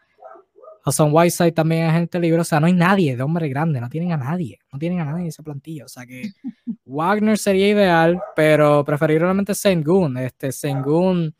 Hassan 0.83 1.09
Whiteside 1.11 1.51
también 1.51 1.83
es 1.83 1.89
agente 1.89 2.19
libre. 2.19 2.41
O 2.41 2.43
sea, 2.43 2.59
no 2.59 2.67
hay 2.67 2.73
nadie 2.73 3.15
de 3.15 3.23
hombre 3.23 3.49
grande, 3.49 3.81
no 3.81 3.89
tienen 3.89 4.11
a 4.13 4.17
nadie. 4.17 4.59
No 4.71 4.79
tienen 4.79 4.99
a 4.99 5.05
nadie 5.05 5.23
en 5.23 5.27
ese 5.27 5.43
plantillo. 5.43 5.85
O 5.85 5.89
sea 5.89 6.05
que 6.05 6.31
Wagner 6.91 7.37
sería 7.37 7.69
ideal, 7.69 8.21
pero 8.35 8.83
preferiblemente 8.83 9.55
Sengun. 9.55 10.17
Este 10.17 10.51
Sengun 10.51 11.33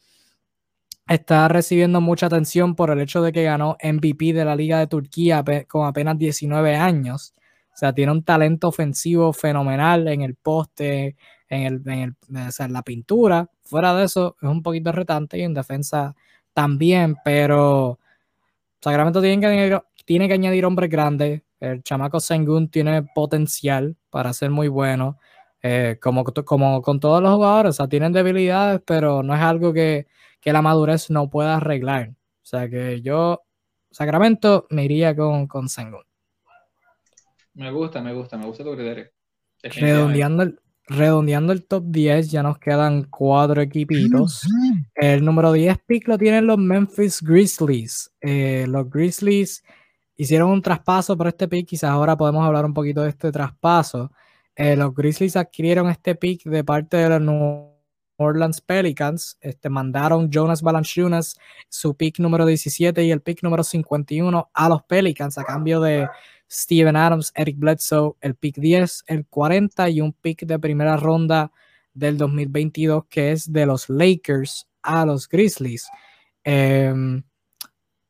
está 1.05 1.49
recibiendo 1.49 1.99
mucha 1.99 2.27
atención 2.27 2.73
por 2.73 2.89
el 2.89 3.01
hecho 3.01 3.21
de 3.21 3.33
que 3.33 3.43
ganó 3.43 3.75
MVP 3.83 4.31
de 4.31 4.45
la 4.45 4.55
Liga 4.55 4.79
de 4.79 4.87
Turquía 4.87 5.43
con 5.67 5.85
apenas 5.85 6.17
19 6.17 6.77
años. 6.77 7.33
O 7.73 7.77
sea, 7.77 7.93
tiene 7.93 8.13
un 8.13 8.23
talento 8.23 8.69
ofensivo 8.69 9.33
fenomenal 9.33 10.07
en 10.07 10.21
el 10.21 10.35
poste, 10.35 11.17
en, 11.49 11.63
el, 11.63 11.81
en, 11.85 12.73
la 12.73 12.81
pintura. 12.81 13.49
Fuera 13.63 13.93
de 13.93 14.05
eso, 14.05 14.37
es 14.41 14.47
un 14.47 14.63
poquito 14.63 14.93
retante 14.93 15.37
y 15.37 15.41
en 15.41 15.53
defensa 15.53 16.15
también, 16.53 17.17
pero 17.25 17.99
Sacramento 18.79 19.21
tiene 19.21 19.41
que 19.41 19.81
tiene 20.05 20.27
que 20.29 20.33
añadir 20.33 20.65
hombres 20.65 20.89
grandes. 20.89 21.41
El 21.59 21.83
chamaco 21.83 22.21
Sengun 22.21 22.69
tiene 22.69 23.03
potencial 23.03 23.97
para 24.09 24.31
ser 24.33 24.49
muy 24.49 24.69
bueno. 24.69 25.17
Eh, 25.63 25.97
como, 26.01 26.23
como 26.23 26.81
con 26.81 26.99
todos 26.99 27.21
los 27.21 27.35
jugadores, 27.35 27.69
o 27.69 27.73
sea, 27.73 27.87
tienen 27.87 28.11
debilidades, 28.11 28.81
pero 28.85 29.21
no 29.21 29.35
es 29.35 29.41
algo 29.41 29.73
que, 29.73 30.07
que 30.39 30.53
la 30.53 30.61
madurez 30.61 31.09
no 31.11 31.29
pueda 31.29 31.57
arreglar. 31.57 32.09
O 32.09 32.45
sea 32.45 32.67
que 32.67 33.01
yo, 33.01 33.43
Sacramento, 33.91 34.65
me 34.71 34.85
iría 34.85 35.15
con, 35.15 35.47
con 35.47 35.69
Sengun. 35.69 36.03
Me 37.53 37.71
gusta, 37.71 38.01
me 38.01 38.13
gusta, 38.13 38.37
me 38.37 38.45
gusta 38.45 38.63
tu 38.63 38.73
criterio. 38.73 39.11
Redondeando 39.61 40.43
el, 40.43 40.59
redondeando 40.87 41.53
el 41.53 41.65
top 41.65 41.83
10, 41.87 42.31
ya 42.31 42.43
nos 42.43 42.57
quedan 42.57 43.03
cuatro 43.03 43.61
equipitos. 43.61 44.47
El 44.95 45.23
número 45.23 45.51
10 45.51 45.77
pick 45.85 46.07
lo 46.07 46.17
tienen 46.17 46.47
los 46.47 46.57
Memphis 46.57 47.21
Grizzlies. 47.21 48.11
Eh, 48.21 48.65
los 48.67 48.89
Grizzlies 48.89 49.63
hicieron 50.15 50.49
un 50.49 50.61
traspaso 50.61 51.17
por 51.17 51.27
este 51.27 51.47
pick, 51.47 51.67
quizás 51.67 51.91
ahora 51.91 52.17
podemos 52.17 52.45
hablar 52.45 52.65
un 52.65 52.73
poquito 52.73 53.01
de 53.01 53.09
este 53.09 53.31
traspaso. 53.31 54.11
Eh, 54.55 54.75
los 54.75 54.93
Grizzlies 54.93 55.35
adquirieron 55.35 55.89
este 55.89 56.15
pick 56.15 56.43
de 56.43 56.63
parte 56.63 56.97
de 56.97 57.19
los 57.19 57.71
Orleans 58.21 58.61
Pelicans 58.61 59.37
este, 59.41 59.69
mandaron 59.69 60.29
Jonas 60.29 60.61
Valanciunas, 60.61 61.37
su 61.69 61.95
pick 61.95 62.19
número 62.19 62.45
17 62.45 63.03
y 63.03 63.11
el 63.11 63.21
pick 63.21 63.43
número 63.43 63.63
51 63.63 64.49
a 64.53 64.69
los 64.69 64.83
Pelicans 64.83 65.37
a 65.37 65.43
cambio 65.43 65.81
de 65.81 66.07
Steven 66.49 66.95
Adams, 66.95 67.31
Eric 67.35 67.57
Bledsoe, 67.57 68.15
el 68.21 68.35
pick 68.35 68.57
10, 68.57 69.05
el 69.07 69.25
40 69.25 69.89
y 69.89 70.01
un 70.01 70.13
pick 70.13 70.45
de 70.45 70.59
primera 70.59 70.97
ronda 70.97 71.51
del 71.93 72.17
2022 72.17 73.05
que 73.09 73.31
es 73.31 73.51
de 73.51 73.65
los 73.65 73.89
Lakers 73.89 74.67
a 74.81 75.05
los 75.05 75.27
Grizzlies. 75.27 75.87
Em, 76.43 77.23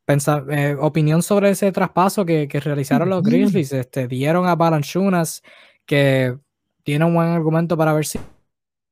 eh, 0.08 0.76
opinión 0.78 1.24
sobre 1.24 1.52
ese 1.52 1.72
traspaso 1.72 2.26
que, 2.26 2.48
realizaron 2.52 3.10
los 3.10 3.24
Grizzlies. 3.24 3.72
Este, 3.72 4.10
dieron 4.10 4.46
a 4.46 4.56
Valanciunas 4.56 5.42
que 5.86 6.38
tiene 6.84 7.06
un 7.06 7.14
buen 7.16 7.30
argumento 7.30 7.78
para 7.78 8.02
si 8.04 8.20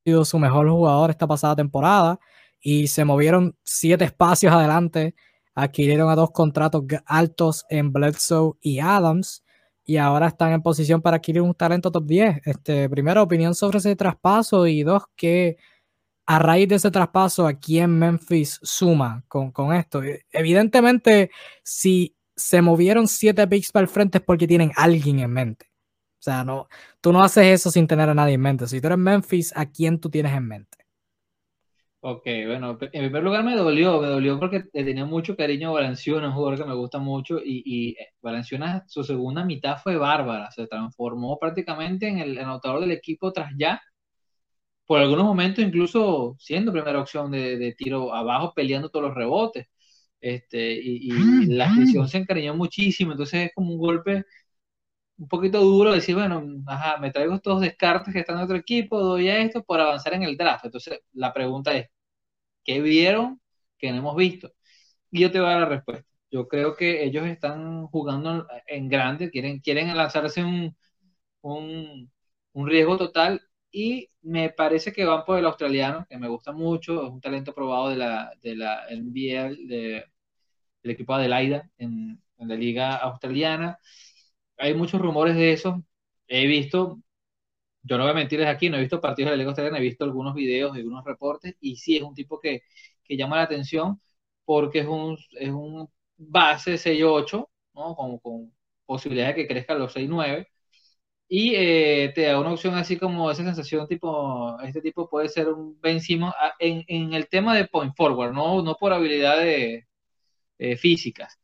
sido 0.06 0.26
su 0.26 0.40
mejor 0.40 0.70
jugador 0.70 1.10
esta 1.10 1.28
pasada 1.28 1.56
temporada 1.56 2.20
y 2.62 2.88
se 2.88 3.06
movieron 3.06 3.56
siete 3.64 4.06
espacios 4.06 4.54
adelante, 4.54 5.16
adquirieron 5.56 6.10
a 6.10 6.16
dos 6.16 6.32
contratos 6.32 6.84
altos 7.06 7.66
en 7.70 7.92
Bledsoe 7.92 8.54
y 8.62 8.80
Adams 8.80 9.44
y 9.84 9.98
ahora 9.98 10.28
están 10.28 10.52
en 10.52 10.62
posición 10.62 11.02
para 11.02 11.18
adquirir 11.18 11.42
un 11.42 11.54
talento 11.54 11.92
top 11.92 12.06
10. 12.06 12.42
Este, 12.46 12.90
primero, 12.90 13.24
opinión 13.24 13.56
sobre 13.56 13.80
ese 13.80 13.96
traspaso 13.96 14.68
y 14.68 14.84
dos, 14.84 15.04
que 15.16 15.58
a 16.28 16.38
raíz 16.38 16.68
de 16.68 16.76
ese 16.76 16.92
traspaso, 16.92 17.48
¿a 17.48 17.54
quién 17.54 17.98
Memphis 17.98 18.60
suma 18.62 19.24
con, 19.28 19.52
con 19.52 19.74
esto? 19.74 20.04
Evidentemente, 20.32 21.32
si 21.64 22.16
se 22.36 22.62
movieron 22.62 23.08
siete 23.08 23.48
picks 23.48 23.72
para 23.72 23.82
el 23.82 23.90
frente 23.90 24.20
es 24.20 24.24
porque 24.24 24.48
tienen 24.48 24.72
alguien 24.76 25.20
en 25.20 25.32
mente. 25.32 25.69
O 26.20 26.22
sea, 26.22 26.44
no, 26.44 26.68
tú 27.02 27.14
no 27.14 27.24
haces 27.24 27.46
eso 27.46 27.72
sin 27.72 27.88
tener 27.88 28.10
a 28.10 28.14
nadie 28.14 28.34
en 28.36 28.42
mente. 28.42 28.68
Si 28.68 28.82
tú 28.82 28.88
eres 28.88 29.00
Memphis, 29.00 29.54
¿a 29.56 29.66
quién 29.66 30.00
tú 30.00 30.10
tienes 30.10 30.34
en 30.34 30.48
mente? 30.48 30.78
Ok, 32.02 32.24
bueno, 32.46 32.78
en 32.80 32.90
primer 32.90 33.24
lugar 33.24 33.44
me 33.44 33.56
dolió, 33.56 34.00
me 34.02 34.08
dolió 34.08 34.40
porque 34.40 34.62
tenía 34.72 35.06
mucho 35.06 35.36
cariño 35.36 35.70
a 35.70 35.74
Valenciuna, 35.74 36.28
un 36.30 36.34
jugador 36.34 36.58
que 36.60 36.66
me 36.66 36.74
gusta 36.76 36.98
mucho, 36.98 37.40
y, 37.44 37.62
y 37.66 37.90
eh, 37.92 38.08
Valenciuna, 38.22 38.86
su 38.88 39.04
segunda 39.04 39.44
mitad 39.44 39.78
fue 39.84 39.98
bárbara, 39.98 40.50
se 40.52 40.66
transformó 40.68 41.38
prácticamente 41.38 42.08
en 42.08 42.20
el 42.20 42.38
anotador 42.40 42.80
del 42.82 42.92
equipo 42.92 43.34
tras 43.34 43.52
ya, 43.58 43.82
por 44.86 45.00
algunos 45.00 45.26
momentos 45.26 45.64
incluso 45.64 46.36
siendo 46.40 46.72
primera 46.72 47.00
opción 47.00 47.32
de, 47.32 47.76
tiro 47.78 48.14
abajo, 48.14 48.54
peleando 48.56 48.90
todos 48.90 49.08
los 49.08 49.16
rebotes, 49.16 49.68
este, 50.22 50.74
y, 50.74 51.12
y 51.12 51.46
la 51.48 51.66
afición 51.72 52.08
se 52.08 52.18
encariñó 52.20 52.56
muchísimo, 52.56 53.12
entonces 53.12 53.48
es 53.48 53.52
como 53.54 53.74
un 53.74 53.80
golpe 53.80 54.24
un 55.20 55.30
poquito 55.30 55.62
duro 55.62 55.94
decir, 55.94 56.16
bueno, 56.16 56.44
ajá, 56.68 56.98
me 57.00 57.12
traigo 57.12 57.36
estos 57.36 57.62
descartes 57.62 58.14
que 58.14 58.22
están 58.22 58.38
en 58.40 58.46
otro 58.46 58.58
equipo, 58.58 59.00
doy 59.02 59.30
a 59.30 59.40
esto 59.42 59.64
por 59.64 59.82
avanzar 59.82 60.14
en 60.16 60.24
el 60.24 60.38
draft. 60.38 60.66
Entonces, 60.66 61.02
la 61.14 61.34
pregunta 61.34 61.74
es, 61.78 61.90
¿qué 62.64 62.82
vieron 62.82 63.42
que 63.78 63.92
no 63.92 63.98
hemos 64.00 64.16
visto? 64.16 64.54
Y 65.12 65.22
yo 65.22 65.32
te 65.32 65.40
voy 65.40 65.50
a 65.50 65.52
dar 65.54 65.62
la 65.62 65.70
respuesta. 65.70 66.06
Yo 66.32 66.48
creo 66.48 66.76
que 66.78 67.04
ellos 67.06 67.28
están 67.28 67.88
jugando 67.88 68.48
en 68.68 68.90
grande, 68.90 69.32
quieren, 69.32 69.60
quieren 69.62 69.96
lanzarse 69.98 70.44
un, 70.44 70.76
un, 71.42 72.12
un 72.54 72.68
riesgo 72.70 72.98
total 72.98 73.42
y 73.72 74.10
me 74.22 74.50
parece 74.52 74.92
que 74.94 75.06
van 75.06 75.26
por 75.26 75.40
el 75.40 75.46
australiano, 75.46 76.06
que 76.10 76.18
me 76.18 76.28
gusta 76.30 76.52
mucho, 76.54 77.04
es 77.06 77.12
un 77.12 77.22
talento 77.22 77.54
probado 77.54 77.90
de 77.90 77.96
la, 77.98 78.32
de 78.42 78.56
la 78.56 78.88
NBA, 78.90 79.44
de, 79.50 80.06
del 80.84 80.92
equipo 80.92 81.14
Adelaida 81.14 81.70
en, 81.78 82.22
en 82.38 82.48
la 82.48 82.56
liga 82.56 82.96
australiana 82.98 83.78
hay 84.60 84.74
muchos 84.76 85.02
rumores 85.02 85.36
de 85.36 85.54
eso. 85.54 85.84
He 86.28 86.48
visto, 86.48 87.02
yo 87.84 87.98
no 87.98 88.04
voy 88.04 88.12
a 88.12 88.16
mentirles 88.16 88.48
aquí, 88.50 88.70
no 88.70 88.78
he 88.78 88.82
visto 88.82 89.02
partidos 89.02 89.32
de 89.32 89.38
la 89.38 89.44
Liga 89.44 89.78
he 89.78 89.82
visto 89.82 90.04
algunos 90.06 90.36
videos 90.36 90.76
y 90.76 90.80
algunos 90.82 91.06
reportes, 91.06 91.56
y 91.62 91.78
sí 91.78 91.98
es 91.98 92.04
un 92.04 92.16
tipo 92.16 92.40
que, 92.40 92.64
que 93.04 93.18
llama 93.18 93.38
la 93.38 93.44
atención 93.44 94.02
porque 94.46 94.80
es 94.80 94.88
un, 94.88 95.18
es 95.40 95.50
un 95.50 95.90
base 96.18 96.78
6-8, 96.78 97.50
¿no? 97.76 97.96
con, 97.96 98.20
con 98.20 98.54
posibilidad 98.86 99.28
de 99.30 99.36
que 99.36 99.48
crezca 99.48 99.74
a 99.74 99.78
los 99.78 99.94
6-9, 99.94 100.48
y 101.28 101.54
eh, 101.56 102.12
te 102.16 102.24
da 102.24 102.40
una 102.40 102.52
opción 102.54 102.76
así 102.76 102.98
como 102.98 103.30
esa 103.32 103.44
sensación 103.44 103.88
tipo, 103.88 104.60
este 104.62 104.82
tipo 104.82 105.10
puede 105.10 105.30
ser 105.30 105.50
un 105.50 105.80
Ben 105.80 106.02
Simmons 106.02 106.34
en, 106.60 106.84
en, 106.88 107.14
el 107.14 107.28
tema 107.30 107.56
de 107.56 107.68
point 107.68 107.94
forward, 107.96 108.34
no, 108.34 108.64
no 108.64 108.76
por 108.76 108.94
habilidades 108.94 109.86
eh, 110.58 110.78
físicas, 110.78 111.40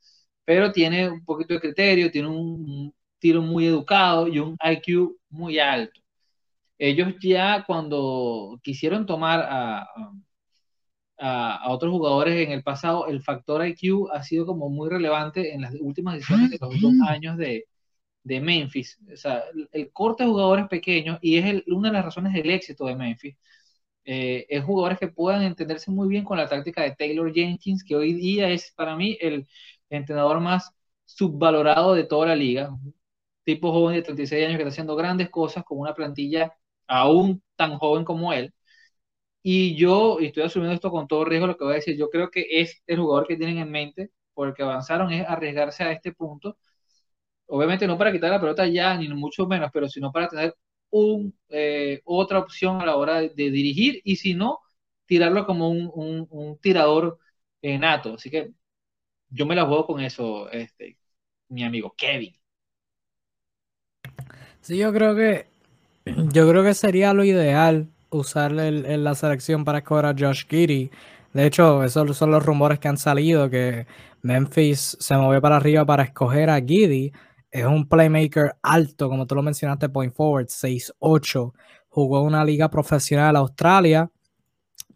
pero 0.46 0.72
tiene 0.72 1.10
un 1.10 1.26
poquito 1.26 1.54
de 1.56 1.62
criterio, 1.62 2.12
tiene 2.12 2.30
un, 2.30 2.94
tiro 3.20 3.42
muy 3.42 3.66
educado 3.68 4.28
y 4.28 4.40
un 4.40 4.58
IQ 4.64 5.18
muy 5.30 5.60
alto. 5.60 6.02
Ellos 6.78 7.16
ya 7.22 7.64
cuando 7.66 8.60
quisieron 8.64 9.06
tomar 9.06 9.42
a, 9.50 9.88
a, 11.18 11.72
otros 11.72 11.92
jugadores 11.92 12.46
en 12.46 12.52
el 12.52 12.64
pasado, 12.64 13.08
el 13.08 13.22
factor 13.24 13.66
IQ 13.66 14.10
ha 14.14 14.24
sido 14.24 14.46
como 14.46 14.70
muy 14.70 14.90
relevante 14.90 15.54
en 15.54 15.62
las 15.62 15.74
últimas 15.80 16.16
decisiones 16.16 16.52
de 16.52 16.58
los 16.60 16.82
dos 16.82 16.94
años 17.08 17.38
de, 17.38 17.66
de 18.24 18.42
Memphis. 18.42 19.00
O 19.12 19.18
sea, 19.18 19.44
el, 19.72 19.92
corte 19.92 20.24
de 20.24 20.30
jugadores 20.30 20.68
pequeños, 20.68 21.20
y 21.22 21.38
es 21.38 21.64
una 21.68 21.90
de 21.90 21.94
las 21.94 22.06
razones 22.06 22.34
del 22.34 22.50
éxito 22.50 22.86
de 22.86 22.96
Memphis, 22.96 23.38
eh, 24.06 24.46
es 24.50 24.64
jugadores 24.64 25.00
que 25.00 25.08
puedan 25.08 25.44
entenderse 25.44 25.92
muy 25.92 26.08
bien 26.08 26.24
con 26.26 26.38
la 26.38 26.48
táctica 26.48 26.84
de 26.84 26.96
Taylor 26.96 27.34
Jenkins, 27.34 27.84
que 27.84 27.96
hoy 27.96 28.14
día 28.14 28.50
es 28.50 28.72
para 28.76 28.96
mí 28.96 29.18
el 29.22 29.48
entrenador 29.90 30.40
más 30.42 30.72
subvalorado 31.06 31.94
de 31.96 32.04
toda 32.04 32.28
la 32.28 32.36
liga 32.36 32.72
tipo 33.46 33.72
joven 33.72 33.96
de 33.98 34.04
36 34.04 34.46
años 34.46 34.58
que 34.58 34.64
está 34.64 34.70
haciendo 34.72 34.96
grandes 34.98 35.30
cosas 35.30 35.64
con 35.66 35.80
una 35.80 35.94
plantilla 35.96 36.54
aún 36.88 37.44
tan 37.56 37.78
joven 37.78 38.06
como 38.06 38.34
él. 38.34 38.54
Y 39.44 39.76
yo, 39.78 40.18
y 40.20 40.28
estoy 40.28 40.44
asumiendo 40.44 40.76
esto 40.76 40.92
con 40.92 41.08
todo 41.08 41.26
riesgo, 41.26 41.48
lo 41.48 41.58
que 41.58 41.64
voy 41.66 41.74
a 41.74 41.76
decir, 41.78 41.98
yo 41.98 42.10
creo 42.10 42.32
que 42.32 42.46
es 42.50 42.82
el 42.88 43.00
jugador 43.00 43.28
que 43.28 43.38
tienen 43.38 43.60
en 43.60 43.72
mente, 43.72 44.12
porque 44.34 44.64
avanzaron, 44.64 45.12
es 45.14 45.28
arriesgarse 45.28 45.84
a 45.84 45.92
este 45.92 46.14
punto. 46.14 46.58
Obviamente 47.48 47.88
no 47.88 47.98
para 47.98 48.12
quitar 48.12 48.32
la 48.32 48.40
pelota 48.40 48.68
ya, 48.68 48.98
ni 48.98 49.08
mucho 49.10 49.46
menos, 49.48 49.70
pero 49.74 49.88
sino 49.90 50.12
para 50.12 50.30
tener 50.30 50.56
un, 50.90 51.38
eh, 51.50 52.02
otra 52.06 52.40
opción 52.40 52.82
a 52.82 52.86
la 52.86 52.96
hora 52.98 53.22
de, 53.22 53.30
dirigir 53.36 54.02
y 54.04 54.16
si 54.18 54.34
no, 54.34 54.60
tirarlo 55.06 55.46
como 55.46 55.70
un, 55.70 55.92
un, 55.94 56.28
un 56.32 56.60
tirador 56.60 57.20
eh, 57.62 57.78
nato. 57.78 58.16
Así 58.16 58.30
que 58.32 58.54
yo 59.30 59.46
me 59.46 59.56
la 59.56 59.66
juego 59.66 59.88
con 59.88 60.02
eso, 60.02 60.50
este, 60.52 61.00
mi 61.50 61.64
amigo 61.64 61.94
Kevin. 61.98 62.36
Sí, 64.66 64.78
yo 64.78 64.92
creo 64.92 65.16
que 65.16 65.46
yo 66.06 66.50
creo 66.50 66.64
que 66.64 66.74
sería 66.74 67.14
lo 67.14 67.24
ideal 67.24 67.88
usar 68.10 68.52
el, 68.54 69.04
la 69.04 69.14
selección 69.14 69.64
para 69.64 69.78
escoger 69.80 70.08
a 70.08 70.16
Josh 70.18 70.48
Giddy. 70.48 70.90
De 71.34 71.46
hecho, 71.46 71.84
esos 71.84 72.18
son 72.18 72.32
los 72.32 72.44
rumores 72.44 72.80
que 72.80 72.88
han 72.88 72.98
salido, 72.98 73.48
que 73.48 73.86
Memphis 74.24 74.98
se 75.00 75.16
movió 75.18 75.40
para 75.40 75.58
arriba 75.58 75.86
para 75.86 76.02
escoger 76.02 76.50
a 76.50 76.60
Giddy. 76.60 77.12
Es 77.52 77.66
un 77.66 77.88
playmaker 77.88 78.56
alto, 78.64 79.08
como 79.08 79.28
tú 79.28 79.36
lo 79.36 79.44
mencionaste, 79.44 79.90
point 79.90 80.16
forward, 80.16 80.48
6'8". 80.48 81.54
Jugó 81.88 82.24
una 82.24 82.44
liga 82.44 82.68
profesional 82.72 83.36
Australia, 83.36 84.10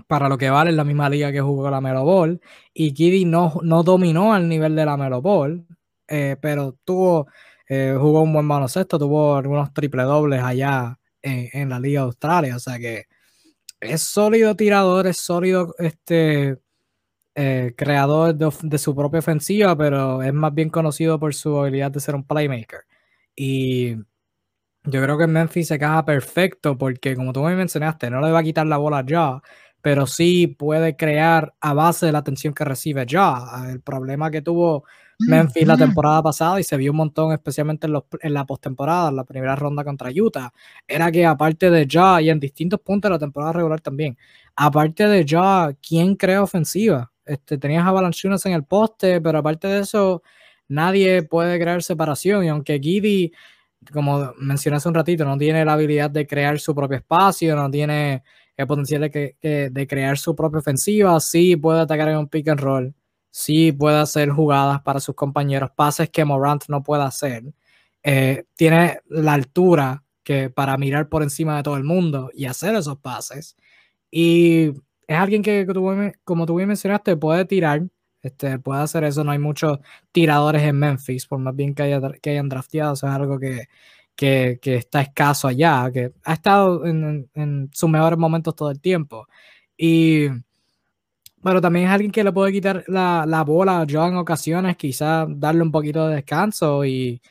para 0.07 0.29
lo 0.29 0.37
que 0.39 0.49
vale, 0.49 0.71
la 0.71 0.83
misma 0.83 1.09
liga 1.11 1.31
que 1.31 1.41
jugó 1.41 1.69
la 1.69 1.79
Melo 1.79 2.05
Ball. 2.05 2.41
Y 2.73 2.95
Giddy 2.95 3.25
no, 3.25 3.59
no 3.61 3.83
dominó 3.83 4.33
al 4.33 4.49
nivel 4.49 4.75
de 4.75 4.85
la 4.85 4.97
Melo 4.97 5.21
Ball, 5.21 5.67
eh, 6.07 6.37
pero 6.41 6.75
tuvo 6.83 7.27
eh, 7.69 7.95
jugó 7.99 8.23
un 8.23 8.33
buen 8.33 8.47
baloncesto, 8.47 8.99
tuvo 8.99 9.35
algunos 9.35 9.71
triple 9.73 10.03
dobles 10.03 10.41
allá 10.43 10.99
en, 11.21 11.69
la 11.69 11.79
Liga 11.79 12.01
de 12.01 12.05
Australia, 12.07 12.55
o 12.55 12.59
sea 12.59 12.79
que 12.79 13.05
es 13.79 14.01
sólido 14.01 14.55
tirador, 14.55 15.07
es 15.07 15.17
sólido 15.17 15.75
este, 15.77 16.57
eh, 17.35 17.73
creador 17.77 18.35
de, 18.35 18.77
su 18.77 18.95
propia 18.95 19.19
ofensiva, 19.19 19.77
pero 19.77 20.23
es 20.23 20.33
más 20.33 20.53
bien 20.53 20.69
conocido 20.69 21.19
por 21.19 21.33
su 21.33 21.57
habilidad 21.59 21.91
de 21.91 21.99
ser 21.99 22.15
un 22.15 22.25
playmaker. 22.25 22.81
Y 23.35 23.95
yo 24.83 25.01
creo 25.03 25.17
que 25.17 25.27
Memphis 25.27 25.67
se 25.69 25.79
caja 25.79 26.05
perfecto 26.05 26.77
porque, 26.77 27.15
como 27.15 27.33
tú 27.33 27.43
me 27.43 27.55
mencionaste, 27.55 28.09
no 28.09 28.21
le 28.21 28.31
va 28.31 28.39
a 28.39 28.43
quitar 28.43 28.67
la 28.67 28.77
bola 28.77 29.03
ya, 29.05 29.41
pero 29.81 30.07
sí 30.07 30.47
puede 30.47 30.95
crear 30.95 31.53
a 31.61 31.73
base 31.73 32.07
de 32.07 32.11
la 32.11 32.19
atención 32.19 32.53
que 32.53 32.65
recibe 32.65 33.05
ya. 33.05 33.63
El 33.69 33.81
problema 33.81 34.31
que 34.31 34.41
tuvo 34.41 34.85
Memphis 35.19 35.67
la 35.67 35.75
temporada 35.75 36.23
pasada 36.23 36.59
y 36.61 36.63
se 36.63 36.77
vio 36.77 36.91
un 36.91 36.97
montón, 36.97 37.33
especialmente 37.33 37.87
en, 37.87 37.93
los, 37.93 38.03
en 38.21 38.33
la 38.33 38.45
postemporada, 38.45 39.09
en 39.09 39.17
la 39.17 39.25
primera 39.25 39.53
ronda 39.55 39.83
contra 39.83 40.09
Utah, 40.09 40.53
era 40.87 41.11
que 41.11 41.25
aparte 41.25 41.69
de 41.69 41.85
ya 41.85 42.21
y 42.21 42.29
en 42.29 42.39
distintos 42.39 42.79
puntos 42.79 43.09
de 43.09 43.13
la 43.15 43.19
temporada 43.19 43.51
regular 43.51 43.81
también, 43.81 44.17
aparte 44.55 45.07
de 45.07 45.25
ya, 45.25 45.73
¿quién 45.85 46.15
crea 46.15 46.41
ofensiva? 46.41 47.11
Este, 47.25 47.57
tenías 47.57 47.85
a 47.85 47.91
Valanciunas 47.91 48.45
en 48.45 48.53
el 48.53 48.63
poste, 48.63 49.19
pero 49.19 49.39
aparte 49.39 49.67
de 49.67 49.81
eso, 49.81 50.23
nadie 50.69 51.23
puede 51.23 51.59
crear 51.59 51.83
separación. 51.83 52.45
Y 52.45 52.47
aunque 52.47 52.79
Giddy, 52.79 53.33
como 53.91 54.33
mencioné 54.37 54.77
hace 54.77 54.87
un 54.87 54.95
ratito, 54.95 55.25
no 55.25 55.37
tiene 55.37 55.65
la 55.65 55.73
habilidad 55.73 56.09
de 56.09 56.25
crear 56.25 56.59
su 56.59 56.73
propio 56.73 56.97
espacio, 56.97 57.55
no 57.55 57.69
tiene 57.69 58.23
el 58.57 58.67
potencial 58.67 59.01
de, 59.01 59.69
de 59.71 59.87
crear 59.87 60.17
su 60.17 60.35
propia 60.35 60.59
ofensiva, 60.59 61.19
sí 61.19 61.55
puede 61.57 61.81
atacar 61.81 62.09
en 62.09 62.17
un 62.17 62.27
pick 62.27 62.47
and 62.49 62.59
roll 62.59 62.93
sí 63.31 63.71
puede 63.71 63.97
hacer 63.99 64.29
jugadas 64.29 64.81
para 64.81 64.99
sus 64.99 65.15
compañeros, 65.15 65.71
pases 65.75 66.09
que 66.09 66.25
Morant 66.25 66.65
no 66.67 66.83
puede 66.83 67.03
hacer. 67.03 67.43
Eh, 68.03 68.45
tiene 68.55 68.99
la 69.07 69.33
altura 69.33 70.03
que 70.23 70.49
para 70.49 70.77
mirar 70.77 71.09
por 71.09 71.23
encima 71.23 71.57
de 71.57 71.63
todo 71.63 71.77
el 71.77 71.83
mundo 71.83 72.29
y 72.33 72.45
hacer 72.45 72.75
esos 72.75 72.99
pases. 72.99 73.55
Y 74.11 74.69
es 75.07 75.17
alguien 75.17 75.41
que, 75.43 75.65
como 76.23 76.45
tú 76.45 76.55
bien 76.55 76.67
mencionaste, 76.67 77.17
puede 77.17 77.45
tirar, 77.45 77.83
este, 78.21 78.59
puede 78.59 78.81
hacer 78.81 79.03
eso. 79.03 79.23
No 79.23 79.31
hay 79.31 79.39
muchos 79.39 79.79
tiradores 80.11 80.63
en 80.63 80.77
Memphis, 80.77 81.25
por 81.27 81.39
más 81.39 81.55
bien 81.55 81.73
que, 81.75 81.83
haya, 81.83 82.01
que 82.21 82.31
hayan 82.31 82.49
drafteado, 82.49 82.93
es 82.93 83.03
algo 83.03 83.39
que, 83.39 83.67
que, 84.15 84.59
que, 84.61 84.75
está 84.75 85.01
escaso 85.01 85.47
allá, 85.47 85.89
que 85.91 86.13
ha 86.23 86.33
estado 86.33 86.85
en, 86.85 87.29
en 87.33 87.69
sus 87.73 87.89
mejores 87.89 88.19
momentos 88.19 88.55
todo 88.55 88.71
el 88.71 88.79
tiempo. 88.81 89.27
Y 89.77 90.27
pero 91.43 91.61
también 91.61 91.85
es 91.85 91.91
alguien 91.91 92.11
que 92.11 92.23
le 92.23 92.31
puede 92.31 92.51
quitar 92.51 92.83
la, 92.87 93.25
la 93.27 93.43
bola 93.43 93.85
yo 93.85 94.05
en 94.05 94.17
ocasiones, 94.17 94.75
quizás 94.77 95.27
darle 95.29 95.63
un 95.63 95.71
poquito 95.71 96.07
de 96.07 96.15
descanso 96.15 96.83
y 96.85 97.21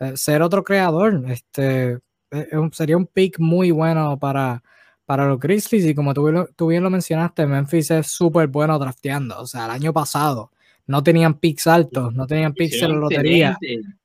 eh, 0.00 0.16
ser 0.16 0.42
otro 0.42 0.64
creador. 0.64 1.22
Este, 1.28 1.98
eh, 2.30 2.48
sería 2.72 2.96
un 2.96 3.06
pick 3.06 3.38
muy 3.38 3.70
bueno 3.70 4.18
para, 4.18 4.62
para 5.04 5.26
los 5.26 5.38
Grizzlies 5.38 5.84
y 5.86 5.94
como 5.94 6.12
tú, 6.14 6.48
tú 6.56 6.68
bien 6.68 6.82
lo 6.82 6.90
mencionaste, 6.90 7.46
Memphis 7.46 7.90
es 7.92 8.08
súper 8.08 8.48
bueno 8.48 8.78
drafteando. 8.78 9.40
O 9.40 9.46
sea, 9.46 9.66
el 9.66 9.70
año 9.70 9.92
pasado 9.92 10.50
no 10.86 11.02
tenían 11.02 11.34
picks 11.34 11.66
altos, 11.66 12.12
no 12.14 12.26
tenían 12.26 12.52
picks 12.54 12.82
en 12.82 12.90
la 12.90 12.96
lotería. 12.96 13.58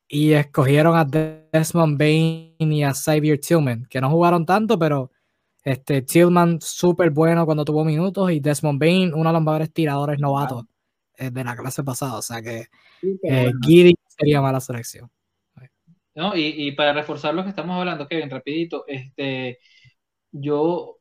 Y 0.10 0.32
escogieron 0.32 0.96
a 0.96 1.04
Desmond 1.04 1.98
Bain 1.98 2.54
y 2.60 2.84
a 2.84 2.94
Xavier 2.94 3.40
Tillman, 3.40 3.86
que 3.90 4.00
no 4.00 4.10
jugaron 4.10 4.46
tanto, 4.46 4.80
pero 4.80 5.12
Este, 5.68 6.02
Tillman, 6.02 6.62
súper 6.62 7.10
bueno 7.10 7.46
cuando 7.46 7.66
tuvo 7.66 7.84
minutos, 7.84 8.32
y 8.32 8.40
Desmond 8.40 8.80
Bain, 8.80 9.14
uno 9.14 9.30
de 9.30 9.34
los 9.34 9.44
mejores 9.44 9.74
tiradores 9.74 10.18
novatos 10.18 10.64
eh, 11.18 11.30
de 11.30 11.44
la 11.44 11.58
clase 11.58 11.84
pasada. 11.84 12.16
O 12.16 12.22
sea 12.22 12.42
que 12.42 12.68
eh, 13.24 13.52
Giddy 13.62 13.94
sería 14.08 14.42
mala 14.42 14.62
selección. 14.62 15.12
No, 16.16 16.38
y, 16.38 16.54
y, 16.56 16.72
para 16.72 16.94
reforzar 16.94 17.34
lo 17.34 17.44
que 17.44 17.50
estamos 17.50 17.78
hablando, 17.78 18.08
Kevin, 18.08 18.30
rapidito, 18.30 18.86
este, 18.88 19.60
yo 20.32 21.00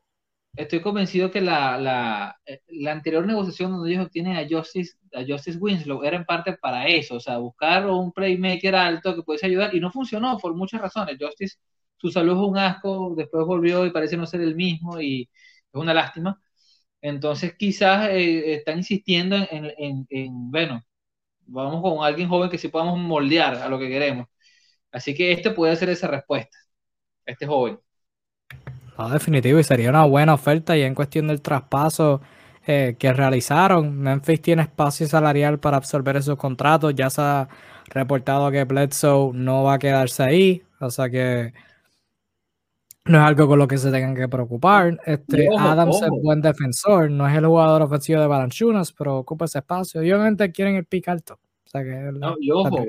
estoy 0.56 0.80
convencido 0.80 1.30
que 1.30 1.40
la, 1.40 1.78
la, 1.78 2.36
eh, 2.44 2.60
la, 2.66 2.90
anterior 2.90 3.24
negociación 3.24 3.70
donde 3.70 3.92
ellos 3.92 4.06
obtienen 4.06 4.36
a 4.36 4.48
Justice, 4.50 4.96
a 5.14 5.24
Justice 5.24 5.58
Winslow 5.58 6.02
era 6.02 6.16
en 6.16 6.24
parte 6.24 6.54
para 6.54 6.88
eso, 6.88 7.14
o 7.14 7.20
sea, 7.20 7.38
buscar 7.38 7.88
un 7.88 8.10
playmaker 8.10 8.74
alto 8.74 9.14
que 9.14 9.22
pudiese 9.22 9.46
ayudar, 9.46 9.72
y 9.76 9.78
no 9.78 9.92
funcionó 9.92 10.36
por 10.38 10.56
muchas 10.56 10.80
razones. 10.80 11.16
Justice 11.20 11.56
su 11.98 12.10
salud 12.10 12.32
es 12.34 12.48
un 12.48 12.58
asco, 12.58 13.14
después 13.16 13.46
volvió 13.46 13.86
y 13.86 13.90
parece 13.90 14.16
no 14.16 14.26
ser 14.26 14.40
el 14.42 14.54
mismo 14.56 15.00
y 15.00 15.22
es 15.22 15.28
una 15.80 15.94
lástima. 15.94 16.40
Entonces 17.00 17.54
quizás 17.58 18.08
eh, 18.10 18.54
están 18.56 18.78
insistiendo 18.78 19.36
en, 19.50 20.06
en, 20.10 20.50
bueno, 20.50 20.82
vamos 21.46 21.82
con 21.82 22.04
alguien 22.06 22.28
joven 22.28 22.50
que 22.50 22.58
sí 22.58 22.68
podamos 22.68 22.98
moldear 22.98 23.56
a 23.56 23.68
lo 23.68 23.78
que 23.78 23.88
queremos. 23.88 24.28
Así 24.92 25.14
que 25.14 25.32
este 25.32 25.50
puede 25.52 25.76
ser 25.76 25.90
esa 25.90 26.08
respuesta, 26.08 26.58
este 27.26 27.46
joven. 27.46 27.78
No, 28.98 29.10
definitivo, 29.10 29.58
y 29.58 29.64
sería 29.64 29.90
una 29.90 30.04
buena 30.04 30.34
oferta 30.34 30.76
y 30.76 30.82
en 30.82 30.94
cuestión 30.94 31.26
del 31.28 31.42
traspaso 31.42 32.22
eh, 32.66 32.96
que 32.98 33.12
realizaron, 33.12 33.98
Memphis 33.98 34.40
tiene 34.40 34.62
espacio 34.62 35.06
salarial 35.06 35.58
para 35.60 35.76
absorber 35.76 36.16
esos 36.16 36.36
contratos, 36.38 36.94
ya 36.94 37.10
se 37.10 37.20
ha 37.20 37.48
reportado 37.88 38.50
que 38.50 38.64
Bledsoe 38.64 39.32
no 39.34 39.64
va 39.64 39.74
a 39.74 39.78
quedarse 39.78 40.22
ahí, 40.22 40.62
o 40.80 40.90
sea 40.90 41.10
que 41.10 41.52
no 43.06 43.18
es 43.18 43.24
algo 43.24 43.46
con 43.46 43.58
lo 43.58 43.68
que 43.68 43.78
se 43.78 43.90
tengan 43.90 44.14
que 44.14 44.28
preocupar. 44.28 44.98
Este, 45.04 45.48
Adams 45.56 46.02
es 46.02 46.10
buen 46.22 46.40
defensor, 46.40 47.10
no 47.10 47.28
es 47.28 47.36
el 47.36 47.46
jugador 47.46 47.82
ofensivo 47.82 48.20
de 48.20 48.26
Balanchunas, 48.26 48.92
pero 48.92 49.18
ocupa 49.18 49.44
ese 49.44 49.58
espacio. 49.58 50.02
Y 50.02 50.12
obviamente 50.12 50.50
quieren 50.52 50.76
el 50.76 50.84
pick 50.86 51.08
alto. 51.08 51.38
y 52.40 52.50
ojo, 52.50 52.84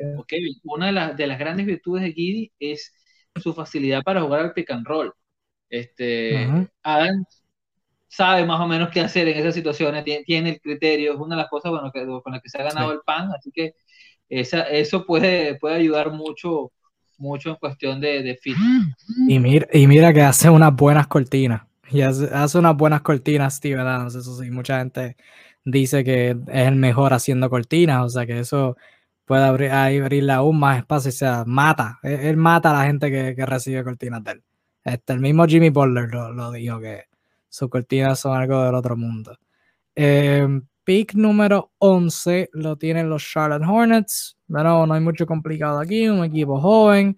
una 0.64 1.10
de, 1.10 1.16
de, 1.16 1.28
las 1.28 1.40
grandes 1.40 1.66
virtudes 1.66 2.04
de 2.04 2.14
Giddy 2.14 2.52
es 2.60 2.94
su 3.36 3.54
facilidad 3.54 4.02
para 4.04 4.22
jugar 4.22 4.42
al 4.42 4.54
pick 4.54 4.72
and 4.72 4.86
roll. 4.88 5.14
Este, 5.70 6.48
Adams 6.82 7.44
sabe 8.08 8.46
más 8.46 8.60
o 8.62 8.68
menos 8.68 8.90
qué 8.90 9.02
hacer 9.02 9.28
en 9.28 9.38
esas 9.38 9.54
situaciones, 9.54 10.04
tiene, 10.26 10.50
el 10.50 10.62
criterio, 10.62 11.14
es 11.14 11.20
una 11.20 11.36
de 11.36 11.42
las 11.42 11.50
cosas 11.50 11.72
bueno, 11.72 11.92
que, 11.92 12.06
con 12.06 12.34
las 12.34 12.42
que 12.42 12.50
se 12.50 12.60
ha 12.60 12.64
ganado 12.64 12.92
el 12.94 13.02
pan, 13.06 13.30
así 13.38 13.52
que 13.52 13.76
esa, 14.30 14.62
eso 14.64 15.06
puede, 15.06 15.56
puede 15.56 15.76
ayudar 15.76 16.12
mucho 16.12 16.72
mucho 17.18 17.52
en 17.52 17.56
cuestión 17.56 18.00
de, 18.00 18.24
de. 18.24 18.40
Y 19.28 19.40
mira, 19.40 19.68
y 19.72 19.88
mira 19.88 20.14
que 20.14 20.22
hace 20.22 20.50
unas 20.50 20.76
buenas 20.76 21.08
cortinas. 21.08 21.64
Y 21.90 22.02
hace, 22.02 22.58
unas 22.58 22.76
buenas 22.76 23.02
cortinas 23.02 23.56
Steve 23.56 23.80
Adams, 23.80 24.16
eso 24.16 24.36
sí, 24.38 24.52
mucha 24.52 24.80
gente 24.80 25.16
dice 25.64 26.04
que 26.04 26.32
es 26.32 26.68
el 26.68 26.76
mejor 26.76 27.14
haciendo 27.14 27.50
cortinas, 27.50 28.04
o 28.04 28.10
sea 28.10 28.26
que 28.26 28.40
eso 28.40 28.76
puede 29.26 29.44
abrir, 29.44 29.72
abrirle 29.72 30.34
aún 30.34 30.60
más 30.60 30.80
espacio, 30.80 31.10
o 31.10 31.14
sea, 31.14 31.44
mata, 31.46 32.00
él, 32.04 32.38
mata 32.38 32.72
a 32.72 32.82
la 32.82 32.86
gente 32.88 33.10
que, 33.10 33.46
recibe 33.46 33.84
cortinas 33.84 34.24
de 34.24 34.32
él. 34.32 34.44
Este, 34.84 35.14
el 35.14 35.20
mismo 35.20 35.46
Jimmy 35.46 35.70
Butler 35.70 36.10
lo, 36.14 36.52
dijo, 36.52 36.80
que 36.80 37.06
sus 37.50 37.70
cortinas 37.70 38.20
son 38.20 38.38
algo 38.38 38.64
del 38.64 38.76
otro 38.76 38.98
mundo. 38.98 39.38
Eh, 39.96 40.48
pick 40.88 41.16
número 41.16 41.74
11 41.80 42.50
lo 42.54 42.78
tienen 42.78 43.10
los 43.10 43.22
Charlotte 43.22 43.68
Hornets. 43.68 44.38
Bueno, 44.48 44.88
no 44.88 44.94
hay 44.94 45.02
mucho 45.02 45.26
complicado 45.26 45.80
aquí, 45.80 46.08
un 46.08 46.24
equipo 46.24 46.62
joven. 46.62 47.18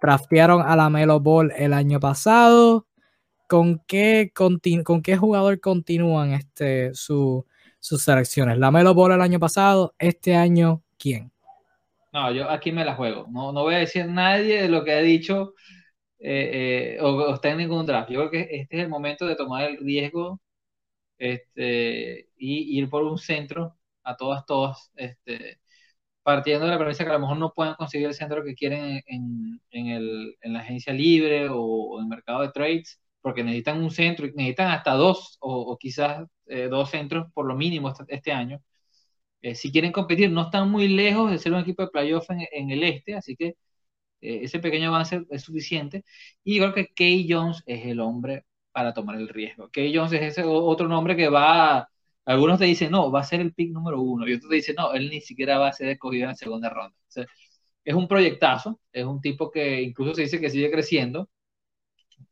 Draftearon 0.00 0.62
a 0.62 0.74
la 0.74 0.88
Melo 0.88 1.20
Ball 1.20 1.52
el 1.54 1.74
año 1.74 2.00
pasado. 2.00 2.86
¿Con 3.46 3.82
qué, 3.86 4.32
con 4.32 4.58
qué 5.02 5.16
jugador 5.18 5.60
continúan 5.60 6.32
este, 6.32 6.94
sus 6.94 7.44
selecciones? 7.78 8.56
La 8.56 8.70
Melo 8.70 8.94
Ball 8.94 9.12
el 9.12 9.20
año 9.20 9.38
pasado, 9.38 9.94
este 9.98 10.34
año, 10.34 10.82
¿quién? 10.98 11.30
No, 12.14 12.32
yo 12.32 12.48
aquí 12.48 12.72
me 12.72 12.86
la 12.86 12.94
juego. 12.94 13.26
No, 13.30 13.52
no 13.52 13.64
voy 13.64 13.74
a 13.74 13.78
decir 13.80 14.06
nadie 14.06 14.62
de 14.62 14.68
lo 14.70 14.82
que 14.82 14.92
ha 14.94 15.02
dicho 15.02 15.52
eh, 16.18 16.96
eh, 16.96 17.02
o, 17.02 17.34
está 17.34 17.50
en 17.50 17.58
ningún 17.58 17.84
draft. 17.84 18.08
Yo 18.08 18.20
creo 18.20 18.30
que 18.30 18.40
este 18.60 18.78
es 18.78 18.82
el 18.84 18.88
momento 18.88 19.26
de 19.26 19.36
tomar 19.36 19.64
el 19.64 19.76
riesgo 19.76 20.40
este, 21.20 22.30
y 22.38 22.78
ir 22.80 22.90
por 22.90 23.04
un 23.04 23.18
centro 23.18 23.78
a 24.04 24.16
todas, 24.16 24.46
todas, 24.46 24.92
este, 24.96 25.60
partiendo 26.22 26.66
de 26.66 26.72
la 26.72 26.78
premisa 26.78 27.04
que 27.04 27.10
a 27.10 27.14
lo 27.14 27.20
mejor 27.20 27.38
no 27.38 27.52
puedan 27.54 27.74
conseguir 27.76 28.08
el 28.08 28.14
centro 28.14 28.44
que 28.44 28.54
quieren 28.54 29.02
en, 29.06 29.60
en, 29.70 29.86
el, 29.88 30.36
en 30.42 30.52
la 30.54 30.60
agencia 30.60 30.92
libre 30.92 31.48
o, 31.50 31.98
en 31.98 32.04
el 32.04 32.10
mercado 32.10 32.42
de 32.42 32.52
trades, 32.52 33.00
porque 33.22 33.44
necesitan 33.44 33.82
un 33.82 33.90
centro, 33.90 34.26
y 34.26 34.32
necesitan 34.32 34.70
hasta 34.72 34.92
dos 34.94 35.38
o, 35.40 35.76
quizás 35.78 36.26
eh, 36.46 36.68
dos 36.68 36.90
centros 36.90 37.32
por 37.34 37.46
lo 37.46 37.56
mínimo 37.56 37.90
este, 37.90 38.04
este 38.08 38.32
año. 38.32 38.62
Eh, 39.42 39.54
si 39.54 39.72
quieren 39.72 39.92
competir, 39.92 40.30
no 40.30 40.42
están 40.42 40.70
muy 40.70 40.88
lejos 40.88 41.30
de 41.30 41.38
ser 41.38 41.52
un 41.52 41.60
equipo 41.60 41.82
de 41.82 41.88
playoff 41.90 42.30
en, 42.30 42.46
en 42.52 42.70
el 42.70 42.84
este, 42.84 43.14
así 43.14 43.36
que 43.36 43.56
eh, 44.20 44.40
ese 44.44 44.58
pequeño 44.60 44.88
avance 44.88 45.24
es 45.30 45.42
suficiente. 45.42 46.04
Y 46.44 46.58
creo 46.58 46.74
que 46.74 46.88
Kay 46.94 47.26
Jones 47.30 47.62
es 47.66 47.86
el 47.86 48.00
hombre 48.00 48.44
para 48.72 48.94
tomar 48.94 49.16
el 49.16 49.28
riesgo. 49.28 49.70
Kay 49.70 49.94
Jones 49.94 50.12
es 50.12 50.22
ese 50.22 50.44
otro 50.44 50.88
nombre 50.88 51.16
que 51.16 51.28
va 51.28 51.88
algunos 52.30 52.58
te 52.58 52.64
dicen, 52.66 52.90
no, 52.92 53.10
va 53.10 53.20
a 53.20 53.24
ser 53.24 53.40
el 53.40 53.52
pick 53.54 53.72
número 53.72 54.00
uno. 54.00 54.28
Y 54.28 54.34
otros 54.34 54.50
te 54.50 54.56
dicen, 54.56 54.76
no, 54.78 54.92
él 54.92 55.10
ni 55.10 55.20
siquiera 55.20 55.58
va 55.58 55.68
a 55.68 55.72
ser 55.72 55.88
escogido 55.88 56.24
en 56.24 56.28
la 56.30 56.34
segunda 56.36 56.70
ronda. 56.70 56.96
es 57.84 57.94
un 57.94 58.08
proyectazo. 58.08 58.80
Es 58.92 59.04
un 59.04 59.20
tipo 59.20 59.50
que 59.50 59.82
incluso 59.82 60.14
se 60.14 60.22
dice 60.22 60.40
que 60.40 60.50
sigue 60.50 60.70
creciendo. 60.70 61.28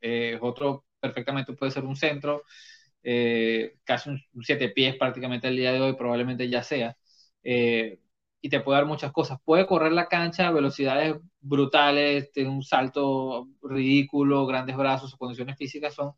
Eh, 0.01 0.37
otro 0.41 0.85
perfectamente 0.99 1.53
puede 1.53 1.71
ser 1.71 1.83
un 1.85 1.95
centro. 1.95 2.43
Eh, 3.03 3.77
casi 3.83 4.09
un, 4.09 4.21
siete 4.43 4.69
pies 4.69 4.95
prácticamente 4.97 5.47
el 5.47 5.57
día 5.57 5.73
de 5.73 5.81
hoy, 5.81 5.95
probablemente 5.95 6.49
ya 6.49 6.63
sea. 6.63 6.97
Eh, 7.43 7.99
y 8.41 8.49
te 8.49 8.61
puede 8.61 8.79
dar 8.79 8.87
muchas 8.87 9.11
cosas. 9.11 9.39
Puede 9.43 9.65
correr 9.67 9.91
la 9.91 10.07
cancha 10.07 10.47
a 10.47 10.51
velocidades 10.51 11.15
brutales, 11.41 12.31
tiene 12.31 12.49
un 12.49 12.63
salto 12.63 13.47
ridículo, 13.61 14.45
grandes 14.45 14.77
brazos, 14.77 15.09
sus 15.11 15.19
condiciones 15.19 15.57
físicas 15.57 15.93
son 15.93 16.13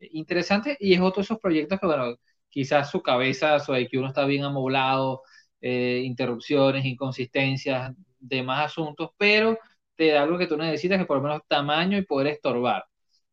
interesantes 0.00 0.76
y 0.80 0.94
es 0.94 1.00
otro 1.00 1.20
de 1.20 1.24
esos 1.24 1.38
proyectos 1.38 1.78
que, 1.80 1.86
bueno, 1.86 2.16
quizás 2.48 2.90
su 2.90 3.02
cabeza, 3.02 3.58
su 3.60 3.74
IQ 3.76 4.00
no 4.00 4.08
está 4.08 4.24
bien 4.24 4.44
amoblado, 4.44 5.22
eh, 5.60 6.02
interrupciones, 6.04 6.84
inconsistencias, 6.84 7.92
demás 8.18 8.66
asuntos, 8.66 9.10
pero 9.16 9.58
te 9.96 10.08
da 10.12 10.22
algo 10.22 10.38
que 10.38 10.46
tú 10.46 10.56
necesitas, 10.56 10.98
que 10.98 11.04
por 11.06 11.18
lo 11.18 11.22
menos 11.22 11.42
tamaño 11.48 11.98
y 11.98 12.02
poder 12.06 12.28
estorbar. 12.28 12.84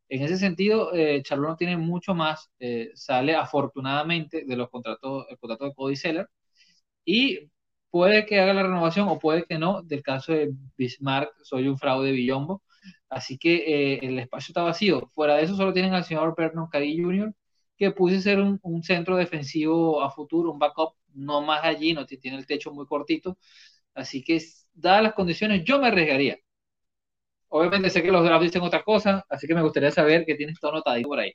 En 0.08 0.22
ese 0.22 0.38
sentido, 0.38 0.94
eh, 0.94 1.22
no 1.38 1.56
tiene 1.56 1.76
mucho 1.76 2.14
más, 2.14 2.50
eh, 2.58 2.90
sale 2.94 3.34
afortunadamente 3.34 4.44
de 4.46 4.56
los 4.56 4.70
contratos, 4.70 5.26
el 5.30 5.38
contrato 5.38 5.64
de 5.66 5.74
Cody 5.74 5.96
Seller, 5.96 6.28
y 7.04 7.50
puede 7.90 8.26
que 8.26 8.40
haga 8.40 8.54
la 8.54 8.62
renovación 8.64 9.08
o 9.08 9.18
puede 9.18 9.44
que 9.44 9.58
no, 9.58 9.82
del 9.82 10.02
caso 10.02 10.32
de 10.32 10.50
Bismarck, 10.76 11.32
soy 11.42 11.68
un 11.68 11.78
fraude 11.78 12.12
Billombo, 12.12 12.62
así 13.08 13.38
que 13.38 13.94
eh, 13.94 14.00
el 14.02 14.18
espacio 14.18 14.52
está 14.52 14.62
vacío. 14.62 15.10
Fuera 15.14 15.36
de 15.36 15.44
eso, 15.44 15.56
solo 15.56 15.72
tienen 15.72 15.94
al 15.94 16.04
señor 16.04 16.34
Vernon 16.36 16.68
Cady 16.68 17.02
Jr., 17.02 17.34
que 17.76 17.92
pudiese 17.92 18.22
ser 18.22 18.40
un, 18.40 18.82
centro 18.82 19.16
defensivo 19.16 20.02
a 20.02 20.10
futuro, 20.10 20.52
un 20.52 20.58
backup, 20.58 20.94
no 21.14 21.42
más 21.42 21.64
allí, 21.64 21.94
no 21.94 22.06
tiene 22.06 22.38
el 22.38 22.46
techo 22.46 22.72
muy 22.72 22.86
cortito. 22.86 23.38
Así 23.94 24.24
que, 24.24 24.42
dadas 24.74 25.02
las 25.04 25.14
condiciones, 25.14 25.64
yo 25.64 25.80
me 25.80 25.88
arriesgaría. 25.88 26.38
Obviamente 27.48 27.90
sé 27.90 28.02
que 28.02 28.10
los 28.10 28.24
drafts 28.24 28.44
dicen 28.44 28.62
otra 28.62 28.82
cosa, 28.82 29.24
así 29.28 29.46
que 29.46 29.54
me 29.54 29.62
gustaría 29.62 29.90
saber 29.90 30.24
qué 30.26 30.34
tienes 30.34 30.58
todo 30.60 30.72
anotadito 30.72 31.08
por 31.08 31.18
ahí. 31.20 31.32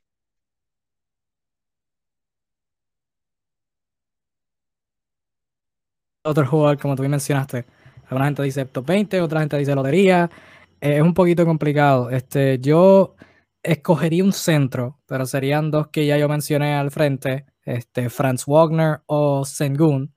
Otro 6.24 6.46
jugador, 6.48 6.80
como 6.80 6.96
tú 6.96 7.04
mencionaste, 7.04 7.66
alguna 8.06 8.26
gente 8.26 8.44
dice 8.44 8.66
top 8.66 8.86
20, 8.86 9.22
otra 9.22 9.42
gente 9.42 9.58
dice 9.58 9.76
lotería. 9.76 10.30
es 10.80 11.02
un 11.02 11.14
poquito 11.14 11.46
complicado. 11.46 12.10
Este, 12.10 12.60
yo 12.60 13.16
escogería 13.62 14.24
un 14.24 14.34
centro, 14.34 15.00
pero 15.06 15.26
serían 15.26 15.72
dos 15.72 15.88
que 15.90 16.06
ya 16.06 16.18
yo 16.18 16.30
mencioné 16.30 16.76
al 16.76 16.92
frente, 16.92 17.46
este, 17.66 18.10
Franz 18.10 18.46
Wagner 18.46 19.02
o 19.06 19.44
Sengun, 19.46 20.14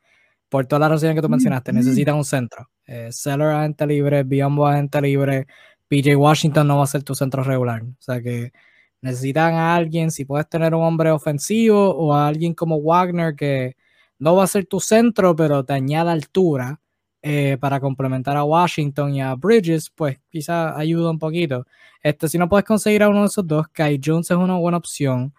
por 0.49 0.67
todas 0.67 0.81
las 0.81 0.91
razones 0.91 1.17
que 1.17 1.23
tú 1.23 1.29
mencionaste, 1.29 1.73
necesitan 1.73 2.17
un 2.17 2.25
centro. 2.25 2.71
Eh, 2.87 3.11
Seller 3.11 3.49
agente 3.49 3.87
libre, 3.87 4.23
Biombo 4.23 4.67
agente 4.67 5.01
libre, 5.01 5.47
PJ 5.89 6.17
Washington 6.17 6.69
no 6.69 6.79
va 6.79 6.85
a 6.85 6.87
ser 6.87 7.03
tu 7.03 7.15
centro 7.15 7.43
regular. 7.43 7.83
O 7.83 7.97
sea 7.99 8.23
que 8.23 8.53
necesitan 9.01 9.55
a 9.55 9.75
alguien, 9.75 10.11
si 10.13 10.25
puedes 10.25 10.49
tener 10.49 10.75
un 10.75 10.85
hombre 10.85 11.11
ofensivo 11.11 11.91
o 11.97 12.15
a 12.15 12.29
alguien 12.29 12.55
como 12.55 12.81
Wagner 12.81 13.35
que 13.35 13.77
no 14.19 14.37
va 14.37 14.45
a 14.45 14.47
ser 14.47 14.67
tu 14.67 14.81
centro, 14.81 15.35
pero 15.37 15.65
te 15.65 15.73
añada 15.75 16.13
altura 16.13 16.81
eh, 17.23 17.57
para 17.61 17.81
complementar 17.81 18.37
a 18.37 18.45
Washington 18.45 19.15
y 19.15 19.21
a 19.21 19.35
Bridges, 19.35 19.91
pues 19.91 20.21
quizá 20.31 20.79
ayuda 20.79 21.11
un 21.11 21.19
poquito. 21.19 21.67
Este, 22.03 22.29
si 22.29 22.39
no 22.39 22.49
puedes 22.49 22.65
conseguir 22.65 23.03
a 23.03 23.09
uno 23.09 23.23
de 23.23 23.27
esos 23.27 23.47
dos, 23.47 23.69
Kai 23.69 24.01
Jones 24.03 24.31
es 24.31 24.37
una 24.37 24.57
buena 24.57 24.79
opción. 24.79 25.35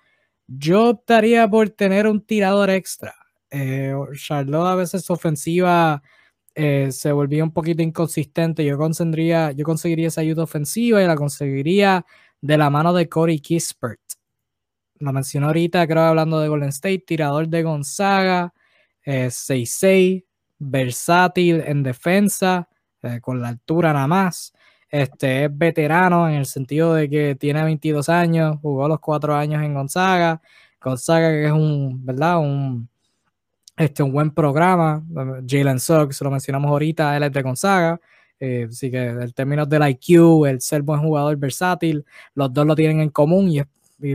Yo 0.48 0.90
optaría 0.90 1.50
por 1.50 1.70
tener 1.70 2.08
un 2.08 2.22
tirador 2.22 2.70
extra. 2.70 3.16
Eh, 3.50 3.94
Charlotte 4.16 4.68
a 4.68 4.76
veces 4.76 5.10
ofensiva 5.10 6.02
eh, 6.56 6.92
se 6.92 7.12
volvía 7.12 7.44
un 7.44 7.54
poquito 7.54 7.84
inconsistente. 7.84 8.66
Yo, 8.66 8.78
yo 9.56 9.64
conseguiría 9.64 10.08
esa 10.08 10.22
ayuda 10.22 10.44
ofensiva 10.44 11.02
y 11.04 11.08
la 11.08 11.16
conseguiría 11.16 12.06
de 12.42 12.58
la 12.58 12.70
mano 12.70 12.94
de 12.94 13.08
Corey 13.10 13.40
Kispert. 13.40 14.02
lo 15.00 15.14
mencionó 15.14 15.48
ahorita, 15.48 15.88
creo 15.88 16.04
hablando 16.04 16.40
de 16.40 16.48
Golden 16.48 16.70
State, 16.70 17.04
tirador 17.08 17.48
de 17.48 17.64
Gonzaga, 17.64 18.54
6'6, 19.08 20.24
eh, 20.24 20.26
versátil 20.60 21.64
en 21.66 21.84
defensa, 21.84 22.68
eh, 23.04 23.20
con 23.22 23.42
la 23.42 23.50
altura 23.50 23.94
nada 23.94 24.08
más. 24.08 24.54
Este 24.90 25.46
es 25.46 25.58
veterano 25.58 26.30
en 26.30 26.36
el 26.36 26.46
sentido 26.46 26.94
de 26.94 27.10
que 27.10 27.36
tiene 27.36 27.64
22 27.64 28.10
años, 28.10 28.58
jugó 28.62 28.88
los 28.88 29.00
4 29.00 29.36
años 29.36 29.64
en 29.64 29.74
Gonzaga. 29.74 30.42
Gonzaga 30.82 31.30
que 31.30 31.46
es 31.46 31.52
un, 31.52 32.06
¿verdad? 32.06 32.40
Un, 32.40 32.90
este, 33.78 34.04
un 34.04 34.12
buen 34.12 34.32
programa. 34.32 35.04
Jalen 35.48 35.80
Suggs, 35.80 36.22
lo 36.22 36.32
mencionamos 36.32 36.70
ahorita, 36.70 37.16
él 37.18 37.24
es 37.24 37.32
de 37.32 37.42
Gonzaga. 37.42 38.00
Eh, 38.40 38.68
así 38.70 38.92
que 38.92 39.08
en 39.08 39.32
términos 39.32 39.68
del 39.68 39.88
IQ, 39.88 40.46
el 40.46 40.62
ser 40.62 40.84
buen 40.84 41.02
jugador 41.02 41.36
versátil, 41.38 42.06
los 42.36 42.54
dos 42.54 42.66
lo 42.66 42.76
tienen 42.76 43.02
en 43.02 43.10
común 43.10 43.50
y, 43.50 43.62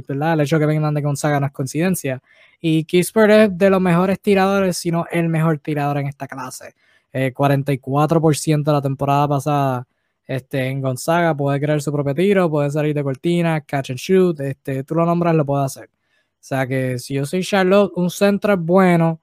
¿verdad? 0.01 0.35
el 0.35 0.41
hecho 0.43 0.57
de 0.57 0.61
que 0.61 0.67
vengan 0.67 0.95
de 0.95 1.03
Gonzaga 1.03 1.41
no 1.41 1.47
es 1.47 1.53
coincidencia. 1.53 2.23
Y 2.65 2.85
Kispert 2.85 3.31
es 3.33 3.59
de 3.59 3.71
los 3.71 3.81
mejores 3.81 4.21
tiradores, 4.21 4.77
si 4.77 4.93
no 4.93 5.05
el 5.11 5.29
mejor 5.29 5.59
tirador 5.59 5.99
en 5.99 6.07
esta 6.07 6.29
clase. 6.29 6.75
44% 7.13 8.61
eh, 8.61 8.65
de 8.65 8.73
la 8.73 8.81
temporada 8.81 9.27
pasada 9.27 9.89
este, 10.25 10.69
en 10.69 10.81
Gonzaga, 10.81 11.37
puede 11.37 11.61
crear 11.61 11.83
su 11.83 11.93
propio 11.93 12.15
tiro, 12.15 12.49
puede 12.49 12.71
salir 12.71 12.95
de 12.95 13.03
cortina, 13.03 13.61
catch 13.63 13.91
and 13.91 13.99
shoot, 13.99 14.41
este, 14.41 14.85
tú 14.85 14.95
lo 14.95 15.05
nombras, 15.05 15.35
lo 15.35 15.45
puede 15.45 15.65
hacer. 15.65 15.87
O 15.87 15.91
sea 16.39 16.65
que 16.67 17.01
si 17.01 17.15
yo 17.15 17.27
soy 17.27 17.43
Charlotte, 17.43 17.93
un 17.97 18.11
centro 18.11 18.53
es 18.55 18.61
bueno, 18.61 19.21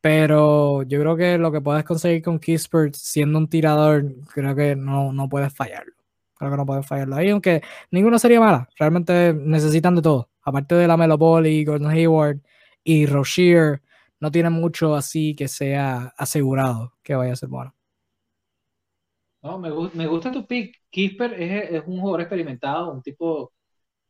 pero 0.00 0.82
yo 0.84 1.00
creo 1.00 1.16
que 1.16 1.36
lo 1.36 1.52
que 1.52 1.60
puedes 1.60 1.84
conseguir 1.84 2.22
con 2.22 2.38
Kispert 2.38 2.94
siendo 2.94 3.38
un 3.38 3.48
tirador, 3.48 4.06
creo 4.32 4.54
que 4.56 4.74
no, 4.76 5.12
no 5.12 5.28
puedes 5.28 5.52
fallarlo. 5.54 5.92
Creo 6.34 6.50
que 6.52 6.56
no 6.56 6.64
puedes 6.66 6.86
fallarlo 6.86 7.16
ahí, 7.16 7.30
aunque 7.30 7.62
ninguno 7.90 8.18
sería 8.18 8.40
mala. 8.40 8.68
Realmente 8.78 9.34
necesitan 9.34 9.94
de 9.96 10.02
todo. 10.02 10.30
Aparte 10.42 10.74
de 10.74 10.88
la 10.88 10.96
Melo 10.96 11.18
y 11.44 11.64
Gordon 11.64 11.90
Hayward 11.90 12.38
y 12.88 13.04
Rozier, 13.04 13.82
no 14.18 14.30
tienen 14.30 14.54
mucho 14.54 14.94
así 14.94 15.36
que 15.36 15.46
sea 15.46 16.14
asegurado 16.16 16.94
que 17.02 17.14
vaya 17.14 17.34
a 17.34 17.36
ser 17.36 17.50
bueno. 17.50 17.74
No, 19.42 19.58
me, 19.58 19.68
me 19.92 20.06
gusta 20.06 20.32
tu 20.32 20.46
pick. 20.46 20.74
Kisper 20.88 21.34
es, 21.34 21.70
es, 21.70 21.82
un 21.86 22.00
jugador 22.00 22.22
experimentado, 22.22 22.90
un 22.90 23.02
tipo 23.02 23.52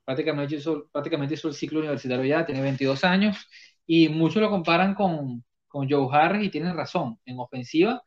prácticamente 0.05 0.55
hizo, 0.55 0.89
prácticamente 0.93 1.35
hizo 1.35 1.49
el 1.49 1.55
ciclo 1.55 1.81
universitario 1.81 2.25
ya, 2.25 2.47
tiene 2.47 2.63
22 2.63 3.03
años 3.03 3.49
y 3.85 4.09
muchos 4.09 4.41
lo 4.41 4.49
comparan 4.49 4.95
con, 4.95 5.45
con 5.67 5.91
Joe 5.91 6.09
Harris 6.13 6.47
y 6.47 6.51
tienen 6.51 6.77
razón. 6.77 7.19
En 7.25 7.41
ofensiva, 7.41 8.01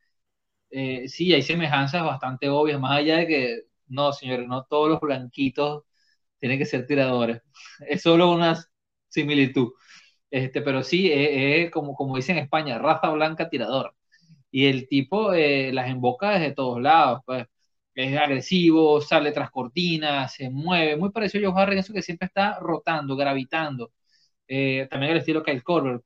eh, 0.69 1.09
sí, 1.09 1.33
hay 1.33 1.41
semejanzas 1.41 2.03
bastante 2.03 2.49
obvias, 2.49 2.79
más 2.79 2.97
allá 2.99 3.17
de 3.17 3.27
que, 3.27 3.61
no, 3.87 4.13
señores, 4.13 4.47
no 4.47 4.63
todos 4.65 4.89
los 4.89 5.01
blanquitos 5.01 5.83
tienen 6.39 6.57
que 6.59 6.65
ser 6.65 6.87
tiradores. 6.87 7.41
Es 7.89 8.03
solo 8.03 8.31
una 8.31 8.57
similitud. 9.09 9.73
Este, 10.31 10.61
pero 10.63 10.83
sí, 10.83 11.11
es, 11.13 11.71
como, 11.71 11.95
como 11.95 12.17
dicen 12.17 12.37
en 12.37 12.45
España, 12.45 12.79
raza 12.79 13.09
blanca 13.11 13.49
tirador. 13.49 13.95
Y 14.51 14.67
el 14.67 14.87
tipo 14.87 15.33
eh, 15.33 15.71
las 15.73 15.89
emboca 15.89 16.31
desde 16.31 16.53
todos 16.55 16.81
lados, 16.81 17.21
pues. 17.25 17.47
Es 17.95 18.17
agresivo, 18.17 19.01
sale 19.01 19.31
tras 19.33 19.51
cortinas, 19.51 20.33
se 20.33 20.49
mueve, 20.49 20.97
muy 20.97 21.11
parecido 21.11 21.49
a 21.49 21.53
Joe 21.53 21.61
Harris, 21.63 21.79
eso 21.81 21.93
que 21.93 22.01
siempre 22.01 22.27
está 22.27 22.59
rotando, 22.59 23.15
gravitando. 23.17 23.91
Eh, 24.47 24.87
también 24.91 25.13
el 25.13 25.19
estilo 25.19 25.43
Kyle 25.43 25.63
Korver. 25.63 26.01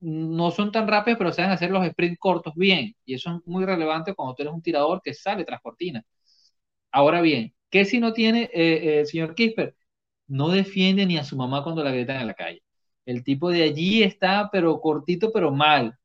No 0.00 0.50
son 0.52 0.72
tan 0.72 0.88
rápidos, 0.88 1.18
pero 1.18 1.32
saben 1.32 1.52
hacer 1.52 1.70
los 1.70 1.86
sprints 1.86 2.18
cortos 2.20 2.54
bien. 2.56 2.94
Y 3.06 3.14
eso 3.14 3.36
es 3.38 3.46
muy 3.48 3.64
relevante 3.66 4.14
cuando 4.14 4.34
tú 4.34 4.42
eres 4.42 4.54
un 4.54 4.62
tirador 4.62 5.02
que 5.02 5.14
sale 5.14 5.44
tras 5.44 5.60
cortinas. 5.62 6.04
Ahora 6.92 7.22
bien, 7.22 7.54
¿qué 7.70 7.84
si 7.86 8.00
no 8.00 8.12
tiene 8.14 8.50
eh, 8.54 9.00
el 9.00 9.06
señor 9.08 9.34
Kisper? 9.36 9.76
No 10.28 10.50
defiende 10.50 11.06
ni 11.06 11.18
a 11.18 11.24
su 11.24 11.36
mamá 11.36 11.64
cuando 11.64 11.84
la 11.84 11.92
gritan 11.92 12.22
en 12.22 12.28
la 12.28 12.34
calle. 12.34 12.63
El 13.06 13.24
tipo 13.24 13.50
de 13.50 13.62
allí 13.62 14.02
está, 14.02 14.50
pero 14.52 14.80
cortito, 14.80 15.32
pero 15.32 15.50
mal. 15.50 15.98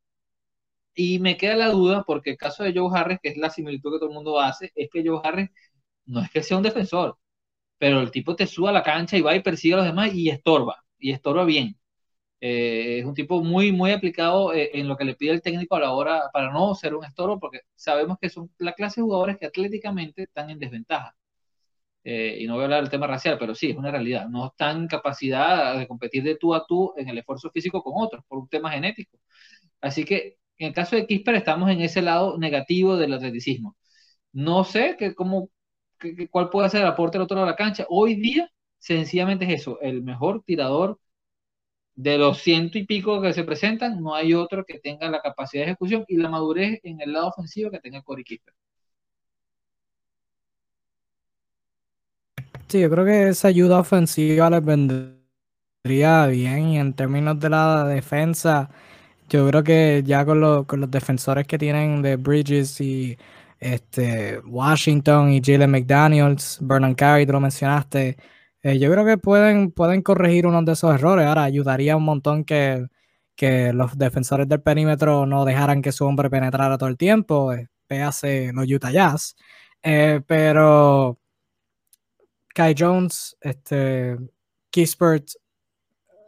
Y 0.93 1.19
me 1.19 1.37
queda 1.37 1.55
la 1.55 1.69
duda, 1.69 2.03
porque 2.05 2.31
el 2.31 2.37
caso 2.37 2.63
de 2.63 2.73
Joe 2.75 2.89
Harris, 2.93 3.19
que 3.21 3.29
es 3.29 3.37
la 3.37 3.49
similitud 3.49 3.91
que 3.93 3.99
todo 3.99 4.09
el 4.09 4.15
mundo 4.15 4.39
hace, 4.39 4.71
es 4.75 4.89
que 4.91 5.03
Joe 5.07 5.21
Harris 5.23 5.49
no 6.05 6.21
es 6.21 6.31
que 6.31 6.43
sea 6.43 6.57
un 6.57 6.63
defensor, 6.63 7.17
pero 7.79 8.01
el 8.01 8.11
tipo 8.11 8.35
te 8.35 8.47
sube 8.47 8.69
a 8.69 8.73
la 8.73 8.83
cancha 8.83 9.17
y 9.17 9.21
va 9.21 9.35
y 9.35 9.41
persigue 9.43 9.75
a 9.75 9.77
los 9.77 9.87
demás 9.87 10.13
y 10.15 10.29
estorba, 10.29 10.83
y 10.99 11.11
estorba 11.13 11.45
bien. 11.45 11.77
Eh, 12.41 12.99
es 12.99 13.05
un 13.05 13.15
tipo 13.15 13.41
muy, 13.43 13.71
muy 13.73 13.91
aplicado 13.91 14.53
eh, 14.53 14.71
en 14.75 14.87
lo 14.87 14.97
que 14.97 15.05
le 15.05 15.15
pide 15.15 15.31
el 15.33 15.41
técnico 15.43 15.75
a 15.77 15.81
la 15.81 15.93
hora 15.93 16.29
para 16.33 16.51
no 16.53 16.75
ser 16.75 16.95
un 16.95 17.05
estorbo, 17.05 17.39
porque 17.39 17.61
sabemos 17.75 18.17
que 18.21 18.29
son 18.29 18.51
la 18.59 18.73
clase 18.73 19.01
de 19.01 19.05
jugadores 19.05 19.37
que 19.39 19.47
atléticamente 19.47 20.23
están 20.23 20.49
en 20.51 20.59
desventaja. 20.59 21.15
Eh, 22.11 22.37
y 22.41 22.47
no 22.47 22.55
voy 22.55 22.61
a 22.63 22.65
hablar 22.65 22.81
del 22.81 22.89
tema 22.89 23.05
racial, 23.07 23.37
pero 23.39 23.53
sí, 23.53 23.69
es 23.69 23.77
una 23.77 23.91
realidad. 23.91 24.27
No 24.29 24.47
están 24.47 24.81
en 24.81 24.87
capacidad 24.87 25.77
de 25.77 25.87
competir 25.87 26.23
de 26.23 26.35
tú 26.37 26.55
a 26.55 26.65
tú 26.65 26.93
en 26.97 27.07
el 27.09 27.19
esfuerzo 27.19 27.51
físico 27.51 27.83
con 27.83 27.93
otros 27.97 28.23
por 28.27 28.39
un 28.39 28.49
tema 28.49 28.71
genético. 28.71 29.19
Así 29.81 30.05
que 30.05 30.37
en 30.57 30.69
el 30.69 30.73
caso 30.73 30.95
de 30.95 31.05
Kisper 31.07 31.35
estamos 31.35 31.69
en 31.71 31.81
ese 31.81 32.01
lado 32.01 32.37
negativo 32.39 32.97
del 32.97 33.13
atleticismo. 33.13 33.77
No 34.33 34.63
sé 34.65 34.97
que, 34.97 35.15
cómo, 35.15 35.49
cuál 36.31 36.49
puede 36.49 36.69
ser 36.69 36.81
el 36.81 36.87
aporte 36.87 37.17
del 37.17 37.25
otro 37.25 37.35
lado 37.37 37.47
de 37.47 37.51
la 37.53 37.57
cancha. 37.57 37.85
Hoy 37.89 38.15
día, 38.15 38.49
sencillamente 38.79 39.45
es 39.45 39.61
eso, 39.61 39.79
el 39.81 40.03
mejor 40.03 40.43
tirador 40.45 40.99
de 41.95 42.17
los 42.17 42.39
ciento 42.39 42.77
y 42.79 42.85
pico 42.87 43.21
que 43.21 43.33
se 43.33 43.43
presentan, 43.43 44.01
no 44.01 44.15
hay 44.15 44.33
otro 44.33 44.65
que 44.65 44.79
tenga 44.79 45.09
la 45.09 45.21
capacidad 45.21 45.63
de 45.65 45.71
ejecución 45.71 46.05
y 46.07 46.17
la 46.17 46.29
madurez 46.29 46.79
en 46.83 47.01
el 47.01 47.13
lado 47.13 47.27
ofensivo 47.29 47.71
que 47.71 47.79
tenga 47.79 48.01
Corey 48.03 48.23
Kisper. 48.23 48.53
Sí, 52.69 52.79
yo 52.81 52.89
creo 52.89 53.03
que 53.05 53.29
esa 53.29 53.47
ayuda 53.47 53.79
ofensiva 53.79 54.49
les 54.51 54.63
vendría 54.63 56.27
bien 56.27 56.69
y 56.69 56.79
en 56.79 56.93
términos 56.93 57.39
de 57.39 57.49
la 57.49 57.85
defensa 57.85 58.69
yo 59.29 59.47
creo 59.49 59.63
que 59.63 60.03
ya 60.05 60.25
con, 60.25 60.41
los 60.41 60.67
defensores 60.91 61.47
que 61.47 61.57
tienen 61.59 62.01
de 62.03 62.17
Bridges 62.17 62.81
y 62.81 63.17
este 63.59 64.39
Washington 64.41 65.31
y 65.31 65.41
Jalen 65.43 65.71
McDaniels, 65.71 66.59
Vernon 66.61 66.95
Carey, 66.95 67.25
tú 67.25 67.33
lo 67.33 67.41
mencionaste, 67.41 68.17
eh, 68.63 68.79
yo 68.79 68.91
creo 68.91 69.05
que 69.05 69.17
pueden, 69.17 69.71
pueden 69.71 70.01
corregir 70.03 70.47
uno 70.47 70.61
de 70.63 70.73
esos 70.73 70.93
errores. 70.95 71.27
Ahora, 71.27 71.43
ayudaría 71.45 71.97
un 71.97 72.05
montón 72.05 72.45
que, 72.45 72.87
los 73.73 73.97
defensores 73.97 74.47
del 74.49 74.61
perímetro 74.61 75.25
no 75.25 75.45
dejaran 75.45 75.81
que 75.81 75.91
su 75.93 76.05
hombre 76.05 76.29
penetrara 76.29 76.77
todo 76.77 76.89
el 76.89 76.97
tiempo, 76.97 77.53
eh, 77.53 77.69
los 78.53 78.67
Utah 78.71 78.91
Jazz. 78.91 79.35
Eh, 79.83 80.21
pero 80.27 81.18
Kai 82.53 82.75
Jones, 82.77 83.37
este, 83.41 84.17
Kispert, 84.69 85.29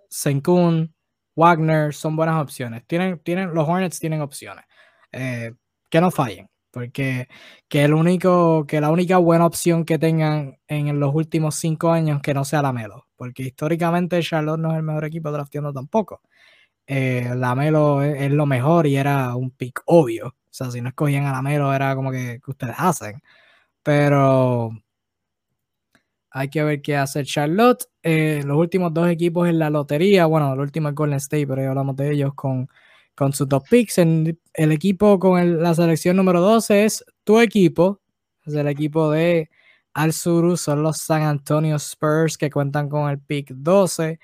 Senkun, 0.09 0.93
Wagner 1.35 1.93
son 1.93 2.15
buenas 2.15 2.41
opciones. 2.41 2.83
Tienen, 2.87 3.19
tienen, 3.19 3.53
los 3.53 3.67
Hornets 3.67 3.99
tienen 3.99 4.21
opciones. 4.21 4.65
Eh, 5.11 5.53
que 5.89 6.01
no 6.01 6.11
fallen. 6.11 6.49
Porque 6.71 7.27
que, 7.67 7.83
el 7.83 7.93
único, 7.93 8.65
que 8.65 8.79
la 8.81 8.91
única 8.91 9.17
buena 9.17 9.45
opción 9.45 9.83
que 9.85 9.99
tengan 9.99 10.57
en 10.67 10.99
los 10.99 11.13
últimos 11.13 11.55
cinco 11.55 11.91
años 11.91 12.21
que 12.21 12.33
no 12.33 12.45
sea 12.45 12.61
la 12.61 12.73
Melo. 12.73 13.07
Porque 13.17 13.43
históricamente 13.43 14.21
Charlotte 14.21 14.59
no 14.59 14.71
es 14.71 14.77
el 14.77 14.83
mejor 14.83 15.05
equipo 15.05 15.31
drafteando 15.31 15.73
tampoco. 15.73 16.21
Eh, 16.87 17.33
la 17.35 17.55
Melo 17.55 18.03
es, 18.03 18.31
lo 18.31 18.45
mejor 18.45 18.87
y 18.87 18.97
era 18.97 19.35
un 19.35 19.51
pick 19.51 19.81
obvio. 19.85 20.27
O 20.27 20.53
sea, 20.53 20.71
si 20.71 20.81
no 20.81 20.89
escogían 20.89 21.25
a 21.25 21.31
la 21.33 21.41
Melo 21.41 21.73
era 21.73 21.95
como 21.95 22.11
que, 22.11 22.39
que 22.43 22.51
ustedes 22.51 22.75
hacen. 22.77 23.21
Pero 23.83 24.71
hay 26.31 26.49
que 26.49 26.63
ver 26.63 26.81
qué 26.81 26.95
hace 26.95 27.23
Charlotte. 27.25 27.83
Eh, 28.01 28.41
los 28.45 28.57
últimos 28.57 28.93
dos 28.93 29.09
equipos 29.09 29.47
en 29.49 29.59
la 29.59 29.69
lotería, 29.69 30.25
bueno, 30.25 30.53
el 30.53 30.59
último 30.59 30.89
es 30.89 30.95
Golden 30.95 31.17
State, 31.17 31.45
pero 31.45 31.61
ya 31.61 31.69
hablamos 31.69 31.95
de 31.97 32.11
ellos 32.11 32.33
con, 32.33 32.69
con 33.15 33.33
sus 33.33 33.47
dos 33.49 33.63
picks. 33.69 33.97
el 33.99 34.37
equipo 34.71 35.19
con 35.19 35.61
la 35.61 35.75
selección 35.75 36.15
número 36.15 36.39
12 36.41 36.85
es 36.85 37.05
tu 37.23 37.39
equipo, 37.39 37.99
es 38.45 38.53
el 38.55 38.67
equipo 38.67 39.11
de 39.11 39.49
Al 39.93 40.13
Suru, 40.13 40.57
son 40.57 40.83
los 40.83 40.97
San 40.99 41.23
Antonio 41.23 41.75
Spurs 41.75 42.37
que 42.37 42.49
cuentan 42.49 42.89
con 42.89 43.09
el 43.09 43.19
pick 43.19 43.51
12. 43.53 44.19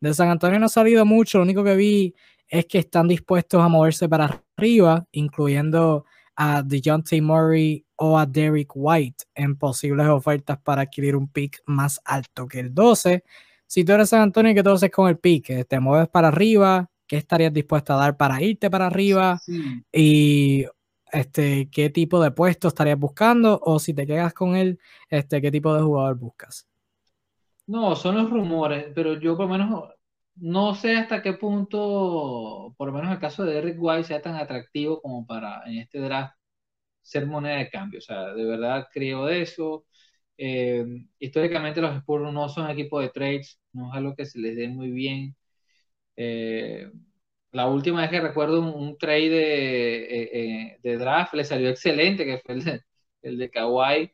De 0.00 0.14
San 0.14 0.28
Antonio 0.30 0.58
no 0.60 0.66
ha 0.66 0.68
salido 0.68 1.04
mucho, 1.04 1.38
lo 1.38 1.44
único 1.44 1.64
que 1.64 1.74
vi 1.76 2.14
es 2.48 2.66
que 2.66 2.78
están 2.78 3.08
dispuestos 3.08 3.60
a 3.60 3.68
moverse 3.68 4.08
para 4.08 4.42
arriba, 4.56 5.04
incluyendo 5.12 6.04
a 6.36 6.62
DeJounte 6.62 7.20
Murray 7.20 7.83
o 7.96 8.18
a 8.18 8.26
Derek 8.26 8.70
White 8.74 9.24
en 9.34 9.56
posibles 9.56 10.06
ofertas 10.08 10.58
para 10.58 10.82
adquirir 10.82 11.16
un 11.16 11.28
pick 11.28 11.62
más 11.66 12.00
alto 12.04 12.46
que 12.46 12.60
el 12.60 12.74
12. 12.74 13.24
Si 13.66 13.84
tú 13.84 13.92
eres 13.92 14.10
San 14.10 14.20
Antonio, 14.20 14.54
¿qué 14.54 14.62
tú 14.62 14.70
haces 14.70 14.90
con 14.90 15.08
el 15.08 15.18
pick? 15.18 15.66
¿Te 15.66 15.80
mueves 15.80 16.08
para 16.08 16.28
arriba? 16.28 16.90
¿Qué 17.06 17.16
estarías 17.16 17.52
dispuesto 17.52 17.92
a 17.92 17.96
dar 17.96 18.16
para 18.16 18.40
irte 18.42 18.70
para 18.70 18.86
arriba? 18.86 19.40
Y 19.92 20.66
este, 21.12 21.68
qué 21.70 21.90
tipo 21.90 22.20
de 22.20 22.30
puesto 22.32 22.68
estarías 22.68 22.98
buscando 22.98 23.60
o 23.62 23.78
si 23.78 23.94
te 23.94 24.06
quedas 24.06 24.34
con 24.34 24.56
él, 24.56 24.78
este, 25.08 25.40
qué 25.40 25.50
tipo 25.50 25.74
de 25.74 25.82
jugador 25.82 26.18
buscas. 26.18 26.68
No, 27.66 27.96
son 27.96 28.16
los 28.16 28.30
rumores, 28.30 28.86
pero 28.94 29.18
yo 29.18 29.36
por 29.36 29.46
lo 29.46 29.52
menos 29.52 29.84
no 30.36 30.74
sé 30.74 30.96
hasta 30.96 31.22
qué 31.22 31.34
punto, 31.34 32.74
por 32.76 32.88
lo 32.88 32.92
menos 32.92 33.12
el 33.12 33.20
caso 33.20 33.44
de 33.44 33.54
Derek 33.54 33.76
White 33.78 34.04
sea 34.04 34.20
tan 34.20 34.34
atractivo 34.34 35.00
como 35.00 35.26
para 35.26 35.62
en 35.66 35.78
este 35.78 36.00
draft 36.00 36.36
ser 37.04 37.26
moneda 37.26 37.58
de 37.58 37.70
cambio. 37.70 37.98
O 37.98 38.02
sea, 38.02 38.34
de 38.34 38.44
verdad 38.44 38.88
creo 38.92 39.26
de 39.26 39.42
eso. 39.42 39.86
Eh, 40.38 40.84
históricamente 41.18 41.80
los 41.80 41.96
Spurs 41.96 42.32
no 42.32 42.48
son 42.48 42.70
equipo 42.70 43.00
de 43.00 43.10
trades, 43.10 43.60
no 43.72 43.90
es 43.90 43.96
algo 43.96 44.16
que 44.16 44.26
se 44.26 44.40
les 44.40 44.56
dé 44.56 44.68
muy 44.68 44.90
bien. 44.90 45.36
Eh, 46.16 46.90
la 47.52 47.68
última 47.68 48.02
vez 48.02 48.10
que 48.10 48.20
recuerdo 48.20 48.60
un, 48.60 48.98
trade 48.98 49.30
de, 49.30 50.78
de, 50.82 50.96
draft 50.98 51.34
le 51.34 51.44
salió 51.44 51.70
excelente, 51.70 52.24
que 52.24 52.38
fue 52.38 52.54
el 52.56 52.64
de, 52.64 52.82
el 53.22 53.38
de 53.38 53.50
Kawhi, 53.50 54.10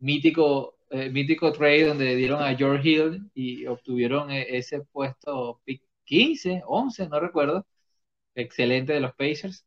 mítico, 0.00 0.78
mítico 1.12 1.52
trade 1.52 1.86
donde 1.86 2.16
dieron 2.16 2.42
a 2.42 2.56
George 2.56 2.88
Hill 2.88 3.30
y 3.34 3.66
obtuvieron 3.66 4.30
ese 4.30 4.82
puesto 4.82 5.60
pick 5.64 5.82
15, 6.04 6.62
11, 6.66 7.08
no 7.08 7.20
recuerdo, 7.20 7.66
excelente 8.34 8.92
de 8.94 9.00
los 9.00 9.14
Pacers. 9.14 9.64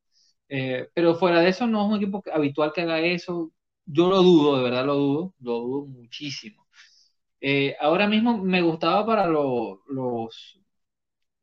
Eh, 0.49 0.89
pero 0.93 1.15
fuera 1.15 1.41
de 1.41 1.49
eso, 1.49 1.67
no 1.67 1.81
es 1.85 1.89
un 1.91 1.97
equipo 1.97 2.23
habitual 2.33 2.71
que 2.73 2.81
haga 2.81 2.99
eso. 2.99 3.51
Yo 3.85 4.09
lo 4.09 4.21
dudo, 4.21 4.57
de 4.57 4.63
verdad 4.63 4.85
lo 4.85 4.95
dudo, 4.95 5.33
lo 5.39 5.53
dudo 5.59 5.85
muchísimo. 5.87 6.67
Eh, 7.41 7.75
ahora 7.79 8.07
mismo 8.07 8.37
me 8.39 8.61
gustaba 8.61 9.05
para 9.05 9.27
los, 9.27 9.79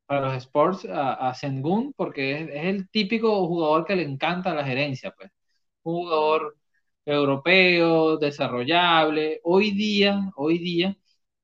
para 0.07 0.21
los 0.23 0.35
sports 0.37 0.85
a, 0.87 1.15
a 1.31 1.35
Sengun 1.35 1.93
porque 1.97 2.43
es, 2.43 2.49
el 2.77 2.89
típico 2.91 3.47
jugador 3.47 3.85
que 3.87 3.97
le 3.97 4.03
encanta 4.05 4.55
la 4.55 4.65
gerencia, 4.65 5.13
pues. 5.17 5.31
Un 5.85 5.95
jugador 6.05 6.59
europeo, 7.05 8.17
desarrollable. 8.19 9.41
Hoy 9.45 9.73
día, 9.73 10.31
hoy 10.37 10.59
día, 10.59 10.97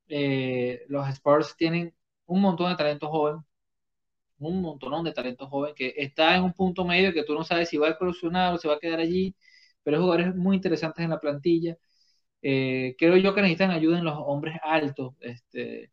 eh, 0.09 0.82
los 0.89 1.09
Spurs 1.10 1.56
tienen 1.56 1.94
un 2.26 2.43
montón 2.43 2.70
de 2.70 2.76
talento 2.76 3.09
joven, 3.10 3.39
un 4.39 4.62
montón 4.62 5.05
de 5.05 5.12
talento 5.12 5.48
joven 5.48 5.74
que 5.74 5.94
está 5.97 6.36
en 6.36 6.44
un 6.44 6.52
punto 6.52 6.85
medio 6.85 7.12
que 7.12 7.24
tú 7.24 7.35
no 7.35 7.44
sabes 7.44 7.69
si 7.69 7.77
va 7.77 7.89
a 7.89 7.90
evolucionar 7.93 8.55
o 8.55 8.59
se 8.59 8.69
va 8.69 8.74
a 8.74 8.78
quedar 8.78 9.01
allí, 9.01 9.35
pero 9.82 9.97
hay 9.97 10.02
jugadores 10.02 10.35
muy 10.36 10.56
interesantes 10.56 11.05
en 11.05 11.10
la 11.10 11.20
plantilla. 11.20 11.77
Eh, 12.43 12.94
creo 12.98 13.16
yo 13.16 13.35
que 13.35 13.43
necesitan 13.43 13.70
ayuda 13.73 13.98
en 13.98 14.05
los 14.05 14.16
hombres 14.19 14.56
altos. 14.62 15.15
Este, 15.20 15.90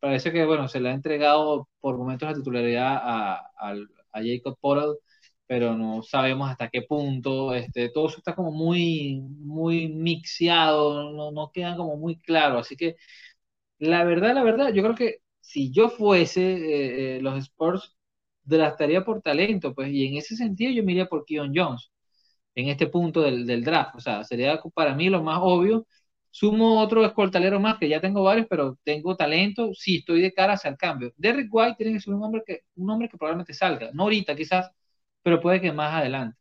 parece 0.00 0.32
que 0.32 0.44
bueno, 0.44 0.68
se 0.68 0.80
le 0.80 0.90
ha 0.90 0.92
entregado 0.94 1.68
por 1.80 1.96
momentos 1.98 2.28
la 2.28 2.34
titularidad 2.34 2.96
a, 3.02 3.36
a, 3.58 3.74
Jacob 4.14 4.58
Portal, 4.60 4.96
pero 5.46 5.76
no 5.76 6.02
sabemos 6.02 6.50
hasta 6.50 6.68
qué 6.68 6.82
punto. 6.82 7.54
Este, 7.54 7.88
todo 7.90 8.08
eso 8.08 8.18
está 8.18 8.34
como 8.34 8.52
muy, 8.52 9.20
muy 9.20 9.88
mixeado, 9.88 11.12
no, 11.12 11.30
no 11.32 11.50
quedan 11.52 11.76
como 11.76 11.96
muy 11.96 12.18
claro. 12.20 12.58
Así 12.58 12.76
que 12.76 12.96
la 13.78 14.04
verdad, 14.04 14.34
la 14.34 14.42
verdad, 14.44 14.72
yo 14.72 14.82
creo 14.82 14.94
que 14.94 15.18
si 15.42 15.72
yo 15.72 15.90
fuese 15.90 16.40
eh, 16.42 17.16
eh, 17.18 17.20
los 17.22 17.38
Spurs, 17.38 17.96
draftaría 18.44 19.04
por 19.04 19.22
talento, 19.22 19.74
pues, 19.74 19.90
y 19.92 20.06
en 20.06 20.16
ese 20.16 20.36
sentido 20.36 20.72
yo 20.72 20.84
me 20.84 20.92
iría 20.92 21.06
por 21.06 21.24
Keon 21.26 21.52
Jones, 21.54 21.92
en 22.54 22.68
este 22.68 22.86
punto 22.88 23.22
del, 23.22 23.64
draft. 23.64 23.96
O 23.96 24.00
sea, 24.00 24.24
sería 24.24 24.60
para 24.74 24.94
mí 24.94 25.10
lo 25.10 25.22
más 25.22 25.38
obvio. 25.42 25.86
Sumo 26.30 26.80
otro 26.80 27.04
escoltalero 27.04 27.60
más, 27.60 27.78
que 27.78 27.88
ya 27.88 28.00
tengo 28.00 28.22
varios, 28.22 28.46
pero 28.48 28.78
tengo 28.84 29.16
talento, 29.16 29.72
sí, 29.74 29.98
estoy 29.98 30.22
de 30.22 30.32
cara 30.32 30.54
hacia 30.54 30.70
el 30.70 30.76
cambio. 30.78 31.12
Derrick 31.16 31.48
White 31.52 31.76
tiene 31.78 31.94
que 31.94 32.00
ser 32.00 32.14
un 32.14 32.22
hombre 32.24 32.42
que, 32.46 32.62
un 32.76 32.90
hombre 32.90 33.08
que 33.08 33.18
probablemente 33.18 33.54
salga, 33.54 33.90
no 33.92 34.04
ahorita 34.04 34.34
quizás, 34.36 34.70
pero 35.22 35.40
puede 35.40 35.60
que 35.60 35.72
más 35.72 35.94
adelante. 35.94 36.38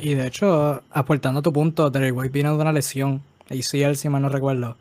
Y 0.00 0.14
de 0.14 0.26
hecho, 0.26 0.82
aportando 0.90 1.42
tu 1.42 1.52
punto, 1.52 1.90
Derrick 1.90 2.16
White 2.16 2.32
viene 2.32 2.50
de 2.50 2.56
una 2.56 2.72
lesión, 2.72 3.22
él, 3.48 3.62
si 3.96 4.08
mal 4.08 4.22
no 4.22 4.28
recuerdo. 4.28 4.76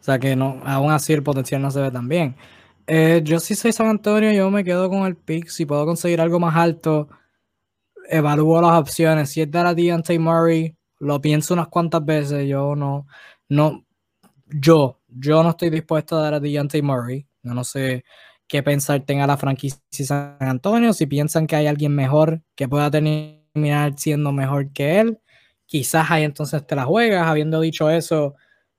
O 0.00 0.04
sea 0.04 0.18
que 0.18 0.36
no, 0.36 0.60
aún 0.64 0.92
así 0.92 1.12
el 1.12 1.22
potencial 1.22 1.60
no 1.62 1.70
se 1.70 1.80
ve 1.80 1.90
tan 1.90 2.08
bien. 2.08 2.36
Eh, 2.86 3.20
yo 3.24 3.40
sí 3.40 3.54
soy 3.54 3.72
San 3.72 3.88
Antonio, 3.88 4.32
yo 4.32 4.50
me 4.50 4.64
quedo 4.64 4.88
con 4.88 5.06
el 5.06 5.16
pick. 5.16 5.48
Si 5.48 5.66
puedo 5.66 5.84
conseguir 5.86 6.20
algo 6.20 6.40
más 6.40 6.56
alto, 6.56 7.08
evalúo 8.08 8.60
las 8.62 8.78
opciones. 8.80 9.30
Si 9.30 9.42
es 9.42 9.50
dar 9.50 9.66
a 9.66 9.74
Deontay 9.74 10.18
Murray, 10.18 10.76
lo 10.98 11.20
pienso 11.20 11.54
unas 11.54 11.68
cuantas 11.68 12.04
veces. 12.04 12.48
Yo 12.48 12.74
no, 12.76 13.06
no, 13.48 13.84
yo, 14.46 15.00
yo 15.08 15.42
no 15.42 15.50
estoy 15.50 15.70
dispuesto 15.70 16.16
a 16.16 16.22
dar 16.22 16.34
a 16.34 16.40
Deontay 16.40 16.82
Murray. 16.82 17.26
Yo 17.42 17.54
no 17.54 17.64
sé 17.64 18.04
qué 18.48 18.62
pensar 18.62 19.04
tenga 19.04 19.26
la 19.26 19.36
franquicia 19.36 19.80
San 19.90 20.36
Antonio. 20.40 20.92
Si 20.92 21.06
piensan 21.06 21.46
que 21.46 21.56
hay 21.56 21.66
alguien 21.66 21.94
mejor 21.94 22.42
que 22.54 22.68
pueda 22.68 22.90
terminar 22.90 23.94
siendo 23.98 24.32
mejor 24.32 24.72
que 24.72 25.00
él, 25.00 25.20
quizás 25.66 26.10
ahí 26.10 26.24
entonces 26.24 26.66
te 26.66 26.74
la 26.76 26.84
juegas. 26.84 27.26
Habiendo 27.26 27.60
dicho 27.60 27.90
eso, 27.90 28.34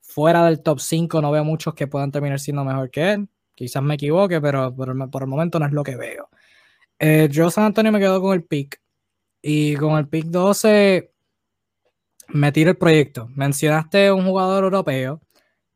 fuera 0.10 0.46
del 0.46 0.62
top 0.64 0.80
5 0.80 1.22
no 1.22 1.32
veo 1.32 1.44
muchos 1.44 1.76
que 1.76 1.88
puedan 1.88 2.12
terminar 2.12 2.40
siendo 2.40 2.66
mejor 2.66 2.90
que 2.90 3.12
él. 3.14 3.30
Quizás 3.54 3.84
me 3.84 3.94
equivoque, 3.94 4.42
pero 4.42 4.76
por 4.76 4.90
el, 4.90 5.28
momento 5.28 5.60
no 5.60 5.68
es 5.68 5.72
lo 5.72 5.84
que 5.84 5.96
veo. 5.96 6.30
Eh, 6.98 7.28
yo 7.32 7.52
San 7.52 7.66
Antonio 7.66 7.92
me 7.92 8.00
quedo 8.00 8.22
con 8.22 8.34
el 8.34 8.44
pick. 8.44 8.82
Y 9.42 9.76
con 9.76 9.98
el 9.98 10.08
pick 10.08 10.26
12 10.26 11.14
me 12.30 12.52
tiro 12.52 12.72
el 12.72 12.78
proyecto. 12.78 13.28
Mencionaste 13.36 14.12
un 14.12 14.26
jugador 14.26 14.64
europeo. 14.64 15.22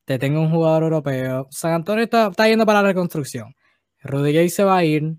Te 0.05 0.17
tengo 0.17 0.41
un 0.41 0.49
jugador 0.49 0.83
europeo. 0.83 1.47
San 1.51 1.73
Antonio 1.73 2.03
está, 2.03 2.31
yendo 2.47 2.65
para 2.65 2.81
la 2.81 2.89
reconstrucción. 2.89 3.55
Rudy 4.01 4.33
Gay 4.33 4.49
se 4.49 4.63
va 4.63 4.77
a 4.77 4.83
ir. 4.83 5.15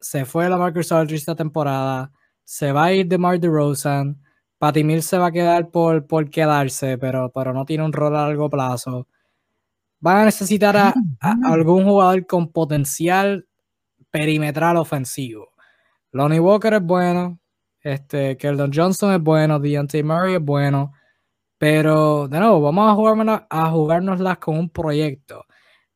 Se 0.00 0.24
fue 0.26 0.48
la 0.48 0.58
Marcus 0.58 0.92
Aldridge 0.92 1.20
esta 1.20 1.34
temporada. 1.34 2.12
Se 2.44 2.72
va 2.72 2.86
a 2.86 2.92
ir 2.92 3.06
de 3.06 3.18
Mar 3.18 3.40
DeRozan. 3.40 4.22
Patty 4.62 4.84
Mills 4.84 5.06
se 5.06 5.18
va 5.18 5.26
a 5.26 5.32
quedar 5.32 5.72
por, 5.72 6.06
por 6.06 6.30
quedarse, 6.30 6.96
pero, 6.96 7.32
pero 7.34 7.52
no 7.52 7.64
tiene 7.64 7.84
un 7.84 7.92
rol 7.92 8.14
a 8.14 8.28
largo 8.28 8.48
plazo. 8.48 9.08
Van 9.98 10.18
a 10.18 10.24
necesitar 10.26 10.76
a, 10.76 10.94
algún 11.42 11.82
jugador 11.82 12.24
con 12.26 12.52
potencial 12.52 13.48
perimetral 14.12 14.76
ofensivo. 14.76 15.48
Lonnie 16.12 16.38
Walker 16.38 16.74
es 16.74 16.80
bueno, 16.80 17.40
este, 17.80 18.36
Keldon 18.36 18.70
Johnson 18.72 19.12
es 19.12 19.20
bueno, 19.20 19.58
Deontay 19.58 20.04
Murray 20.04 20.34
es 20.36 20.40
bueno, 20.40 20.92
pero 21.58 22.28
de 22.28 22.38
nuevo, 22.38 22.60
vamos 22.60 22.88
a, 22.88 22.94
jugar, 22.94 23.46
a 23.50 23.68
jugárnoslas 23.68 24.38
con 24.38 24.58
un 24.58 24.70
proyecto. 24.70 25.44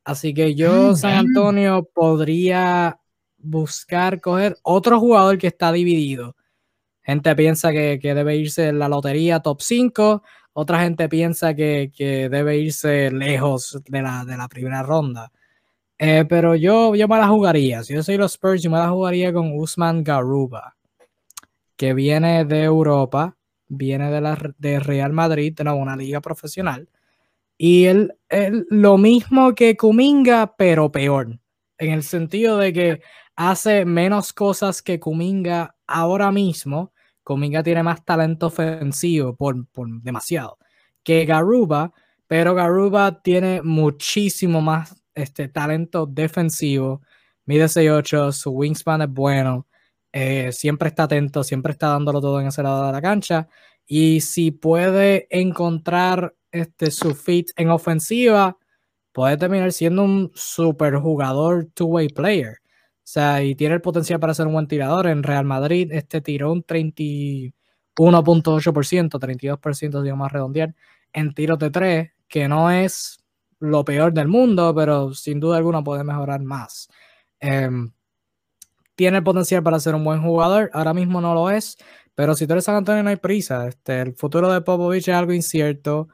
Así 0.03 0.35
que 0.35 0.57
yo, 0.57 0.97
San 0.97 1.13
Antonio, 1.13 1.89
podría 1.95 2.99
buscar 3.39 4.21
coger 4.21 4.57
otro 4.65 4.99
jugador 4.99 5.39
que 5.39 5.47
está 5.47 5.71
dividido 5.71 6.35
Gente 7.07 7.37
piensa 7.37 7.71
que, 7.71 8.01
debe 8.03 8.35
irse 8.35 8.67
en 8.67 8.81
la 8.81 8.89
lotería 8.89 9.39
top 9.39 9.63
5, 9.63 10.25
otra 10.55 10.83
gente 10.83 11.09
piensa 11.09 11.55
que, 11.55 11.93
debe 11.97 12.59
irse 12.59 13.13
lejos 13.13 13.81
de 13.87 14.03
la, 14.03 14.25
de 14.25 14.37
la 14.37 14.49
primera 14.49 14.83
ronda. 14.83 15.31
Eh, 15.99 16.25
pero 16.29 16.57
yo, 16.57 16.97
yo 16.97 17.07
me 17.07 17.17
la 17.17 17.29
jugaría. 17.29 17.85
Si 17.85 17.95
yo 17.95 18.03
soy 18.03 18.17
los 18.17 18.33
Spurs, 18.33 18.61
yo 18.61 18.71
me 18.73 18.79
la 18.79 18.89
jugaría 18.89 19.33
con 19.33 19.57
Usman 19.57 20.03
Garuba, 20.03 20.75
que 21.77 21.95
viene 21.95 22.45
de 22.45 22.65
Europa, 22.65 23.37
viene 23.69 24.11
de, 24.11 24.21
la, 24.21 24.37
de 24.59 24.81
Real 24.81 25.13
Madrid, 25.13 25.55
de 25.55 25.63
una 25.71 25.95
liga 25.97 26.21
profesional. 26.21 26.89
Y 27.57 27.85
él, 27.85 28.15
él, 28.29 28.67
lo 28.69 28.99
mismo 28.99 29.55
que 29.55 29.77
Kuminga, 29.77 30.57
pero 30.57 30.91
peor. 30.91 31.39
En 31.79 31.93
el 31.93 32.03
sentido 32.03 32.59
de 32.59 32.73
que 32.73 33.01
hace 33.37 33.85
menos 33.85 34.33
cosas 34.33 34.83
que 34.83 34.99
Kuminga 34.99 35.77
ahora 35.87 36.33
mismo, 36.33 36.93
Cominga 37.27 37.61
tiene 37.65 37.83
más 37.83 38.05
talento 38.05 38.47
ofensivo 38.47 39.35
por, 39.35 39.57
demasiado 40.01 40.59
que 41.03 41.25
Garuba, 41.25 41.93
pero 42.29 42.55
Garuba 42.55 43.21
tiene 43.21 43.63
muchísimo 43.63 44.61
más 44.61 44.95
este, 45.13 45.49
talento 45.49 46.07
defensivo. 46.07 47.03
Mide 47.47 47.65
6'8, 47.65 48.31
su 48.31 48.51
wingspan 48.51 49.03
es 49.03 49.09
bueno, 49.11 49.67
eh, 50.13 50.53
siempre 50.53 50.89
está 50.89 51.05
atento, 51.05 51.43
siempre 51.43 51.73
está 51.73 51.89
dándolo 51.89 52.21
todo 52.21 52.41
en 52.41 52.47
ese 52.47 52.63
lado 52.63 52.87
de 52.87 52.93
la 52.93 53.03
cancha. 53.03 53.49
Y 53.87 54.21
si 54.21 54.53
puede 54.53 55.27
encontrar 55.31 56.33
este, 56.53 56.93
su 56.93 57.17
fit 57.17 57.51
en 57.57 57.71
ofensiva, 57.71 58.57
puede 59.11 59.37
terminar 59.37 59.73
siendo 59.73 60.05
un 60.05 60.31
super 60.33 60.95
jugador 60.97 61.67
two-way 61.75 62.09
player. 62.09 62.59
Sea, 63.09 63.41
y 63.45 63.55
tiene 63.55 63.77
el 63.77 63.81
potencial 63.81 64.19
para 64.19 64.35
ser 64.35 64.49
un 64.49 64.55
buen 64.55 64.67
tirador. 64.67 65.07
En 65.07 65.23
Real 65.23 65.45
Madrid, 65.45 65.93
este 65.93 66.21
tiró 66.21 66.51
un 66.51 66.65
31.8%, 66.65 69.21
32% 69.21 70.03
si 70.03 70.13
más 70.17 70.33
redondear, 70.33 70.75
en 71.13 71.33
tiros 71.33 71.59
de 71.61 71.71
tres, 71.71 72.11
que 72.27 72.49
no 72.49 72.69
es 72.71 73.19
lo 73.61 73.85
peor 73.85 74.13
del 74.13 74.27
mundo, 74.27 74.75
pero 74.75 75.15
sin 75.15 75.39
duda 75.39 75.59
alguna 75.59 75.85
puede 75.85 76.03
mejorar 76.03 76.43
más. 76.43 76.89
Em, 77.39 77.93
tiene 78.97 79.19
el 79.19 79.25
potencial 79.25 79.63
para 79.63 79.79
ser 79.79 79.95
un 79.95 80.05
buen 80.05 80.23
jugador, 80.23 80.71
ahora 80.73 80.93
mismo 80.93 81.21
no 81.21 81.35
lo 81.35 81.51
es, 81.51 81.77
pero 82.15 82.35
si 82.35 82.47
tú 82.47 82.55
eres 82.55 82.65
San 82.65 82.75
Antonio 82.75 83.03
no 83.05 83.11
hay 83.11 83.17
prisa. 83.17 83.69
Este, 83.69 84.01
el 84.01 84.15
futuro 84.15 84.53
de 84.53 84.63
Popovich 84.63 85.09
es 85.09 85.15
algo 85.15 85.33
incierto. 85.33 86.09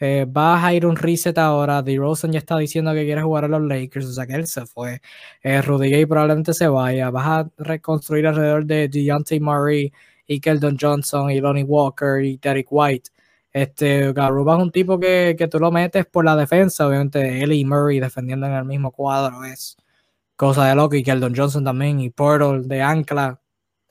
Eh, 0.00 0.26
vas 0.28 0.64
a 0.64 0.72
ir 0.74 0.86
un 0.86 0.96
reset 0.96 1.36
ahora. 1.38 1.82
DeRozan 1.82 2.32
ya 2.32 2.38
está 2.38 2.56
diciendo 2.58 2.92
que 2.94 3.04
quiere 3.04 3.22
jugar 3.22 3.44
a 3.44 3.48
los 3.48 3.62
Lakers, 3.62 4.06
o 4.06 4.12
sea 4.12 4.26
que 4.26 4.34
él 4.34 4.46
se 4.46 4.66
fue. 4.66 5.00
Eh, 5.42 5.60
Rudy 5.62 5.90
Gay 5.90 6.06
probablemente 6.06 6.54
se 6.54 6.68
vaya. 6.68 7.10
Vas 7.10 7.26
a 7.26 7.50
reconstruir 7.58 8.26
alrededor 8.26 8.64
de 8.64 8.88
Deontay 8.88 9.40
Murray 9.40 9.92
y 10.26 10.40
Keldon 10.40 10.76
Johnson 10.80 11.30
y 11.30 11.40
Lonnie 11.40 11.64
Walker 11.64 12.22
y 12.24 12.36
Derek 12.38 12.68
White. 12.70 13.10
Este, 13.52 14.12
Garuba 14.12 14.56
es 14.56 14.62
un 14.62 14.70
tipo 14.70 15.00
que, 15.00 15.34
que, 15.38 15.48
tú 15.48 15.58
lo 15.58 15.72
metes 15.72 16.06
por 16.06 16.24
la 16.24 16.36
defensa. 16.36 16.86
Obviamente, 16.86 17.42
él 17.42 17.52
y 17.52 17.64
Murray 17.64 17.98
defendiendo 18.00 18.46
en 18.46 18.52
el 18.52 18.64
mismo 18.64 18.92
cuadro 18.92 19.44
es 19.44 19.76
cosa 20.36 20.66
de 20.66 20.74
loco. 20.74 20.96
Y 20.96 21.02
Keldon 21.02 21.34
Johnson 21.36 21.64
también. 21.64 22.00
Y 22.00 22.10
Portal 22.10 22.68
de 22.68 22.82
ancla, 22.82 23.40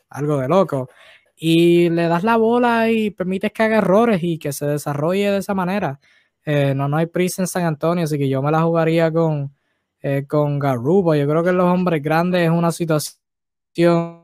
algo 0.09 0.37
de 0.39 0.47
loco. 0.47 0.89
Y 1.37 1.89
le 1.89 2.07
das 2.07 2.23
la 2.23 2.35
bola 2.37 2.89
y 2.89 3.11
permites 3.11 3.51
que 3.53 3.63
haga 3.63 3.77
errores 3.77 4.23
y 4.23 4.39
que 4.39 4.51
se 4.51 4.65
desarrolle 4.65 5.31
de 5.31 5.37
esa 5.37 5.53
manera. 5.53 5.99
Eh, 6.45 6.73
no, 6.75 6.87
no 6.89 6.97
hay 6.97 7.05
prisa 7.05 7.43
en 7.43 7.47
San 7.47 7.65
Antonio, 7.65 8.05
así 8.05 8.17
que 8.17 8.27
yo 8.27 8.41
me 8.41 8.51
la 8.51 8.63
jugaría 8.63 9.11
con, 9.11 9.53
eh, 10.01 10.25
con 10.27 10.59
Garuba. 10.59 11.15
Yo 11.17 11.27
creo 11.27 11.43
que 11.43 11.51
los 11.51 11.65
hombres 11.67 12.01
grandes 12.01 12.41
es 12.41 12.49
una 12.49 12.71
situación 12.71 14.17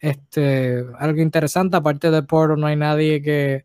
este, 0.00 0.84
algo 0.98 1.20
interesante. 1.22 1.76
Aparte 1.76 2.10
de 2.10 2.22
Porto, 2.22 2.56
no 2.56 2.66
hay 2.66 2.76
nadie 2.76 3.22
que, 3.22 3.64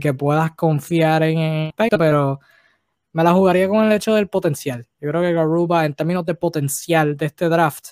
que 0.00 0.14
puedas 0.14 0.52
confiar 0.52 1.22
en 1.24 1.38
el 1.38 1.72
pero 1.98 2.40
me 3.12 3.24
la 3.24 3.32
jugaría 3.32 3.68
con 3.68 3.84
el 3.84 3.92
hecho 3.92 4.14
del 4.14 4.28
potencial. 4.28 4.86
Yo 5.00 5.10
creo 5.10 5.22
que 5.22 5.32
Garuba, 5.32 5.84
en 5.84 5.94
términos 5.94 6.24
de 6.26 6.34
potencial 6.34 7.16
de 7.16 7.26
este 7.26 7.48
draft, 7.48 7.90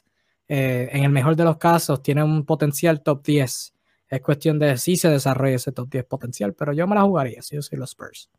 eh, 0.49 0.89
en 0.93 1.05
el 1.05 1.11
mejor 1.11 1.37
de 1.37 1.45
los 1.45 1.59
casos, 1.59 2.03
tiene 2.03 2.23
un 2.23 2.45
potencial 2.45 3.03
top 3.03 3.25
10. 3.25 3.75
Es 4.09 4.21
cuestión 4.23 4.59
de 4.59 4.79
si 4.79 4.97
se 4.97 5.11
desarrolla 5.11 5.57
ese 5.57 5.73
top 5.73 5.91
10 5.91 6.05
potencial, 6.07 6.55
pero 6.55 6.73
yo 6.73 6.87
me 6.87 6.95
la 6.95 7.03
jugaría 7.03 7.43
si 7.43 7.57
yo 7.57 7.63
soy 7.63 7.79
los 7.79 7.91
Spurs. 7.91 8.31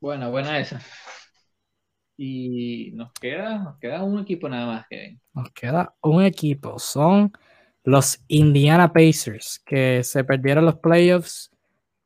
Buena, 0.00 0.28
buena 0.28 0.58
esa. 0.60 0.80
Y 2.16 2.92
nos 2.94 3.12
queda, 3.12 3.58
nos 3.58 3.78
queda 3.78 4.02
un 4.02 4.20
equipo 4.20 4.48
nada 4.48 4.66
más, 4.66 4.86
Kevin. 4.88 5.20
Nos 5.34 5.50
queda 5.52 5.94
un 6.02 6.22
equipo. 6.22 6.78
Son 6.78 7.32
los 7.84 8.22
Indiana 8.28 8.92
Pacers, 8.92 9.60
que 9.64 10.04
se 10.04 10.22
perdieron 10.24 10.64
los 10.64 10.76
playoffs, 10.76 11.50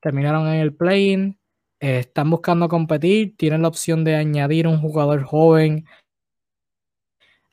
terminaron 0.01 0.47
en 0.49 0.61
el 0.61 0.75
play-in, 0.75 1.39
eh, 1.81 1.99
están 1.99 2.31
buscando 2.31 2.69
competir, 2.69 3.37
tienen 3.37 3.63
la 3.63 3.69
opción 3.69 4.05
de 4.05 4.15
añadir 4.15 4.67
un 4.69 4.81
jugador 4.81 5.23
joven 5.25 5.85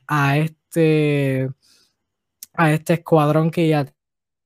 a 0.08 0.38
este, 0.38 1.50
a 2.60 2.74
este 2.74 2.94
escuadrón 2.96 3.52
que 3.52 3.68
ya 3.68 3.86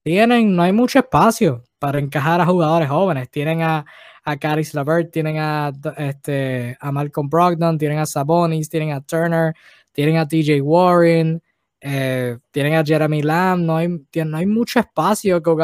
tienen. 0.04 0.56
No 0.56 0.64
hay 0.64 0.74
mucho 0.74 1.00
espacio 1.00 1.64
para 1.80 2.00
encajar 2.00 2.42
a 2.42 2.46
jugadores 2.46 2.90
jóvenes. 2.90 3.30
Tienen 3.30 3.62
a 3.64 3.86
a 4.24 4.38
Caris 4.38 4.74
Lavert, 4.74 5.12
tienen 5.12 5.38
a, 5.38 5.72
este, 5.98 6.78
a 6.80 6.92
Malcolm 6.92 7.30
Brogdon, 7.30 7.78
tienen 7.78 8.00
a 8.00 8.06
Sabonis, 8.06 8.70
tienen 8.70 8.92
a 8.92 9.02
Turner, 9.02 9.54
tienen 9.92 10.18
a 10.18 10.28
TJ 10.28 10.62
Warren, 10.62 11.42
eh, 11.82 12.38
tienen 12.52 12.76
a 12.76 12.84
Jeremy 12.84 13.22
Lamb, 13.22 13.64
no 13.66 13.78
hay, 13.78 13.90
no 13.90 14.38
hay 14.38 14.46
mucho 14.46 14.80
espacio 14.80 15.42
con 15.44 15.58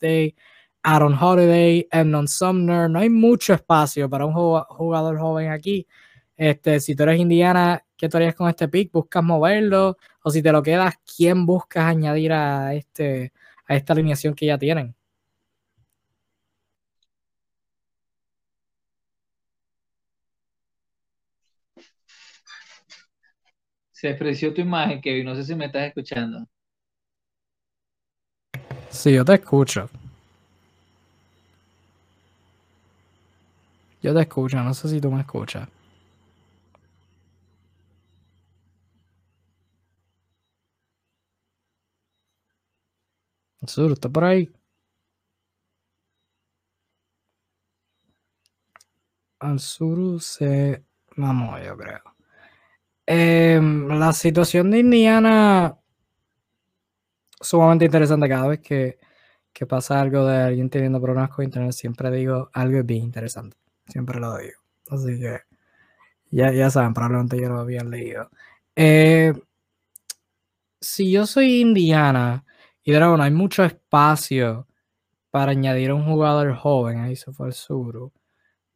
Day, 0.00 0.34
Aaron 0.82 1.14
Holiday, 1.14 1.86
Emnon 1.92 2.26
Sumner, 2.26 2.88
no 2.88 3.00
hay 3.00 3.10
mucho 3.10 3.52
espacio 3.52 4.08
para 4.08 4.24
un 4.24 4.32
jugador 4.32 5.18
joven 5.18 5.50
aquí. 5.50 5.86
Este, 6.36 6.80
si 6.80 6.96
tú 6.96 7.02
eres 7.02 7.20
Indiana, 7.20 7.84
¿qué 7.98 8.08
tú 8.08 8.16
harías 8.16 8.34
con 8.34 8.48
este 8.48 8.66
pick? 8.68 8.90
¿Buscas 8.90 9.22
moverlo? 9.22 9.98
O 10.22 10.30
si 10.30 10.42
te 10.42 10.52
lo 10.52 10.62
quedas, 10.62 10.94
¿quién 11.16 11.46
buscas 11.46 11.84
añadir 11.84 12.32
a, 12.32 12.74
este, 12.74 13.32
a 13.66 13.74
esta 13.74 13.92
alineación 13.94 14.34
que 14.34 14.46
ya 14.46 14.58
tienen? 14.58 14.94
Se 23.92 24.08
despreció 24.08 24.54
tu 24.54 24.60
imagen, 24.62 25.00
Kevin. 25.00 25.26
No 25.26 25.34
sé 25.34 25.44
si 25.44 25.54
me 25.54 25.66
estás 25.66 25.86
escuchando. 25.86 26.46
Sí, 28.88 29.12
yo 29.12 29.24
te 29.24 29.34
escucho. 29.34 29.88
Yo 34.02 34.14
te 34.14 34.20
escucho, 34.22 34.62
no 34.62 34.72
sé 34.72 34.88
si 34.88 35.00
tú 35.00 35.10
me 35.10 35.20
escuchas. 35.20 35.68
Sur, 43.66 43.92
¿está 43.92 44.08
por 44.08 44.24
ahí? 44.24 44.50
Al 49.38 49.58
sur 49.58 50.20
se 50.20 50.84
mamó, 51.16 51.58
yo 51.58 51.76
creo. 51.76 52.00
Em, 53.06 53.88
la 53.88 54.12
situación 54.12 54.70
de 54.70 54.78
Indiana 54.78 55.76
sumamente 57.40 57.84
interesante 57.86 58.28
cada 58.28 58.48
vez 58.48 58.60
que, 58.60 58.98
pasa 59.68 60.00
algo 60.00 60.24
de 60.26 60.38
alguien 60.38 60.70
teniendo 60.70 61.00
problemas 61.00 61.30
con 61.30 61.44
internet, 61.44 61.72
siempre 61.72 62.10
digo 62.10 62.48
algo 62.54 62.82
bien 62.82 63.04
interesante. 63.04 63.58
Siempre 63.86 64.18
lo 64.20 64.38
digo. 64.38 64.58
Así 64.88 65.18
que 65.18 65.40
ya, 66.30 66.52
ya 66.52 66.70
saben, 66.70 66.94
probablemente 66.94 67.40
ya 67.40 67.48
lo 67.48 67.60
habían 67.60 67.90
leído. 67.90 68.30
Eh, 68.76 69.34
si 70.80 71.10
yo 71.10 71.26
soy 71.26 71.60
Indiana 71.60 72.44
y 72.82 72.92
de 72.92 73.00
no 73.00 73.22
hay 73.22 73.30
mucho 73.30 73.64
espacio 73.64 74.66
para 75.30 75.52
añadir 75.52 75.92
un 75.92 76.04
jugador 76.04 76.54
joven, 76.54 77.00
ahí 77.00 77.16
se 77.16 77.32
fue 77.32 77.48
el 77.48 77.52
sur, 77.52 78.12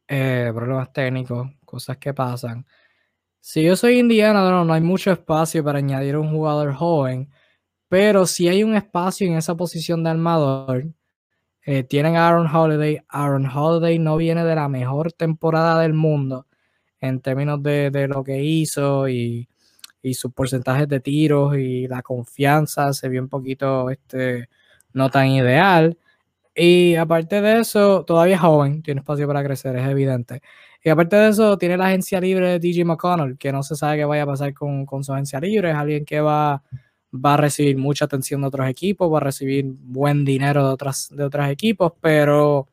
eh, 0.07 0.51
problemas 0.53 0.93
técnicos, 0.93 1.49
cosas 1.65 1.97
que 1.97 2.13
pasan. 2.13 2.65
Si 3.39 3.63
yo 3.63 3.75
soy 3.75 3.99
Indiana, 3.99 4.49
no, 4.49 4.65
no 4.65 4.73
hay 4.73 4.81
mucho 4.81 5.11
espacio 5.11 5.63
para 5.63 5.79
añadir 5.79 6.17
un 6.17 6.31
jugador 6.31 6.73
joven, 6.73 7.29
pero 7.89 8.25
si 8.25 8.47
hay 8.47 8.63
un 8.63 8.75
espacio 8.75 9.27
en 9.27 9.35
esa 9.37 9.55
posición 9.55 10.03
de 10.03 10.09
armador, 10.11 10.85
eh, 11.65 11.83
tienen 11.83 12.15
a 12.15 12.27
Aaron 12.27 12.47
Holiday. 12.47 13.01
Aaron 13.09 13.47
Holiday 13.47 13.97
no 13.99 14.17
viene 14.17 14.43
de 14.45 14.55
la 14.55 14.69
mejor 14.69 15.11
temporada 15.13 15.81
del 15.81 15.93
mundo 15.93 16.47
en 16.99 17.21
términos 17.21 17.61
de, 17.63 18.07
lo 18.07 18.23
que 18.23 18.43
hizo 18.43 19.09
y, 19.09 19.49
sus 20.13 20.31
porcentajes 20.33 20.87
de 20.87 20.99
tiros 20.99 21.57
y 21.57 21.87
la 21.87 22.01
confianza 22.01 22.93
se 22.93 23.09
vio 23.09 23.21
un 23.21 23.29
poquito 23.29 23.89
este, 23.89 24.49
no 24.93 25.09
tan 25.09 25.27
ideal. 25.27 25.97
Y 26.55 26.95
aparte 26.95 27.41
de 27.41 27.59
eso, 27.59 28.05
todavía 28.05 28.35
es 28.35 28.41
joven, 28.41 28.81
tiene 28.81 29.01
espacio 29.01 29.27
para 29.27 29.43
crecer, 29.43 29.75
es 29.75 29.87
evidente. 29.87 30.41
Y 30.83 30.89
aparte 30.89 31.15
de 31.17 31.29
eso, 31.29 31.57
tiene 31.57 31.77
la 31.77 31.87
agencia 31.87 32.21
libre 32.21 32.47
de 32.51 32.59
DJ 32.59 32.85
McConnell, 32.85 33.37
que 33.37 33.51
no 33.51 33.63
se 33.63 33.75
sabe 33.75 33.97
qué 33.97 34.05
vaya 34.05 34.23
a 34.23 34.27
pasar 34.27 34.53
con, 34.53 34.85
su 35.03 35.13
agencia 35.13 35.39
libre. 35.39 35.71
Es 35.71 35.75
alguien 35.75 36.05
que 36.05 36.21
va, 36.21 36.63
va 37.13 37.33
a 37.33 37.37
recibir 37.37 37.77
mucha 37.77 38.05
atención 38.05 38.41
de 38.41 38.47
otros 38.47 38.69
equipos, 38.69 39.11
va 39.11 39.17
a 39.17 39.21
recibir 39.21 39.65
buen 39.67 40.23
dinero 40.23 40.65
de, 40.67 40.73
otras, 40.73 41.09
de 41.11 41.23
otros 41.23 41.49
equipos, 41.49 41.93
pero 41.99 42.69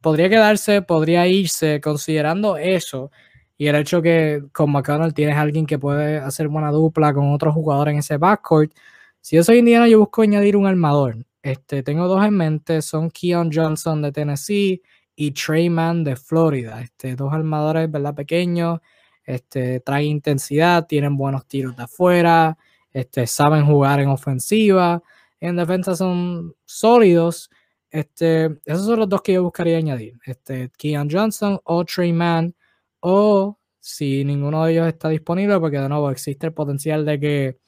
podría 0.00 0.28
quedarse, 0.28 0.82
podría 0.82 1.26
irse, 1.26 1.80
considerando 1.80 2.56
eso 2.56 3.10
y 3.58 3.66
el 3.68 3.76
hecho 3.76 4.02
que 4.02 4.42
con 4.52 4.70
McConnell 4.70 5.14
tienes 5.14 5.36
alguien 5.36 5.66
que 5.66 5.78
puede 5.78 6.18
hacer 6.18 6.48
buena 6.48 6.70
dupla 6.70 7.14
con 7.14 7.32
otro 7.32 7.52
jugador 7.52 7.88
en 7.88 7.98
ese 7.98 8.18
backcourt. 8.18 8.72
Si 9.20 9.36
yo 9.36 9.44
soy 9.44 9.58
Indiana, 9.58 9.88
yo 9.88 9.98
busco 9.98 10.22
añadir 10.22 10.56
un 10.56 10.66
armador. 10.66 11.16
Este, 11.42 11.82
tengo 11.82 12.08
dos 12.08 12.24
en 12.24 12.34
mente, 12.36 12.82
son 12.82 13.10
Keon 13.10 13.50
Johnson 13.52 14.02
de 14.02 14.12
Tennessee 14.12 14.82
y 15.14 15.30
Treyman 15.30 16.04
de 16.04 16.16
Florida. 16.16 16.82
Este, 16.82 17.16
dos 17.16 17.32
armadores, 17.32 17.90
¿verdad? 17.90 18.14
Pequeños, 18.14 18.80
este, 19.24 19.80
traen 19.80 20.06
intensidad, 20.06 20.86
tienen 20.86 21.16
buenos 21.16 21.46
tiros 21.46 21.76
de 21.76 21.84
afuera, 21.84 22.58
este, 22.92 23.26
saben 23.26 23.66
jugar 23.66 24.00
en 24.00 24.08
ofensiva, 24.08 25.02
en 25.40 25.56
defensa 25.56 25.96
son 25.96 26.54
sólidos. 26.64 27.50
Este, 27.90 28.58
esos 28.64 28.86
son 28.86 29.00
los 29.00 29.08
dos 29.08 29.22
que 29.22 29.34
yo 29.34 29.42
buscaría 29.42 29.78
añadir. 29.78 30.18
Este, 30.24 30.70
Keon 30.76 31.08
Johnson 31.10 31.60
o 31.64 31.84
Treyman, 31.84 32.54
o 33.00 33.58
si 33.80 34.24
ninguno 34.24 34.64
de 34.64 34.72
ellos 34.72 34.86
está 34.88 35.08
disponible, 35.08 35.58
porque 35.60 35.78
de 35.78 35.88
nuevo 35.88 36.10
existe 36.10 36.46
el 36.46 36.52
potencial 36.52 37.04
de 37.04 37.20
que, 37.20 37.58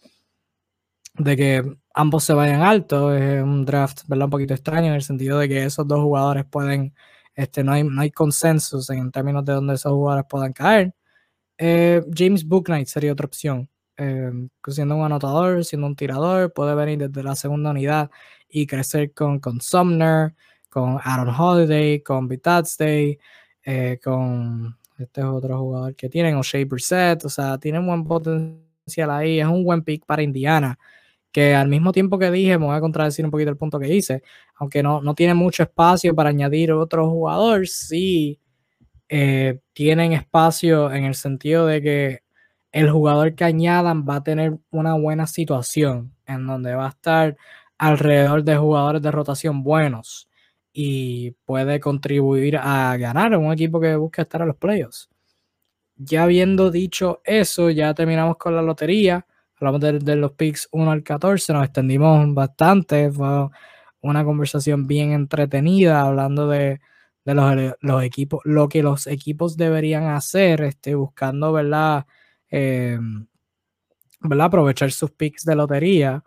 de 1.14 1.36
que 1.36 1.76
ambos 1.94 2.24
se 2.24 2.34
vayan 2.34 2.62
alto. 2.62 3.14
Es 3.14 3.42
un 3.42 3.64
draft 3.64 4.02
¿verdad? 4.08 4.26
un 4.26 4.30
poquito 4.30 4.54
extraño 4.54 4.88
en 4.88 4.94
el 4.94 5.02
sentido 5.02 5.38
de 5.38 5.48
que 5.48 5.64
esos 5.64 5.86
dos 5.86 6.00
jugadores 6.00 6.44
pueden 6.46 6.94
este, 7.38 7.62
no, 7.62 7.72
hay, 7.72 7.84
no 7.84 8.00
hay 8.00 8.10
consensos 8.10 8.90
en 8.90 9.12
términos 9.12 9.44
de 9.44 9.52
dónde 9.52 9.74
esos 9.74 9.92
jugadores 9.92 10.26
puedan 10.28 10.52
caer. 10.52 10.92
Eh, 11.56 12.02
James 12.12 12.44
Booknight 12.44 12.88
sería 12.88 13.12
otra 13.12 13.26
opción. 13.26 13.68
Eh, 13.96 14.32
siendo 14.68 14.96
un 14.96 15.04
anotador, 15.04 15.64
siendo 15.64 15.86
un 15.86 15.96
tirador, 15.96 16.52
puede 16.52 16.74
venir 16.74 16.98
desde 16.98 17.22
la 17.22 17.36
segunda 17.36 17.70
unidad 17.70 18.10
y 18.48 18.66
crecer 18.66 19.12
con, 19.12 19.40
con 19.40 19.60
Sumner, 19.60 20.34
con 20.68 20.98
Aaron 21.04 21.28
Holiday, 21.28 22.02
con 22.02 22.28
Vitats 22.28 22.76
Day, 22.78 23.18
eh, 23.64 24.00
con 24.02 24.77
este 24.98 25.20
es 25.20 25.26
otro 25.26 25.58
jugador 25.58 25.94
que 25.94 26.08
tienen, 26.08 26.36
o 26.36 26.42
Shea 26.42 26.64
Brissett, 26.64 27.24
o 27.24 27.28
sea, 27.28 27.58
tienen 27.58 27.86
buen 27.86 28.04
potencial 28.04 29.10
ahí, 29.10 29.40
es 29.40 29.46
un 29.46 29.64
buen 29.64 29.82
pick 29.82 30.04
para 30.06 30.22
Indiana 30.22 30.78
que 31.32 31.54
al 31.54 31.68
mismo 31.68 31.92
tiempo 31.92 32.18
que 32.18 32.30
dije, 32.30 32.58
me 32.58 32.66
voy 32.66 32.76
a 32.76 32.80
contradecir 32.80 33.24
un 33.24 33.30
poquito 33.30 33.50
el 33.50 33.56
punto 33.56 33.78
que 33.78 33.94
hice, 33.94 34.22
aunque 34.56 34.82
no, 34.82 35.02
no 35.02 35.14
tiene 35.14 35.34
mucho 35.34 35.62
espacio 35.62 36.14
para 36.14 36.30
añadir 36.30 36.72
otro 36.72 37.08
jugador, 37.08 37.66
sí 37.68 38.40
eh, 39.08 39.60
tienen 39.72 40.12
espacio 40.12 40.92
en 40.92 41.04
el 41.04 41.14
sentido 41.14 41.66
de 41.66 41.82
que 41.82 42.20
el 42.72 42.90
jugador 42.90 43.34
que 43.34 43.44
añadan 43.44 44.04
va 44.08 44.16
a 44.16 44.24
tener 44.24 44.58
una 44.70 44.94
buena 44.94 45.26
situación 45.26 46.14
en 46.26 46.46
donde 46.46 46.74
va 46.74 46.86
a 46.86 46.90
estar 46.90 47.36
alrededor 47.78 48.44
de 48.44 48.56
jugadores 48.56 49.02
de 49.02 49.10
rotación 49.10 49.62
buenos 49.62 50.28
y 50.80 51.32
puede 51.44 51.80
contribuir 51.80 52.56
a 52.56 52.96
ganar 52.96 53.32
en 53.32 53.44
un 53.44 53.52
equipo 53.52 53.80
que 53.80 53.96
busca 53.96 54.22
estar 54.22 54.42
en 54.42 54.46
los 54.46 54.56
playoffs. 54.56 55.08
Ya 55.96 56.22
habiendo 56.22 56.70
dicho 56.70 57.20
eso, 57.24 57.68
ya 57.70 57.92
terminamos 57.94 58.36
con 58.36 58.54
la 58.54 58.62
lotería 58.62 59.26
hablamos 59.60 60.04
de, 60.04 60.16
los 60.16 60.32
picks 60.32 60.68
1 60.70 60.90
al 60.92 61.02
14, 61.02 61.52
nos 61.52 61.64
extendimos 61.64 62.32
bastante, 62.32 63.10
fue 63.10 63.48
una 64.00 64.24
conversación 64.24 64.86
bien 64.86 65.10
entretenida 65.10 66.02
hablando 66.02 66.46
de, 66.46 66.80
los, 67.24 68.04
equipos, 68.04 68.40
lo 68.44 68.68
que 68.68 68.84
los 68.84 69.08
equipos 69.08 69.56
deberían 69.56 70.04
hacer, 70.04 70.62
este, 70.62 70.94
buscando, 70.94 71.52
¿verdad? 71.52 72.06
Em, 72.50 73.26
¿verdad? 74.20 74.46
Aprovechar 74.46 74.92
sus 74.92 75.10
picks 75.10 75.44
de 75.44 75.56
lotería. 75.56 76.24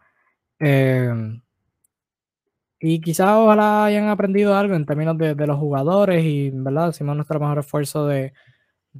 Em, 0.59 1.41
y 2.81 2.99
quizás 2.99 3.29
ojalá 3.29 3.85
hayan 3.85 4.09
aprendido 4.09 4.55
algo 4.55 4.73
en 4.75 4.85
términos 4.87 5.15
de, 5.17 5.35
los 5.35 5.57
jugadores 5.59 6.25
y, 6.25 6.49
¿verdad? 6.51 6.89
Hicimos 6.89 7.15
nuestro 7.15 7.39
mejor 7.39 7.59
esfuerzo 7.59 8.07
de, 8.07 8.33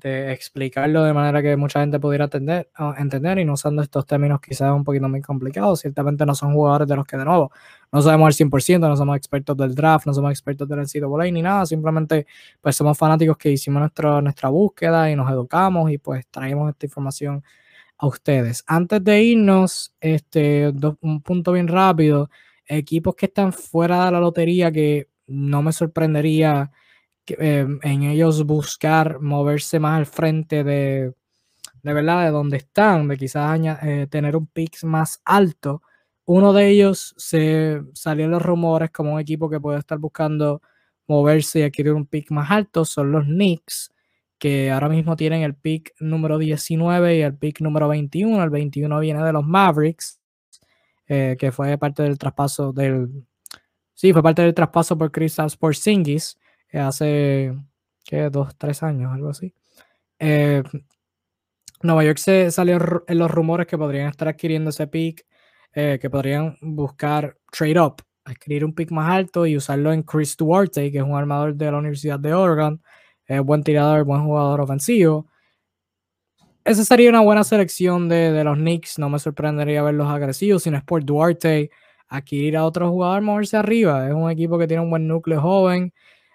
explicarlo 0.03 1.03
de 1.03 1.14
manera 1.14 1.41
que 1.41 1.58
mucha 1.58 1.82
gente 1.82 1.99
pudiera 1.99 2.26
entender, 2.26 2.70
entender 2.98 3.40
y 3.40 3.45
no 3.45 3.53
usando 3.53 3.82
estos 3.82 4.06
términos 4.06 4.40
quizás 4.40 4.72
un 4.72 4.84
poquito 4.84 5.10
muy 5.10 5.22
complicados. 5.22 5.82
Ciertamente 5.82 6.26
no 6.28 6.36
son 6.36 6.53
jugadores 6.53 6.88
de 6.88 6.95
los 6.95 7.06
que 7.06 7.18
de 7.18 7.26
nuevo 7.26 7.52
no 7.91 8.02
sabemos 8.02 8.28
al 8.28 8.34
100%, 8.34 8.88
no 8.88 8.95
somos 8.95 9.18
expertos 9.18 9.58
del 9.58 9.74
draft, 9.74 10.06
no 10.06 10.14
somos 10.14 10.32
expertos 10.32 10.70
del 10.70 10.80
NCAA 10.82 11.32
ni 11.32 11.41
nada, 11.41 11.66
simplemente 11.66 12.28
pues 12.62 12.76
somos 12.76 12.98
fanáticos 12.98 13.36
que 13.38 13.52
hicimos 13.52 13.80
nuestra, 13.82 14.22
nuestra 14.22 14.49
búsqueda 14.49 15.10
y 15.12 15.16
nos 15.16 15.30
educamos 15.32 15.91
y 15.91 15.98
pues 15.98 16.28
traemos 16.30 16.70
esta 16.70 16.86
información 16.86 17.44
a 17.98 18.08
ustedes. 18.08 18.64
Antes 18.68 19.03
de 19.03 19.24
irnos, 19.24 19.95
este, 19.99 20.72
un 21.02 21.22
punto 21.22 21.52
bien 21.52 21.68
rápido 21.68 22.30
equipos 22.77 23.15
que 23.15 23.27
están 23.27 23.53
fuera 23.53 24.06
de 24.06 24.11
la 24.11 24.19
lotería 24.19 24.72
que 24.72 25.10
no 25.27 25.61
me 25.61 25.73
sorprendería 25.73 26.72
que, 27.26 27.35
eh, 27.39 27.68
en 27.84 28.03
ellos 28.03 28.45
buscar 28.45 29.19
moverse 29.22 29.80
más 29.80 29.98
al 29.98 30.06
frente 30.06 30.64
de, 30.64 31.14
de 31.84 31.93
verdad, 31.93 32.26
de 32.26 32.31
donde 32.31 32.57
están, 32.57 33.07
de 33.07 33.18
quizás 33.18 33.60
eh, 33.84 34.07
tener 34.10 34.35
un 34.35 34.48
pick 34.48 34.84
más 34.84 35.22
alto. 35.26 35.81
Uno 36.26 36.53
de 36.53 36.69
ellos 36.69 37.14
se 37.18 37.81
salió 37.93 38.26
en 38.26 38.31
los 38.31 38.41
rumores 38.41 38.91
como 38.91 39.14
un 39.15 39.19
equipo 39.19 39.49
que 39.49 39.60
puede 39.60 39.80
estar 39.80 39.98
buscando 39.99 40.61
moverse 41.07 41.60
y 41.60 41.64
adquirir 41.64 41.93
un 41.93 42.06
pick 42.06 42.31
más 42.31 42.52
alto, 42.52 42.85
son 42.85 43.11
los 43.11 43.26
Knicks, 43.26 43.91
que 44.39 44.72
ahora 44.72 44.89
mismo 44.89 45.15
tienen 45.15 45.43
el 45.43 45.56
pick 45.56 45.93
número 45.99 46.38
19 46.38 47.18
y 47.18 47.22
el 47.22 47.35
pick 47.38 47.61
número 47.61 47.88
21. 47.89 48.43
El 48.43 48.49
21 48.49 48.99
viene 48.99 49.23
de 49.23 49.34
los 49.34 49.45
Mavericks. 49.45 50.20
Eh, 51.13 51.35
que 51.38 51.51
fue 51.51 51.77
parte 51.77 52.03
del 52.03 52.17
traspaso 52.17 52.71
del. 52.71 53.25
Sí, 53.93 54.13
fue 54.13 54.23
parte 54.23 54.43
del 54.43 54.53
traspaso 54.53 54.97
por 54.97 55.11
Kristaps 55.11 55.57
Porzingis 55.57 56.38
eh, 56.69 56.79
hace. 56.79 57.53
¿Qué? 58.05 58.29
Dos, 58.29 58.55
tres 58.57 58.81
años, 58.81 59.11
algo 59.13 59.27
así. 59.27 59.53
Eh, 60.19 60.63
Nueva 61.83 62.05
York 62.05 62.17
se 62.17 62.49
salió 62.49 62.77
en 63.07 63.17
los 63.19 63.29
rumores 63.29 63.67
que 63.67 63.77
podrían 63.77 64.07
estar 64.07 64.29
adquiriendo 64.29 64.69
ese 64.69 64.88
pick, 64.88 65.25
que 65.73 66.09
podrían 66.09 66.57
buscar 66.61 67.38
trade 67.51 67.81
up, 67.81 67.95
adquirir 68.23 68.63
un 68.63 68.73
pick 68.73 68.91
más 68.91 69.11
alto 69.11 69.45
y 69.45 69.57
usarlo 69.57 69.91
en 69.91 70.03
Chris 70.03 70.38
Duarte, 70.38 70.91
que 70.93 70.99
es 70.99 71.03
un 71.03 71.15
armador 71.15 71.55
de 71.55 71.71
la 71.71 71.77
Universidad 71.77 72.19
de 72.19 72.33
Oregon, 72.33 72.81
buen 73.43 73.63
tirador, 73.63 74.05
buen 74.05 74.23
jugador 74.23 74.61
ofensivo 74.61 75.27
esa 76.63 76.85
sería 76.85 77.09
una 77.09 77.21
buena 77.21 77.43
selección 77.43 78.07
de, 78.09 78.43
los 78.43 78.57
Knicks. 78.57 78.99
No 78.99 79.09
me 79.09 79.19
sorprendería 79.19 79.81
verlos 79.81 80.07
agresivos. 80.07 80.63
Si 80.63 80.71
no 80.71 80.77
es 80.77 80.83
por 80.83 81.03
Duarte, 81.03 81.71
adquirir 82.07 82.57
a 82.57 82.65
otro 82.65 82.89
jugador, 82.89 83.21
moverse 83.21 83.57
arriba. 83.57 84.07
Es 84.07 84.13
un 84.13 84.29
equipo 84.29 84.57
que 84.59 84.67
tiene 84.67 84.83
un 84.83 84.89
buen 84.89 85.07
núcleo 85.07 85.41
joven. 85.41 85.93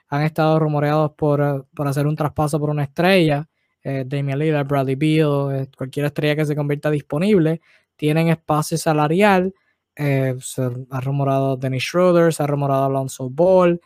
Han 0.09 0.23
estado 0.23 0.59
rumoreados 0.59 1.13
por, 1.13 1.67
hacer 1.87 2.07
un 2.07 2.17
traspaso 2.17 2.59
por 2.59 2.71
una 2.71 2.85
estrella. 2.85 3.49
Eh, 3.83 4.05
Damian 4.07 4.39
Lillard, 4.39 4.67
Bradley 4.67 4.97
Beal, 4.97 5.55
eh, 5.55 5.69
cualquier 5.77 6.07
estrella 6.07 6.37
que 6.37 6.45
se 6.45 6.57
convierta 6.57 6.91
disponible. 6.91 7.61
Tienen 7.97 8.29
espacio 8.29 8.79
salarial. 8.79 9.55
Eh, 9.95 10.35
se 10.41 10.63
ha 10.91 11.01
rumorado 11.01 11.57
Dennis 11.57 11.85
Schroeder, 11.85 12.35
se 12.35 12.43
ha 12.43 12.47
rumorado 12.47 12.85
Alonso 12.85 13.31
Ball. 13.31 13.81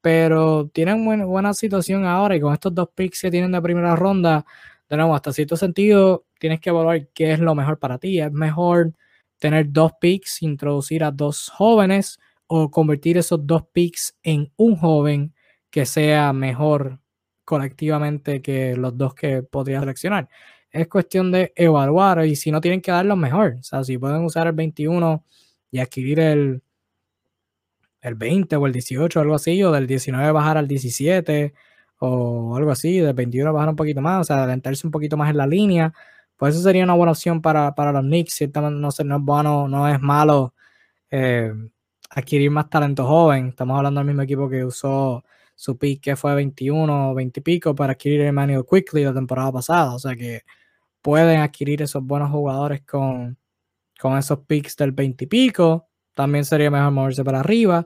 Pero 0.00 0.68
tienen 0.68 1.04
buena 1.26 1.54
situación 1.54 2.04
ahora 2.04 2.36
y 2.36 2.40
con 2.40 2.52
estos 2.52 2.74
dos 2.74 2.88
picks 2.94 3.22
que 3.22 3.30
tienen 3.30 3.52
de 3.52 3.62
primera 3.62 3.96
ronda 3.96 4.44
de 4.88 4.96
nuevo, 4.96 5.14
hasta 5.14 5.32
cierto 5.32 5.56
sentido, 5.56 6.26
tienes 6.38 6.60
que 6.60 6.70
evaluar 6.70 7.08
qué 7.14 7.32
es 7.32 7.40
lo 7.40 7.54
mejor 7.54 7.78
para 7.78 7.98
ti. 7.98 8.20
Es 8.20 8.32
mejor 8.32 8.92
tener 9.38 9.72
dos 9.72 9.92
picks, 10.00 10.42
introducir 10.42 11.04
a 11.04 11.10
dos 11.10 11.48
jóvenes 11.50 12.18
o 12.46 12.70
convertir 12.70 13.18
esos 13.18 13.46
dos 13.46 13.64
picks 13.72 14.16
en 14.22 14.52
un 14.56 14.76
joven 14.76 15.34
que 15.70 15.86
sea 15.86 16.32
mejor 16.32 17.00
colectivamente 17.44 18.42
que 18.42 18.76
los 18.76 18.96
dos 18.96 19.14
que 19.14 19.42
podrías 19.42 19.80
seleccionar. 19.82 20.28
Es 20.70 20.88
cuestión 20.88 21.30
de 21.30 21.52
evaluar 21.56 22.24
y 22.26 22.36
si 22.36 22.50
no 22.50 22.60
tienen 22.60 22.80
que 22.80 22.90
dar 22.90 23.06
lo 23.06 23.16
mejor. 23.16 23.56
O 23.60 23.62
sea, 23.62 23.84
si 23.84 23.98
pueden 23.98 24.24
usar 24.24 24.46
el 24.46 24.54
21 24.54 25.24
y 25.70 25.78
adquirir 25.78 26.20
el, 26.20 26.62
el 28.00 28.14
20 28.14 28.56
o 28.56 28.66
el 28.66 28.72
18 28.72 29.18
o 29.18 29.22
algo 29.22 29.34
así, 29.34 29.62
o 29.62 29.72
del 29.72 29.86
19 29.86 30.32
bajar 30.32 30.58
al 30.58 30.68
17 30.68 31.54
o 31.98 32.56
algo 32.56 32.70
así, 32.70 32.98
de 32.98 33.12
21 33.12 33.52
bajar 33.52 33.68
un 33.70 33.76
poquito 33.76 34.00
más, 34.00 34.22
o 34.22 34.24
sea, 34.24 34.38
adelantarse 34.38 34.86
un 34.86 34.90
poquito 34.90 35.16
más 35.16 35.30
en 35.30 35.36
la 35.38 35.46
línea, 35.46 35.92
pues 36.36 36.54
eso 36.54 36.64
sería 36.64 36.84
una 36.84 36.94
buena 36.94 37.12
opción 37.12 37.40
para, 37.40 37.72
los 37.92 38.02
Knicks, 38.02 38.34
ciertamente 38.34 38.80
no, 38.80 38.88
no, 39.04 39.16
es 39.16 39.22
bueno, 39.22 39.68
no 39.68 39.88
es 39.88 40.00
malo 40.00 40.54
eh, 41.10 41.52
adquirir 42.10 42.50
más 42.50 42.68
talento 42.70 43.06
joven, 43.06 43.48
estamos 43.48 43.76
hablando 43.76 44.00
del 44.00 44.08
mismo 44.08 44.22
equipo 44.22 44.48
que 44.48 44.64
usó 44.64 45.24
su 45.54 45.78
pick 45.78 46.02
que 46.02 46.16
fue 46.16 46.34
21 46.34 47.14
20 47.14 47.40
y 47.40 47.42
pico 47.42 47.74
para 47.74 47.92
adquirir 47.92 48.22
Emmanuel 48.22 48.64
Quickly 48.68 49.04
la 49.04 49.14
temporada 49.14 49.52
pasada, 49.52 49.94
o 49.94 49.98
sea 49.98 50.16
que 50.16 50.42
pueden 51.02 51.40
adquirir 51.40 51.82
esos 51.82 52.02
buenos 52.02 52.30
jugadores 52.30 52.82
con, 52.82 53.38
con 54.00 54.18
esos 54.18 54.40
picks 54.40 54.76
del 54.76 54.92
20 54.92 55.24
y 55.24 55.26
pico, 55.28 55.88
también 56.14 56.44
sería 56.44 56.70
mejor 56.70 56.92
moverse 56.92 57.24
para 57.24 57.40
arriba, 57.40 57.84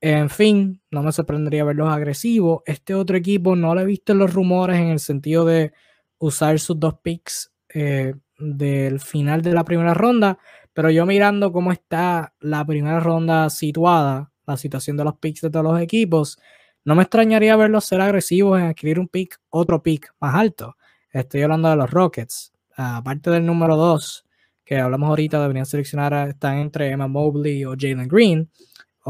en 0.00 0.30
fin, 0.30 0.80
no 0.90 1.02
me 1.02 1.12
sorprendería 1.12 1.64
verlos 1.64 1.92
agresivos. 1.92 2.62
Este 2.64 2.94
otro 2.94 3.16
equipo 3.16 3.54
no 3.54 3.74
lo 3.74 3.82
he 3.82 3.84
visto 3.84 4.14
los 4.14 4.32
rumores 4.32 4.78
en 4.78 4.88
el 4.88 4.98
sentido 4.98 5.44
de 5.44 5.72
usar 6.18 6.58
sus 6.58 6.80
dos 6.80 6.94
picks 7.02 7.52
eh, 7.74 8.14
del 8.38 9.00
final 9.00 9.42
de 9.42 9.52
la 9.52 9.64
primera 9.64 9.92
ronda, 9.92 10.38
pero 10.72 10.90
yo 10.90 11.04
mirando 11.04 11.52
cómo 11.52 11.72
está 11.72 12.34
la 12.40 12.64
primera 12.64 13.00
ronda 13.00 13.50
situada, 13.50 14.32
la 14.46 14.56
situación 14.56 14.96
de 14.96 15.04
los 15.04 15.18
picks 15.18 15.42
de 15.42 15.50
todos 15.50 15.64
los 15.64 15.80
equipos, 15.80 16.38
no 16.84 16.94
me 16.94 17.02
extrañaría 17.02 17.56
verlos 17.56 17.84
ser 17.84 18.00
agresivos 18.00 18.58
en 18.58 18.66
adquirir 18.66 18.98
un 18.98 19.08
pick, 19.08 19.38
otro 19.50 19.82
pick 19.82 20.14
más 20.18 20.34
alto. 20.34 20.76
Estoy 21.12 21.42
hablando 21.42 21.68
de 21.68 21.76
los 21.76 21.90
Rockets. 21.90 22.52
Aparte 22.74 23.30
del 23.30 23.44
número 23.44 23.76
2, 23.76 24.24
que 24.64 24.78
hablamos 24.78 25.10
ahorita, 25.10 25.40
deberían 25.42 25.66
seleccionar, 25.66 26.28
están 26.30 26.56
entre 26.56 26.90
Emma 26.90 27.06
Mobley 27.06 27.66
o 27.66 27.74
Jalen 27.78 28.08
Green 28.08 28.50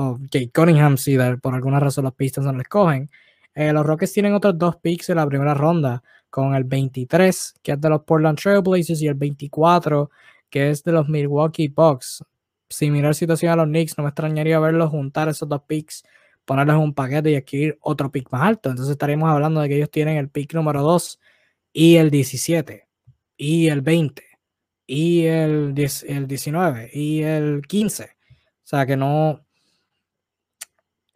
o 0.01 0.19
Cunningham 0.55 0.97
si 0.97 1.17
por 1.41 1.55
alguna 1.55 1.81
razón 1.81 2.05
los 2.05 2.15
pistas 2.15 2.45
no 2.45 2.53
les 2.53 2.69
cogen. 2.69 3.11
Eh, 3.55 3.73
los 3.73 3.85
Rockets 3.85 4.13
tienen 4.13 4.35
otros 4.35 4.57
dos 4.59 4.77
picks 4.77 5.11
en 5.11 5.17
la 5.17 5.27
primera 5.27 5.55
ronda, 5.55 6.03
con 6.31 6.55
el 6.55 6.65
23, 6.65 7.55
que 7.63 7.73
es 7.73 7.81
de 7.81 7.89
los 7.91 8.03
Portland 8.03 8.39
Trailblazers, 8.39 9.03
y 9.03 9.09
el 9.09 9.15
24, 9.15 10.11
que 10.49 10.71
es 10.71 10.83
de 10.85 10.93
los 10.93 11.09
Milwaukee 11.09 11.69
Bucks. 11.69 12.25
Similar 12.69 13.15
situación 13.15 13.53
a 13.53 13.57
los 13.57 13.67
Knicks, 13.67 13.99
no 13.99 14.05
me 14.05 14.11
extrañaría 14.11 14.61
verlos 14.61 14.91
juntar 14.91 15.29
esos 15.29 15.49
dos 15.49 15.63
picks, 15.67 16.05
ponerlos 16.45 16.77
en 16.77 16.83
un 16.83 16.95
paquete 16.95 17.33
y 17.33 17.37
adquirir 17.37 17.79
otro 17.81 18.11
pick 18.11 18.31
más 18.31 18.43
alto. 18.43 18.71
Entonces 18.71 18.93
estaríamos 18.93 19.29
hablando 19.29 19.61
de 19.61 19.69
que 19.69 19.77
ellos 19.77 19.91
tienen 19.91 20.17
el 20.17 20.29
pick 20.29 20.55
número 20.55 20.83
2 20.83 21.21
y 21.73 21.97
el 21.97 22.11
17, 22.11 22.89
y 23.37 23.69
el 23.69 23.83
20, 23.83 24.23
y 24.87 25.25
el 25.27 25.75
19, 25.75 26.91
y 26.93 27.23
el 27.23 27.63
15. 27.67 28.05
O 28.05 28.09
sea 28.71 28.87
que 28.87 28.97
no, 28.97 29.45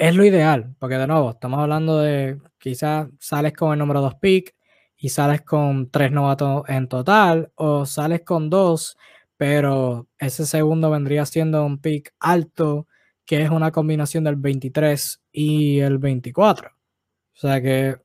es 0.08 0.14
lo 0.14 0.24
ideal, 0.24 0.74
porque 0.78 0.96
de 0.96 1.06
nuevo, 1.06 1.30
estamos 1.30 1.60
hablando 1.60 1.98
de 1.98 2.38
quizás 2.58 3.08
sales 3.18 3.54
con 3.54 3.72
el 3.72 3.78
número 3.78 4.02
2 4.02 4.16
pick 4.16 4.54
y 4.96 5.08
sales 5.08 5.40
con 5.42 5.90
tres 5.90 6.12
novatos 6.12 6.64
en 6.68 6.88
total, 6.88 7.50
o 7.54 7.86
sales 7.86 8.20
con 8.22 8.50
dos, 8.50 8.98
pero 9.38 10.06
ese 10.18 10.44
segundo 10.44 10.90
vendría 10.90 11.24
siendo 11.24 11.64
un 11.64 11.78
pick 11.78 12.14
alto, 12.20 12.86
que 13.24 13.42
es 13.42 13.50
una 13.50 13.72
combinación 13.72 14.24
del 14.24 14.36
23 14.36 15.22
y 15.32 15.80
el 15.80 15.96
24. 15.96 16.68
O 16.68 17.36
sea 17.38 17.62
que 17.62 17.96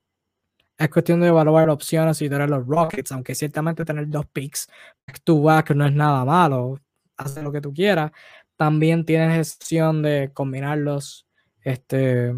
es 0.78 0.90
cuestión 0.90 1.20
de 1.20 1.28
evaluar 1.28 1.70
opciones 1.70 2.22
y 2.22 2.30
tener 2.30 2.50
los 2.50 2.66
Rockets, 2.66 3.12
aunque 3.12 3.36
ciertamente 3.36 3.84
tener 3.84 4.08
dos 4.08 4.26
picks 4.28 4.70
back 5.06 5.20
to 5.26 5.42
back 5.42 5.72
no 5.72 5.86
es 5.86 5.94
nada 5.94 6.24
malo, 6.24 6.80
hace 7.18 7.44
lo 7.44 7.52
que 7.52 7.60
tú 7.62 7.74
quieras. 7.74 8.12
También 8.56 9.06
tienes 9.06 9.56
opción 9.58 10.02
de 10.02 10.32
combinarlos 10.34 11.29
este, 11.64 12.34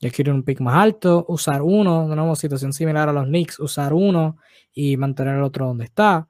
y 0.00 0.06
adquirir 0.06 0.32
un 0.32 0.42
pick 0.42 0.60
más 0.60 0.76
alto, 0.76 1.24
usar 1.28 1.62
uno, 1.62 2.06
nuevo, 2.06 2.36
situación 2.36 2.72
similar 2.72 3.08
a 3.08 3.12
los 3.12 3.24
Knicks, 3.24 3.60
usar 3.60 3.92
uno 3.94 4.38
y 4.72 4.96
mantener 4.96 5.36
el 5.36 5.42
otro 5.42 5.66
donde 5.66 5.84
está. 5.84 6.28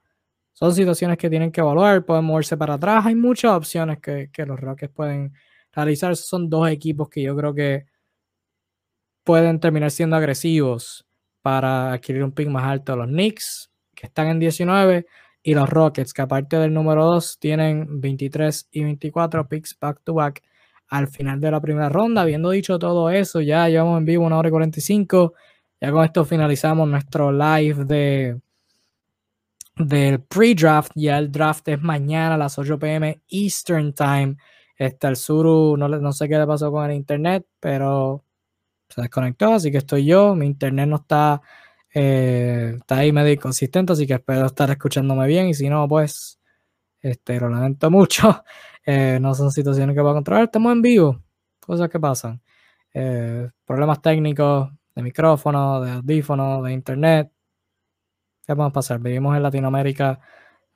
Son 0.53 0.73
situaciones 0.73 1.17
que 1.17 1.29
tienen 1.29 1.51
que 1.51 1.61
evaluar, 1.61 2.05
pueden 2.05 2.25
moverse 2.25 2.57
para 2.57 2.75
atrás, 2.75 3.05
hay 3.05 3.15
muchas 3.15 3.51
opciones 3.51 3.99
que, 3.99 4.29
los 4.45 4.59
Rockets 4.59 4.93
pueden 4.93 5.33
realizar. 5.71 6.15
son 6.15 6.49
dos 6.49 6.69
equipos 6.69 7.09
que 7.09 7.21
yo 7.21 7.35
creo 7.35 7.53
que 7.53 7.85
pueden 9.23 9.59
terminar 9.59 9.91
siendo 9.91 10.15
agresivos 10.15 11.05
para 11.41 11.93
adquirir 11.93 12.23
un 12.23 12.31
pick 12.31 12.47
más 12.49 12.63
alto. 12.63 12.95
Los 12.95 13.07
Knicks, 13.07 13.71
que 13.93 14.07
están 14.07 14.27
en 14.27 14.39
19, 14.39 15.05
y 15.43 15.53
los 15.53 15.69
Rockets, 15.69 16.13
que 16.13 16.21
aparte 16.21 16.57
del 16.57 16.73
número 16.73 17.05
2 17.05 17.39
tienen 17.39 18.01
23 18.01 18.67
y 18.71 18.83
24 18.83 19.47
picks 19.47 19.77
back 19.79 20.01
to 20.03 20.13
back 20.13 20.43
al 20.89 21.07
final 21.07 21.39
de 21.39 21.51
la 21.51 21.61
primera 21.61 21.89
ronda. 21.89 22.21
Habiendo 22.21 22.49
dicho 22.49 22.79
todo 22.79 23.09
eso, 23.09 23.41
ya 23.41 23.67
llevamos 23.69 23.97
en 23.99 24.05
vivo 24.05 24.25
una 24.25 24.37
hora 24.37 24.49
y 24.49 24.51
45. 24.51 25.33
Ya 25.81 25.91
con 25.91 26.03
esto 26.03 26.25
finalizamos 26.25 26.87
nuestro 26.87 27.31
live 27.31 27.85
de 27.85 28.39
del 29.77 30.21
pre-draft. 30.21 30.91
Ya 30.95 31.17
el 31.17 31.31
draft 31.31 31.67
es 31.67 31.81
mañana 31.81 32.35
a 32.35 32.37
las 32.37 32.57
8 32.57 32.79
pm 32.79 33.21
Eastern 33.29 33.93
Time. 33.93 34.37
Está 34.75 35.09
el 35.09 35.15
Suru, 35.15 35.75
no, 35.77 36.13
sé 36.13 36.27
qué 36.29 36.37
le 36.37 36.45
pasó 36.45 36.71
con 36.71 36.89
el 36.89 36.95
internet, 36.95 37.45
pero 37.59 38.23
se 38.89 39.01
desconectó, 39.01 39.53
así 39.53 39.71
que 39.71 39.79
estoy 39.79 40.05
yo. 40.05 40.35
Mi 40.35 40.45
internet 40.45 40.87
no 40.87 40.97
está, 40.97 41.41
eh, 41.93 42.73
está 42.77 42.97
ahí 42.97 43.11
medio 43.11 43.33
inconsistente, 43.33 43.93
así 43.93 44.05
que 44.05 44.13
espero 44.13 44.45
estar 44.45 44.69
escuchándome 44.69 45.27
bien. 45.27 45.47
Y 45.47 45.53
si 45.53 45.69
no, 45.69 45.87
pues 45.87 46.36
este, 47.01 47.39
lo 47.39 47.49
lamento 47.49 47.89
mucho. 47.91 48.43
Eh, 48.85 49.19
no 49.21 49.33
son 49.33 49.51
situaciones 49.51 49.95
que 49.95 50.01
puedo 50.01 50.15
controlar. 50.15 50.45
Estamos 50.45 50.71
en 50.71 50.81
vivo, 50.81 51.21
cosas 51.59 51.89
que 51.89 51.99
pasan. 51.99 52.41
Eh, 52.93 53.49
problemas 53.65 54.01
técnicos 54.01 54.71
de 54.95 55.03
micrófono, 55.03 55.81
de 55.81 55.91
audífono, 55.91 56.61
de 56.63 56.73
internet. 56.73 57.31
¿Qué 58.45 58.55
podemos 58.55 58.73
pasar? 58.73 58.99
Vivimos 58.99 59.35
en 59.35 59.43
Latinoamérica, 59.43 60.05
la 60.13 60.19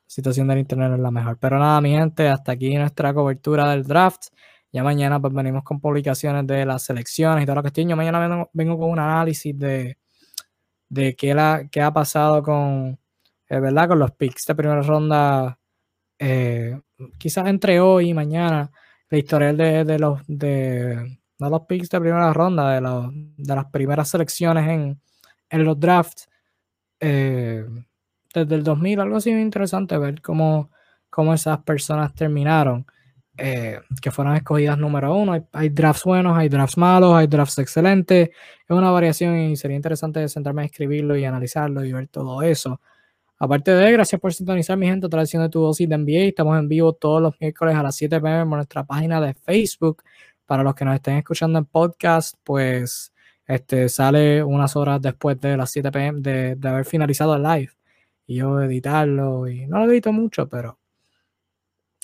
situación 0.06 0.48
del 0.48 0.60
internet 0.60 0.91
es 0.93 0.99
la 0.99 1.11
mejor. 1.11 1.38
Pero 1.39 1.57
nada, 1.57 1.80
mi 1.81 1.91
gente, 1.91 2.27
hasta 2.27 2.52
aquí 2.52 2.76
nuestra 2.76 3.14
cobertura 3.14 3.69
del 3.72 3.84
draft. 3.84 4.27
Ya 4.73 4.84
mañana 4.84 5.19
pues 5.19 5.34
venimos 5.34 5.64
con 5.64 5.80
publicaciones 5.81 6.48
de 6.48 6.65
las 6.65 6.84
selecciones 6.84 7.43
y 7.43 7.45
todo 7.45 7.56
lo 7.56 7.61
que 7.61 7.68
estoy. 7.69 7.85
Yo 7.85 7.95
mañana 7.95 8.48
vengo, 8.53 8.77
con 8.77 8.89
un 8.89 8.99
análisis 8.99 9.57
de, 9.57 9.98
de 10.89 11.15
qué, 11.15 11.34
la, 11.34 11.68
qué 11.72 11.81
ha 11.81 11.91
pasado 11.91 12.43
con, 12.43 12.99
eh, 13.49 13.60
¿verdad? 13.60 13.89
con 13.89 13.99
los 13.99 14.11
picks 14.11 14.45
de 14.45 14.56
primera 14.56 14.81
ronda 14.81 15.60
eh, 16.23 16.80
quizás 17.18 17.48
entre 17.48 17.80
hoy 17.80 18.10
y 18.10 18.14
mañana, 18.14 18.72
la 19.10 19.18
historia 19.18 19.53
de, 19.53 19.98
los 19.98 20.22
de 20.27 21.19
los 21.39 21.61
picks 21.61 21.89
de 21.89 21.99
primera 21.99 22.31
ronda, 22.31 22.76
de, 22.76 22.80
los, 22.80 23.10
de 23.11 23.56
las 23.56 23.65
primeras 23.72 24.10
selecciones 24.10 24.69
en, 24.69 25.02
en 25.49 25.64
los 25.65 25.80
drafts, 25.80 26.30
eh, 26.99 27.65
desde 28.35 28.53
el 28.56 28.64
2000, 28.64 28.99
algo 28.99 29.18
así 29.18 29.31
interesante 29.31 29.98
ver 29.98 30.22
cómo, 30.22 30.69
cómo 31.10 31.34
esas 31.34 31.57
personas 31.64 32.14
terminaron, 32.14 32.85
eh, 33.35 33.80
que 33.99 34.11
fueron 34.11 34.35
escogidas 34.35 34.77
número 34.77 35.15
uno. 35.15 35.34
Hay, 35.34 35.41
hay, 35.53 35.69
drafts 35.69 36.03
buenos, 36.03 36.38
hay 36.38 36.49
drafts 36.49 36.77
malos, 36.77 37.15
hay 37.15 37.26
drafts 37.26 37.57
excelentes. 37.57 38.30
Es 38.30 38.69
una 38.69 38.91
variación 38.91 39.38
y 39.39 39.56
sería 39.56 39.76
interesante 39.76 40.30
sentarme 40.30 40.61
a 40.61 40.65
escribirlo 40.65 41.18
y 41.18 41.26
analizarlo 41.26 41.84
y 41.84 41.91
ver 41.91 42.10
todo 42.10 42.43
eso. 42.43 42.80
Aparte 43.43 43.72
de, 43.72 43.91
gracias 43.91 44.22
por 44.22 44.31
sintonizar 44.35 44.77
mi 44.77 44.85
gente, 44.85 45.07
otra 45.07 45.22
edición 45.22 45.41
de 45.41 45.49
tu 45.49 45.61
dosis 45.61 45.89
de 45.89 45.97
NBA. 45.97 46.27
Estamos 46.27 46.59
en 46.59 46.68
vivo 46.68 46.93
todos 46.93 47.19
los 47.19 47.34
miércoles 47.39 47.76
a 47.76 47.81
las 47.81 47.95
7 47.95 48.22
pm 48.22 48.41
en 48.43 48.49
nuestra 48.49 48.84
página 48.84 49.19
de 49.19 49.34
Facebook. 49.34 50.03
Para 50.45 50.61
los 50.61 50.76
que 50.76 50.85
nos 50.85 50.93
estén 50.93 51.18
escuchando 51.18 51.57
en 51.57 51.65
podcast, 51.65 52.35
pues 52.43 53.11
este 53.47 53.89
sale 53.89 54.43
unas 54.43 54.76
horas 54.76 55.01
después 55.01 55.41
de 55.41 55.57
las 55.57 55.72
7 55.72 55.91
pm 55.91 56.22
de, 56.22 56.55
haber 56.69 56.85
finalizado 56.85 57.35
el 57.35 57.41
live. 57.41 57.72
Y 58.27 58.35
yo 58.35 58.61
editarlo, 58.61 59.47
y 59.47 59.65
no 59.65 59.80
lo 59.84 59.91
edito 59.91 60.13
mucho, 60.13 60.47
pero 60.47 60.77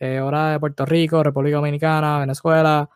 Eh, 0.00 0.20
hora 0.20 0.52
de 0.52 0.60
Puerto 0.60 0.86
Rico, 0.86 1.22
República 1.22 1.56
Dominicana, 1.56 2.18
Venezuela, 2.20 2.88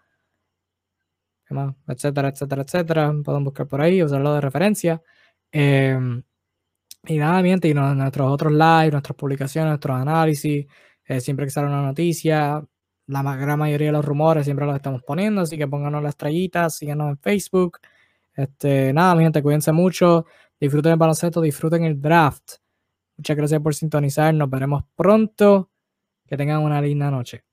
etcétera, 1.88 2.28
etcétera, 2.28 2.62
etcétera. 2.62 3.12
Pueden 3.22 3.44
buscar 3.44 3.68
por 3.68 3.82
ahí, 3.82 4.02
usarlo 4.02 4.32
de 4.32 4.40
referencia. 4.40 5.02
Em, 5.52 6.22
y 7.06 7.18
nada, 7.18 7.42
mi 7.42 7.50
gente, 7.50 7.68
y 7.68 7.74
nuestros 7.74 8.30
otros 8.30 8.52
live, 8.52 8.92
nuestras 8.92 9.16
publicaciones, 9.16 9.68
nuestros 9.72 10.00
análisis, 10.00 10.66
eh, 11.04 11.20
siempre 11.20 11.44
que 11.44 11.50
sale 11.50 11.66
una 11.68 11.82
noticia, 11.82 12.64
la 13.08 13.36
gran 13.36 13.58
mayoría 13.58 13.88
de 13.88 13.92
los 13.92 14.04
rumores 14.06 14.46
siempre 14.46 14.64
los 14.64 14.76
estamos 14.76 15.02
poniendo, 15.02 15.42
así 15.42 15.58
que 15.58 15.68
pónganos 15.68 16.02
las 16.02 16.10
estrellitas, 16.10 16.76
síganos 16.76 17.10
en 17.10 17.18
Facebook. 17.18 17.78
Este, 18.40 18.92
nada, 18.92 19.14
mi 19.14 19.22
gente, 19.22 19.42
cuídense 19.42 19.72
mucho, 19.72 20.24
disfruten 20.58 20.92
el 20.92 20.98
baloncesto, 20.98 21.40
disfruten 21.40 21.84
el 21.84 22.00
draft. 22.00 22.54
Muchas 23.16 23.36
gracias 23.36 23.60
por 23.60 23.74
sintonizar, 23.74 24.32
nos 24.34 24.48
veremos 24.48 24.84
pronto. 24.94 25.70
Que 26.26 26.36
tengan 26.36 26.62
una 26.62 26.80
linda 26.80 27.10
noche. 27.10 27.44